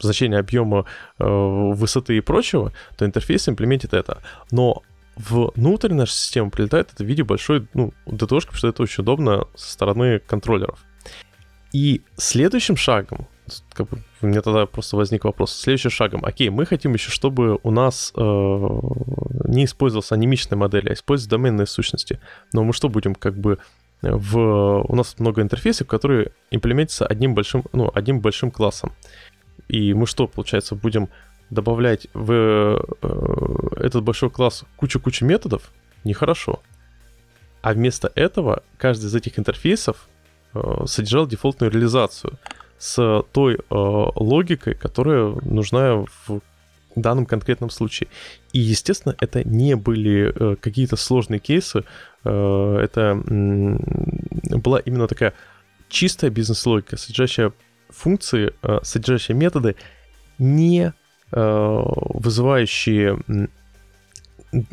значение 0.00 0.40
объема 0.40 0.84
э, 1.18 1.24
высоты 1.24 2.16
и 2.16 2.20
прочего, 2.20 2.72
то 2.96 3.04
интерфейс 3.04 3.48
имплементит 3.48 3.94
это. 3.94 4.22
Но 4.50 4.82
внутрь 5.16 5.92
нашей 5.92 6.12
системы 6.12 6.50
прилетает 6.50 6.92
это 6.92 7.04
в 7.04 7.06
виде 7.06 7.24
большой, 7.24 7.66
ну, 7.74 7.92
DTO, 8.06 8.40
потому 8.40 8.52
что 8.52 8.68
это 8.68 8.82
очень 8.82 9.02
удобно 9.02 9.46
со 9.54 9.72
стороны 9.72 10.20
контроллеров. 10.20 10.84
И 11.72 12.02
следующим 12.16 12.76
шагом, 12.76 13.26
как 13.72 13.88
бы, 13.88 13.98
у 14.22 14.26
меня 14.26 14.42
тогда 14.42 14.66
просто 14.66 14.96
возник 14.96 15.24
вопрос, 15.24 15.52
следующим 15.52 15.90
шагом, 15.90 16.24
окей, 16.24 16.50
мы 16.50 16.66
хотим 16.66 16.94
еще, 16.94 17.10
чтобы 17.10 17.58
у 17.62 17.70
нас 17.70 18.12
э, 18.16 18.20
не 18.20 19.64
использовался 19.64 20.14
анимичная 20.14 20.56
модель, 20.56 20.88
а 20.88 20.92
использовать 20.92 21.30
доменные 21.30 21.66
сущности. 21.66 22.20
Но 22.52 22.64
мы 22.64 22.72
что 22.72 22.88
будем 22.88 23.14
как 23.14 23.36
бы 23.36 23.58
в... 24.00 24.84
У 24.88 24.94
нас 24.94 25.18
много 25.18 25.42
интерфейсов, 25.42 25.86
которые 25.86 26.32
имплементятся 26.50 27.06
одним 27.06 27.34
большим, 27.34 27.64
ну, 27.72 27.90
одним 27.94 28.20
большим 28.20 28.50
классом. 28.50 28.92
И 29.68 29.94
мы 29.94 30.06
что, 30.06 30.26
получается, 30.26 30.74
будем 30.74 31.08
добавлять 31.50 32.08
в 32.14 32.32
э, 32.32 32.78
этот 33.76 34.02
большой 34.02 34.30
класс 34.30 34.64
кучу-кучу 34.76 35.24
методов? 35.24 35.70
Нехорошо. 36.04 36.62
А 37.62 37.72
вместо 37.72 38.10
этого 38.14 38.62
каждый 38.76 39.06
из 39.06 39.14
этих 39.14 39.38
интерфейсов 39.38 40.08
Э, 40.54 40.84
содержал 40.86 41.26
дефолтную 41.26 41.70
реализацию 41.70 42.38
с 42.78 43.22
той 43.32 43.56
э, 43.56 43.58
логикой, 43.70 44.74
которая 44.74 45.34
нужна 45.42 46.04
в 46.26 46.40
данном 46.96 47.26
конкретном 47.26 47.70
случае. 47.70 48.08
И, 48.52 48.58
естественно, 48.58 49.14
это 49.20 49.46
не 49.46 49.76
были 49.76 50.56
какие-то 50.56 50.96
сложные 50.96 51.38
кейсы, 51.38 51.84
это 52.24 53.22
была 53.24 54.80
именно 54.80 55.06
такая 55.06 55.32
чистая 55.88 56.30
бизнес-логика, 56.30 56.96
содержащая 56.96 57.52
функции, 57.90 58.52
э, 58.62 58.78
содержащие 58.82 59.36
методы, 59.36 59.76
не 60.38 60.92
э, 61.32 61.82
вызывающие 62.14 63.18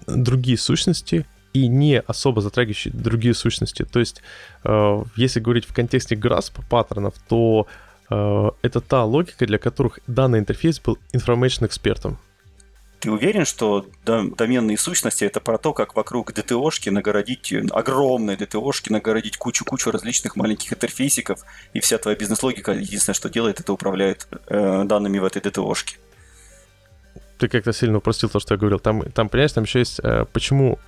другие 0.08 0.58
сущности 0.58 1.26
и 1.54 1.68
не 1.68 2.00
особо 2.00 2.42
затрагивающие 2.42 2.94
другие 2.94 3.34
сущности. 3.34 3.84
То 3.84 4.00
есть, 4.00 4.22
э, 4.64 5.04
если 5.16 5.40
говорить 5.40 5.66
в 5.66 5.74
контексте 5.74 6.16
grasp 6.16 6.54
паттернов, 6.70 7.14
то 7.28 7.68
это 8.08 8.82
та 8.82 9.04
логика, 9.04 9.48
для 9.48 9.58
которых 9.58 9.98
данный 10.06 10.38
интерфейс 10.38 10.80
был 10.80 11.00
information 11.12 11.66
экспертом. 11.66 12.20
Ты 13.00 13.12
уверен, 13.12 13.46
что 13.46 13.86
доменные 14.04 14.78
сущности 14.78 15.26
это 15.26 15.40
про 15.40 15.58
то, 15.58 15.74
как 15.74 15.96
вокруг 15.96 16.32
DTO-шки 16.32 16.90
нагородить, 16.90 17.54
огромные 17.72 18.38
DTO-шки 18.38 18.92
нагородить 18.92 19.38
кучу-кучу 19.38 19.92
различных 19.92 20.36
маленьких 20.36 20.74
интерфейсиков, 20.74 21.42
и 21.74 21.80
вся 21.80 21.98
твоя 21.98 22.18
бизнес-логика, 22.18 22.72
единственное, 22.72 23.16
что 23.16 23.30
делает, 23.30 23.60
это 23.60 23.74
управляет 23.74 24.28
э, 24.48 24.84
данными 24.86 25.20
в 25.20 25.26
этой 25.26 25.42
DTO-шке? 25.42 25.98
Ты 27.38 27.50
как-то 27.50 27.74
сильно 27.74 27.98
упростил 27.98 28.30
то, 28.30 28.40
что 28.40 28.54
я 28.54 28.58
говорил. 28.58 28.80
Там, 28.80 29.02
там 29.12 29.30
понимаешь, 29.30 29.52
там 29.52 29.66
еще 29.66 29.80
есть, 29.80 30.00
э, 30.02 30.26
почему 30.32 30.80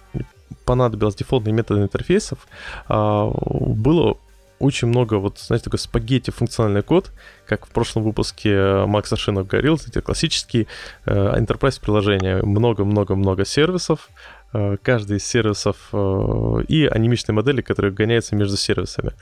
понадобилось 0.66 1.16
дефолтные 1.16 1.54
методы 1.54 1.82
интерфейсов, 1.82 2.48
а, 2.88 3.28
было 3.28 4.18
очень 4.60 4.88
много, 4.88 5.16
вот, 5.16 5.40
знаете, 5.40 5.66
такой 5.66 5.80
спагетти 5.80 6.32
функциональный 6.32 6.82
код, 6.82 7.12
как 7.46 7.66
в 7.66 7.70
прошлом 7.70 8.04
выпуске 8.04 8.86
Макс 8.86 9.12
Ашинов 9.12 9.48
говорил, 9.48 9.76
эти 9.76 10.02
классические 10.02 10.68
э, 11.06 11.12
enterprise 11.12 11.80
приложения, 11.80 12.42
много-много-много 12.42 13.46
сервисов, 13.46 14.10
э, 14.54 14.78
каждый 14.82 15.18
из 15.18 15.26
сервисов 15.26 15.90
э, 15.94 16.64
и 16.68 16.86
анимичные 16.86 17.36
модели, 17.36 17.62
которые 17.62 17.94
гоняются 17.94 18.36
между 18.36 18.58
сервисами. 18.58 19.14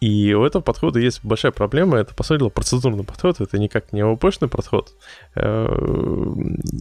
И 0.00 0.34
у 0.34 0.44
этого 0.44 0.60
подхода 0.60 0.98
есть 0.98 1.24
большая 1.24 1.52
проблема, 1.52 1.98
это, 1.98 2.14
по 2.14 2.22
сути 2.22 2.48
процедурный 2.50 3.04
подход, 3.04 3.40
это 3.40 3.58
никак 3.58 3.92
не 3.92 4.02
ООП-шный 4.02 4.48
подход. 4.48 4.92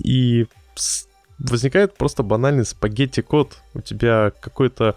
И 0.03 0.47
возникает 1.39 1.95
просто 1.95 2.23
банальный 2.23 2.65
спагетти-код. 2.65 3.57
У 3.73 3.81
тебя 3.81 4.31
какой-то 4.39 4.95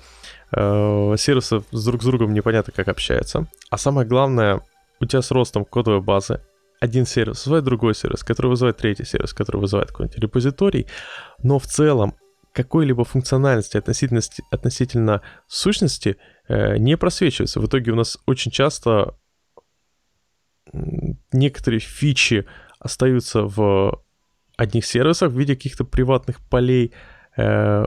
э, 0.53 1.15
сервис 1.19 1.53
с 1.71 1.85
друг 1.85 2.03
с 2.03 2.05
другом 2.05 2.35
непонятно 2.35 2.73
как 2.75 2.89
общается. 2.89 3.47
А 3.71 3.79
самое 3.79 4.07
главное, 4.07 4.61
у 5.01 5.07
тебя 5.07 5.23
с 5.23 5.31
ростом 5.31 5.65
кодовой 5.65 6.01
базы 6.01 6.41
один 6.81 7.07
сервис 7.07 7.45
вызывает 7.45 7.65
другой 7.65 7.95
сервис, 7.95 8.23
который 8.23 8.49
вызывает 8.49 8.77
третий 8.77 9.05
сервис, 9.05 9.33
который 9.33 9.61
вызывает 9.61 9.89
какой-нибудь 9.89 10.19
репозиторий. 10.19 10.87
Но 11.43 11.59
в 11.59 11.67
целом 11.67 12.15
какой-либо 12.53 13.05
функциональности 13.05 13.77
относительно, 13.77 14.21
относительно 14.51 15.23
сущности 15.47 16.17
э, 16.49 16.79
не 16.79 16.97
просвечивается. 16.97 17.61
В 17.61 17.67
итоге 17.67 17.93
у 17.93 17.97
нас 17.97 18.19
очень 18.27 18.51
часто 18.51 19.17
некоторые 21.33 21.81
фичи 21.81 22.47
остаются 22.79 23.43
в 23.43 24.03
одних 24.57 24.87
сервисах 24.87 25.31
в 25.31 25.39
виде 25.39 25.55
каких-то 25.55 25.85
приватных 25.85 26.41
полей, 26.49 26.93
э, 27.37 27.87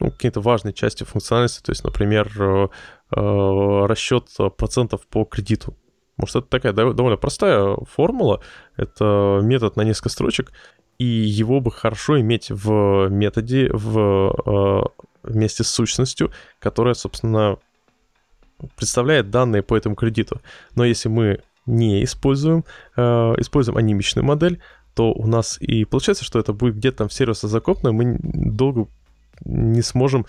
ну, 0.00 0.10
какие-то 0.10 0.40
важные 0.40 0.72
части 0.72 1.04
функциональности, 1.04 1.62
то 1.62 1.70
есть, 1.70 1.84
например, 1.84 2.30
э, 2.38 2.68
э, 3.16 3.86
расчет 3.86 4.28
процентов 4.56 5.06
по 5.06 5.24
кредиту. 5.24 5.76
Может, 6.16 6.36
это 6.36 6.46
такая 6.46 6.72
довольно 6.72 7.16
простая 7.16 7.76
формула, 7.90 8.40
это 8.76 9.40
метод 9.42 9.76
на 9.76 9.82
несколько 9.82 10.10
строчек, 10.10 10.52
и 10.98 11.04
его 11.04 11.60
бы 11.60 11.72
хорошо 11.72 12.20
иметь 12.20 12.50
в 12.50 13.08
методе, 13.08 13.68
в, 13.72 14.92
вместе 15.24 15.64
с 15.64 15.70
сущностью, 15.70 16.30
которая, 16.60 16.94
собственно, 16.94 17.58
представляет 18.76 19.30
данные 19.30 19.64
по 19.64 19.76
этому 19.76 19.96
кредиту. 19.96 20.40
Но 20.76 20.84
если 20.84 21.08
мы 21.08 21.40
не 21.66 22.04
используем, 22.04 22.64
используем 22.96 23.76
анимичную 23.76 24.24
модель, 24.24 24.60
то 24.94 25.12
у 25.12 25.26
нас 25.26 25.60
и 25.60 25.84
получается, 25.84 26.24
что 26.24 26.38
это 26.38 26.52
будет 26.52 26.76
где-то 26.76 26.98
там 26.98 27.08
в 27.08 27.12
сервисе 27.12 27.48
закопано, 27.48 27.90
мы 27.90 28.18
долго 28.22 28.86
не 29.44 29.82
сможем 29.82 30.26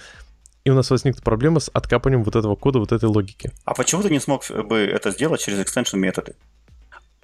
и 0.65 0.71
у 0.71 0.73
нас 0.73 0.89
возникнет 0.89 1.23
проблема 1.23 1.59
с 1.59 1.69
откапыванием 1.71 2.23
вот 2.23 2.35
этого 2.35 2.55
кода, 2.55 2.79
вот 2.79 2.91
этой 2.91 3.05
логики. 3.05 3.51
А 3.65 3.75
почему 3.75 4.01
ты 4.01 4.09
не 4.09 4.19
смог 4.19 4.43
бы 4.49 4.79
это 4.79 5.11
сделать 5.11 5.39
через 5.39 5.59
extension 5.59 5.97
методы? 5.97 6.35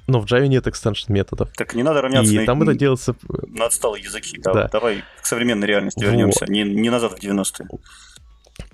Но 0.06 0.20
в 0.20 0.26
Java 0.26 0.48
нет 0.48 0.68
extension 0.68 1.06
методов. 1.10 1.52
Так 1.56 1.74
не 1.74 1.82
надо 1.82 2.02
равняться 2.02 2.32
и 2.32 2.40
на, 2.40 2.46
там 2.46 2.62
это 2.62 2.76
делается... 2.76 3.16
на 3.48 3.66
отсталые 3.66 4.04
языки. 4.04 4.40
Да, 4.44 4.54
да. 4.54 4.68
Давай 4.68 5.04
к 5.22 5.26
современной 5.26 5.68
реальности 5.68 6.04
вот. 6.04 6.12
вернемся, 6.12 6.46
не, 6.46 6.64
не 6.64 6.90
назад 6.90 7.14
в 7.14 7.24
90-е. 7.24 7.68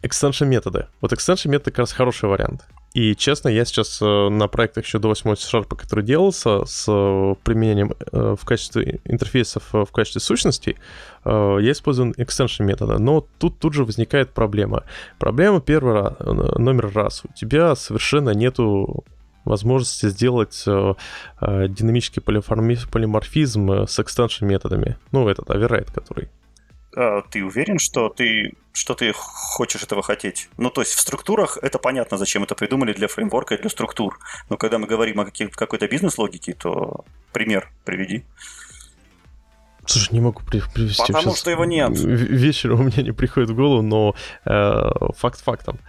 Extension 0.01 0.47
методы. 0.47 0.87
Вот 0.99 1.13
extension 1.13 1.49
метод 1.49 1.65
как 1.67 1.79
раз 1.79 1.93
хороший 1.93 2.27
вариант. 2.27 2.65
И, 2.97 3.15
честно, 3.15 3.49
я 3.49 3.63
сейчас 3.63 3.99
э, 4.01 4.29
на 4.29 4.47
проектах 4.47 4.83
еще 4.83 4.97
до 4.97 5.09
8 5.09 5.35
C-Sharp, 5.35 5.75
который 5.75 6.03
делался 6.03 6.65
с 6.65 6.85
э, 6.87 7.35
применением 7.43 7.93
э, 8.11 8.35
в 8.35 8.43
качестве 8.43 9.01
интерфейсов 9.05 9.71
в 9.71 9.91
качестве 9.91 10.19
сущностей, 10.19 10.77
я 11.23 11.71
использую 11.71 12.13
extension 12.13 12.63
метода. 12.63 12.97
Но 12.97 13.27
тут 13.37 13.59
тут 13.59 13.75
же 13.75 13.83
возникает 13.85 14.31
проблема. 14.31 14.83
Проблема 15.19 15.61
первый 15.61 15.93
раз, 15.93 16.13
номер 16.57 16.91
раз. 16.91 17.21
У 17.29 17.33
тебя 17.33 17.75
совершенно 17.75 18.31
нету 18.31 19.03
возможности 19.45 20.09
сделать 20.09 20.63
динамический 20.65 22.21
полиморфизм 22.21 23.85
с 23.85 23.99
extension 23.99 24.45
методами. 24.45 24.97
Ну, 25.11 25.27
этот 25.27 25.49
override, 25.49 25.93
который 25.93 26.29
ты 27.29 27.43
уверен, 27.43 27.79
что 27.79 28.09
ты, 28.09 28.53
что 28.73 28.93
ты 28.95 29.13
хочешь 29.13 29.83
этого 29.83 30.01
хотеть? 30.01 30.49
Ну, 30.57 30.69
то 30.69 30.81
есть 30.81 30.93
в 30.93 30.99
структурах 30.99 31.57
это 31.61 31.79
понятно, 31.79 32.17
зачем 32.17 32.43
это 32.43 32.55
придумали 32.55 32.93
для 32.93 33.07
фреймворка 33.07 33.55
и 33.55 33.61
для 33.61 33.69
структур. 33.69 34.19
Но 34.49 34.57
когда 34.57 34.77
мы 34.77 34.87
говорим 34.87 35.19
о 35.19 35.25
какой-то 35.25 35.87
бизнес-логике, 35.87 36.53
то 36.53 37.05
пример 37.31 37.69
приведи. 37.85 38.23
Слушай, 39.85 40.13
не 40.13 40.19
могу 40.19 40.41
привести. 40.43 41.13
Потому 41.13 41.33
что 41.33 41.49
его 41.49 41.65
нет. 41.65 41.91
Вечером 41.93 42.81
у 42.81 42.83
меня 42.83 43.03
не 43.03 43.13
приходит 43.13 43.49
в 43.49 43.55
голову, 43.55 43.81
но 43.81 44.15
э, 44.45 44.89
факт 45.15 45.41
фактом. 45.41 45.79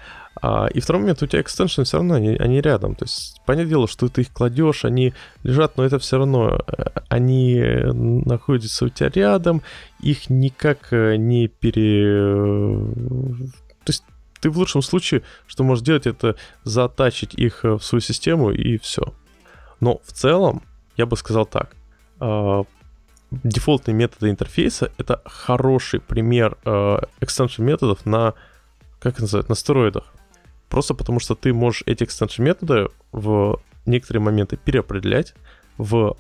А, 0.41 0.67
и 0.67 0.81
второй 0.81 1.03
момент, 1.03 1.23
у 1.23 1.27
тебя 1.27 1.41
экстеншн 1.41 1.83
все 1.83 1.97
равно, 1.97 2.15
они, 2.15 2.37
они 2.37 2.61
рядом. 2.61 2.95
То 2.95 3.05
есть, 3.05 3.41
понятное 3.45 3.71
дело, 3.71 3.89
что 3.89 4.09
ты 4.09 4.23
их 4.23 4.33
кладешь, 4.33 4.85
они 4.85 5.15
лежат, 5.43 5.77
но 5.77 5.85
это 5.85 5.99
все 5.99 6.19
равно, 6.19 6.61
э, 6.67 6.85
они 7.09 7.61
находятся 7.93 8.85
у 8.85 8.89
тебя 8.89 9.11
рядом, 9.11 9.63
их 10.01 10.31
никак 10.31 10.93
э, 10.93 11.17
не 11.17 11.49
пере... 11.49 12.93
То 13.85 13.91
есть, 13.91 14.05
ты 14.41 14.51
в 14.51 14.59
лучшем 14.59 14.83
случае, 14.83 15.23
что 15.47 15.65
можешь 15.65 15.85
делать, 15.85 16.07
это 16.07 16.37
затачить 16.63 17.35
их 17.35 17.65
э, 17.65 17.75
в 17.75 17.83
свою 17.83 18.01
систему 18.01 18.51
и 18.51 18.79
все. 18.79 19.13
Но 19.81 20.01
в 20.05 20.13
целом, 20.13 20.63
я 20.97 21.07
бы 21.07 21.17
сказал 21.17 21.47
так, 21.47 21.75
дефолтные 23.31 23.95
методы 23.95 24.31
интерфейса— 24.31 24.91
это 24.99 25.23
хороший 25.25 26.01
пример 26.01 26.57
э, 26.65 26.99
extension 27.21 27.63
методов 27.63 28.07
на, 28.07 28.35
как 29.01 29.15
это 29.15 29.23
называют, 29.23 29.49
на 29.49 29.55
стероидах. 29.55 30.05
Просто 30.69 30.95
потому 30.95 31.21
что 31.21 31.35
ты 31.35 31.53
можешь 31.53 31.83
эти 31.87 32.05
extension 32.05 32.43
методы 32.43 32.89
в 33.13 33.61
некоторые 33.87 34.23
моменты 34.23 34.57
переопределять 34.57 35.35
в 35.79 36.17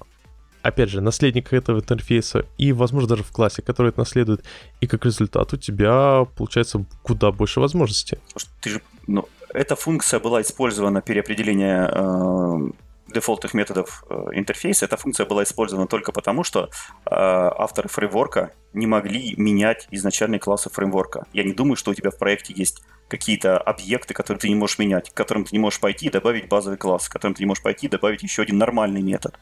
опять 0.62 0.90
же, 0.90 1.00
наследника 1.00 1.56
этого 1.56 1.78
интерфейса 1.78 2.44
и, 2.58 2.72
возможно, 2.72 3.08
даже 3.08 3.22
в 3.22 3.30
классе, 3.30 3.62
который 3.62 3.88
это 3.88 4.00
наследует, 4.00 4.44
и 4.80 4.86
как 4.86 5.04
результат 5.04 5.52
у 5.52 5.56
тебя 5.56 6.26
получается 6.36 6.84
куда 7.02 7.30
больше 7.30 7.60
возможностей. 7.60 8.18
Ты 8.60 8.70
же, 8.70 8.82
ну, 9.06 9.28
эта 9.54 9.76
функция 9.76 10.20
была 10.20 10.42
использована 10.42 11.00
переопределение 11.00 11.88
э, 11.90 12.70
дефолтных 13.12 13.54
методов 13.54 14.04
э, 14.08 14.14
интерфейса. 14.32 14.84
Эта 14.84 14.96
функция 14.96 15.26
была 15.26 15.42
использована 15.42 15.86
только 15.86 16.12
потому, 16.12 16.44
что 16.44 16.64
э, 16.64 16.68
авторы 17.06 17.88
фреймворка 17.88 18.52
не 18.72 18.86
могли 18.86 19.34
менять 19.36 19.88
изначальные 19.90 20.38
классы 20.38 20.70
фреймворка. 20.70 21.26
Я 21.32 21.44
не 21.44 21.52
думаю, 21.52 21.76
что 21.76 21.90
у 21.90 21.94
тебя 21.94 22.10
в 22.10 22.18
проекте 22.18 22.52
есть 22.54 22.82
какие-то 23.08 23.58
объекты, 23.58 24.14
которые 24.14 24.40
ты 24.40 24.48
не 24.48 24.54
можешь 24.54 24.78
менять, 24.78 25.10
к 25.10 25.14
которым 25.14 25.44
ты 25.44 25.50
не 25.52 25.58
можешь 25.58 25.80
пойти 25.80 26.06
и 26.06 26.10
добавить 26.10 26.48
базовый 26.48 26.78
класс, 26.78 27.08
к 27.08 27.12
которым 27.12 27.34
ты 27.34 27.42
не 27.42 27.46
можешь 27.46 27.62
пойти 27.62 27.86
и 27.86 27.90
добавить 27.90 28.22
еще 28.22 28.42
один 28.42 28.58
нормальный 28.58 29.02
метод 29.02 29.38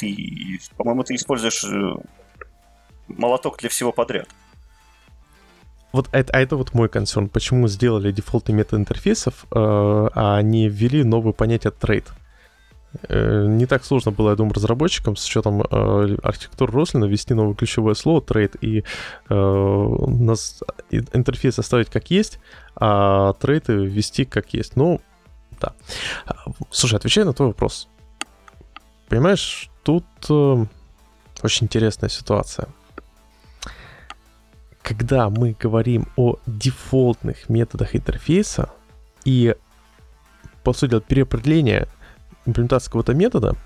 ты, 0.00 0.58
по-моему, 0.76 1.04
ты 1.04 1.14
используешь 1.14 1.64
э, 1.64 1.94
молоток 3.08 3.58
для 3.58 3.68
всего 3.68 3.92
подряд. 3.92 4.28
Вот 5.92 6.08
это, 6.12 6.32
а 6.32 6.40
это 6.40 6.56
вот 6.56 6.72
мой 6.72 6.88
концерн. 6.88 7.28
Почему 7.28 7.68
сделали 7.68 8.12
дефолтный 8.12 8.54
метод 8.54 8.80
интерфейсов, 8.80 9.44
а 9.50 10.40
не 10.40 10.68
ввели 10.68 11.02
новое 11.02 11.32
понятие 11.32 11.72
trait? 11.72 12.06
Э, 13.08 13.46
не 13.46 13.66
так 13.66 13.84
сложно 13.84 14.10
было, 14.10 14.30
я 14.30 14.36
думаю, 14.36 14.54
разработчикам 14.54 15.16
с 15.16 15.24
учетом 15.24 15.62
э, 15.62 16.16
архитектуры 16.22 16.72
Roslyn 16.72 16.99
а 16.99 17.04
ввести 17.04 17.34
новое 17.34 17.54
ключевое 17.54 17.94
слово 17.94 18.20
trait 18.20 18.56
и 18.60 18.84
э, 19.28 19.34
нас 19.34 20.60
интерфейс 20.90 21.58
оставить 21.58 21.88
как 21.88 22.10
есть, 22.10 22.40
а 22.74 23.32
trait 23.34 23.67
ы 23.67 23.74
ввести 23.74 24.24
как 24.24 24.54
есть. 24.54 24.76
Ну, 24.76 25.00
да. 25.60 25.74
Слушай, 26.70 26.96
отвечай 26.96 27.24
на 27.24 27.32
твой 27.32 27.48
вопрос. 27.48 27.88
Понимаешь, 29.08 29.70
тут 29.84 30.04
э, 30.28 30.64
очень 31.42 31.66
интересная 31.66 32.10
ситуация. 32.10 32.68
Когда 34.82 35.30
мы 35.30 35.54
говорим 35.58 36.08
о 36.16 36.36
дефолтных 36.46 37.48
методах 37.48 37.94
интерфейса 37.94 38.70
и, 39.24 39.54
по 40.64 40.72
сути 40.72 40.98
переопределение 41.00 41.86
имплементации 42.46 42.86
какого-то 42.86 43.14
метода, 43.14 43.56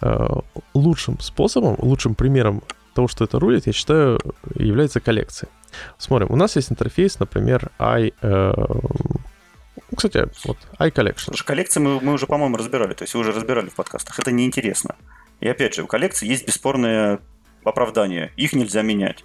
э, 0.00 0.28
лучшим 0.74 1.20
способом, 1.20 1.76
лучшим 1.78 2.14
примером 2.14 2.62
того, 2.94 3.08
что 3.08 3.24
это 3.24 3.38
рулит, 3.38 3.66
я 3.66 3.72
считаю, 3.72 4.20
является 4.54 5.00
коллекция. 5.00 5.48
Смотрим, 5.98 6.30
у 6.30 6.36
нас 6.36 6.56
есть 6.56 6.70
интерфейс, 6.70 7.18
например, 7.18 7.70
i... 7.78 8.12
Э, 8.20 8.52
кстати, 9.94 10.28
вот 10.44 10.58
iCollection. 10.78 11.24
Слушай, 11.26 11.46
коллекции 11.46 11.80
мы, 11.80 12.00
мы 12.00 12.12
уже, 12.12 12.26
по-моему, 12.26 12.56
разбирали, 12.56 12.94
то 12.94 13.04
есть 13.04 13.14
вы 13.14 13.20
уже 13.20 13.32
разбирали 13.32 13.68
в 13.68 13.74
подкастах. 13.74 14.18
Это 14.18 14.32
неинтересно. 14.32 14.96
И 15.40 15.48
опять 15.48 15.74
же, 15.74 15.82
у 15.82 15.86
коллекции 15.86 16.26
есть 16.26 16.46
бесспорные 16.46 17.20
оправдания. 17.64 18.32
Их 18.36 18.52
нельзя 18.52 18.82
менять. 18.82 19.24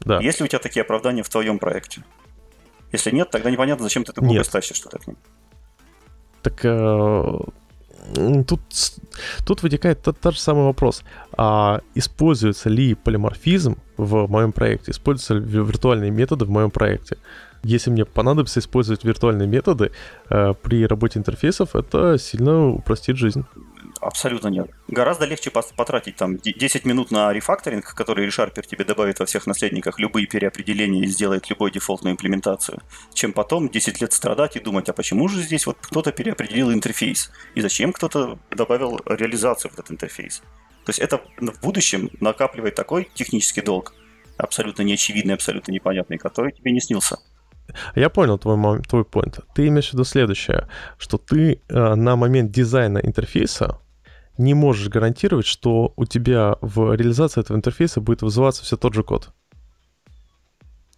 Да. 0.00 0.20
Есть 0.20 0.40
ли 0.40 0.44
у 0.44 0.48
тебя 0.48 0.58
такие 0.58 0.82
оправдания 0.82 1.22
в 1.22 1.28
твоем 1.28 1.58
проекте? 1.58 2.04
Если 2.92 3.10
нет, 3.10 3.30
тогда 3.30 3.50
непонятно, 3.50 3.84
зачем 3.84 4.04
ты 4.04 4.12
эту 4.12 4.22
глупость 4.22 4.50
тащишь 4.50 4.76
что-то 4.76 4.98
к 4.98 5.06
ним. 5.06 5.18
Так 6.42 6.64
э, 6.64 7.38
тут, 8.46 8.60
тут 9.46 9.62
вытекает 9.62 10.02
тот, 10.02 10.18
тот 10.20 10.34
же 10.34 10.40
самый 10.40 10.64
вопрос. 10.64 11.02
А 11.36 11.80
используется 11.94 12.68
ли 12.68 12.94
полиморфизм 12.94 13.76
в 13.96 14.26
моем 14.28 14.52
проекте? 14.52 14.92
Используются 14.92 15.34
ли 15.34 15.40
виртуальные 15.40 16.10
методы 16.10 16.44
в 16.44 16.50
моем 16.50 16.70
проекте? 16.70 17.18
Если 17.64 17.90
мне 17.90 18.04
понадобится 18.04 18.60
использовать 18.60 19.04
виртуальные 19.04 19.48
методы 19.48 19.90
э, 20.30 20.54
при 20.62 20.86
работе 20.86 21.18
интерфейсов, 21.18 21.74
это 21.74 22.16
сильно 22.18 22.68
упростит 22.68 23.16
жизнь. 23.16 23.44
Абсолютно 24.00 24.48
нет. 24.48 24.70
Гораздо 24.86 25.24
легче 25.24 25.50
потратить 25.50 26.16
там 26.16 26.36
10 26.36 26.84
минут 26.84 27.10
на 27.10 27.32
рефакторинг, 27.32 27.94
который 27.94 28.28
ReSharper 28.28 28.66
тебе 28.66 28.84
добавит 28.84 29.18
во 29.18 29.26
всех 29.26 29.46
наследниках 29.46 29.98
любые 29.98 30.26
переопределения 30.26 31.02
и 31.02 31.06
сделает 31.06 31.50
любую 31.50 31.72
дефолтную 31.72 32.12
имплементацию, 32.12 32.80
чем 33.12 33.32
потом 33.32 33.68
10 33.68 34.00
лет 34.00 34.12
страдать 34.12 34.56
и 34.56 34.60
думать, 34.60 34.88
а 34.88 34.92
почему 34.92 35.28
же 35.28 35.42
здесь 35.42 35.66
вот 35.66 35.78
кто-то 35.80 36.12
переопределил 36.12 36.72
интерфейс, 36.72 37.30
и 37.54 37.60
зачем 37.60 37.92
кто-то 37.92 38.38
добавил 38.50 39.00
реализацию 39.06 39.70
в 39.70 39.74
этот 39.74 39.90
интерфейс. 39.90 40.42
То 40.84 40.90
есть 40.90 41.00
это 41.00 41.20
в 41.38 41.60
будущем 41.60 42.10
накапливает 42.20 42.74
такой 42.74 43.10
технический 43.14 43.62
долг, 43.62 43.94
абсолютно 44.36 44.82
неочевидный, 44.82 45.34
абсолютно 45.34 45.72
непонятный, 45.72 46.18
который 46.18 46.52
тебе 46.52 46.72
не 46.72 46.80
снился. 46.80 47.18
Я 47.94 48.08
понял 48.08 48.38
твой, 48.38 48.82
твой 48.82 49.02
point. 49.02 49.42
Ты 49.54 49.68
имеешь 49.68 49.90
в 49.90 49.92
виду 49.92 50.04
следующее, 50.04 50.68
что 50.96 51.18
ты 51.18 51.60
э, 51.68 51.94
на 51.94 52.16
момент 52.16 52.50
дизайна 52.50 52.98
интерфейса 52.98 53.78
не 54.38 54.54
можешь 54.54 54.88
гарантировать, 54.88 55.46
что 55.46 55.92
у 55.96 56.04
тебя 56.04 56.56
в 56.60 56.94
реализации 56.94 57.40
этого 57.40 57.56
интерфейса 57.56 58.00
будет 58.00 58.22
вызываться 58.22 58.62
все 58.62 58.76
тот 58.76 58.94
же 58.94 59.02
код. 59.02 59.30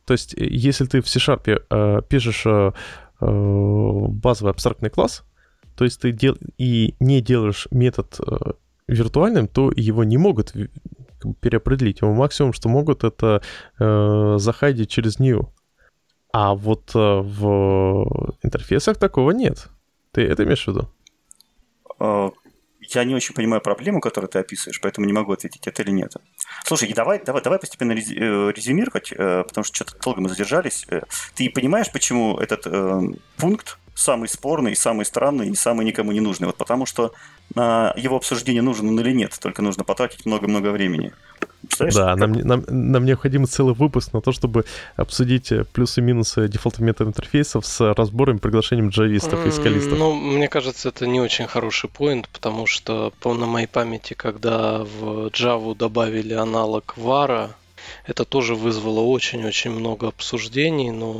То 0.04 0.12
есть, 0.12 0.34
э, 0.34 0.46
если 0.46 0.84
ты 0.84 1.00
в 1.00 1.08
C-Sharp 1.08 1.62
э, 1.70 2.02
пишешь 2.08 2.44
э, 2.46 2.72
э, 3.20 3.26
базовый 3.26 4.52
абстрактный 4.52 4.90
класс, 4.90 5.24
то 5.76 5.84
есть 5.84 6.00
ты 6.00 6.12
дел 6.12 6.36
и 6.58 6.94
не 7.00 7.20
делаешь 7.20 7.66
метод 7.70 8.20
э, 8.20 8.52
виртуальным, 8.86 9.48
то 9.48 9.72
его 9.74 10.04
не 10.04 10.18
могут 10.18 10.52
переопределить. 11.40 12.00
Его 12.00 12.12
максимум, 12.12 12.52
что 12.52 12.68
могут, 12.68 13.04
это 13.04 13.42
э, 13.78 14.36
заходить 14.38 14.90
через 14.90 15.18
new. 15.18 15.48
А 16.32 16.54
вот 16.54 16.90
э, 16.94 16.98
в 16.98 18.34
интерфейсах 18.42 18.98
такого 18.98 19.30
нет. 19.30 19.68
Ты 20.12 20.22
это 20.22 20.44
имеешь 20.44 20.64
в 20.64 20.68
виду? 20.68 20.88
Э, 22.94 22.98
я 22.98 23.04
не 23.04 23.14
очень 23.14 23.34
понимаю 23.34 23.60
проблему, 23.62 24.00
которую 24.00 24.28
ты 24.28 24.38
описываешь, 24.38 24.80
поэтому 24.80 25.06
не 25.06 25.12
могу 25.12 25.32
ответить, 25.32 25.66
это 25.66 25.82
или 25.82 25.90
нет. 25.90 26.14
Слушай, 26.64 26.92
давай, 26.92 27.22
давай, 27.24 27.42
давай 27.42 27.58
постепенно 27.58 27.92
э, 27.92 27.94
резюмировать, 27.94 29.10
потому 29.10 29.64
что 29.64 29.74
что-то 29.74 29.98
долго 30.02 30.20
мы 30.20 30.28
задержались. 30.28 30.86
Ты 31.34 31.50
понимаешь, 31.50 31.90
почему 31.92 32.38
этот 32.38 32.66
э, 32.66 33.00
пункт 33.36 33.78
самый 34.00 34.28
спорный, 34.28 34.74
самый 34.74 35.04
странный 35.04 35.50
и 35.50 35.54
самый 35.54 35.84
никому 35.84 36.12
не 36.12 36.20
нужный? 36.20 36.46
Вот 36.46 36.56
потому 36.56 36.86
что 36.86 37.12
на 37.54 37.92
его 37.96 38.16
обсуждение 38.16 38.62
нужен 38.62 38.88
он 38.88 39.00
или 39.00 39.12
нет, 39.12 39.36
только 39.40 39.62
нужно 39.62 39.84
потратить 39.84 40.26
много-много 40.26 40.70
времени. 40.70 41.12
Да, 41.78 42.16
нам, 42.16 42.32
нам, 42.32 42.64
нам 42.68 43.04
необходим 43.04 43.46
целый 43.46 43.74
выпуск 43.74 44.12
на 44.12 44.20
то, 44.20 44.32
чтобы 44.32 44.64
обсудить 44.96 45.52
э, 45.52 45.64
плюсы 45.64 46.00
и 46.00 46.02
минусы 46.02 46.48
дефолтных 46.48 46.86
методов 46.86 47.08
интерфейсов 47.08 47.66
с 47.66 47.94
разбором 47.94 48.36
и 48.36 48.40
приглашением 48.40 48.88
джавистов 48.88 49.46
и 49.46 49.50
скалистов. 49.50 49.98
Ну, 49.98 50.14
мне 50.14 50.48
кажется, 50.48 50.88
это 50.88 51.06
не 51.06 51.20
очень 51.20 51.46
хороший 51.46 51.90
поинт, 51.90 52.28
потому 52.28 52.66
что 52.66 53.12
по 53.20 53.34
на 53.34 53.46
моей 53.46 53.66
памяти, 53.66 54.14
когда 54.14 54.84
в 54.84 55.28
Java 55.28 55.76
добавили 55.76 56.34
аналог 56.34 56.94
var, 56.96 57.50
это 58.06 58.24
тоже 58.24 58.54
вызвало 58.54 59.00
очень-очень 59.00 59.70
много 59.70 60.08
обсуждений, 60.08 60.90
но 60.90 61.12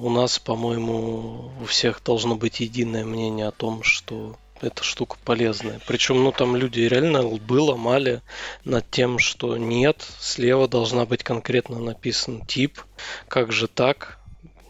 у 0.00 0.10
нас, 0.10 0.38
по-моему, 0.38 1.52
у 1.60 1.64
всех 1.64 2.02
должно 2.04 2.36
быть 2.36 2.60
единое 2.60 3.04
мнение 3.04 3.48
о 3.48 3.52
том, 3.52 3.82
что 3.82 4.36
эта 4.60 4.84
штука 4.84 5.16
полезная. 5.24 5.80
Причем, 5.86 6.22
ну, 6.22 6.32
там 6.32 6.56
люди 6.56 6.80
реально 6.80 7.26
лбы 7.26 7.60
ломали 7.60 8.22
над 8.64 8.88
тем, 8.90 9.18
что 9.18 9.56
нет, 9.56 10.06
слева 10.20 10.68
должна 10.68 11.04
быть 11.04 11.24
конкретно 11.24 11.78
написан 11.78 12.46
тип, 12.46 12.80
как 13.28 13.52
же 13.52 13.66
так, 13.66 14.18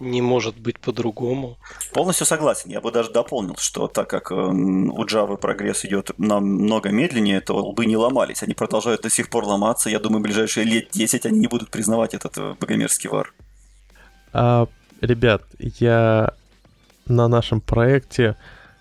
не 0.03 0.20
может 0.20 0.59
быть 0.59 0.78
по-другому. 0.78 1.57
Полностью 1.92 2.26
согласен. 2.26 2.70
Я 2.70 2.80
бы 2.80 2.90
даже 2.90 3.11
дополнил, 3.11 3.57
что 3.59 3.88
так 3.88 4.09
как 4.09 4.30
у 4.30 5.05
Java 5.05 5.36
прогресс 5.36 5.84
идет 5.84 6.11
намного 6.18 6.90
медленнее, 6.90 7.40
то 7.40 7.57
лбы 7.57 7.86
не 7.86 7.96
ломались. 7.96 8.42
Они 8.42 8.55
продолжают 8.55 9.03
до 9.03 9.11
сих 9.11 9.30
пор 9.30 9.44
ломаться. 9.44 9.90
Я 9.90 9.98
думаю, 9.98 10.20
в 10.20 10.22
ближайшие 10.22 10.64
лет 10.64 10.88
10 10.92 11.26
они 11.26 11.38
не 11.38 11.46
будут 11.46 11.70
признавать 11.70 12.14
этот 12.14 12.36
э, 12.38 12.55
богомерзкий 12.61 13.09
вар. 13.09 13.32
А, 14.32 14.66
ребят, 15.00 15.42
я 15.59 16.34
на 17.07 17.28
нашем 17.28 17.61
проекте 17.61 18.36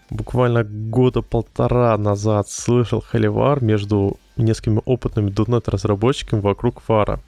буквально 0.10 0.64
года 0.64 1.22
полтора 1.22 1.98
назад 1.98 2.50
слышал 2.50 3.02
холивар 3.02 3.64
между 3.64 4.18
несколькими 4.38 4.82
опытными 4.86 5.30
.NET 5.30 5.70
разработчиками 5.70 6.40
вокруг 6.40 6.82
фара. 6.82 7.20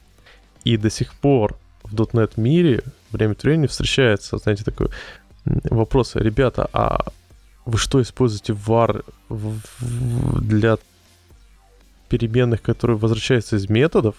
И 0.63 0.77
до 0.77 0.89
сих 0.89 1.13
пор 1.15 1.57
в 1.83 1.93
.NET 1.93 2.33
мире 2.37 2.83
время 3.11 3.33
от 3.33 3.43
времени 3.43 3.67
встречается, 3.67 4.37
знаете, 4.37 4.63
такой 4.63 4.89
вопрос, 5.45 6.15
ребята, 6.15 6.69
а 6.73 7.05
вы 7.65 7.77
что 7.77 8.01
используете 8.01 8.53
var 8.53 9.03
для 9.29 10.77
переменных, 12.09 12.61
которые 12.61 12.97
возвращаются 12.97 13.55
из 13.55 13.69
методов? 13.69 14.15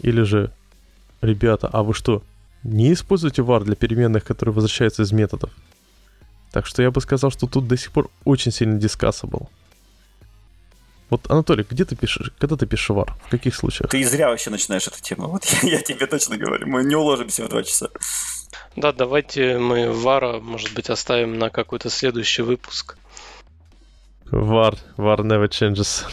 Или 0.00 0.22
же, 0.22 0.50
ребята, 1.20 1.68
а 1.72 1.82
вы 1.82 1.94
что, 1.94 2.22
не 2.62 2.92
используете 2.92 3.42
var 3.42 3.64
для 3.64 3.76
переменных, 3.76 4.24
которые 4.24 4.54
возвращаются 4.54 5.02
из 5.02 5.12
методов? 5.12 5.50
Так 6.50 6.66
что 6.66 6.82
я 6.82 6.90
бы 6.90 7.00
сказал, 7.00 7.30
что 7.30 7.46
тут 7.46 7.66
до 7.66 7.76
сих 7.76 7.90
пор 7.90 8.10
очень 8.24 8.52
сильно 8.52 8.78
discussable. 8.78 9.48
Вот, 11.10 11.30
Анатолий, 11.30 11.66
где 11.68 11.84
ты 11.84 11.96
пишешь, 11.96 12.32
когда 12.38 12.56
ты 12.56 12.66
пишешь 12.66 12.90
вар? 12.90 13.14
В 13.26 13.30
каких 13.30 13.54
случаях? 13.54 13.90
Ты 13.90 14.02
зря 14.04 14.28
вообще 14.28 14.50
начинаешь 14.50 14.86
эту 14.86 15.00
тему. 15.00 15.28
Вот 15.28 15.44
я, 15.62 15.70
я 15.70 15.82
тебе 15.82 16.06
точно 16.06 16.36
говорю, 16.36 16.66
мы 16.66 16.84
не 16.84 16.96
уложимся 16.96 17.44
в 17.44 17.48
два 17.48 17.62
часа. 17.62 17.88
Да, 18.76 18.92
давайте 18.92 19.58
мы 19.58 19.92
вара, 19.92 20.40
может 20.40 20.74
быть, 20.74 20.90
оставим 20.90 21.38
на 21.38 21.50
какой-то 21.50 21.90
следующий 21.90 22.42
выпуск. 22.42 22.96
Вар, 24.30 24.76
вар 24.96 25.20
never 25.20 25.48
changes. 25.48 26.04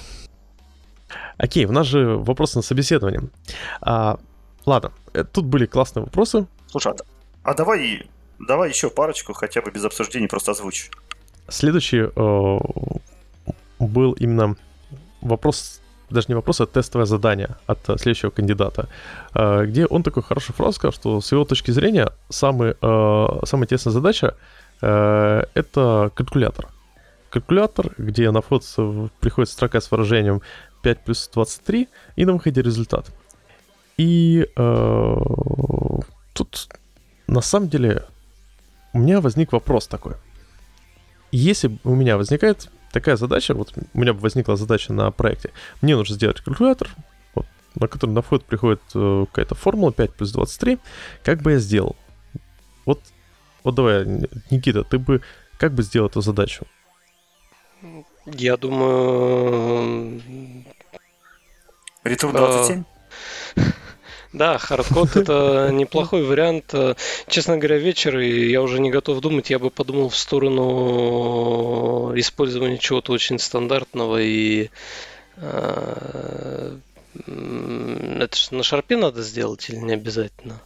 Окей, 1.38 1.66
у 1.66 1.72
нас 1.72 1.88
же 1.88 2.18
вопрос 2.18 2.56
на 2.56 2.62
собеседование. 2.62 3.24
А, 3.82 4.20
ладно, 4.66 4.92
э, 5.14 5.24
тут 5.24 5.46
были 5.46 5.66
классные 5.66 6.04
вопросы. 6.04 6.46
Слушай, 6.68 6.94
а, 6.94 6.96
а 7.44 7.54
давай, 7.56 8.08
давай 8.38 8.70
еще 8.70 8.90
парочку, 8.90 9.34
хотя 9.34 9.62
бы 9.62 9.72
без 9.72 9.84
обсуждений, 9.84 10.28
просто 10.28 10.52
озвучь. 10.52 10.92
Следующий 11.48 12.02
э, 12.04 12.60
был 13.80 14.12
именно 14.14 14.56
вопрос, 15.22 15.82
даже 16.10 16.28
не 16.30 16.36
вопрос, 16.36 16.62
а 16.62 16.66
тестовое 16.66 17.06
задание 17.06 17.56
от 17.68 17.90
э, 17.90 17.98
следующего 17.98 18.32
кандидата, 18.32 18.88
э, 19.34 19.66
где 19.66 19.86
он 19.86 20.04
такой 20.04 20.24
хорошую 20.24 20.56
фразу 20.56 20.74
сказал, 20.74 20.94
что 20.94 21.22
с 21.22 21.32
его 21.32 21.46
точки 21.46 21.72
зрения 21.72 22.12
самый, 22.30 22.76
э, 22.82 23.28
самая 23.46 23.68
тесная 23.68 23.94
задача 23.94 24.36
это 24.84 26.12
калькулятор. 26.16 26.70
Калькулятор, 27.30 27.92
где 28.00 28.32
на 28.32 28.42
вход 28.42 28.64
приходит 29.20 29.52
строка 29.52 29.80
с 29.80 29.92
выражением 29.92 30.42
5 30.82 31.04
плюс 31.04 31.30
23, 31.32 31.88
и 32.16 32.26
на 32.26 32.34
выходе 32.34 32.64
результат. 32.64 33.12
И 33.98 34.48
э, 34.56 35.16
тут 36.34 36.70
на 37.28 37.42
самом 37.42 37.70
деле 37.70 38.04
у 38.94 39.00
меня 39.00 39.22
возник 39.22 39.52
вопрос 39.52 39.88
такой. 39.88 40.14
Если 41.32 41.78
у 41.84 41.96
меня 41.96 42.18
возникает 42.18 42.70
такая 42.92 43.16
задача, 43.16 43.54
вот 43.54 43.74
у 43.94 44.00
меня 44.00 44.14
возникла 44.14 44.56
задача 44.56 44.94
на 44.94 45.12
проекте, 45.12 45.52
мне 45.82 45.96
нужно 45.96 46.16
сделать 46.16 46.42
калькулятор, 46.42 46.90
вот, 47.36 47.46
на 47.76 47.88
который 47.88 48.12
на 48.12 48.22
вход 48.22 48.46
приходит 48.46 48.82
э, 48.94 49.26
какая-то 49.28 49.56
формула 49.56 49.92
5 49.92 50.14
плюс 50.14 50.32
23, 50.32 50.80
как 51.24 51.42
бы 51.42 51.54
я 51.54 51.60
сделал? 51.60 51.96
Вот, 52.86 53.02
вот 53.64 53.76
давай, 53.76 54.06
Никита, 54.50 54.84
ты 54.84 55.00
бы 55.00 55.22
как 55.58 55.74
бы 55.74 55.84
сделал 55.84 56.08
эту 56.08 56.22
задачу? 56.22 56.66
Я 58.26 58.58
думаю... 58.58 60.22
Return 62.04 62.32
27? 62.32 62.84
Да, 64.34 64.58
hardcode 64.58 65.16
это 65.18 65.70
неплохой 65.74 66.24
вариант. 66.24 66.74
Честно 67.28 67.58
говоря, 67.58 67.78
вечер, 67.78 68.18
и 68.20 68.50
я 68.50 68.62
уже 68.62 68.80
не 68.80 68.90
готов 68.90 69.20
думать, 69.20 69.50
я 69.50 69.60
бы 69.60 69.70
подумал 69.70 70.10
в 70.10 70.16
сторону 70.16 72.14
использования 72.16 72.78
чего-то 72.78 73.12
очень 73.12 73.40
стандартного 73.40 74.22
и 74.22 74.70
э, 75.38 76.78
это 77.26 78.38
же 78.38 78.56
на 78.56 78.64
шарпе 78.64 78.98
надо 78.98 79.22
сделать 79.22 79.70
или 79.70 79.78
не 79.78 79.94
обязательно? 79.94 80.62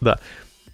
Да. 0.00 0.18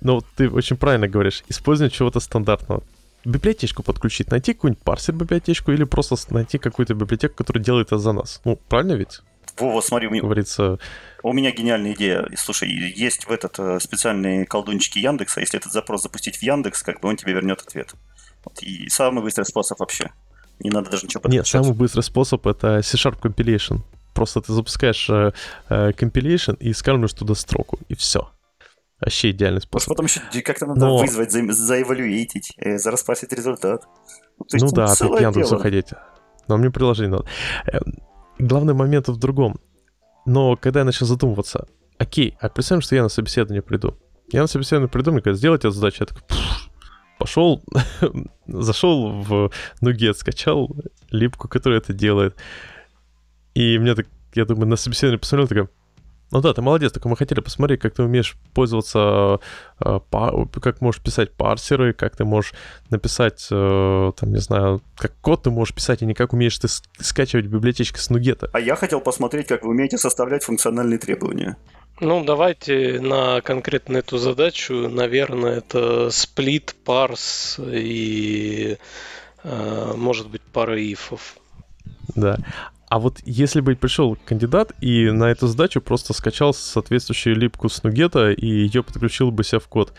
Но 0.00 0.22
ты 0.36 0.48
очень 0.48 0.76
правильно 0.76 1.08
говоришь. 1.08 1.42
Использование 1.48 1.94
чего-то 1.94 2.20
стандартного 2.20 2.82
библиотечку 3.24 3.82
подключить, 3.82 4.30
найти 4.30 4.54
какую-нибудь 4.54 4.82
парсер 4.82 5.14
библиотечку 5.14 5.72
или 5.72 5.84
просто 5.84 6.16
найти 6.30 6.58
какую-то 6.58 6.94
библиотеку, 6.94 7.34
которая 7.34 7.62
делает 7.62 7.88
это 7.88 7.98
за 7.98 8.12
нас. 8.12 8.40
Ну, 8.44 8.56
правильно 8.68 8.92
ведь? 8.92 9.20
Вова, 9.58 9.80
смотри, 9.80 10.08
меня, 10.08 10.22
говорится... 10.22 10.78
у 11.22 11.32
меня 11.32 11.50
гениальная 11.50 11.94
идея. 11.94 12.28
Слушай, 12.36 12.70
есть 12.70 13.26
в 13.26 13.30
этот 13.30 13.58
э, 13.58 13.80
специальные 13.80 14.46
колдунчики 14.46 14.98
Яндекса. 14.98 15.40
Если 15.40 15.58
этот 15.58 15.72
запрос 15.72 16.02
запустить 16.02 16.36
в 16.36 16.42
Яндекс, 16.42 16.82
как 16.82 17.00
бы 17.00 17.08
он 17.08 17.16
тебе 17.16 17.32
вернет 17.32 17.60
ответ. 17.60 17.94
Вот, 18.44 18.62
и 18.62 18.88
самый 18.88 19.22
быстрый 19.22 19.44
способ 19.44 19.80
вообще. 19.80 20.10
Не 20.60 20.70
надо 20.70 20.90
даже 20.90 21.06
ничего 21.06 21.22
Нет, 21.26 21.46
самый 21.46 21.74
быстрый 21.74 22.00
способ 22.00 22.46
это 22.46 22.80
C-Sharp 22.82 23.20
Compilation. 23.20 23.82
Просто 24.14 24.40
ты 24.40 24.52
запускаешь 24.54 25.10
э, 25.10 25.32
э, 25.68 25.90
compilation 25.90 26.56
и 26.58 26.72
скармливаешь 26.72 27.12
туда 27.12 27.34
строку, 27.34 27.78
и 27.88 27.94
все. 27.94 28.30
Вообще 28.98 29.30
идеальный 29.32 29.60
способ. 29.60 29.90
Потом 29.90 30.06
еще 30.06 30.20
как-то 30.40 30.64
надо 30.64 30.80
Но... 30.80 30.96
вызвать, 30.96 31.30
за, 31.30 31.52
заэвалюетить, 31.52 32.54
э, 32.56 32.78
зараспасить 32.78 33.30
результат. 33.34 33.84
Ну, 34.38 34.46
есть, 34.50 34.64
ну 34.64 34.70
да, 34.72 34.84
опять 34.84 35.20
Яндексу 35.20 35.58
ходить. 35.58 35.88
Но 36.48 36.56
мне 36.56 36.70
приложение 36.70 37.10
надо. 37.10 37.26
Главный 38.38 38.74
момент 38.74 39.08
в 39.08 39.16
другом. 39.16 39.58
Но 40.26 40.56
когда 40.56 40.80
я 40.80 40.84
начал 40.84 41.06
задумываться, 41.06 41.66
окей, 41.98 42.36
а 42.40 42.48
представим, 42.48 42.82
что 42.82 42.94
я 42.96 43.02
на 43.02 43.08
собеседование 43.08 43.62
приду. 43.62 43.96
Я 44.32 44.42
на 44.42 44.46
собеседование 44.46 44.88
приду, 44.88 45.12
мне 45.12 45.20
говорят, 45.20 45.38
сделать 45.38 45.60
эту 45.60 45.70
задачу. 45.70 45.98
Я 46.00 46.06
такой, 46.06 46.22
пошел, 47.18 47.62
зашел 48.46 49.22
в 49.22 49.50
Nuget, 49.80 50.14
скачал 50.14 50.76
липку, 51.10 51.48
которая 51.48 51.80
это 51.80 51.92
делает. 51.92 52.36
И 53.54 53.78
мне 53.78 53.94
так, 53.94 54.06
я 54.34 54.44
думаю, 54.44 54.66
на 54.68 54.76
собеседование 54.76 55.18
посмотрел, 55.18 55.48
такой, 55.48 55.68
ну 56.32 56.40
да, 56.40 56.52
ты 56.52 56.60
молодец, 56.60 56.92
только 56.92 57.08
мы 57.08 57.16
хотели 57.16 57.40
посмотреть, 57.40 57.80
как 57.80 57.94
ты 57.94 58.02
умеешь 58.02 58.36
пользоваться, 58.52 59.38
э, 59.80 60.00
как 60.60 60.80
можешь 60.80 61.00
писать 61.00 61.32
парсеры, 61.32 61.92
как 61.92 62.16
ты 62.16 62.24
можешь 62.24 62.52
написать, 62.90 63.46
э, 63.50 64.12
там, 64.16 64.32
не 64.32 64.40
знаю, 64.40 64.82
как 64.96 65.12
код 65.20 65.44
ты 65.44 65.50
можешь 65.50 65.74
писать, 65.74 66.02
и 66.02 66.06
не 66.06 66.14
как 66.14 66.32
умеешь 66.32 66.58
ты 66.58 66.68
скачивать 66.98 67.46
библиотечки 67.46 67.98
с 67.98 68.10
нугета. 68.10 68.50
А 68.52 68.60
я 68.60 68.74
хотел 68.74 69.00
посмотреть, 69.00 69.46
как 69.46 69.62
вы 69.62 69.70
умеете 69.70 69.98
составлять 69.98 70.42
функциональные 70.42 70.98
требования. 70.98 71.56
Ну, 72.00 72.24
давайте 72.24 73.00
на 73.00 73.40
конкретно 73.40 73.98
эту 73.98 74.18
задачу, 74.18 74.88
наверное, 74.88 75.58
это 75.58 76.10
сплит, 76.10 76.74
парс 76.84 77.58
и, 77.58 78.76
э, 79.44 79.92
может 79.96 80.28
быть, 80.28 80.42
пара 80.42 80.76
ифов. 80.76 81.36
Да. 82.14 82.38
А 82.88 83.00
вот 83.00 83.18
если 83.24 83.60
бы 83.60 83.74
пришел 83.74 84.16
кандидат 84.24 84.72
и 84.80 85.10
на 85.10 85.24
эту 85.24 85.48
задачу 85.48 85.80
просто 85.80 86.12
скачал 86.12 86.54
соответствующую 86.54 87.36
липку 87.36 87.68
с 87.68 87.82
нугета 87.82 88.30
и 88.30 88.46
ее 88.46 88.82
подключил 88.84 89.30
бы 89.30 89.42
себе 89.42 89.58
в 89.58 89.66
код, 89.66 89.92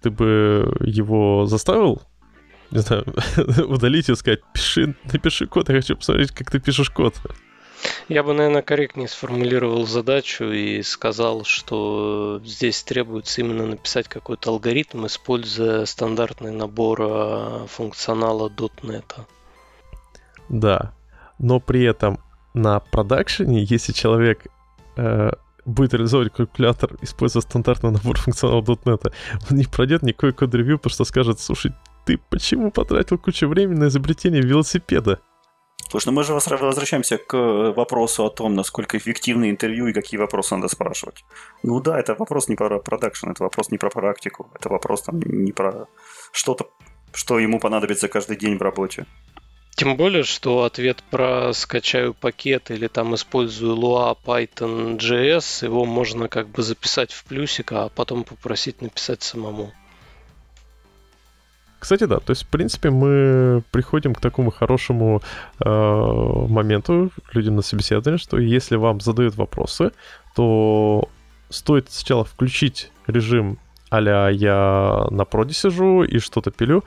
ты 0.00 0.10
бы 0.10 0.76
его 0.80 1.46
заставил, 1.46 2.02
не 2.70 2.78
знаю, 2.78 3.04
удалить 3.68 4.08
и 4.08 4.14
сказать, 4.14 4.40
пиши, 4.52 4.94
напиши 5.12 5.46
код, 5.46 5.68
я 5.68 5.76
хочу 5.76 5.96
посмотреть, 5.96 6.30
как 6.30 6.50
ты 6.50 6.60
пишешь 6.60 6.90
код. 6.90 7.14
Я 8.08 8.22
бы, 8.22 8.32
наверное, 8.32 8.62
корректнее 8.62 9.08
сформулировал 9.08 9.86
задачу 9.86 10.44
и 10.44 10.82
сказал, 10.82 11.44
что 11.44 12.40
здесь 12.44 12.80
требуется 12.84 13.40
именно 13.40 13.66
написать 13.66 14.06
какой-то 14.06 14.50
алгоритм, 14.50 15.06
используя 15.06 15.84
стандартный 15.86 16.52
набор 16.52 17.00
а, 17.02 17.66
функционала 17.66 18.48
.NET. 18.48 19.26
Да, 20.48 20.92
но 21.42 21.60
при 21.60 21.82
этом 21.82 22.18
на 22.54 22.80
продакшене, 22.80 23.64
если 23.64 23.92
человек 23.92 24.46
э, 24.96 25.32
будет 25.66 25.92
реализовывать 25.92 26.32
калькулятор, 26.32 26.96
используя 27.02 27.42
стандартный 27.42 27.90
набор 27.90 28.18
функционала 28.18 28.62
.NET, 28.62 29.12
он 29.50 29.56
не 29.56 29.64
пройдет 29.64 30.02
никакой 30.02 30.32
код-ревью, 30.32 30.78
потому 30.78 30.94
что 30.94 31.04
скажет, 31.04 31.40
слушай, 31.40 31.72
ты 32.06 32.18
почему 32.30 32.70
потратил 32.70 33.18
кучу 33.18 33.46
времени 33.48 33.78
на 33.78 33.88
изобретение 33.88 34.42
велосипеда? 34.42 35.20
Слушай, 35.90 36.06
ну 36.06 36.12
мы 36.12 36.24
же 36.24 36.32
возвращаемся 36.32 37.18
к 37.18 37.36
вопросу 37.76 38.24
о 38.24 38.30
том, 38.30 38.54
насколько 38.54 38.96
эффективны 38.96 39.50
интервью 39.50 39.88
и 39.88 39.92
какие 39.92 40.18
вопросы 40.18 40.54
надо 40.54 40.68
спрашивать. 40.68 41.24
Ну 41.62 41.80
да, 41.80 41.98
это 41.98 42.14
вопрос 42.14 42.48
не 42.48 42.56
про 42.56 42.78
продакшн, 42.78 43.30
это 43.30 43.42
вопрос 43.42 43.70
не 43.70 43.78
про 43.78 43.90
практику, 43.90 44.50
это 44.54 44.68
вопрос 44.68 45.02
там 45.02 45.20
не 45.20 45.52
про 45.52 45.86
что-то, 46.32 46.70
что 47.12 47.38
ему 47.38 47.60
понадобится 47.60 48.08
каждый 48.08 48.36
день 48.36 48.56
в 48.56 48.62
работе. 48.62 49.06
Тем 49.74 49.96
более, 49.96 50.22
что 50.22 50.64
ответ 50.64 51.02
про 51.10 51.52
скачаю 51.54 52.14
пакет 52.14 52.70
или 52.70 52.88
там 52.88 53.14
использую 53.14 53.76
Lua, 53.76 54.16
Python, 54.24 54.98
JS, 54.98 55.64
его 55.64 55.84
можно 55.84 56.28
как 56.28 56.48
бы 56.48 56.62
записать 56.62 57.12
в 57.12 57.24
плюсик, 57.24 57.72
а 57.72 57.88
потом 57.88 58.24
попросить 58.24 58.82
написать 58.82 59.22
самому. 59.22 59.72
Кстати, 61.78 62.04
да, 62.04 62.20
то 62.20 62.30
есть, 62.30 62.44
в 62.44 62.48
принципе, 62.48 62.90
мы 62.90 63.64
приходим 63.72 64.14
к 64.14 64.20
такому 64.20 64.52
хорошему 64.52 65.20
э, 65.58 65.68
моменту 65.68 67.10
людям 67.32 67.56
на 67.56 67.62
собеседование, 67.62 68.18
что 68.18 68.38
если 68.38 68.76
вам 68.76 69.00
задают 69.00 69.34
вопросы, 69.34 69.90
то 70.36 71.08
стоит 71.48 71.90
сначала 71.90 72.24
включить 72.24 72.92
режим 73.08 73.58
а 73.92 74.30
я 74.30 75.06
на 75.10 75.26
проде 75.26 75.52
сижу 75.52 76.02
и 76.02 76.18
что-то 76.18 76.50
пилю, 76.50 76.82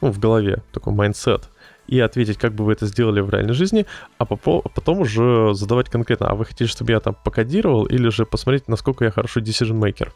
ну, 0.00 0.10
в 0.10 0.18
голове, 0.18 0.62
такой 0.72 0.92
mindset, 0.92 1.48
и 1.86 2.00
ответить, 2.00 2.38
как 2.38 2.54
бы 2.54 2.64
вы 2.64 2.72
это 2.72 2.86
сделали 2.86 3.20
в 3.20 3.30
реальной 3.30 3.54
жизни, 3.54 3.86
а 4.18 4.24
потом 4.24 5.00
уже 5.00 5.54
задавать 5.54 5.88
конкретно, 5.88 6.28
а 6.28 6.34
вы 6.34 6.44
хотите, 6.44 6.66
чтобы 6.66 6.92
я 6.92 7.00
там 7.00 7.16
покодировал, 7.24 7.84
или 7.86 8.08
же 8.08 8.24
посмотреть, 8.24 8.68
насколько 8.68 9.04
я 9.04 9.10
хорошо 9.10 9.40
decision 9.40 9.78
maker. 9.78 10.10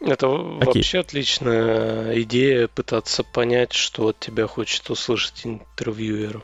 Это 0.00 0.26
okay. 0.26 0.64
вообще 0.64 1.00
отличная 1.00 2.22
идея 2.22 2.68
пытаться 2.68 3.24
понять, 3.24 3.72
что 3.72 4.08
от 4.08 4.20
тебя 4.20 4.46
хочет 4.46 4.88
услышать 4.90 5.44
интервьюер. 5.44 6.42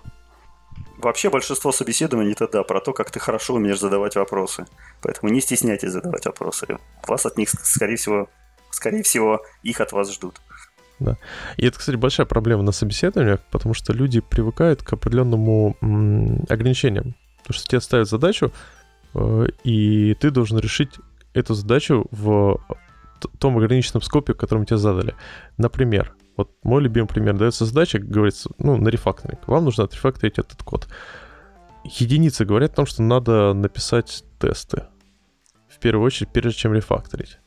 Вообще 0.99 1.31
большинство 1.31 1.71
собеседований 1.71 2.33
это 2.33 2.49
да, 2.49 2.63
про 2.65 2.81
то, 2.81 2.93
как 2.93 3.11
ты 3.11 3.21
хорошо 3.21 3.55
умеешь 3.55 3.79
задавать 3.79 4.17
вопросы. 4.17 4.67
Поэтому 5.03 5.33
не 5.33 5.41
стесняйтесь 5.41 5.93
задавать 5.93 6.27
вопросы. 6.27 6.79
Вас 7.07 7.27
от 7.27 7.37
них, 7.37 7.51
скорее 7.51 7.97
всего, 7.97 8.29
скорее 8.71 9.03
всего, 9.03 9.41
их 9.63 9.81
от 9.81 9.93
вас 9.93 10.13
ждут. 10.13 10.41
Да. 11.01 11.17
И 11.57 11.67
это, 11.67 11.79
кстати, 11.79 11.97
большая 11.97 12.27
проблема 12.27 12.63
на 12.63 12.73
собеседованиях, 12.73 13.41
потому 13.51 13.75
что 13.75 13.93
люди 13.93 14.21
привыкают 14.21 14.83
к 14.83 14.93
определенному 14.93 15.77
ограничениям. 16.49 17.15
Потому 17.39 17.59
что 17.59 17.69
тебе 17.69 17.81
ставят 17.81 18.09
задачу, 18.09 18.53
э, 19.15 19.47
и 19.65 20.15
ты 20.15 20.31
должен 20.31 20.59
решить 20.59 20.91
эту 21.35 21.55
задачу 21.55 22.07
в 22.11 22.61
том 23.39 23.59
ограниченном 23.59 24.03
скопе, 24.03 24.35
которым 24.35 24.67
тебе 24.67 24.79
задали. 24.79 25.15
Например, 25.59 26.15
вот 26.37 26.51
мой 26.63 26.83
любимый 26.83 27.07
пример, 27.07 27.37
дается 27.37 27.65
задача, 27.65 27.99
говорится, 27.99 28.51
ну, 28.59 28.77
на 28.77 28.89
рефакторинг. 28.89 29.47
Вам 29.47 29.65
нужно 29.65 29.85
отрефакторить 29.85 30.39
этот 30.39 30.63
код. 30.63 30.89
Единицы 31.85 32.45
говорят 32.45 32.73
о 32.73 32.77
том, 32.77 32.87
что 32.87 33.03
надо 33.03 33.53
написать 33.53 34.25
тесты. 34.39 34.85
В 35.69 35.79
первую 35.79 36.07
очередь, 36.07 36.31
прежде 36.31 36.59
чем 36.59 36.75
рефакторить. 36.75 37.39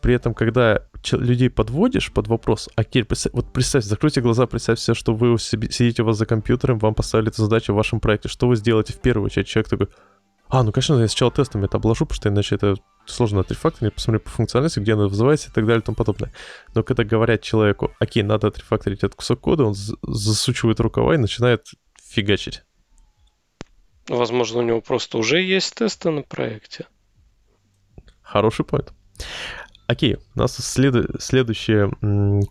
При 0.00 0.14
этом, 0.14 0.34
когда 0.34 0.82
людей 1.12 1.50
подводишь 1.50 2.12
под 2.12 2.28
вопрос, 2.28 2.68
а 2.76 2.84
теперь 2.84 3.04
представь, 3.04 3.32
вот 3.32 3.52
представь, 3.52 3.84
закройте 3.84 4.20
глаза, 4.20 4.46
представьте, 4.46 4.94
что 4.94 5.14
вы 5.14 5.38
сидите 5.38 6.02
у 6.02 6.06
вас 6.06 6.16
за 6.16 6.26
компьютером, 6.26 6.78
вам 6.78 6.94
поставили 6.94 7.30
эту 7.30 7.42
задачу 7.42 7.72
в 7.72 7.76
вашем 7.76 8.00
проекте, 8.00 8.28
что 8.28 8.46
вы 8.46 8.56
сделаете 8.56 8.92
в 8.92 9.00
первую 9.00 9.26
очередь? 9.26 9.48
Человек 9.48 9.68
такой, 9.68 9.88
а, 10.48 10.62
ну, 10.62 10.72
конечно, 10.72 10.94
я 10.94 11.08
сначала 11.08 11.30
тестами 11.30 11.66
это 11.66 11.76
обложу, 11.76 12.06
потому 12.06 12.16
что 12.16 12.28
иначе 12.30 12.54
это 12.54 12.76
сложно 13.06 13.40
отрефакторить, 13.40 13.94
посмотрю 13.94 14.20
по 14.20 14.30
функциональности, 14.30 14.80
где 14.80 14.94
она 14.94 15.06
вызывается 15.06 15.50
и 15.50 15.52
так 15.52 15.66
далее 15.66 15.80
и 15.80 15.84
тому 15.84 15.96
подобное. 15.96 16.32
Но 16.74 16.82
когда 16.82 17.04
говорят 17.04 17.42
человеку, 17.42 17.92
окей, 17.98 18.22
надо 18.22 18.46
отрефакторить 18.46 18.98
этот 18.98 19.14
кусок 19.14 19.40
кода, 19.40 19.64
он 19.64 19.74
засучивает 19.74 20.80
рукава 20.80 21.14
и 21.14 21.18
начинает 21.18 21.66
фигачить. 22.02 22.62
Возможно, 24.08 24.60
у 24.60 24.62
него 24.62 24.80
просто 24.80 25.18
уже 25.18 25.42
есть 25.42 25.74
тесты 25.74 26.10
на 26.10 26.22
проекте. 26.22 26.86
Хороший 28.22 28.64
point. 28.64 28.90
Окей, 29.88 30.18
у 30.34 30.38
нас 30.38 30.54
след... 30.54 30.94
следующий 31.18 31.90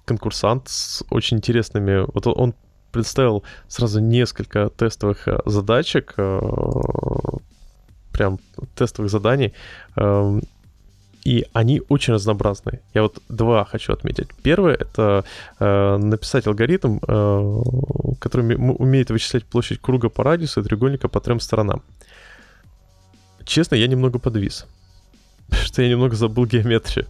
конкурсант 0.05 0.69
с 0.69 1.03
очень 1.11 1.37
интересными... 1.37 2.03
Вот 2.11 2.25
он 2.25 2.55
представил 2.91 3.43
сразу 3.67 3.99
несколько 3.99 4.71
тестовых 4.71 5.27
э, 5.27 5.37
задачек, 5.45 6.15
э, 6.17 6.39
прям 8.11 8.39
тестовых 8.75 9.11
заданий, 9.11 9.53
эм, 9.97 10.41
и 11.23 11.45
они 11.53 11.83
очень 11.89 12.13
разнообразные. 12.13 12.81
Я 12.95 13.03
вот 13.03 13.21
два 13.29 13.65
хочу 13.65 13.93
отметить. 13.93 14.29
Первое— 14.41 14.73
это 14.79 15.23
э, 15.59 15.97
написать 15.97 16.47
алгоритм, 16.47 16.97
который 18.17 18.55
умеет 18.55 19.11
вычислять 19.11 19.45
площадь 19.45 19.79
круга 19.79 20.09
по 20.09 20.23
радиусу 20.23 20.61
и 20.61 20.63
треугольника 20.63 21.07
по 21.07 21.19
трем 21.19 21.39
сторонам. 21.39 21.83
Честно, 23.45 23.75
я 23.75 23.85
немного 23.85 24.17
подвис, 24.17 24.65
что 25.51 25.83
я 25.83 25.89
немного 25.89 26.15
забыл 26.15 26.47
геометрию. 26.47 27.05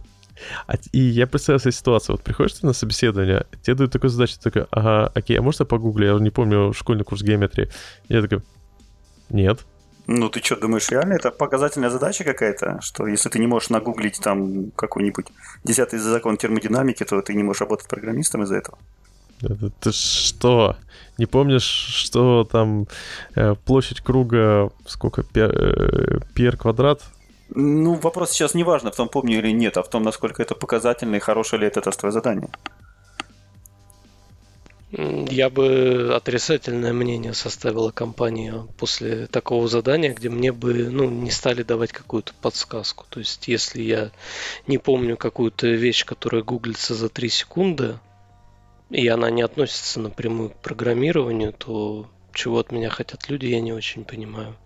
А, 0.66 0.74
и 0.92 0.98
я 0.98 1.26
представил 1.26 1.60
себе 1.60 1.72
ситуацию. 1.72 2.16
Вот 2.16 2.24
приходишь 2.24 2.54
ты 2.54 2.66
на 2.66 2.72
собеседование, 2.72 3.46
тебе 3.62 3.76
дают 3.76 3.92
такую 3.92 4.10
задачу, 4.10 4.34
ты 4.36 4.50
такой, 4.50 4.66
ага, 4.70 5.10
окей, 5.14 5.38
а 5.38 5.42
можно 5.42 5.62
я 5.62 5.66
погуглю? 5.66 6.14
Я 6.14 6.20
не 6.20 6.30
помню 6.30 6.72
школьный 6.72 7.04
курс 7.04 7.22
геометрии. 7.22 7.70
Я 8.08 8.22
такой, 8.22 8.42
нет. 9.30 9.60
Ну, 10.10 10.30
ты 10.30 10.40
что, 10.42 10.56
думаешь, 10.56 10.88
реально 10.88 11.14
это 11.14 11.30
показательная 11.30 11.90
задача 11.90 12.24
какая-то? 12.24 12.80
Что 12.80 13.06
если 13.06 13.28
ты 13.28 13.38
не 13.38 13.46
можешь 13.46 13.68
нагуглить 13.68 14.18
там 14.20 14.70
какой-нибудь 14.70 15.26
десятый 15.64 15.98
закон 15.98 16.38
термодинамики, 16.38 17.04
то 17.04 17.20
ты 17.20 17.34
не 17.34 17.42
можешь 17.42 17.60
работать 17.60 17.88
программистом 17.88 18.42
из-за 18.42 18.56
этого? 18.56 18.78
Это, 19.42 19.70
ты 19.70 19.92
что? 19.92 20.76
Не 21.18 21.26
помнишь, 21.26 21.62
что 21.62 22.48
там 22.50 22.86
э, 23.34 23.54
площадь 23.66 24.00
круга 24.00 24.70
сколько? 24.86 25.22
Пер, 25.22 25.50
э, 25.50 26.20
пер 26.34 26.56
квадрат? 26.56 27.02
Ну, 27.50 27.94
вопрос 27.94 28.32
сейчас 28.32 28.54
не 28.54 28.64
важно, 28.64 28.90
в 28.90 28.96
том 28.96 29.08
помню 29.08 29.38
или 29.38 29.50
нет, 29.50 29.76
а 29.76 29.82
в 29.82 29.88
том, 29.88 30.02
насколько 30.02 30.42
это 30.42 30.54
показательно 30.54 31.16
и 31.16 31.20
хорошее 31.20 31.60
ли 31.60 31.66
это 31.66 31.80
тестовое 31.80 32.12
задание. 32.12 32.50
Я 34.90 35.50
бы 35.50 36.12
отрицательное 36.14 36.94
мнение 36.94 37.34
составила 37.34 37.90
компанию 37.90 38.70
после 38.78 39.26
такого 39.26 39.68
задания, 39.68 40.14
где 40.14 40.30
мне 40.30 40.50
бы 40.50 40.88
ну, 40.88 41.10
не 41.10 41.30
стали 41.30 41.62
давать 41.62 41.92
какую-то 41.92 42.32
подсказку. 42.40 43.04
То 43.10 43.20
есть, 43.20 43.48
если 43.48 43.82
я 43.82 44.10
не 44.66 44.78
помню 44.78 45.18
какую-то 45.18 45.66
вещь, 45.66 46.06
которая 46.06 46.42
гуглится 46.42 46.94
за 46.94 47.10
3 47.10 47.28
секунды, 47.28 47.98
и 48.88 49.06
она 49.08 49.30
не 49.30 49.42
относится 49.42 50.00
напрямую 50.00 50.50
к 50.50 50.56
программированию, 50.56 51.52
то 51.52 52.06
чего 52.32 52.58
от 52.58 52.72
меня 52.72 52.88
хотят 52.88 53.28
люди, 53.28 53.44
я 53.44 53.60
не 53.60 53.74
очень 53.74 54.04
понимаю. 54.04 54.56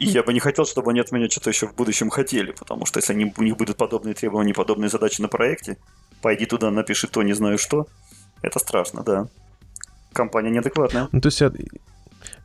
И 0.00 0.06
я 0.06 0.22
бы 0.22 0.32
не 0.32 0.40
хотел, 0.40 0.64
чтобы 0.64 0.90
они 0.90 1.00
от 1.00 1.12
меня 1.12 1.28
что-то 1.28 1.50
еще 1.50 1.66
в 1.66 1.74
будущем 1.74 2.10
хотели, 2.10 2.52
потому 2.52 2.86
что 2.86 2.98
если 2.98 3.12
они, 3.12 3.32
у 3.36 3.42
них 3.42 3.56
будут 3.56 3.76
подобные 3.76 4.14
требования, 4.14 4.54
подобные 4.54 4.88
задачи 4.88 5.20
на 5.20 5.28
проекте, 5.28 5.76
пойди 6.22 6.46
туда, 6.46 6.70
напиши 6.70 7.06
то, 7.06 7.22
не 7.22 7.34
знаю 7.34 7.58
что, 7.58 7.86
это 8.42 8.58
страшно, 8.58 9.02
да 9.02 9.28
компания 10.12 10.50
неадекватная. 10.50 11.08
Ну, 11.12 11.20
то 11.20 11.28
есть 11.28 11.40
я, 11.40 11.52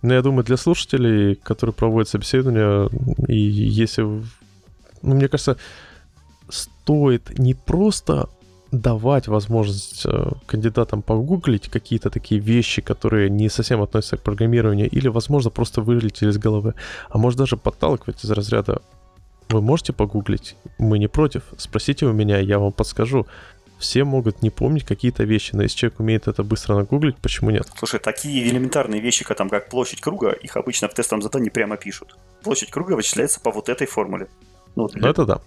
ну, 0.01 0.13
я 0.13 0.21
думаю, 0.21 0.43
для 0.43 0.57
слушателей, 0.57 1.35
которые 1.35 1.73
проводят 1.73 2.09
собеседование, 2.09 2.89
и 3.27 3.37
если... 3.37 4.03
Ну, 4.03 4.23
мне 5.01 5.27
кажется, 5.27 5.57
стоит 6.49 7.37
не 7.37 7.53
просто 7.53 8.29
давать 8.81 9.27
возможность 9.27 10.05
э, 10.05 10.31
кандидатам 10.45 11.01
погуглить 11.01 11.69
какие-то 11.69 12.09
такие 12.09 12.41
вещи, 12.41 12.81
которые 12.81 13.29
не 13.29 13.49
совсем 13.49 13.81
относятся 13.81 14.17
к 14.17 14.21
программированию, 14.21 14.89
или, 14.89 15.07
возможно, 15.07 15.51
просто 15.51 15.81
вылетели 15.81 16.29
из 16.29 16.37
головы, 16.37 16.73
а 17.09 17.17
может 17.17 17.39
даже 17.39 17.57
подталкивать 17.57 18.23
из 18.23 18.31
разряда 18.31 18.81
вы 19.49 19.61
можете 19.61 19.93
погуглить, 19.93 20.55
мы 20.79 20.97
не 20.97 21.07
против, 21.07 21.43
спросите 21.57 22.07
у 22.07 22.13
меня, 22.13 22.39
я 22.39 22.57
вам 22.57 22.71
подскажу 22.71 23.27
все 23.77 24.03
могут 24.03 24.41
не 24.41 24.49
помнить 24.49 24.83
какие-то 24.83 25.23
вещи, 25.23 25.51
но 25.53 25.63
если 25.63 25.77
человек 25.77 25.99
умеет 25.99 26.27
это 26.27 26.43
быстро 26.43 26.75
нагуглить, 26.75 27.17
почему 27.17 27.51
нет? 27.51 27.67
Слушай, 27.77 27.99
такие 27.99 28.47
элементарные 28.49 29.01
вещи, 29.01 29.23
как, 29.25 29.37
там, 29.37 29.49
как 29.49 29.69
площадь 29.69 30.01
круга, 30.01 30.31
их 30.31 30.55
обычно 30.57 30.87
в 30.87 30.93
тестовом 30.93 31.21
задании 31.21 31.49
прямо 31.49 31.77
пишут. 31.77 32.17
Площадь 32.43 32.71
круга 32.71 32.93
вычисляется 32.93 33.39
по 33.39 33.51
вот 33.51 33.69
этой 33.69 33.87
формуле. 33.87 34.27
Ну, 34.75 34.87
для... 34.87 35.01
ну 35.01 35.07
это 35.07 35.25
да. 35.25 35.41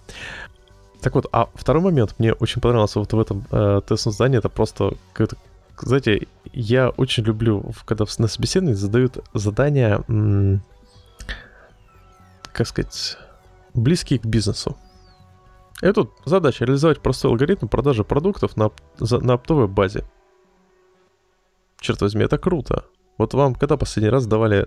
Так 1.01 1.14
вот, 1.14 1.26
а 1.32 1.49
второй 1.55 1.82
момент 1.82 2.16
мне 2.18 2.32
очень 2.32 2.61
понравился 2.61 2.99
вот 2.99 3.12
в 3.12 3.20
этом 3.20 3.44
э, 3.51 3.80
тестовом 3.86 4.12
задании, 4.12 4.38
это 4.38 4.49
просто 4.49 4.94
какое-то 5.12 5.36
знаете, 5.80 6.26
я 6.53 6.90
очень 6.90 7.24
люблю, 7.24 7.72
когда 7.84 8.05
на 8.18 8.26
собеседовании 8.26 8.74
задают 8.74 9.18
задания, 9.34 10.03
м- 10.09 10.62
как 12.53 12.66
сказать, 12.66 13.16
близкие 13.74 14.18
к 14.18 14.26
бизнесу. 14.26 14.76
Эту 15.80 16.12
задача 16.24 16.64
реализовать 16.64 17.01
простой 17.01 17.30
алгоритм 17.30 17.68
продажи 17.68 18.03
продуктов 18.03 18.57
на, 18.57 18.70
на 18.99 19.34
оптовой 19.34 19.68
базе. 19.68 20.05
Черт 21.80 22.01
возьми, 22.01 22.24
это 22.24 22.38
круто. 22.38 22.84
Вот 23.16 23.34
вам 23.34 23.55
когда 23.55 23.76
последний 23.76 24.11
раз 24.11 24.26
давали 24.26 24.66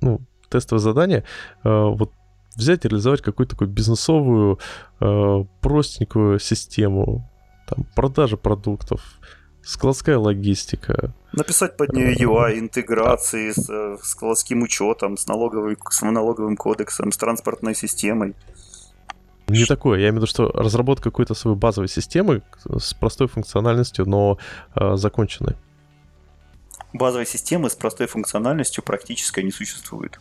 ну, 0.00 0.20
тестовое 0.48 0.80
задание, 0.80 1.24
э, 1.64 1.68
вот 1.68 2.12
взять 2.56 2.84
и 2.84 2.88
реализовать 2.88 3.22
какую-то 3.22 3.52
такую 3.52 3.68
бизнесовую, 3.68 4.58
э, 5.00 5.44
простенькую 5.60 6.38
систему, 6.38 7.28
там, 7.68 7.86
продажи 7.94 8.36
продуктов, 8.36 9.00
складская 9.62 10.18
логистика. 10.18 11.14
Написать 11.32 11.76
под 11.76 11.92
нее 11.92 12.14
UI, 12.14 12.58
интеграции 12.58 13.52
с, 13.52 13.68
э, 13.70 13.96
с 14.02 14.10
складским 14.10 14.62
учетом, 14.62 15.16
с, 15.16 15.26
налоговой, 15.26 15.76
с 15.90 16.02
налоговым 16.02 16.56
кодексом, 16.56 17.12
с 17.12 17.16
транспортной 17.16 17.74
системой. 17.74 18.34
Не 19.48 19.64
такое. 19.66 19.98
Я 19.98 20.08
имею 20.08 20.14
в 20.14 20.16
виду, 20.16 20.26
что 20.26 20.48
разработка 20.48 21.10
какой-то 21.10 21.34
своей 21.34 21.56
базовой 21.56 21.88
системы 21.88 22.42
с 22.64 22.94
простой 22.94 23.28
функциональностью, 23.28 24.08
но 24.08 24.38
э, 24.74 24.96
законченной. 24.96 25.56
Базовой 26.92 27.26
системы 27.26 27.70
с 27.70 27.74
простой 27.74 28.06
функциональностью 28.06 28.84
практически 28.84 29.40
не 29.40 29.50
существует. 29.50 30.20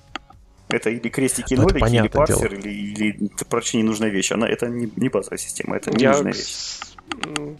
Это 0.71 0.89
или 0.89 1.09
крестики 1.09 1.55
ну, 1.55 1.63
нолики, 1.63 1.95
или 1.95 2.07
парсер, 2.07 2.49
дело. 2.49 2.61
или, 2.61 2.69
или 2.69 3.29
прочая 3.49 3.81
ненужная 3.81 4.09
вещь. 4.09 4.31
Она, 4.31 4.47
это 4.47 4.67
не, 4.67 4.91
не 4.95 5.09
базовая 5.09 5.37
система, 5.37 5.77
это 5.77 5.91
ненужная 5.91 6.33
я, 6.33 6.37
вещь. 6.37 6.79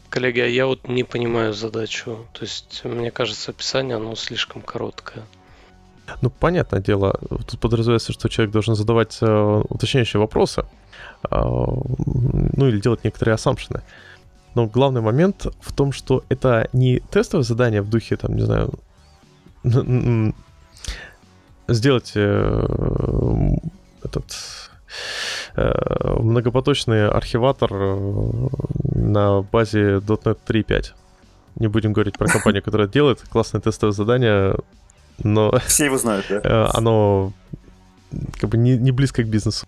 Коллеги, 0.09 0.39
а 0.39 0.47
я 0.47 0.65
вот 0.65 0.87
не 0.87 1.03
понимаю 1.03 1.53
задачу. 1.53 2.25
То 2.33 2.43
есть, 2.43 2.81
мне 2.83 3.11
кажется, 3.11 3.51
описание, 3.51 3.97
оно 3.97 4.15
слишком 4.15 4.61
короткое. 4.61 5.23
Ну, 6.21 6.29
понятное 6.29 6.81
дело, 6.81 7.19
тут 7.29 7.59
подразумевается, 7.59 8.13
что 8.13 8.29
человек 8.29 8.51
должен 8.51 8.75
задавать 8.75 9.17
э, 9.21 9.63
уточняющие 9.69 10.19
вопросы, 10.19 10.65
э, 11.29 11.37
ну 11.37 12.67
или 12.67 12.79
делать 12.79 13.03
некоторые 13.03 13.35
ассампшены. 13.35 13.81
Но 14.55 14.67
главный 14.67 15.01
момент 15.01 15.47
в 15.61 15.73
том, 15.73 15.91
что 15.93 16.23
это 16.27 16.67
не 16.73 16.99
тестовое 16.99 17.43
задание 17.43 17.81
в 17.81 17.89
духе, 17.89 18.17
там, 18.17 18.35
не 18.35 18.41
знаю, 18.41 18.73
сделать 21.73 22.11
э, 22.15 22.67
этот 24.03 24.25
э, 25.55 26.19
многопоточный 26.19 27.09
архиватор 27.09 27.69
э, 27.73 28.47
на 28.95 29.41
базе 29.41 29.97
.NET 29.97 30.37
3.5. 30.47 30.85
Не 31.55 31.67
будем 31.67 31.93
говорить 31.93 32.17
про 32.17 32.27
компанию, 32.27 32.63
которая 32.65 32.87
делает 32.87 33.21
классное 33.21 33.61
тестовое 33.61 33.93
задание, 33.93 34.55
но... 35.23 35.57
Все 35.65 35.85
его 35.85 35.97
знают, 35.97 36.25
да? 36.29 36.69
Оно 36.73 37.33
как 38.39 38.49
бы 38.49 38.57
не, 38.57 38.77
не 38.77 38.91
близко 38.91 39.23
к 39.23 39.27
бизнесу. 39.27 39.67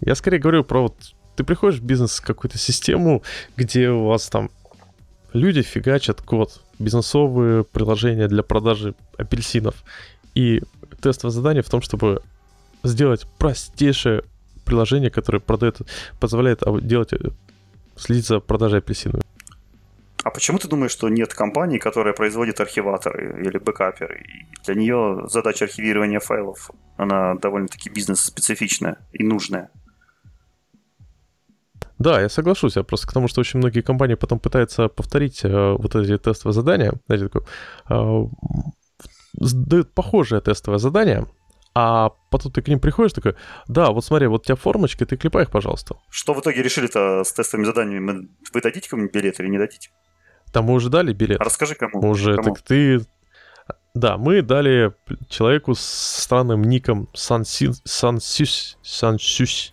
Я 0.00 0.14
скорее 0.14 0.38
говорю 0.38 0.64
про 0.64 0.82
вот... 0.82 0.94
Ты 1.36 1.44
приходишь 1.44 1.80
в 1.80 1.84
бизнес, 1.84 2.20
какую-то 2.20 2.58
систему, 2.58 3.22
где 3.56 3.88
у 3.88 4.06
вас 4.06 4.28
там 4.28 4.50
люди 5.32 5.62
фигачат 5.62 6.20
код 6.20 6.60
бизнесовые 6.78 7.64
приложения 7.64 8.28
для 8.28 8.42
продажи 8.42 8.94
апельсинов. 9.16 9.76
И 10.34 10.62
тестовое 11.02 11.32
задание 11.32 11.62
в 11.62 11.68
том, 11.68 11.82
чтобы 11.82 12.22
сделать 12.82 13.26
простейшее 13.38 14.22
приложение, 14.64 15.10
которое 15.10 15.40
продает, 15.40 15.80
позволяет 16.20 16.62
делать, 16.86 17.10
следить 17.96 18.26
за 18.26 18.40
продажей 18.40 18.78
апельсинов. 18.78 19.22
А 20.24 20.30
почему 20.30 20.58
ты 20.58 20.68
думаешь, 20.68 20.92
что 20.92 21.08
нет 21.08 21.34
компании, 21.34 21.78
которая 21.78 22.14
производит 22.14 22.60
архиваторы 22.60 23.44
или 23.44 23.58
бэкаперы? 23.58 24.20
И 24.20 24.64
для 24.64 24.74
нее 24.74 25.24
задача 25.28 25.64
архивирования 25.64 26.20
файлов, 26.20 26.70
она 26.96 27.34
довольно-таки 27.34 27.90
бизнес-специфичная 27.90 28.98
и 29.12 29.24
нужная. 29.24 29.70
Да, 31.98 32.20
я 32.20 32.28
соглашусь. 32.28 32.76
Я 32.76 32.82
просто 32.84 33.08
к 33.08 33.12
тому, 33.12 33.28
что 33.28 33.40
очень 33.40 33.58
многие 33.58 33.80
компании 33.80 34.14
потом 34.14 34.38
пытаются 34.38 34.88
повторить 34.88 35.44
э, 35.44 35.72
вот 35.72 35.94
эти 35.94 36.18
тестовые 36.18 36.54
задания. 36.54 36.92
Знаете, 37.06 37.28
такое, 37.28 37.44
э, 37.88 38.26
дают 39.32 39.94
похожее 39.94 40.40
тестовое 40.40 40.78
задание, 40.78 41.26
а 41.74 42.10
потом 42.30 42.52
ты 42.52 42.60
к 42.62 42.68
ним 42.68 42.80
приходишь 42.80 43.12
такой, 43.12 43.34
да, 43.66 43.90
вот 43.90 44.04
смотри, 44.04 44.26
вот 44.26 44.42
у 44.42 44.44
тебя 44.44 44.56
формочка, 44.56 45.06
ты 45.06 45.16
клепай 45.16 45.44
их, 45.44 45.50
пожалуйста. 45.50 45.96
Что 46.10 46.34
в 46.34 46.40
итоге 46.40 46.62
решили-то 46.62 47.24
с 47.24 47.32
тестовыми 47.32 47.66
заданиями? 47.66 48.28
Вы 48.52 48.60
дадите 48.60 48.88
кому-нибудь 48.90 49.14
билет 49.14 49.40
или 49.40 49.48
не 49.48 49.58
дадите? 49.58 49.90
Там 50.52 50.66
мы 50.66 50.74
уже 50.74 50.90
дали 50.90 51.12
билет. 51.14 51.40
А 51.40 51.44
расскажи 51.44 51.74
кому. 51.74 52.10
Уже, 52.10 52.36
кому? 52.36 52.54
так 52.54 52.62
ты... 52.62 53.00
Да, 53.94 54.16
мы 54.16 54.42
дали 54.42 54.94
человеку 55.28 55.74
с 55.74 55.80
странным 55.80 56.62
ником 56.62 57.08
Сансюс... 57.14 57.80
Сансюс... 57.84 58.78
Сансюс... 58.82 59.72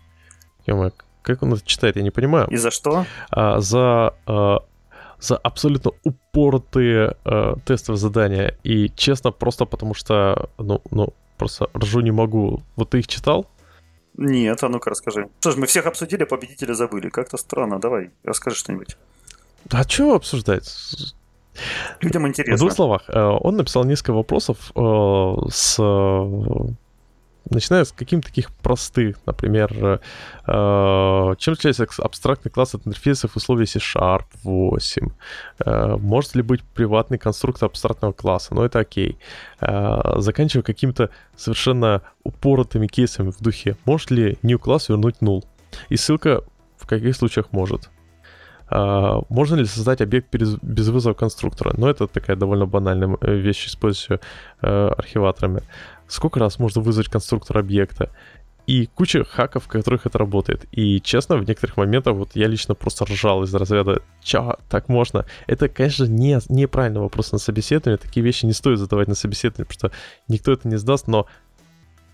Как 1.22 1.44
он 1.44 1.53
это 1.53 1.65
читает, 1.65 1.95
я 1.98 2.02
не 2.02 2.11
понимаю. 2.11 2.48
И 2.49 2.56
за 2.56 2.72
что? 2.72 3.06
А, 3.30 3.60
за, 3.60 4.15
а, 4.26 4.60
за 5.19 5.37
абсолютно 5.37 5.91
упоротые 6.03 7.15
а, 7.25 7.55
тестовые 7.65 7.99
задания. 7.99 8.57
И 8.63 8.89
честно, 8.95 9.31
просто 9.31 9.65
потому 9.65 9.93
что, 9.93 10.49
ну, 10.57 10.81
ну, 10.91 11.13
просто 11.37 11.69
ржу 11.75 12.01
не 12.01 12.11
могу. 12.11 12.61
Вот 12.75 12.91
ты 12.91 12.99
их 12.99 13.07
читал? 13.07 13.47
Нет, 14.15 14.63
а 14.63 14.69
ну-ка 14.69 14.89
расскажи. 14.89 15.29
Что 15.39 15.51
ж, 15.51 15.55
мы 15.57 15.65
всех 15.67 15.85
обсудили, 15.85 16.25
победителя 16.25 16.73
забыли. 16.73 17.09
Как-то 17.09 17.37
странно. 17.37 17.79
Давай, 17.79 18.11
расскажи 18.23 18.57
что-нибудь. 18.57 18.97
А 19.71 19.83
что 19.83 20.15
обсуждать? 20.15 20.69
Людям 22.01 22.27
интересно. 22.27 22.55
В 22.55 22.59
двух 22.59 22.73
словах. 22.73 23.03
Э, 23.07 23.37
он 23.39 23.57
написал 23.57 23.83
несколько 23.83 24.13
вопросов 24.13 24.71
э, 24.75 25.35
с 25.51 25.79
начиная 27.49 27.84
с 27.84 27.91
каких-то 27.91 28.28
таких 28.28 28.52
простых, 28.52 29.18
например, 29.26 30.02
э, 30.48 31.36
чем 31.38 31.53
отличается 31.53 31.86
абстрактный 32.03 32.52
класс 32.52 32.76
от 32.76 32.86
интерфейсов 32.86 33.32
в 33.32 33.38
условиях 33.38 33.70
C-Sharp 33.70 34.26
8, 34.44 35.10
э, 35.66 35.95
может 35.98 36.36
ли 36.36 36.41
быть 36.41 36.64
приватный 36.64 37.18
конструктор 37.18 37.68
абстрактного 37.68 38.14
класса, 38.14 38.53
но 38.53 38.66
это 38.66 38.80
окей, 38.80 39.18
э, 39.61 40.14
заканчивая 40.18 40.64
какими-то 40.64 41.10
совершенно 41.36 42.02
упоротыми 42.24 42.88
кейсами 42.88 43.32
в 43.32 43.40
духе, 43.40 43.76
может 43.86 44.11
ли 44.11 44.38
new 44.44 44.60
класс 44.60 44.90
вернуть 44.90 45.16
null, 45.22 45.44
и 45.90 45.98
ссылка 45.98 46.44
в 46.78 46.88
каких 46.88 47.16
случаях 47.16 47.52
может. 47.52 47.90
Uh, 48.72 49.26
можно 49.30 49.56
ли 49.56 49.66
создать 49.66 49.99
объект 49.99 50.32
без, 50.32 50.56
без 50.61 50.90
вызова 50.90 51.16
конструктора? 51.16 51.74
Но 51.76 51.90
это 51.90 52.06
такая 52.06 52.36
довольно 52.36 52.68
банальная 52.68 53.18
вещь, 53.22 53.66
используя 53.66 54.20
uh, 54.61 54.94
архиваторами 54.94 55.64
сколько 56.10 56.40
раз 56.40 56.60
можно 56.60 56.81
вызвать 56.81 57.07
конструктор 57.07 57.57
объекта, 57.57 58.11
и 58.68 58.86
куча 58.86 59.23
хаков, 59.23 59.64
в 59.64 59.68
которых 59.68 60.06
это 60.06 60.19
работает. 60.19 60.65
И 60.72 61.02
честно, 61.02 61.38
в 61.38 61.48
некоторых 61.48 61.77
моментах 61.77 62.14
вот 62.14 62.31
я 62.36 62.45
лично 62.45 62.76
просто 62.76 63.06
ржал 63.06 63.41
из 63.44 63.53
разряда 63.56 64.03
«Чё, 64.22 64.57
так 64.69 64.90
можно?» 64.90 65.26
Это, 65.48 65.69
конечно, 65.69 66.03
не, 66.03 66.40
неправильный 66.49 67.02
вопрос 67.02 67.31
на 67.31 67.40
собеседование, 67.40 67.98
такие 67.98 68.23
вещи 68.23 68.45
не 68.45 68.53
стоит 68.53 68.77
задавать 68.77 69.07
на 69.07 69.15
собеседование, 69.15 69.65
потому 69.65 69.91
что 69.91 69.98
никто 70.27 70.52
это 70.52 70.68
не 70.68 70.77
сдаст, 70.77 71.07
но, 71.07 71.26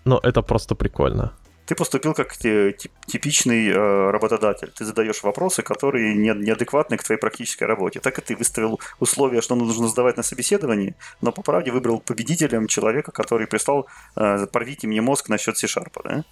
но 0.06 0.18
это 0.22 0.40
просто 0.40 0.74
прикольно 0.74 1.32
ты 1.66 1.74
поступил 1.74 2.14
как 2.14 2.36
типичный 2.36 3.68
э, 3.68 4.10
работодатель. 4.10 4.72
Ты 4.76 4.84
задаешь 4.84 5.22
вопросы, 5.22 5.62
которые 5.62 6.14
не, 6.14 6.32
неадекватны 6.34 6.96
к 6.96 7.02
твоей 7.04 7.20
практической 7.20 7.64
работе. 7.64 8.00
Так 8.00 8.18
и 8.18 8.22
ты 8.22 8.36
выставил 8.36 8.80
условия, 9.00 9.40
что 9.40 9.56
нужно 9.56 9.88
сдавать 9.88 10.16
на 10.16 10.22
собеседовании, 10.22 10.94
но 11.20 11.32
по 11.32 11.42
правде 11.42 11.72
выбрал 11.72 12.00
победителем 12.00 12.68
человека, 12.68 13.10
который 13.10 13.46
прислал 13.46 13.86
э, 14.16 14.46
«порвите 14.46 14.86
мне 14.86 15.00
мозг 15.00 15.28
насчет 15.28 15.58
C-Sharp». 15.58 15.92
Да? 16.04 16.24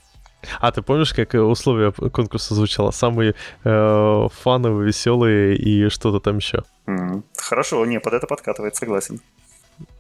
А 0.61 0.71
ты 0.73 0.83
помнишь, 0.83 1.13
как 1.13 1.35
условия 1.35 1.91
конкурса 1.93 2.55
звучало? 2.55 2.91
Самые 2.91 3.35
э, 3.65 4.29
фановые, 4.43 4.87
веселые 4.87 5.57
и 5.57 5.89
что-то 5.89 6.21
там 6.21 6.37
еще. 6.37 6.63
Mm-hmm. 6.87 7.23
Хорошо, 7.37 7.85
не, 7.87 7.99
под 7.99 8.13
это 8.13 8.27
подкатывает, 8.27 8.77
согласен. 8.77 9.21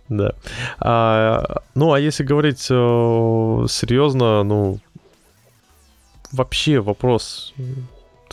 Да. 0.08 0.34
А, 0.78 1.62
ну, 1.74 1.92
а 1.92 2.00
если 2.00 2.24
говорить 2.24 2.66
э, 2.70 3.66
серьезно, 3.68 4.42
ну, 4.42 4.78
вообще 6.34 6.80
вопрос 6.80 7.54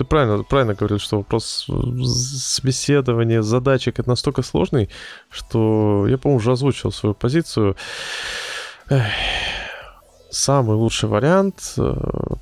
ты 0.02 0.06
правильно, 0.06 0.44
правильно 0.44 0.74
говорил, 0.74 1.00
что 1.00 1.18
вопрос 1.18 1.68
собеседования, 2.06 3.42
задачек 3.42 4.00
это 4.00 4.10
настолько 4.10 4.42
сложный, 4.42 4.90
что 5.30 6.08
я, 6.08 6.18
по-моему, 6.18 6.38
уже 6.38 6.52
озвучил 6.54 6.92
свою 6.92 7.14
позицию. 7.14 7.76
Эх. 8.90 9.06
Самый 10.32 10.78
лучший 10.78 11.10
вариант 11.10 11.74
э, 11.78 11.94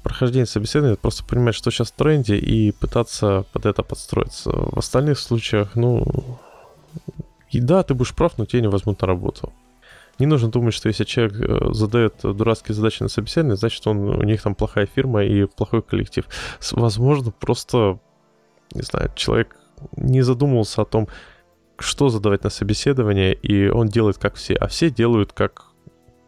прохождения 0.04 0.46
собеседования 0.46 0.94
это 0.94 1.02
просто 1.02 1.24
понимать, 1.24 1.56
что 1.56 1.72
сейчас 1.72 1.90
в 1.90 1.96
тренде, 1.96 2.38
и 2.38 2.72
пытаться 2.72 3.46
под 3.52 3.66
это 3.66 3.82
подстроиться. 3.82 4.52
В 4.52 4.78
остальных 4.78 5.18
случаях, 5.18 5.76
ну, 5.76 6.06
и 7.50 7.60
да, 7.60 7.82
ты 7.82 7.96
будешь 7.96 8.14
прав, 8.14 8.38
но 8.38 8.46
тебя 8.46 8.62
не 8.62 8.68
возьмут 8.68 9.02
на 9.02 9.08
работу. 9.08 9.52
Не 10.20 10.26
нужно 10.26 10.50
думать, 10.50 10.74
что 10.74 10.90
если 10.90 11.06
человек 11.06 11.40
э, 11.40 11.74
задает 11.74 12.16
дурацкие 12.22 12.76
задачи 12.76 13.02
на 13.02 13.10
собеседование, 13.10 13.56
значит, 13.56 13.86
он, 13.88 14.10
у 14.10 14.24
них 14.24 14.42
там 14.42 14.54
плохая 14.54 14.86
фирма 14.86 15.24
и 15.24 15.46
плохой 15.46 15.82
коллектив. 15.82 16.26
Возможно, 16.72 17.32
просто, 17.32 18.00
не 18.74 18.82
знаю, 18.82 19.12
человек 19.16 19.56
не 19.96 20.22
задумывался 20.22 20.82
о 20.82 20.86
том, 20.86 21.08
что 21.78 22.10
задавать 22.10 22.44
на 22.44 22.50
собеседование, 22.50 23.34
и 23.34 23.70
он 23.70 23.88
делает 23.88 24.18
как 24.18 24.36
все, 24.36 24.56
а 24.56 24.68
все 24.68 24.90
делают 24.90 25.32
как, 25.32 25.68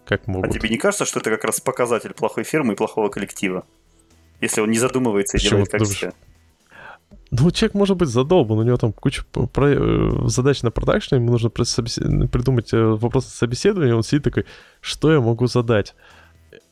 как 0.06 0.28
могут. 0.28 0.50
А 0.50 0.54
тебе 0.54 0.70
не 0.70 0.78
кажется, 0.78 1.06
что 1.06 1.20
это 1.20 1.30
как 1.30 1.44
раз 1.44 1.60
показатель 1.60 2.14
плохой 2.14 2.46
фирмы 2.46 2.74
и 2.74 2.76
плохого 2.78 3.10
коллектива? 3.10 3.66
Если 4.40 4.62
он 4.62 4.72
не 4.72 4.78
задумывается 4.78 5.38
и 5.38 5.42
делает 5.42 5.70
как 5.70 5.82
думаешь? 5.82 5.98
все. 5.98 6.14
Ну, 7.32 7.50
человек 7.52 7.76
может 7.76 7.96
быть 7.98 8.10
задолбан, 8.10 8.60
у 8.60 8.64
него 8.64 8.76
там 8.76 8.92
куча 8.92 9.24
про- 9.32 9.70
э, 9.70 10.28
задач 10.28 10.64
на 10.64 10.72
продакшне, 10.72 11.18
ему 11.18 11.32
нужно 11.32 11.50
придумать 11.50 12.74
э, 12.74 12.84
вопросы 12.84 13.30
собеседования, 13.30 13.96
он 13.96 14.04
сидит 14.04 14.24
такой, 14.24 14.46
что 14.82 15.12
я 15.14 15.22
могу 15.22 15.48
задать? 15.48 15.96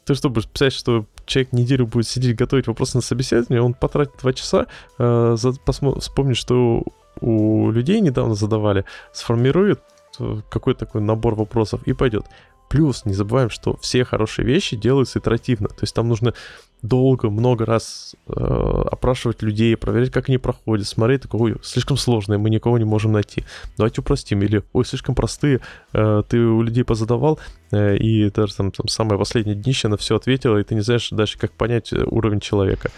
Ты 0.03 0.15
что, 0.15 0.29
будешь 0.29 0.47
писать, 0.49 0.73
что 0.73 1.05
человек 1.25 1.53
неделю 1.53 1.87
будет 1.87 2.07
сидеть 2.07 2.35
готовить 2.35 2.67
вопросы 2.67 2.97
на 2.97 3.01
собеседование, 3.01 3.61
он 3.61 3.73
потратит 3.73 4.13
два 4.21 4.33
часа, 4.33 4.65
э, 4.97 5.35
за, 5.37 5.49
посмо- 5.49 5.99
вспомнит, 6.01 6.35
что 6.35 6.83
у 7.21 7.71
людей 7.71 8.01
недавно 8.01 8.35
задавали, 8.35 8.83
сформирует 9.13 9.79
э, 10.19 10.41
какой-то 10.49 10.85
такой 10.85 11.01
набор 11.01 11.35
вопросов 11.35 11.83
и 11.87 11.93
пойдет. 11.93 12.25
Плюс 12.69 13.03
не 13.05 13.13
забываем, 13.13 13.49
что 13.49 13.75
все 13.77 14.05
хорошие 14.05 14.45
вещи 14.45 14.75
делаются 14.75 15.19
итеративно. 15.19 15.67
То 15.69 15.81
есть 15.81 15.93
там 15.93 16.07
нужно 16.07 16.33
долго, 16.81 17.29
много 17.29 17.65
раз 17.65 18.15
э, 18.27 18.31
опрашивать 18.31 19.41
людей, 19.41 19.75
проверять, 19.75 20.11
как 20.11 20.29
они 20.29 20.37
проходят, 20.37 20.87
смотреть, 20.87 21.23
такой, 21.23 21.55
слишком 21.61 21.97
сложное, 21.97 22.37
мы 22.37 22.49
никого 22.49 22.77
не 22.77 22.85
можем 22.85 23.11
найти. 23.11 23.43
Давайте 23.77 24.01
упростим. 24.01 24.41
Или, 24.43 24.63
ой, 24.71 24.85
слишком 24.85 25.15
простые, 25.15 25.61
э, 25.93 26.23
ты 26.29 26.39
у 26.39 26.61
людей 26.61 26.83
позадавал, 26.83 27.39
э, 27.71 27.97
и 27.97 28.29
даже 28.29 28.55
там, 28.55 28.71
там 28.71 28.87
самое 28.87 29.19
последнее 29.19 29.55
днище 29.55 29.87
на 29.87 29.97
все 29.97 30.15
ответила, 30.15 30.57
и 30.57 30.63
ты 30.63 30.75
не 30.75 30.81
знаешь 30.81 31.09
дальше, 31.09 31.37
как 31.37 31.51
понять 31.51 31.91
э, 31.91 32.03
уровень 32.05 32.39
человека. 32.39 32.91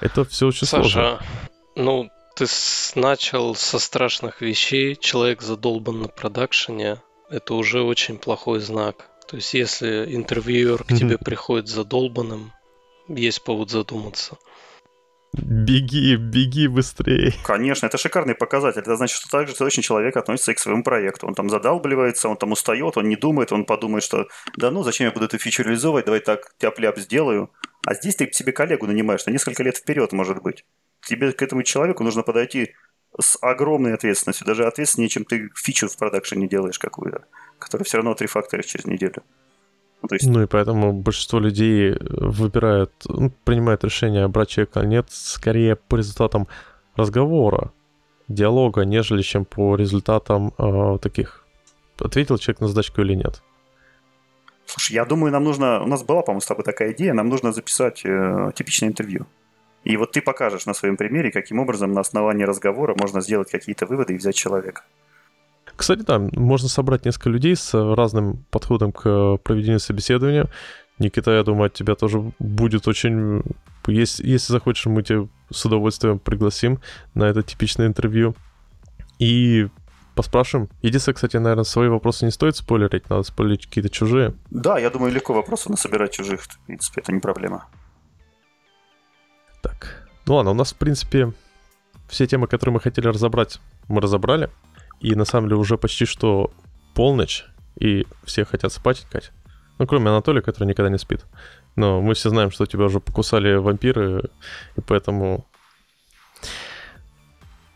Это 0.00 0.24
все 0.24 0.46
очень 0.48 0.66
Саша, 0.66 0.82
сложно. 0.82 1.20
ну, 1.76 2.10
ты 2.36 2.46
начал 2.94 3.54
со 3.54 3.78
страшных 3.78 4.40
вещей, 4.40 4.96
человек 4.96 5.42
задолбан 5.42 6.02
на 6.02 6.08
продакшене, 6.08 6.98
это 7.32 7.54
уже 7.54 7.82
очень 7.82 8.18
плохой 8.18 8.60
знак. 8.60 9.08
То 9.26 9.36
есть, 9.36 9.54
если 9.54 10.14
интервьюер 10.14 10.84
к 10.84 10.88
тебе 10.88 11.16
приходит 11.18 11.68
задолбанным, 11.68 12.52
есть 13.08 13.42
повод 13.42 13.70
задуматься. 13.70 14.36
Беги, 15.32 16.16
беги 16.16 16.68
быстрее. 16.68 17.32
Конечно, 17.42 17.86
это 17.86 17.96
шикарный 17.96 18.34
показатель. 18.34 18.82
Это 18.82 18.96
значит, 18.96 19.16
что 19.16 19.30
также 19.30 19.54
точно 19.54 19.82
человек 19.82 20.14
относится 20.18 20.52
и 20.52 20.54
к 20.54 20.58
своему 20.58 20.82
проекту. 20.82 21.26
Он 21.26 21.34
там 21.34 21.48
задалбливается, 21.48 22.28
он 22.28 22.36
там 22.36 22.52
устает, 22.52 22.98
он 22.98 23.08
не 23.08 23.16
думает, 23.16 23.50
он 23.50 23.64
подумает, 23.64 24.04
что 24.04 24.28
да 24.58 24.70
ну, 24.70 24.82
зачем 24.82 25.06
я 25.06 25.12
буду 25.12 25.24
эту 25.24 25.38
фичу 25.38 25.62
реализовывать, 25.62 26.04
давай 26.04 26.20
так 26.20 26.52
тяп-ляп 26.58 26.98
сделаю. 26.98 27.50
А 27.86 27.94
здесь 27.94 28.16
ты 28.16 28.30
себе 28.30 28.52
коллегу 28.52 28.86
нанимаешь 28.86 29.24
на 29.24 29.30
несколько 29.30 29.62
лет 29.62 29.78
вперед, 29.78 30.12
может 30.12 30.42
быть. 30.42 30.66
Тебе 31.00 31.32
к 31.32 31.40
этому 31.40 31.62
человеку 31.62 32.04
нужно 32.04 32.22
подойти 32.22 32.74
с 33.20 33.38
огромной 33.40 33.94
ответственностью, 33.94 34.46
даже 34.46 34.66
ответственнее, 34.66 35.08
чем 35.08 35.24
ты 35.24 35.50
фичу 35.54 35.88
в 35.88 35.96
продакшене 35.96 36.48
делаешь 36.48 36.78
какую-то, 36.78 37.24
которая 37.58 37.84
все 37.84 37.98
равно 37.98 38.12
отрефакторишь 38.12 38.66
через 38.66 38.86
неделю. 38.86 39.22
Ну, 40.02 40.08
то 40.08 40.14
есть... 40.14 40.26
ну 40.26 40.42
и 40.42 40.46
поэтому 40.46 40.92
большинство 40.92 41.38
людей 41.38 41.96
выбирают, 42.00 42.92
ну, 43.06 43.30
принимают 43.44 43.84
решение, 43.84 44.26
брать 44.28 44.48
человека 44.48 44.80
или 44.80 44.88
нет, 44.88 45.06
скорее 45.10 45.76
по 45.76 45.96
результатам 45.96 46.48
разговора, 46.96 47.72
диалога, 48.28 48.84
нежели 48.84 49.22
чем 49.22 49.44
по 49.44 49.76
результатам 49.76 50.54
э, 50.58 50.98
таких. 51.00 51.44
Ответил 51.98 52.38
человек 52.38 52.60
на 52.60 52.68
задачку 52.68 53.02
или 53.02 53.14
нет? 53.14 53.42
Слушай, 54.66 54.94
я 54.94 55.04
думаю, 55.04 55.32
нам 55.32 55.44
нужно... 55.44 55.82
У 55.82 55.86
нас 55.86 56.02
была, 56.02 56.22
по-моему, 56.22 56.40
с 56.40 56.46
тобой 56.46 56.64
такая 56.64 56.92
идея. 56.92 57.12
Нам 57.12 57.28
нужно 57.28 57.52
записать 57.52 58.04
э, 58.04 58.52
типичное 58.54 58.88
интервью. 58.88 59.26
И 59.84 59.96
вот 59.96 60.12
ты 60.12 60.22
покажешь 60.22 60.66
на 60.66 60.74
своем 60.74 60.96
примере, 60.96 61.32
каким 61.32 61.58
образом 61.58 61.92
на 61.92 62.00
основании 62.00 62.44
разговора 62.44 62.94
можно 62.98 63.20
сделать 63.20 63.50
какие-то 63.50 63.86
выводы 63.86 64.14
и 64.14 64.16
взять 64.16 64.34
человека. 64.34 64.82
Кстати, 65.76 66.02
да, 66.02 66.18
можно 66.18 66.68
собрать 66.68 67.04
несколько 67.04 67.30
людей 67.30 67.56
с 67.56 67.74
разным 67.74 68.44
подходом 68.50 68.92
к 68.92 69.38
проведению 69.38 69.80
собеседования. 69.80 70.46
Никита, 70.98 71.32
я 71.32 71.42
думаю, 71.42 71.66
от 71.66 71.72
тебя 71.72 71.94
тоже 71.94 72.32
будет 72.38 72.86
очень... 72.86 73.42
Если, 73.88 74.24
если 74.24 74.52
захочешь, 74.52 74.86
мы 74.86 75.02
тебя 75.02 75.26
с 75.50 75.64
удовольствием 75.64 76.20
пригласим 76.20 76.80
на 77.14 77.24
это 77.24 77.42
типичное 77.42 77.86
интервью. 77.88 78.36
И 79.18 79.68
поспрашиваем. 80.14 80.68
Единственное, 80.82 81.14
кстати, 81.14 81.36
наверное, 81.38 81.64
свои 81.64 81.88
вопросы 81.88 82.24
не 82.26 82.30
стоит 82.30 82.56
спойлерить, 82.56 83.08
надо 83.08 83.22
спойлерить 83.22 83.66
какие-то 83.66 83.90
чужие. 83.90 84.34
Да, 84.50 84.78
я 84.78 84.90
думаю, 84.90 85.12
легко 85.12 85.32
вопросы 85.32 85.70
насобирать 85.70 86.12
чужих. 86.12 86.42
В 86.42 86.58
принципе, 86.66 87.00
это 87.00 87.12
не 87.12 87.20
проблема. 87.20 87.66
Так, 89.62 90.08
ну 90.26 90.34
ладно, 90.34 90.50
у 90.50 90.54
нас, 90.54 90.72
в 90.72 90.76
принципе, 90.76 91.32
все 92.08 92.26
темы, 92.26 92.46
которые 92.46 92.74
мы 92.74 92.80
хотели 92.80 93.06
разобрать, 93.08 93.60
мы 93.88 94.00
разобрали. 94.00 94.50
И 95.00 95.14
на 95.14 95.24
самом 95.24 95.48
деле 95.48 95.60
уже 95.60 95.78
почти 95.78 96.04
что 96.04 96.52
полночь, 96.94 97.46
и 97.78 98.06
все 98.24 98.44
хотят 98.44 98.72
спать, 98.72 99.06
Кать. 99.10 99.32
Ну, 99.78 99.86
кроме 99.86 100.10
Анатолия, 100.10 100.42
который 100.42 100.68
никогда 100.68 100.90
не 100.90 100.98
спит. 100.98 101.24
Но 101.74 102.00
мы 102.00 102.14
все 102.14 102.28
знаем, 102.28 102.50
что 102.50 102.66
тебя 102.66 102.84
уже 102.84 103.00
покусали 103.00 103.54
вампиры, 103.54 104.30
и 104.76 104.80
поэтому... 104.80 105.46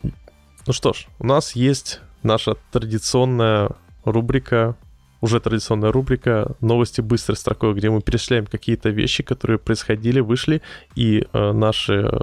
Ну 0.02 0.72
что 0.72 0.92
ж, 0.92 1.06
у 1.18 1.26
нас 1.26 1.56
есть 1.56 2.00
наша 2.22 2.56
традиционная 2.72 3.70
рубрика, 4.04 4.76
уже 5.20 5.40
традиционная 5.40 5.92
рубрика 5.92 6.56
«Новости 6.60 7.00
быстрой 7.00 7.36
строкой», 7.36 7.74
где 7.74 7.90
мы 7.90 8.00
перечисляем 8.00 8.46
какие-то 8.46 8.90
вещи, 8.90 9.22
которые 9.22 9.58
происходили, 9.58 10.20
вышли, 10.20 10.62
и 10.94 11.26
э, 11.32 11.52
наши 11.52 11.94
э, 11.94 12.18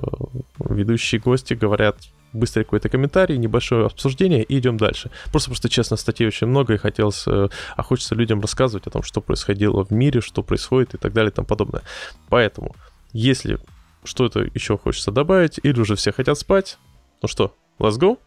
ведущие 0.69 1.19
гости 1.19 1.53
говорят 1.53 1.97
быстрый 2.33 2.63
какой-то 2.63 2.89
комментарий, 2.89 3.37
небольшое 3.37 3.85
обсуждение 3.85 4.43
и 4.43 4.57
идем 4.57 4.77
дальше. 4.77 5.11
Просто 5.31 5.49
просто 5.49 5.69
честно, 5.69 5.97
статей 5.97 6.27
очень 6.27 6.47
много 6.47 6.73
и 6.73 6.77
хотелось, 6.77 7.23
э, 7.27 7.49
а 7.75 7.83
хочется 7.83 8.15
людям 8.15 8.41
рассказывать 8.41 8.87
о 8.87 8.89
том, 8.89 9.03
что 9.03 9.21
происходило 9.21 9.85
в 9.85 9.91
мире, 9.91 10.21
что 10.21 10.43
происходит 10.43 10.95
и 10.95 10.97
так 10.97 11.13
далее 11.13 11.31
и 11.31 11.33
тому 11.33 11.47
подобное. 11.47 11.83
Поэтому, 12.29 12.75
если 13.11 13.59
что-то 14.03 14.41
еще 14.41 14.77
хочется 14.77 15.11
добавить 15.11 15.59
или 15.61 15.79
уже 15.79 15.95
все 15.95 16.11
хотят 16.11 16.37
спать, 16.37 16.77
ну 17.21 17.27
что, 17.27 17.55
let's 17.79 17.99
go? 17.99 18.17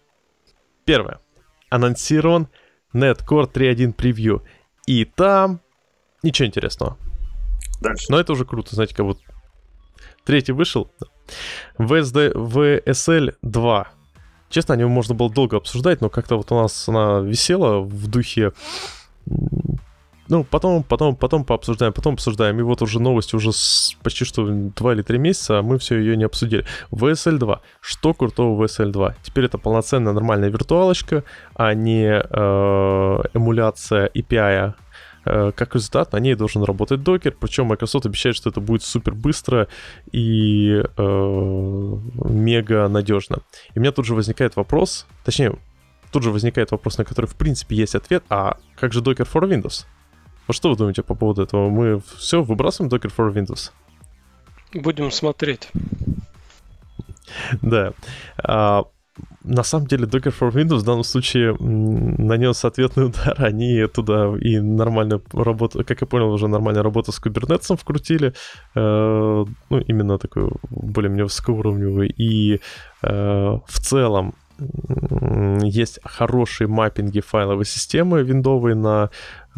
Первое. 0.85 1.21
Анонсирован 1.69 2.49
Netcore 2.95 3.53
3.1 3.53 3.93
превью. 3.93 4.43
И 4.87 5.05
там 5.05 5.61
ничего 6.23 6.47
интересного. 6.47 6.97
Дальше. 7.81 8.07
Но 8.09 8.19
это 8.19 8.33
уже 8.33 8.45
круто, 8.45 8.75
знаете, 8.75 8.95
как 8.95 9.07
вот 9.07 9.19
третий 10.25 10.53
вышел. 10.53 10.91
VSD, 11.79 12.33
VSL 12.33 13.35
2 13.43 13.89
Честно, 14.49 14.75
о 14.75 14.77
нем 14.77 14.91
можно 14.91 15.15
было 15.15 15.29
долго 15.29 15.57
обсуждать, 15.57 16.01
но 16.01 16.09
как-то 16.09 16.37
вот 16.37 16.53
у 16.53 16.55
нас 16.55 16.89
она 16.89 17.19
висела 17.19 17.81
в 17.81 18.07
духе 18.07 18.53
ну, 20.29 20.45
потом, 20.45 20.83
потом, 20.83 21.17
потом 21.17 21.45
пообсуждаем, 21.45 21.93
потом 21.93 22.15
обсуждаем. 22.15 22.59
И 22.59 22.63
вот 22.63 22.83
уже 22.83 23.01
новость 23.01 23.35
уже 23.35 23.53
с 23.53 23.97
почти 24.03 24.25
что 24.25 24.47
2 24.47 24.93
или 24.93 25.03
3 25.03 25.19
месяца, 25.19 25.59
а 25.59 25.63
мы 25.63 25.79
все 25.79 25.99
ее 25.99 26.17
не 26.17 26.25
обсудили. 26.25 26.65
VSL 26.91 27.39
2. 27.39 27.61
Что 27.81 28.15
крутого 28.15 28.65
VSL 28.65 28.91
2? 28.91 29.15
Теперь 29.23 29.45
это 29.45 29.59
полноценная 29.59 30.13
нормальная 30.13 30.49
виртуалочка, 30.49 31.25
а 31.55 31.75
не 31.75 32.07
э, 32.07 33.23
эмуляция 33.35 34.11
API 34.15 34.75
Э, 35.27 35.51
как 35.51 35.75
результат, 35.75 36.13
на 36.13 36.19
ней 36.19 36.37
должен 36.37 36.63
работать 36.63 37.03
докер, 37.03 37.35
причем 37.39 37.67
Microsoft 37.67 38.07
обещает, 38.07 38.37
что 38.37 38.49
это 38.49 38.61
будет 38.61 38.85
супер 38.85 39.13
быстро 39.13 39.67
и 40.13 40.81
э, 40.97 41.99
мега 42.25 42.89
надежно. 42.89 43.39
И 43.75 43.79
у 43.79 43.83
меня 43.83 43.91
тут 43.91 44.07
же 44.07 44.15
возникает 44.15 44.55
вопрос, 44.55 45.05
точнее, 45.25 45.57
тут 46.13 46.23
же 46.23 46.31
возникает 46.31 46.71
вопрос, 46.71 46.99
на 46.99 47.05
который 47.05 47.27
в 47.27 47.35
принципе 47.35 47.75
есть 47.75 47.97
ответ, 47.97 48.23
а 48.31 48.59
как 48.79 48.93
же 48.93 49.01
Docker 49.01 49.29
for 49.29 49.43
Windows? 49.49 49.87
Вот 50.47 50.57
что 50.57 50.71
вы 50.71 50.77
думаете 50.77 51.03
по 51.03 51.15
поводу 51.15 51.43
этого? 51.43 51.69
Мы 51.71 52.01
все 52.17 52.43
выбрасываем 52.43 52.93
Docker 52.93 53.13
for 53.17 53.33
Windows? 53.33 53.73
Будем 54.75 55.11
смотреть. 55.11 55.69
Да. 57.63 57.93
А, 58.39 58.85
на 59.45 59.63
самом 59.63 59.87
деле 59.87 60.07
Docker 60.07 60.35
for 60.39 60.53
Windows 60.53 60.79
в 60.79 60.85
данном 60.85 61.05
случае 61.05 61.57
нанес 61.59 62.65
ответный 62.65 63.07
удар. 63.07 63.35
Они 63.39 63.87
туда 63.87 64.35
и 64.41 64.61
нормально 64.61 65.21
работу, 65.33 65.85
как 65.85 66.01
я 66.01 66.07
понял, 66.07 66.33
уже 66.33 66.49
нормально 66.49 66.83
работу 66.83 67.13
с 67.13 67.21
Kubernetes 67.21 67.77
вкрутили. 67.77 68.35
Э, 68.75 69.45
ну, 69.71 69.79
именно 69.79 70.19
такой 70.19 70.51
более-менее 70.71 71.25
высокоуровневый. 71.25 72.09
И 72.09 72.61
э, 73.03 73.59
в 73.67 73.81
целом 73.81 74.35
есть 75.63 76.01
хорошие 76.03 76.67
маппинги 76.67 77.21
файловой 77.21 77.67
системы 77.67 78.23
виндовой 78.23 78.75
на 78.75 79.11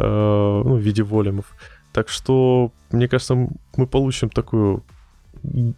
ну, 0.02 0.76
в 0.76 0.80
виде 0.80 1.02
волюмов. 1.02 1.46
Так 1.92 2.08
что, 2.08 2.70
мне 2.90 3.08
кажется, 3.08 3.34
мы 3.76 3.86
получим 3.86 4.30
такую 4.30 4.82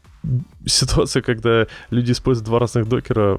ситуацию, 0.66 1.22
когда 1.22 1.66
люди 1.90 2.12
используют 2.12 2.46
два 2.46 2.58
разных 2.58 2.88
докера 2.88 3.38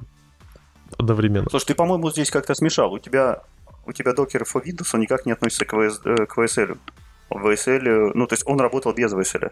одновременно. 0.98 1.48
Слушай, 1.50 1.68
ты, 1.68 1.76
по-моему, 1.76 2.12
здесь 2.12 2.32
как-то 2.32 2.56
смешал. 2.56 2.94
У 2.94 3.00
тебя, 3.00 3.42
у 3.86 3.92
тебя 3.92 4.14
докер 4.14 4.44
for 4.44 4.64
Windows, 4.64 4.90
он 4.94 5.02
никак 5.02 5.26
не 5.26 5.32
относится 5.34 5.66
к, 5.66 5.74
VS, 5.74 6.02
э, 6.06 6.26
к 6.26 6.38
VSL. 6.38 6.78
VSL, 7.30 8.12
ну, 8.14 8.28
то 8.28 8.34
есть 8.34 8.44
он 8.46 8.60
работал 8.60 8.94
без 8.94 9.14
VSL. 9.14 9.52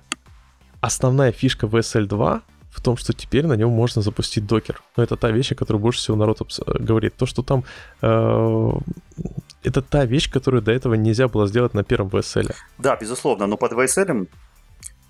Основная 0.81 1.31
фишка 1.31 1.65
VSL 1.65 2.05
2 2.05 2.41
в 2.71 2.81
том, 2.81 2.97
что 2.97 3.13
теперь 3.13 3.45
на 3.47 3.53
нем 3.53 3.69
можно 3.71 4.01
запустить 4.01 4.45
докер. 4.45 4.81
Но 4.95 5.03
это 5.03 5.15
та 5.15 5.31
вещь, 5.31 5.51
о 5.51 5.55
которой 5.55 5.77
больше 5.77 5.99
всего 5.99 6.17
народ 6.17 6.41
говорит. 6.67 7.15
То, 7.15 7.25
что 7.25 7.43
там... 7.43 7.63
Э, 8.01 8.71
это 9.63 9.81
та 9.81 10.05
вещь, 10.05 10.31
которую 10.31 10.61
до 10.61 10.71
этого 10.71 10.93
нельзя 10.93 11.27
было 11.27 11.47
сделать 11.47 11.73
на 11.73 11.83
первом 11.83 12.09
VSL. 12.09 12.53
Да, 12.77 12.95
безусловно, 12.95 13.47
но 13.47 13.57
под 13.57 13.73
VSL 13.73 14.27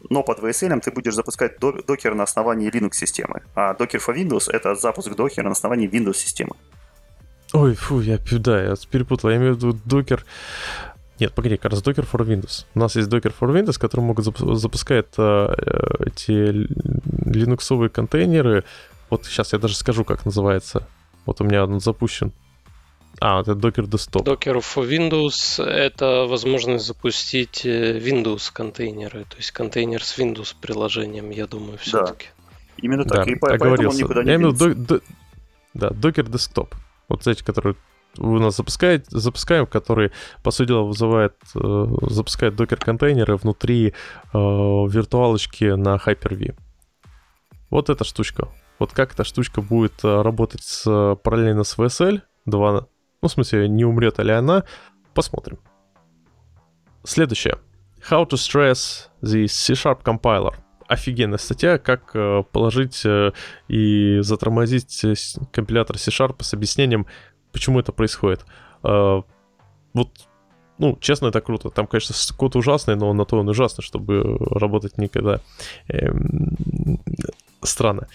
но 0.09 0.23
под 0.23 0.39
VSL 0.39 0.79
ты 0.79 0.91
будешь 0.91 1.13
запускать 1.13 1.59
докер 1.59 2.15
на 2.15 2.23
основании 2.23 2.71
Linux-системы. 2.71 3.41
А 3.55 3.73
Docker 3.73 3.99
for 3.99 4.15
Windows— 4.15 4.49
это 4.51 4.75
запуск 4.75 5.13
докера 5.15 5.43
на 5.45 5.51
основании 5.51 5.89
Windows-системы. 5.89 6.55
Ой, 7.51 7.75
фу, 7.75 7.99
я, 7.99 8.19
да, 8.31 8.63
я 8.63 8.75
перепутал. 8.89 9.31
Я 9.31 9.37
имею 9.37 9.55
в 9.55 9.57
виду 9.57 9.73
докер... 9.85 10.25
Нет, 11.19 11.33
погоди, 11.33 11.57
как 11.57 11.71
раз 11.71 11.83
Docker 11.83 12.07
for 12.09 12.25
Windows. 12.25 12.65
У 12.75 12.79
нас 12.79 12.95
есть 12.95 13.09
Docker 13.09 13.33
for 13.37 13.53
Windows, 13.53 13.79
который 13.79 14.01
могут 14.01 14.25
запускать 14.25 15.07
э, 15.17 15.53
эти 16.05 16.67
линуксовые 17.25 17.89
контейнеры. 17.89 18.63
Вот 19.09 19.25
сейчас 19.25 19.53
я 19.53 19.59
даже 19.59 19.75
скажу, 19.75 20.05
как 20.05 20.25
называется. 20.25 20.87
Вот 21.25 21.41
у 21.41 21.43
меня 21.43 21.65
он 21.65 21.79
запущен. 21.79 22.31
А, 23.19 23.41
это 23.41 23.51
Docker 23.51 23.85
Desktop. 23.85 24.23
Docker 24.23 24.59
for 24.59 24.87
Windows— 24.87 25.61
это 25.65 26.25
возможность 26.25 26.85
запустить 26.85 27.65
э, 27.65 27.97
Windows 27.99 28.49
контейнеры, 28.53 29.25
то 29.25 29.35
есть 29.37 29.51
контейнер 29.51 30.03
с 30.03 30.17
Windows 30.17 30.55
приложением, 30.59 31.29
я 31.31 31.47
думаю, 31.47 31.77
все-таки. 31.79 32.27
Да. 32.27 32.43
Именно 32.77 33.03
так. 33.03 33.25
Да, 33.25 33.31
и 33.31 33.35
поэтому 33.35 33.89
он 33.89 33.97
никуда 33.97 34.23
не 34.23 34.29
я 34.29 34.35
имею 34.35 34.53
до, 34.53 34.73
до, 34.73 35.01
Да, 35.73 35.89
Docker 35.89 36.29
Desktop. 36.29 36.73
Вот 37.09 37.27
эти, 37.27 37.43
которые 37.43 37.75
вы 38.17 38.39
нас 38.39 38.57
запускаете, 38.57 39.05
запускаем, 39.09 39.65
который, 39.65 40.11
по 40.43 40.51
сути 40.51 40.69
дела, 40.69 40.83
вызывает, 40.83 41.35
э, 41.55 41.85
запускает 42.09 42.55
докер-контейнеры 42.55 43.37
внутри 43.37 43.89
э, 43.89 43.93
виртуалочки 44.33 45.65
на 45.75 45.95
Hyper-V. 45.95 46.55
Вот 47.69 47.89
эта 47.89 48.03
штучка. 48.03 48.49
Вот 48.79 48.93
как 48.93 49.13
эта 49.13 49.23
штучка 49.23 49.61
будет 49.61 50.03
э, 50.03 50.21
работать 50.21 50.63
с, 50.63 51.15
параллельно 51.23 51.63
с 51.63 51.77
VSL 51.77 52.21
2 52.45 52.87
ну, 53.21 53.27
в 53.27 53.31
смысле, 53.31 53.67
не 53.67 53.85
умрет 53.85 54.19
ли 54.19 54.31
она. 54.31 54.63
Посмотрим. 55.13 55.59
Следующее. 57.03 57.57
How 58.09 58.25
to 58.25 58.37
stress 58.37 59.09
the 59.21 59.47
C-Sharp 59.47 60.03
compiler. 60.03 60.55
Офигенная 60.87 61.37
статья, 61.37 61.77
как 61.77 62.11
э, 62.15 62.43
положить 62.51 63.01
э, 63.05 63.31
и 63.67 64.19
затормозить 64.21 65.03
э, 65.03 65.13
компилятор 65.51 65.97
C-Sharp 65.97 66.41
с 66.41 66.53
объяснением, 66.53 67.05
почему 67.51 67.79
это 67.79 67.91
происходит. 67.91 68.45
Вот, 68.81 70.09
ну, 70.77 70.97
честно, 71.01 71.27
это 71.27 71.41
круто. 71.41 71.69
Там, 71.69 71.87
конечно, 71.87 72.15
код 72.37 72.55
ужасный, 72.55 72.95
но 72.95 73.11
на 73.13 73.25
то 73.25 73.37
он 73.37 73.49
ужасный, 73.49 73.83
чтобы 73.83 74.37
работать 74.39 74.97
никогда 74.97 75.41
эм, 75.87 77.01
странно. 77.61 78.07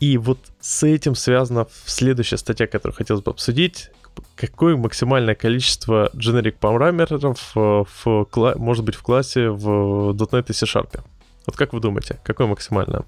И 0.00 0.16
вот 0.18 0.38
с 0.60 0.82
этим 0.82 1.14
связана 1.14 1.66
следующая 1.84 2.38
статья, 2.38 2.66
которую 2.66 2.96
хотелось 2.96 3.22
бы 3.22 3.30
обсудить 3.30 3.90
какое 4.34 4.76
максимальное 4.76 5.34
количество 5.34 6.10
generic 6.14 6.56
параметров 6.58 7.52
в, 7.54 7.86
в, 8.04 8.54
может 8.56 8.84
быть 8.84 8.94
в 8.94 9.02
классе 9.02 9.50
в 9.50 10.12
.NET 10.12 10.46
и 10.48 10.52
C-Sharp? 10.52 11.00
Вот 11.46 11.56
как 11.56 11.72
вы 11.72 11.80
думаете, 11.80 12.18
какое 12.24 12.46
максимальное? 12.46 13.04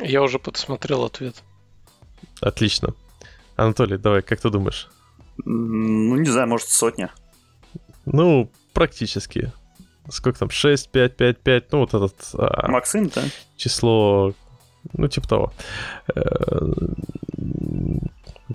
Я 0.00 0.22
уже 0.22 0.38
подсмотрел 0.38 1.04
ответ. 1.04 1.42
Отлично. 2.40 2.94
Анатолий, 3.56 3.98
давай, 3.98 4.22
как 4.22 4.40
ты 4.40 4.50
думаешь? 4.50 4.88
Ну, 5.44 6.16
не 6.16 6.30
знаю, 6.30 6.48
может, 6.48 6.68
сотня. 6.68 7.10
Ну, 8.04 8.50
практически. 8.72 9.52
Сколько 10.08 10.40
там? 10.40 10.50
6, 10.50 10.90
5, 10.90 11.16
5, 11.16 11.38
5. 11.38 11.72
Ну, 11.72 11.78
вот 11.80 11.94
этот... 11.94 12.14
А, 12.34 12.68
Максим, 12.68 13.08
да? 13.08 13.22
Число... 13.56 14.34
Ну, 14.94 15.06
типа 15.06 15.28
того. 15.28 15.52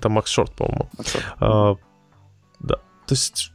Там 0.00 0.12
Макс 0.12 0.30
Шорт, 0.30 0.54
по-моему. 0.54 0.90
А, 1.40 1.76
да. 2.60 2.76
То 3.06 3.14
есть, 3.14 3.52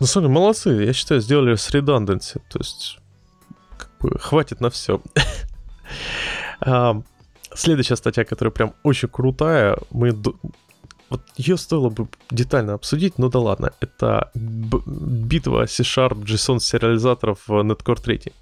самом 0.00 0.28
деле, 0.28 0.40
молодцы. 0.40 0.70
Я 0.70 0.92
считаю, 0.92 1.20
сделали 1.20 1.54
с 1.54 1.70
redundancy. 1.70 2.40
То 2.50 2.58
есть, 2.58 2.98
как 3.78 3.90
бы, 3.98 4.18
хватит 4.18 4.60
на 4.60 4.68
все. 4.68 5.00
а, 6.60 7.02
следующая 7.54 7.96
статья, 7.96 8.24
которая 8.24 8.52
прям 8.52 8.74
очень 8.82 9.08
крутая. 9.08 9.78
Мы 9.90 10.12
вот 11.12 11.20
ее 11.36 11.58
стоило 11.58 11.90
бы 11.90 12.08
детально 12.30 12.72
обсудить, 12.72 13.18
но 13.18 13.28
да 13.28 13.38
ладно. 13.38 13.72
Это 13.80 14.30
битва 14.34 15.66
C-Sharp 15.66 16.24
JSON 16.24 16.58
сериализаторов 16.58 17.48
Netcore 17.48 18.00
3. 18.00 18.32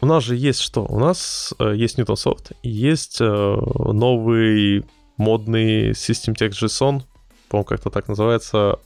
У 0.00 0.06
нас 0.06 0.24
же 0.24 0.36
есть 0.36 0.60
что? 0.60 0.84
У 0.84 0.98
нас 0.98 1.54
э, 1.58 1.72
есть 1.74 1.98
Newtonsoft, 1.98 2.54
есть 2.62 3.18
э, 3.22 3.24
новый 3.24 4.84
модный 5.16 5.92
System 5.92 6.34
Text 6.34 6.62
JSON, 6.62 7.02
по-моему, 7.48 7.64
как-то 7.64 7.88
так 7.88 8.08
называется, 8.08 8.78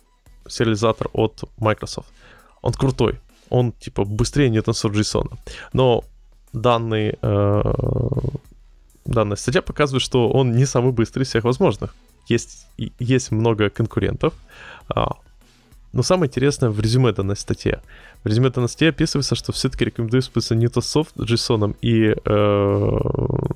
сериализатор 0.49 1.09
от 1.13 1.43
Microsoft. 1.57 2.09
Он 2.63 2.73
крутой, 2.73 3.19
он 3.51 3.73
типа 3.73 4.05
быстрее 4.05 4.51
Newtonsoft 4.51 4.93
JSON. 4.93 5.37
Но 5.73 6.05
данный, 6.53 7.19
э, 7.21 7.63
данная 9.05 9.37
статья 9.37 9.63
показывает, 9.63 10.05
что 10.05 10.31
он 10.31 10.53
не 10.53 10.67
самый 10.67 10.93
быстрый 10.93 11.25
из 11.25 11.29
всех 11.29 11.43
возможных 11.43 11.97
есть, 12.29 12.67
есть 12.99 13.31
много 13.31 13.71
конкурентов. 13.71 14.35
А, 14.89 15.17
но 15.93 16.03
самое 16.03 16.29
интересное 16.29 16.71
в 16.71 16.81
резюме 16.81 17.13
данной 17.13 17.37
статье. 17.37 17.83
В 18.23 18.27
резюме 18.27 18.51
данной 18.51 18.69
статьи 18.69 18.89
описывается, 18.89 19.35
что 19.35 19.53
все-таки 19.53 19.85
рекомендую 19.85 20.21
использоваться 20.21 20.55
не 20.55 20.69
то 20.69 20.81
софт 20.81 21.17
JSON 21.17 21.77
и 21.81 22.15
э, 22.15 22.99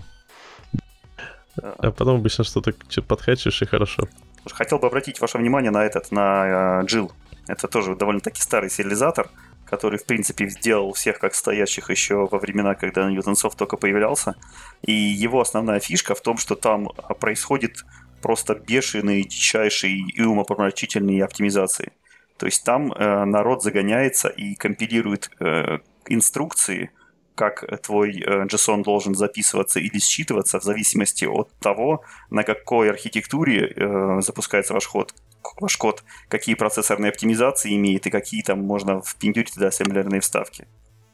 А 1.57 1.91
потом 1.91 2.17
обычно 2.17 2.45
что-то 2.45 2.75
подхачишь 3.03 3.63
и 3.63 3.67
хорошо. 3.67 4.09
Хотел 4.51 4.79
бы 4.79 4.87
обратить 4.87 5.21
ваше 5.21 5.39
внимание 5.39 5.71
на 5.71 5.85
этот, 5.85 6.13
на 6.13 6.83
Джил. 6.83 7.13
Это 7.49 7.69
тоже 7.69 7.95
довольно-таки 7.95 8.41
старый 8.41 8.71
сериализатор, 8.71 9.29
который, 9.65 9.99
в 9.99 10.05
принципе, 10.05 10.49
сделал 10.49 10.93
всех 10.93 11.19
как 11.19 11.35
стоящих 11.35 11.91
еще 11.91 12.27
во 12.31 12.39
времена, 12.39 12.75
когда 12.75 13.11
Ньютонсофт 13.11 13.59
только 13.59 13.77
появлялся. 13.77 14.35
И 14.83 14.93
его 14.93 15.41
основная 15.41 15.81
фишка 15.81 16.15
в 16.15 16.21
том, 16.21 16.37
что 16.39 16.55
там 16.55 16.89
а, 16.97 17.15
происходит 17.15 17.85
просто 18.23 18.55
бешеные, 18.55 19.23
дичайшие 19.25 19.99
и 19.99 20.23
умопомрачительные 20.23 21.25
оптимизации. 21.25 21.93
То 22.39 22.47
есть 22.47 22.65
там 22.65 22.93
э, 22.93 23.25
народ 23.25 23.63
загоняется 23.63 24.29
и 24.29 24.55
компилирует 24.55 25.31
э, 25.41 25.79
инструкции, 26.07 26.91
как 27.37 27.65
твой 27.83 28.19
э, 28.21 28.47
JSON 28.47 28.83
должен 28.83 29.15
записываться 29.15 29.79
или 29.79 29.99
считываться 29.99 30.59
в 30.59 30.65
зависимости 30.65 31.25
от 31.27 31.53
того, 31.61 32.03
на 32.31 32.43
какой 32.43 32.91
архитектуре 32.91 33.69
э, 33.69 34.21
запускается 34.23 34.75
ваш 34.75 34.87
ход, 34.87 35.15
ваш 35.61 35.77
код, 35.77 36.03
какие 36.29 36.57
процессорные 36.57 37.11
оптимизации 37.11 37.77
имеет 37.77 38.07
и 38.07 38.11
какие 38.11 38.43
там 38.43 38.63
можно 38.63 39.01
впендюрить 39.03 39.55
туда 39.55 39.69
ассемблерные 39.69 40.21
вставки. 40.21 40.67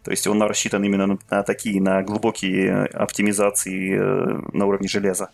То 0.05 0.11
есть 0.11 0.27
он 0.27 0.43
рассчитан 0.43 0.82
именно 0.85 1.07
на, 1.07 1.19
на 1.31 1.43
такие, 1.43 1.81
на 1.81 2.03
глубокие 2.03 2.86
оптимизации 2.86 3.99
э, 3.99 4.40
на 4.53 4.66
уровне 4.66 4.89
железа. 4.89 5.31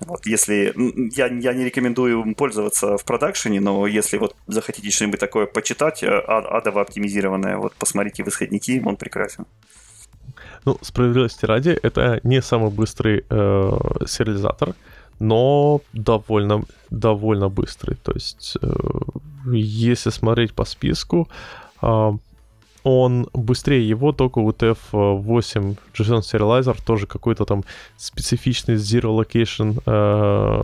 Вот 0.00 0.26
если 0.26 0.72
я, 1.16 1.26
я 1.26 1.52
не 1.52 1.64
рекомендую 1.64 2.34
пользоваться 2.34 2.96
в 2.96 3.04
продакшене, 3.04 3.60
но 3.60 3.86
если 3.86 4.18
вот 4.18 4.34
захотите 4.46 4.90
что-нибудь 4.90 5.20
такое 5.20 5.46
почитать, 5.46 6.02
э, 6.02 6.08
а, 6.08 6.58
адово 6.58 6.80
оптимизированное, 6.80 7.56
вот 7.56 7.74
посмотрите 7.74 8.24
в 8.24 8.28
исходники, 8.28 8.82
он 8.84 8.96
прекрасен. 8.96 9.46
Ну, 10.64 10.78
справедливости 10.82 11.46
ради, 11.46 11.78
это 11.82 12.20
не 12.22 12.42
самый 12.42 12.70
быстрый 12.70 13.24
э, 13.28 13.70
сериализатор 14.06 14.74
но 15.20 15.82
довольно, 15.92 16.64
довольно 16.90 17.48
быстрый. 17.48 17.96
То 18.02 18.12
есть, 18.12 18.56
э, 18.62 18.72
если 19.52 20.10
смотреть 20.10 20.54
по 20.54 20.64
списку, 20.64 21.28
э, 21.82 22.12
он 22.82 23.28
быстрее 23.32 23.86
его, 23.86 24.12
только 24.12 24.40
UTF-8 24.40 25.76
JSON 25.94 26.20
Serializer, 26.20 26.76
тоже 26.84 27.06
какой-то 27.06 27.44
там 27.44 27.64
специфичный 27.96 28.76
Zero 28.76 29.18
Location 29.18 29.82
э, 29.86 30.62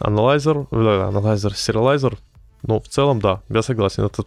Analyzer, 0.00 0.66
да, 0.70 1.10
Analyzer 1.10 1.52
Serializer. 1.52 2.18
Но 2.62 2.80
в 2.80 2.88
целом, 2.88 3.20
да, 3.20 3.42
я 3.48 3.62
согласен, 3.62 4.04
это, 4.04 4.24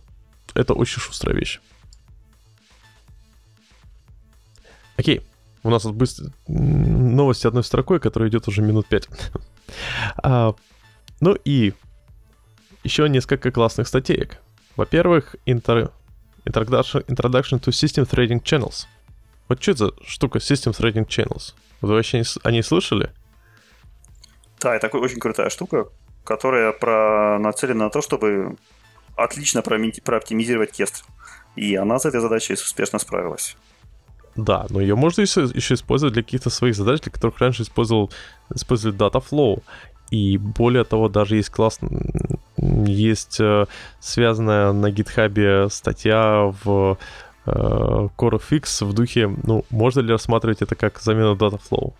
это 0.54 0.74
очень 0.74 1.00
шустрая 1.00 1.36
вещь. 1.36 1.60
Окей, 4.98 5.22
у 5.64 5.70
нас 5.70 5.84
тут 5.84 5.96
быстро... 5.96 6.32
новости 6.48 7.48
одной 7.48 7.64
строкой, 7.64 8.00
которая 8.00 8.30
идет 8.30 8.48
уже 8.48 8.62
минут 8.62 8.88
пять. 8.88 9.10
а, 10.18 10.54
ну 11.20 11.36
и 11.44 11.74
еще 12.84 13.10
несколько 13.10 13.52
классных 13.52 13.88
статеек. 13.88 14.40
Во-первых, 14.76 15.36
inter... 15.46 15.92
introduction, 16.46 17.06
introduction 17.08 17.60
to 17.60 17.70
System 17.70 18.10
Threading 18.10 18.42
Channels. 18.44 18.86
Вот 19.48 19.62
что 19.62 19.72
это 19.72 19.86
за 19.86 19.94
штука 20.06 20.40
System 20.40 20.78
Threading 20.78 21.08
Channels? 21.08 21.54
Вы 21.82 21.94
вообще 21.94 22.24
о 22.44 22.52
ней 22.52 22.64
слышали? 22.64 23.12
Да, 24.60 24.76
это 24.76 24.88
очень 24.98 25.20
крутая 25.20 25.50
штука, 25.50 25.88
которая 26.24 26.72
про... 26.72 27.40
нацелена 27.40 27.86
на 27.86 27.90
то, 27.90 28.02
чтобы 28.02 28.56
отлично 29.16 29.62
прооптимизировать 29.62 30.72
кест. 30.72 31.06
И 31.56 31.76
она 31.76 32.00
с 32.00 32.06
этой 32.06 32.20
задачей 32.20 32.54
успешно 32.54 33.00
справилась. 33.00 33.56
Да, 34.36 34.66
но 34.70 34.82
ее 34.82 34.96
можно 34.96 35.22
еще, 35.22 35.44
еще 35.44 35.76
использовать 35.76 36.14
для 36.14 36.24
каких-то 36.24 36.50
своих 36.50 36.76
задач, 36.76 37.00
для 37.02 37.12
которых 37.12 37.40
раньше 37.40 37.64
использовал, 37.64 38.12
использовали 38.54 38.98
Dataflow. 38.98 39.64
И 40.12 40.38
более 40.38 40.84
того, 40.84 41.10
даже 41.10 41.36
есть 41.36 41.50
класс, 41.50 41.80
есть 42.58 43.40
э, 43.40 43.66
связанная 44.00 44.72
на 44.72 44.92
гитхабе 44.92 45.68
статья 45.70 46.54
в 46.64 46.98
э, 47.46 47.52
CoreFix 48.18 48.86
в 48.86 48.94
духе, 48.94 49.34
ну, 49.44 49.66
можно 49.70 50.02
ли 50.02 50.12
рассматривать 50.12 50.62
это 50.62 50.76
как 50.76 51.00
замена 51.00 51.36
Dataflow? 51.36 51.94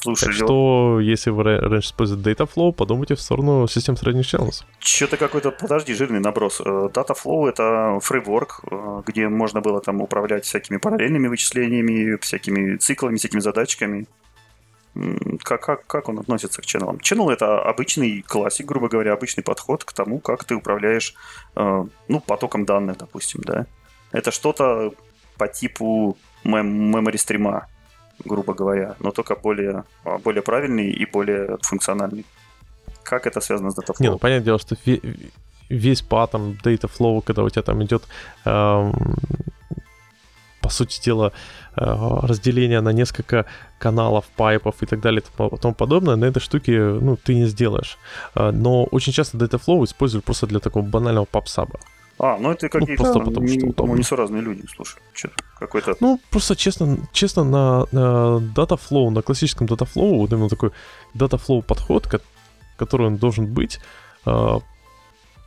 Слушай, 0.00 0.26
так 0.26 0.34
что, 0.34 1.00
если 1.00 1.30
вы 1.30 1.42
раньше 1.42 1.88
используете 1.88 2.30
Dataflow, 2.30 2.72
подумайте 2.72 3.16
в 3.16 3.20
сторону 3.20 3.66
систем 3.66 3.96
средних 3.96 4.32
channels. 4.32 4.62
Что-то 4.78 5.16
какой-то, 5.16 5.50
подожди, 5.50 5.94
жирный 5.94 6.20
наброс. 6.20 6.60
Э, 6.64 6.88
Dataflow— 6.92 7.48
это 7.48 7.98
фреймворк, 8.00 8.62
где 9.06 9.28
можно 9.28 9.60
было 9.60 9.80
там 9.80 10.00
управлять 10.00 10.44
всякими 10.44 10.76
параллельными 10.76 11.26
вычислениями, 11.26 12.16
всякими 12.20 12.76
циклами, 12.76 13.16
всякими 13.16 13.40
задачками. 13.40 14.06
Как, 15.42 15.62
как, 15.62 15.86
как 15.86 16.08
он 16.08 16.18
относится 16.18 16.62
к 16.62 16.66
ченнелам? 16.66 16.96
Channel— 16.96 17.30
это 17.32 17.62
обычный 17.62 18.22
классик, 18.22 18.66
грубо 18.66 18.88
говоря, 18.88 19.12
обычный 19.12 19.42
подход 19.42 19.84
к 19.84 19.92
тому, 19.92 20.18
как 20.18 20.44
ты 20.44 20.54
управляешь 20.54 21.14
э, 21.56 21.84
ну, 22.08 22.20
потоком 22.20 22.64
данных, 22.64 22.98
допустим, 22.98 23.40
да. 23.44 23.66
Это 24.12 24.30
что-то 24.30 24.92
по 25.36 25.48
типу 25.48 26.16
мем- 26.44 26.94
memory 26.94 27.18
стрима 27.18 27.66
грубо 28.24 28.54
говоря, 28.54 28.96
но 29.00 29.10
только 29.10 29.36
более, 29.36 29.84
а, 30.04 30.18
более 30.18 30.42
правильный 30.42 30.90
и 30.90 31.06
более 31.06 31.58
функциональный. 31.62 32.24
Как 33.02 33.26
это 33.26 33.40
связано 33.40 33.70
с 33.70 33.78
Dataflow? 33.78 33.96
Не, 34.00 34.10
ну, 34.10 34.18
понятное 34.18 34.44
дело, 34.44 34.58
что 34.58 34.76
весь 35.68 36.02
паттерн 36.02 36.58
Dataflow, 36.62 37.22
когда 37.22 37.42
у 37.42 37.50
тебя 37.50 37.62
там 37.62 37.82
идет, 37.82 38.02
эм, 38.44 38.92
по 40.68 40.74
сути 40.74 41.00
дела, 41.00 41.32
э, 41.76 41.82
разделение 42.22 42.80
на 42.82 42.92
несколько 42.92 43.46
каналов, 43.78 44.24
пайпов 44.36 44.82
и 44.82 44.86
так 44.86 45.00
далее 45.00 45.22
и 45.22 45.56
тому 45.56 45.74
подобное, 45.74 46.16
на 46.16 46.26
этой 46.26 46.40
штуке 46.40 46.78
ну, 46.78 47.16
ты 47.16 47.34
не 47.34 47.46
сделаешь. 47.46 47.98
Э, 48.34 48.50
но 48.50 48.84
очень 48.84 49.12
часто 49.12 49.38
Dataflow 49.38 49.84
используют 49.84 50.24
просто 50.24 50.46
для 50.46 50.58
такого 50.58 50.84
банального 50.84 51.24
папсаба. 51.24 51.80
А, 52.18 52.36
ну 52.38 52.50
это 52.50 52.68
какие-то 52.68 53.02
ну, 53.02 53.12
просто 53.12 53.20
потому, 53.20 53.46
не, 53.46 53.58
что 53.58 53.86
не, 53.86 53.98
несуразные 53.98 54.42
люди, 54.42 54.66
слушай. 54.76 55.00
Какой-то... 55.58 55.94
Ну, 56.00 56.20
просто 56.30 56.54
честно, 56.54 56.98
честно 57.12 57.44
на, 57.44 57.86
на 57.92 58.42
Dataflow, 58.54 59.10
на 59.10 59.22
классическом 59.22 59.66
Dataflow, 59.66 60.18
вот 60.18 60.32
именно 60.32 60.48
такой 60.48 60.70
Dataflow 61.14 61.62
подход, 61.62 62.08
который 62.76 63.06
он 63.06 63.16
должен 63.16 63.46
быть, 63.46 63.80
а, 64.26 64.58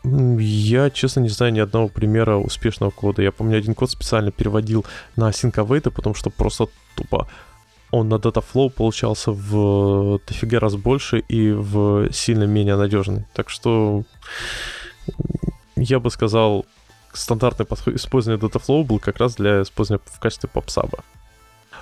я, 0.04 0.90
честно, 0.90 1.20
не 1.20 1.30
знаю 1.30 1.54
ни 1.54 1.60
одного 1.60 1.88
примера 1.88 2.38
успешного 2.38 2.92
кода. 2.92 3.22
Я 3.22 3.32
помню, 3.32 3.58
один 3.58 3.76
код 3.76 3.92
специально 3.92 4.32
переводил 4.32 4.86
на 5.16 5.30
async 5.30 5.57
await, 5.57 5.90
потому 5.92 6.16
что 6.16 6.30
просто 6.30 6.68
тупо 6.96 7.28
он 7.92 8.08
на 8.08 8.16
Dataflow 8.16 8.70
получался 8.70 9.32
в 9.32 10.20
дофига 10.26 10.60
раз 10.60 10.76
больше 10.76 11.20
и 11.20 11.52
в 11.52 12.12
сильно 12.12 12.46
менее 12.46 12.78
надежный. 12.78 13.26
Так 13.34 13.50
что 13.50 14.04
я 15.76 16.00
бы 16.00 16.10
сказал, 16.10 16.66
стандартный 17.12 17.66
подход 17.66 17.96
использования 17.96 18.42
Dataflow 18.42 18.84
был 18.84 19.00
как 19.00 19.18
раз 19.18 19.36
для 19.36 19.62
использования 19.62 20.02
в 20.06 20.20
качестве 20.20 20.50
pub-sub 20.50 20.92
а. 20.92 21.04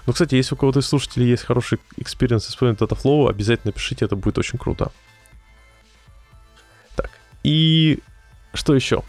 Ну, 0.07 0.13
кстати, 0.13 0.33
если 0.35 0.55
у 0.55 0.57
кого-то 0.57 0.79
из 0.79 0.87
слушателей 0.87 1.29
есть 1.29 1.43
хороший 1.43 1.77
experience 1.97 2.49
использования 2.49 2.79
Dataflow, 2.79 3.29
обязательно 3.29 3.71
пишите, 3.71 4.05
это 4.05 4.15
будет 4.15 4.39
очень 4.39 4.57
круто. 4.57 4.91
Так, 6.95 7.11
и 7.43 7.99
что 8.53 8.75
еще? 8.75 9.03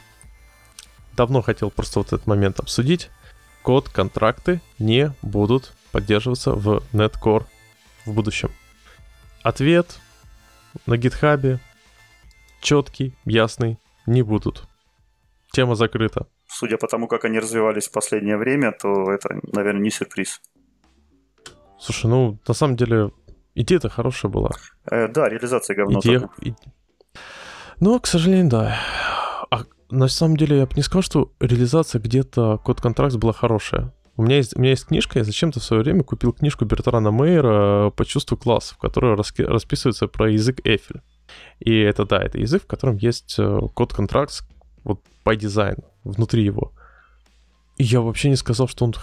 Давно 1.16 1.42
хотел 1.42 1.70
просто 1.70 2.00
вот 2.00 2.08
этот 2.08 2.26
момент 2.26 2.60
обсудить. 2.60 3.10
Код, 3.62 3.88
контракты 3.88 4.60
не 4.78 5.12
будут 5.22 5.72
поддерживаться 5.92 6.52
в 6.52 6.82
Netcore 6.92 7.44
в 8.06 8.12
будущем. 8.12 8.50
Ответ 9.42 9.98
на 10.86 10.96
гитхабе 10.96 11.60
четкий, 12.60 13.14
ясный, 13.24 13.78
не 14.06 14.22
будут. 14.22 14.64
Тема 15.52 15.74
закрыта. 15.74 16.26
Судя 16.46 16.78
по 16.78 16.86
тому, 16.86 17.08
как 17.08 17.24
они 17.24 17.38
развивались 17.38 17.88
в 17.88 17.92
последнее 17.92 18.36
время, 18.36 18.72
то 18.72 19.10
это, 19.10 19.40
наверное, 19.52 19.82
не 19.82 19.90
сюрприз. 19.90 20.40
Слушай, 21.78 22.06
ну, 22.06 22.38
на 22.46 22.54
самом 22.54 22.76
деле, 22.76 23.10
идея-то 23.54 23.88
хорошая 23.88 24.30
была. 24.30 24.50
Э, 24.90 25.08
да, 25.08 25.28
реализация 25.28 25.74
говно. 25.76 26.00
Идея... 26.00 26.28
Ну, 27.78 27.98
к 27.98 28.06
сожалению, 28.06 28.50
да. 28.50 28.78
На 29.90 30.06
самом 30.08 30.36
деле, 30.36 30.58
я 30.58 30.66
бы 30.66 30.72
не 30.76 30.82
сказал, 30.82 31.02
что 31.02 31.32
реализация 31.40 32.00
где-то 32.00 32.58
код 32.58 32.80
контракт 32.80 33.16
была 33.16 33.32
хорошая. 33.32 33.92
У 34.16 34.22
меня 34.22 34.36
есть, 34.36 34.56
у 34.56 34.60
меня 34.60 34.70
есть 34.70 34.86
книжка, 34.86 35.18
я 35.18 35.24
зачем-то 35.24 35.60
в 35.60 35.64
свое 35.64 35.82
время 35.82 36.04
купил 36.04 36.32
книжку 36.32 36.64
Бертрана 36.64 37.10
Мейера 37.10 37.90
по 37.90 38.04
чувству 38.04 38.36
классов, 38.36 38.78
которая 38.78 39.16
раски, 39.16 39.42
расписывается 39.42 40.06
про 40.08 40.30
язык 40.30 40.60
Эфель. 40.64 41.00
И 41.58 41.76
это, 41.78 42.04
да, 42.04 42.22
это 42.22 42.38
язык, 42.38 42.64
в 42.64 42.66
котором 42.66 42.96
есть 42.98 43.36
э, 43.38 43.60
код 43.74 43.94
контракт 43.94 44.42
вот 44.84 45.00
по 45.24 45.34
дизайну, 45.34 45.84
внутри 46.04 46.44
его. 46.44 46.72
И 47.78 47.84
я 47.84 48.00
вообще 48.00 48.28
не 48.28 48.36
сказал, 48.36 48.68
что 48.68 48.84
он 48.84 48.94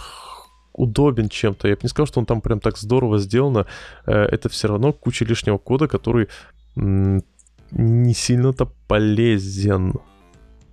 удобен 0.72 1.28
чем-то. 1.28 1.68
Я 1.68 1.74
бы 1.74 1.80
не 1.82 1.88
сказал, 1.88 2.06
что 2.06 2.20
он 2.20 2.26
там 2.26 2.40
прям 2.40 2.60
так 2.60 2.78
здорово 2.78 3.18
сделано. 3.18 3.66
Э, 4.06 4.22
это 4.22 4.48
все 4.48 4.68
равно 4.68 4.92
куча 4.92 5.24
лишнего 5.24 5.58
кода, 5.58 5.88
который 5.88 6.28
не 6.76 8.14
сильно-то 8.14 8.70
полезен. 8.86 9.94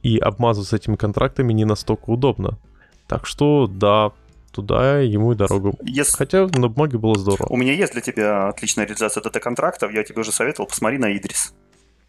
И 0.06 0.20
обмазываться 0.20 0.76
этими 0.76 0.98
контрактами 0.98 1.52
не 1.52 1.66
настолько 1.66 2.12
удобно. 2.12 2.60
Так 3.08 3.26
что, 3.26 3.66
да, 3.66 4.12
туда 4.52 5.00
ему 5.00 5.32
и 5.32 5.36
дорогу. 5.36 5.74
Если... 5.82 6.16
Хотя 6.16 6.46
на 6.46 6.68
бумаге 6.68 7.00
было 7.00 7.18
здорово. 7.18 7.48
У 7.50 7.58
меня 7.58 7.74
есть 7.74 7.94
для 7.94 8.02
тебя 8.02 8.50
отличная 8.50 8.86
реализация 8.86 9.24
дата-контрактов. 9.24 9.92
Я 9.92 10.04
тебе 10.04 10.22
уже 10.22 10.32
советовал, 10.32 10.70
посмотри 10.70 11.00
на 11.00 11.18
Идрис. 11.18 11.56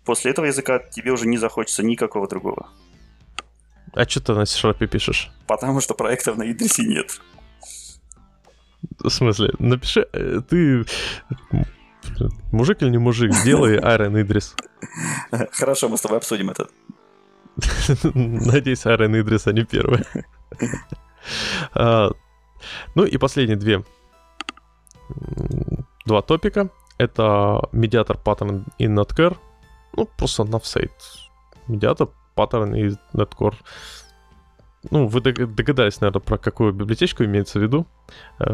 После 0.04 0.32
этого 0.32 0.44
языка 0.44 0.78
тебе 0.78 1.10
уже 1.10 1.26
не 1.26 1.38
захочется 1.38 1.82
никакого 1.82 2.28
другого. 2.28 2.68
А 3.94 4.06
что 4.06 4.20
ты 4.20 4.34
на 4.34 4.44
C-Sharp 4.44 4.86
пишешь? 4.88 5.32
Потому 5.46 5.80
что 5.80 5.94
проектов 5.94 6.36
на 6.36 6.52
Идрисе 6.52 6.82
нет. 6.82 7.18
В 8.98 9.08
смысле? 9.08 9.54
Напиши, 9.58 10.06
э, 10.12 10.42
ты 10.46 10.84
мужик 12.52 12.82
или 12.82 12.90
не 12.90 12.98
мужик, 12.98 13.32
сделай 13.32 13.78
Iron 13.78 14.20
Идрис. 14.20 14.54
Хорошо, 15.52 15.88
мы 15.88 15.96
с 15.96 16.02
тобой 16.02 16.18
обсудим 16.18 16.50
это. 16.50 16.68
Надеюсь, 18.14 18.86
Iron 18.86 19.20
Идрис, 19.20 19.46
а 19.46 19.52
не 19.52 19.64
первый. 19.64 20.04
А, 21.74 22.10
ну 22.94 23.04
и 23.04 23.18
последние 23.18 23.56
две. 23.56 23.84
Два 26.04 26.22
топика. 26.22 26.70
Это 26.98 27.68
медиатор 27.72 28.16
паттерн 28.16 28.64
и 28.78 28.86
netcore. 28.86 29.36
Ну, 29.96 30.08
просто 30.16 30.44
навсейт. 30.44 30.92
Медиатор, 31.68 32.08
паттерн 32.34 32.74
и 32.74 32.94
netcore. 33.12 33.56
Ну, 34.90 35.06
вы 35.06 35.20
догадались, 35.20 36.00
наверное, 36.00 36.20
про 36.20 36.38
какую 36.38 36.72
библиотечку 36.72 37.24
имеется 37.24 37.58
в 37.58 37.62
виду. 37.62 37.86
Э, 38.38 38.46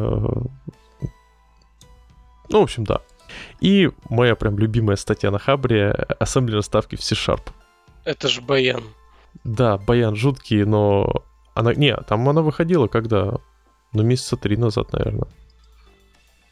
ну, 2.48 2.60
в 2.60 2.62
общем, 2.62 2.84
да. 2.84 3.00
И 3.60 3.90
моя 4.08 4.34
прям 4.34 4.58
любимая 4.58 4.96
статья 4.96 5.30
на 5.30 5.38
Хабре— 5.38 5.90
ассемблер 6.18 6.62
ставки 6.62 6.96
в 6.96 7.02
C-Sharp. 7.02 7.52
Это 8.04 8.28
же 8.28 8.40
Баян. 8.40 8.82
Да, 9.44 9.78
Баян 9.78 10.16
жуткий, 10.16 10.64
но... 10.64 11.24
Она... 11.54 11.74
Не, 11.74 11.96
там 11.96 12.28
она 12.28 12.42
выходила 12.42 12.86
когда? 12.86 13.38
Ну, 13.92 14.02
месяца 14.02 14.36
три 14.36 14.56
назад, 14.56 14.92
наверное. 14.92 15.28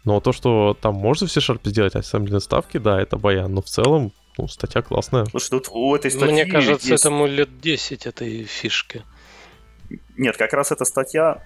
Но 0.05 0.21
то, 0.21 0.33
что 0.33 0.77
там 0.81 0.95
можно 0.95 1.27
в 1.27 1.33
C-Sharp 1.33 1.61
сделать 1.65 1.95
ассемблерные 1.95 2.41
ставки, 2.41 2.79
да, 2.79 3.01
это 3.01 3.17
Баян. 3.17 3.53
Но 3.53 3.63
в 3.63 3.67
целом, 3.67 4.13
ну, 4.39 4.49
статья 4.49 4.83
классная. 4.83 5.27
Слушай, 5.27 5.51
тут 5.51 5.69
у 5.71 5.95
этой 5.95 6.11
статьи... 6.11 6.33
Мне 6.33 6.47
кажется, 6.47 6.89
есть... 6.89 7.05
этому 7.05 7.27
лет 7.27 7.61
10 7.61 8.07
этой 8.07 8.45
фишки. 8.45 9.03
Нет, 10.17 10.37
как 10.37 10.53
раз 10.53 10.73
эта 10.73 10.85
статья 10.85 11.43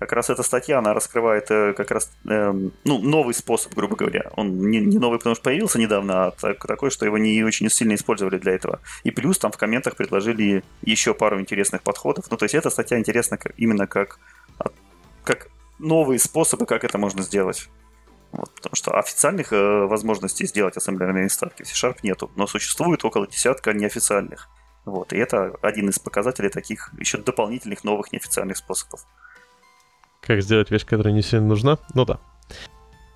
как 0.00 0.12
раз 0.12 0.30
эта 0.30 0.42
статья, 0.42 0.78
она 0.78 0.94
раскрывает 0.94 1.50
э, 1.50 1.74
как 1.74 1.90
раз 1.90 2.10
э, 2.26 2.52
ну, 2.84 2.98
новый 2.98 3.34
способ, 3.34 3.74
грубо 3.74 3.96
говоря. 3.96 4.30
Он 4.34 4.70
не, 4.70 4.80
не 4.80 4.98
новый, 4.98 5.18
потому 5.18 5.34
что 5.34 5.44
появился 5.44 5.78
недавно, 5.78 6.26
а 6.26 6.30
так, 6.30 6.66
такой, 6.66 6.90
что 6.90 7.04
его 7.04 7.18
не 7.18 7.44
очень 7.44 7.68
сильно 7.68 7.94
использовали 7.94 8.38
для 8.38 8.54
этого. 8.54 8.80
И 9.04 9.10
плюс 9.10 9.38
там 9.38 9.52
в 9.52 9.58
комментах 9.58 9.96
предложили 9.96 10.64
еще 10.80 11.12
пару 11.12 11.38
интересных 11.38 11.82
подходов. 11.82 12.30
Ну, 12.30 12.38
то 12.38 12.46
есть 12.46 12.54
эта 12.54 12.70
статья 12.70 12.98
интересна 12.98 13.38
именно 13.58 13.86
как, 13.86 14.18
как 15.22 15.48
новые 15.78 16.18
способы, 16.18 16.64
как 16.64 16.82
это 16.82 16.96
можно 16.96 17.22
сделать. 17.22 17.68
Вот, 18.32 18.50
потому 18.54 18.76
что 18.76 18.98
официальных 18.98 19.52
э, 19.52 19.84
возможностей 19.84 20.46
сделать 20.46 20.78
ассемблерные 20.78 21.28
ставки 21.28 21.62
в 21.62 21.68
C-Sharp 21.68 21.98
нету, 22.02 22.30
но 22.36 22.46
существует 22.46 23.04
около 23.04 23.26
десятка 23.26 23.74
неофициальных. 23.74 24.48
Вот, 24.86 25.12
и 25.12 25.18
это 25.18 25.56
один 25.60 25.90
из 25.90 25.98
показателей 25.98 26.48
таких 26.48 26.90
еще 26.98 27.18
дополнительных 27.18 27.84
новых 27.84 28.12
неофициальных 28.12 28.56
способов. 28.56 29.04
Как 30.30 30.42
сделать 30.42 30.70
вещь, 30.70 30.86
которая 30.86 31.12
не 31.12 31.22
сильно 31.22 31.44
нужна? 31.44 31.76
Ну 31.92 32.04
да. 32.04 32.20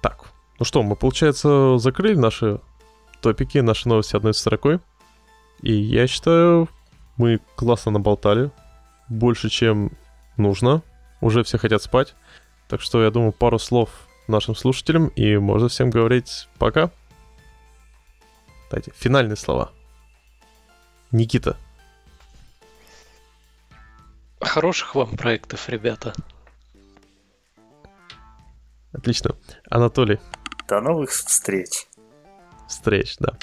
Так, 0.03 0.33
ну 0.59 0.65
что, 0.65 0.83
мы, 0.83 0.97
получается, 0.97 1.79
закрыли 1.79 2.17
наши 2.17 2.61
топики, 3.21 3.59
наши 3.59 3.89
новости 3.89 4.17
одной 4.17 4.35
строкой. 4.35 4.81
И 5.63 5.73
я 5.73 6.09
считаю, 6.09 6.69
мы 7.17 7.39
классно 7.55 7.93
наболтали. 7.93 8.51
Больше, 9.09 9.49
чем 9.49 9.93
нужно. 10.37 10.83
Уже 11.21 11.45
все 11.45 11.57
хотят 11.57 11.85
спать. 11.85 12.17
Так 12.67 12.81
что, 12.81 13.01
я 13.01 13.13
думаю, 13.13 13.31
пару 13.31 13.61
слов 13.61 13.91
нашим 14.27 14.57
слушателям, 14.57 15.07
и 15.07 15.37
можно 15.37 15.69
всем 15.69 15.91
говорить 15.91 16.49
пока. 16.59 16.91
Дайте 18.73 18.93
финальные 18.97 19.37
слова. 19.37 19.71
Никита. 21.13 21.57
Хороших 24.41 24.97
вам 24.97 25.17
проектов, 25.17 25.69
ребята. 25.69 26.13
Отлично. 28.95 29.35
Анатолий. 29.69 30.19
До 30.69 30.81
новых 30.81 31.11
встреч. 31.11 31.87
Встреч, 32.69 33.17
да. 33.19 33.37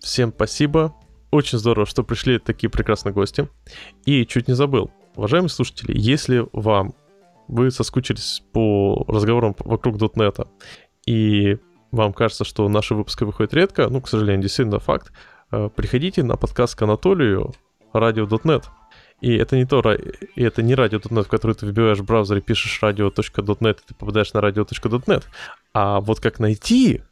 Всем 0.00 0.32
спасибо. 0.34 0.94
Очень 1.30 1.58
здорово, 1.58 1.86
что 1.86 2.02
пришли 2.02 2.38
такие 2.38 2.70
прекрасные 2.70 3.12
гости. 3.12 3.48
И 4.04 4.26
чуть 4.26 4.48
не 4.48 4.54
забыл. 4.54 4.90
Уважаемые 5.14 5.50
слушатели, 5.50 5.92
если 5.94 6.46
вам 6.52 6.94
вы 7.48 7.70
соскучились 7.70 8.42
по 8.52 9.04
разговорам 9.06 9.54
вокруг 9.58 9.96
.NET, 9.96 10.48
и 11.06 11.58
вам 11.92 12.12
кажется, 12.12 12.44
что 12.44 12.68
наши 12.68 12.94
выпуски 12.94 13.24
выходят 13.24 13.54
редко, 13.54 13.88
ну, 13.88 14.00
к 14.00 14.08
сожалению, 14.08 14.42
действительно 14.42 14.80
факт, 14.80 15.12
э, 15.52 15.70
приходите 15.74 16.22
на 16.22 16.36
подкаст 16.36 16.76
к 16.76 16.82
Анатолию 16.82 17.54
радио.нет. 17.92 18.64
И 19.20 19.36
это 19.36 19.56
не 19.56 19.64
то, 19.64 19.80
и 19.92 20.42
это 20.42 20.62
не 20.62 20.74
радио.нет, 20.74 21.26
в 21.26 21.28
который 21.28 21.54
ты 21.54 21.66
вбиваешь 21.66 21.98
в 21.98 22.04
браузере, 22.04 22.42
пишешь 22.42 22.78
radio.net, 22.82 23.78
и 23.78 23.82
ты 23.88 23.94
попадаешь 23.94 24.32
на 24.34 24.38
radio.net. 24.38 25.24
А 25.72 26.00
вот 26.00 26.20
как 26.20 26.38
найти 26.38 27.02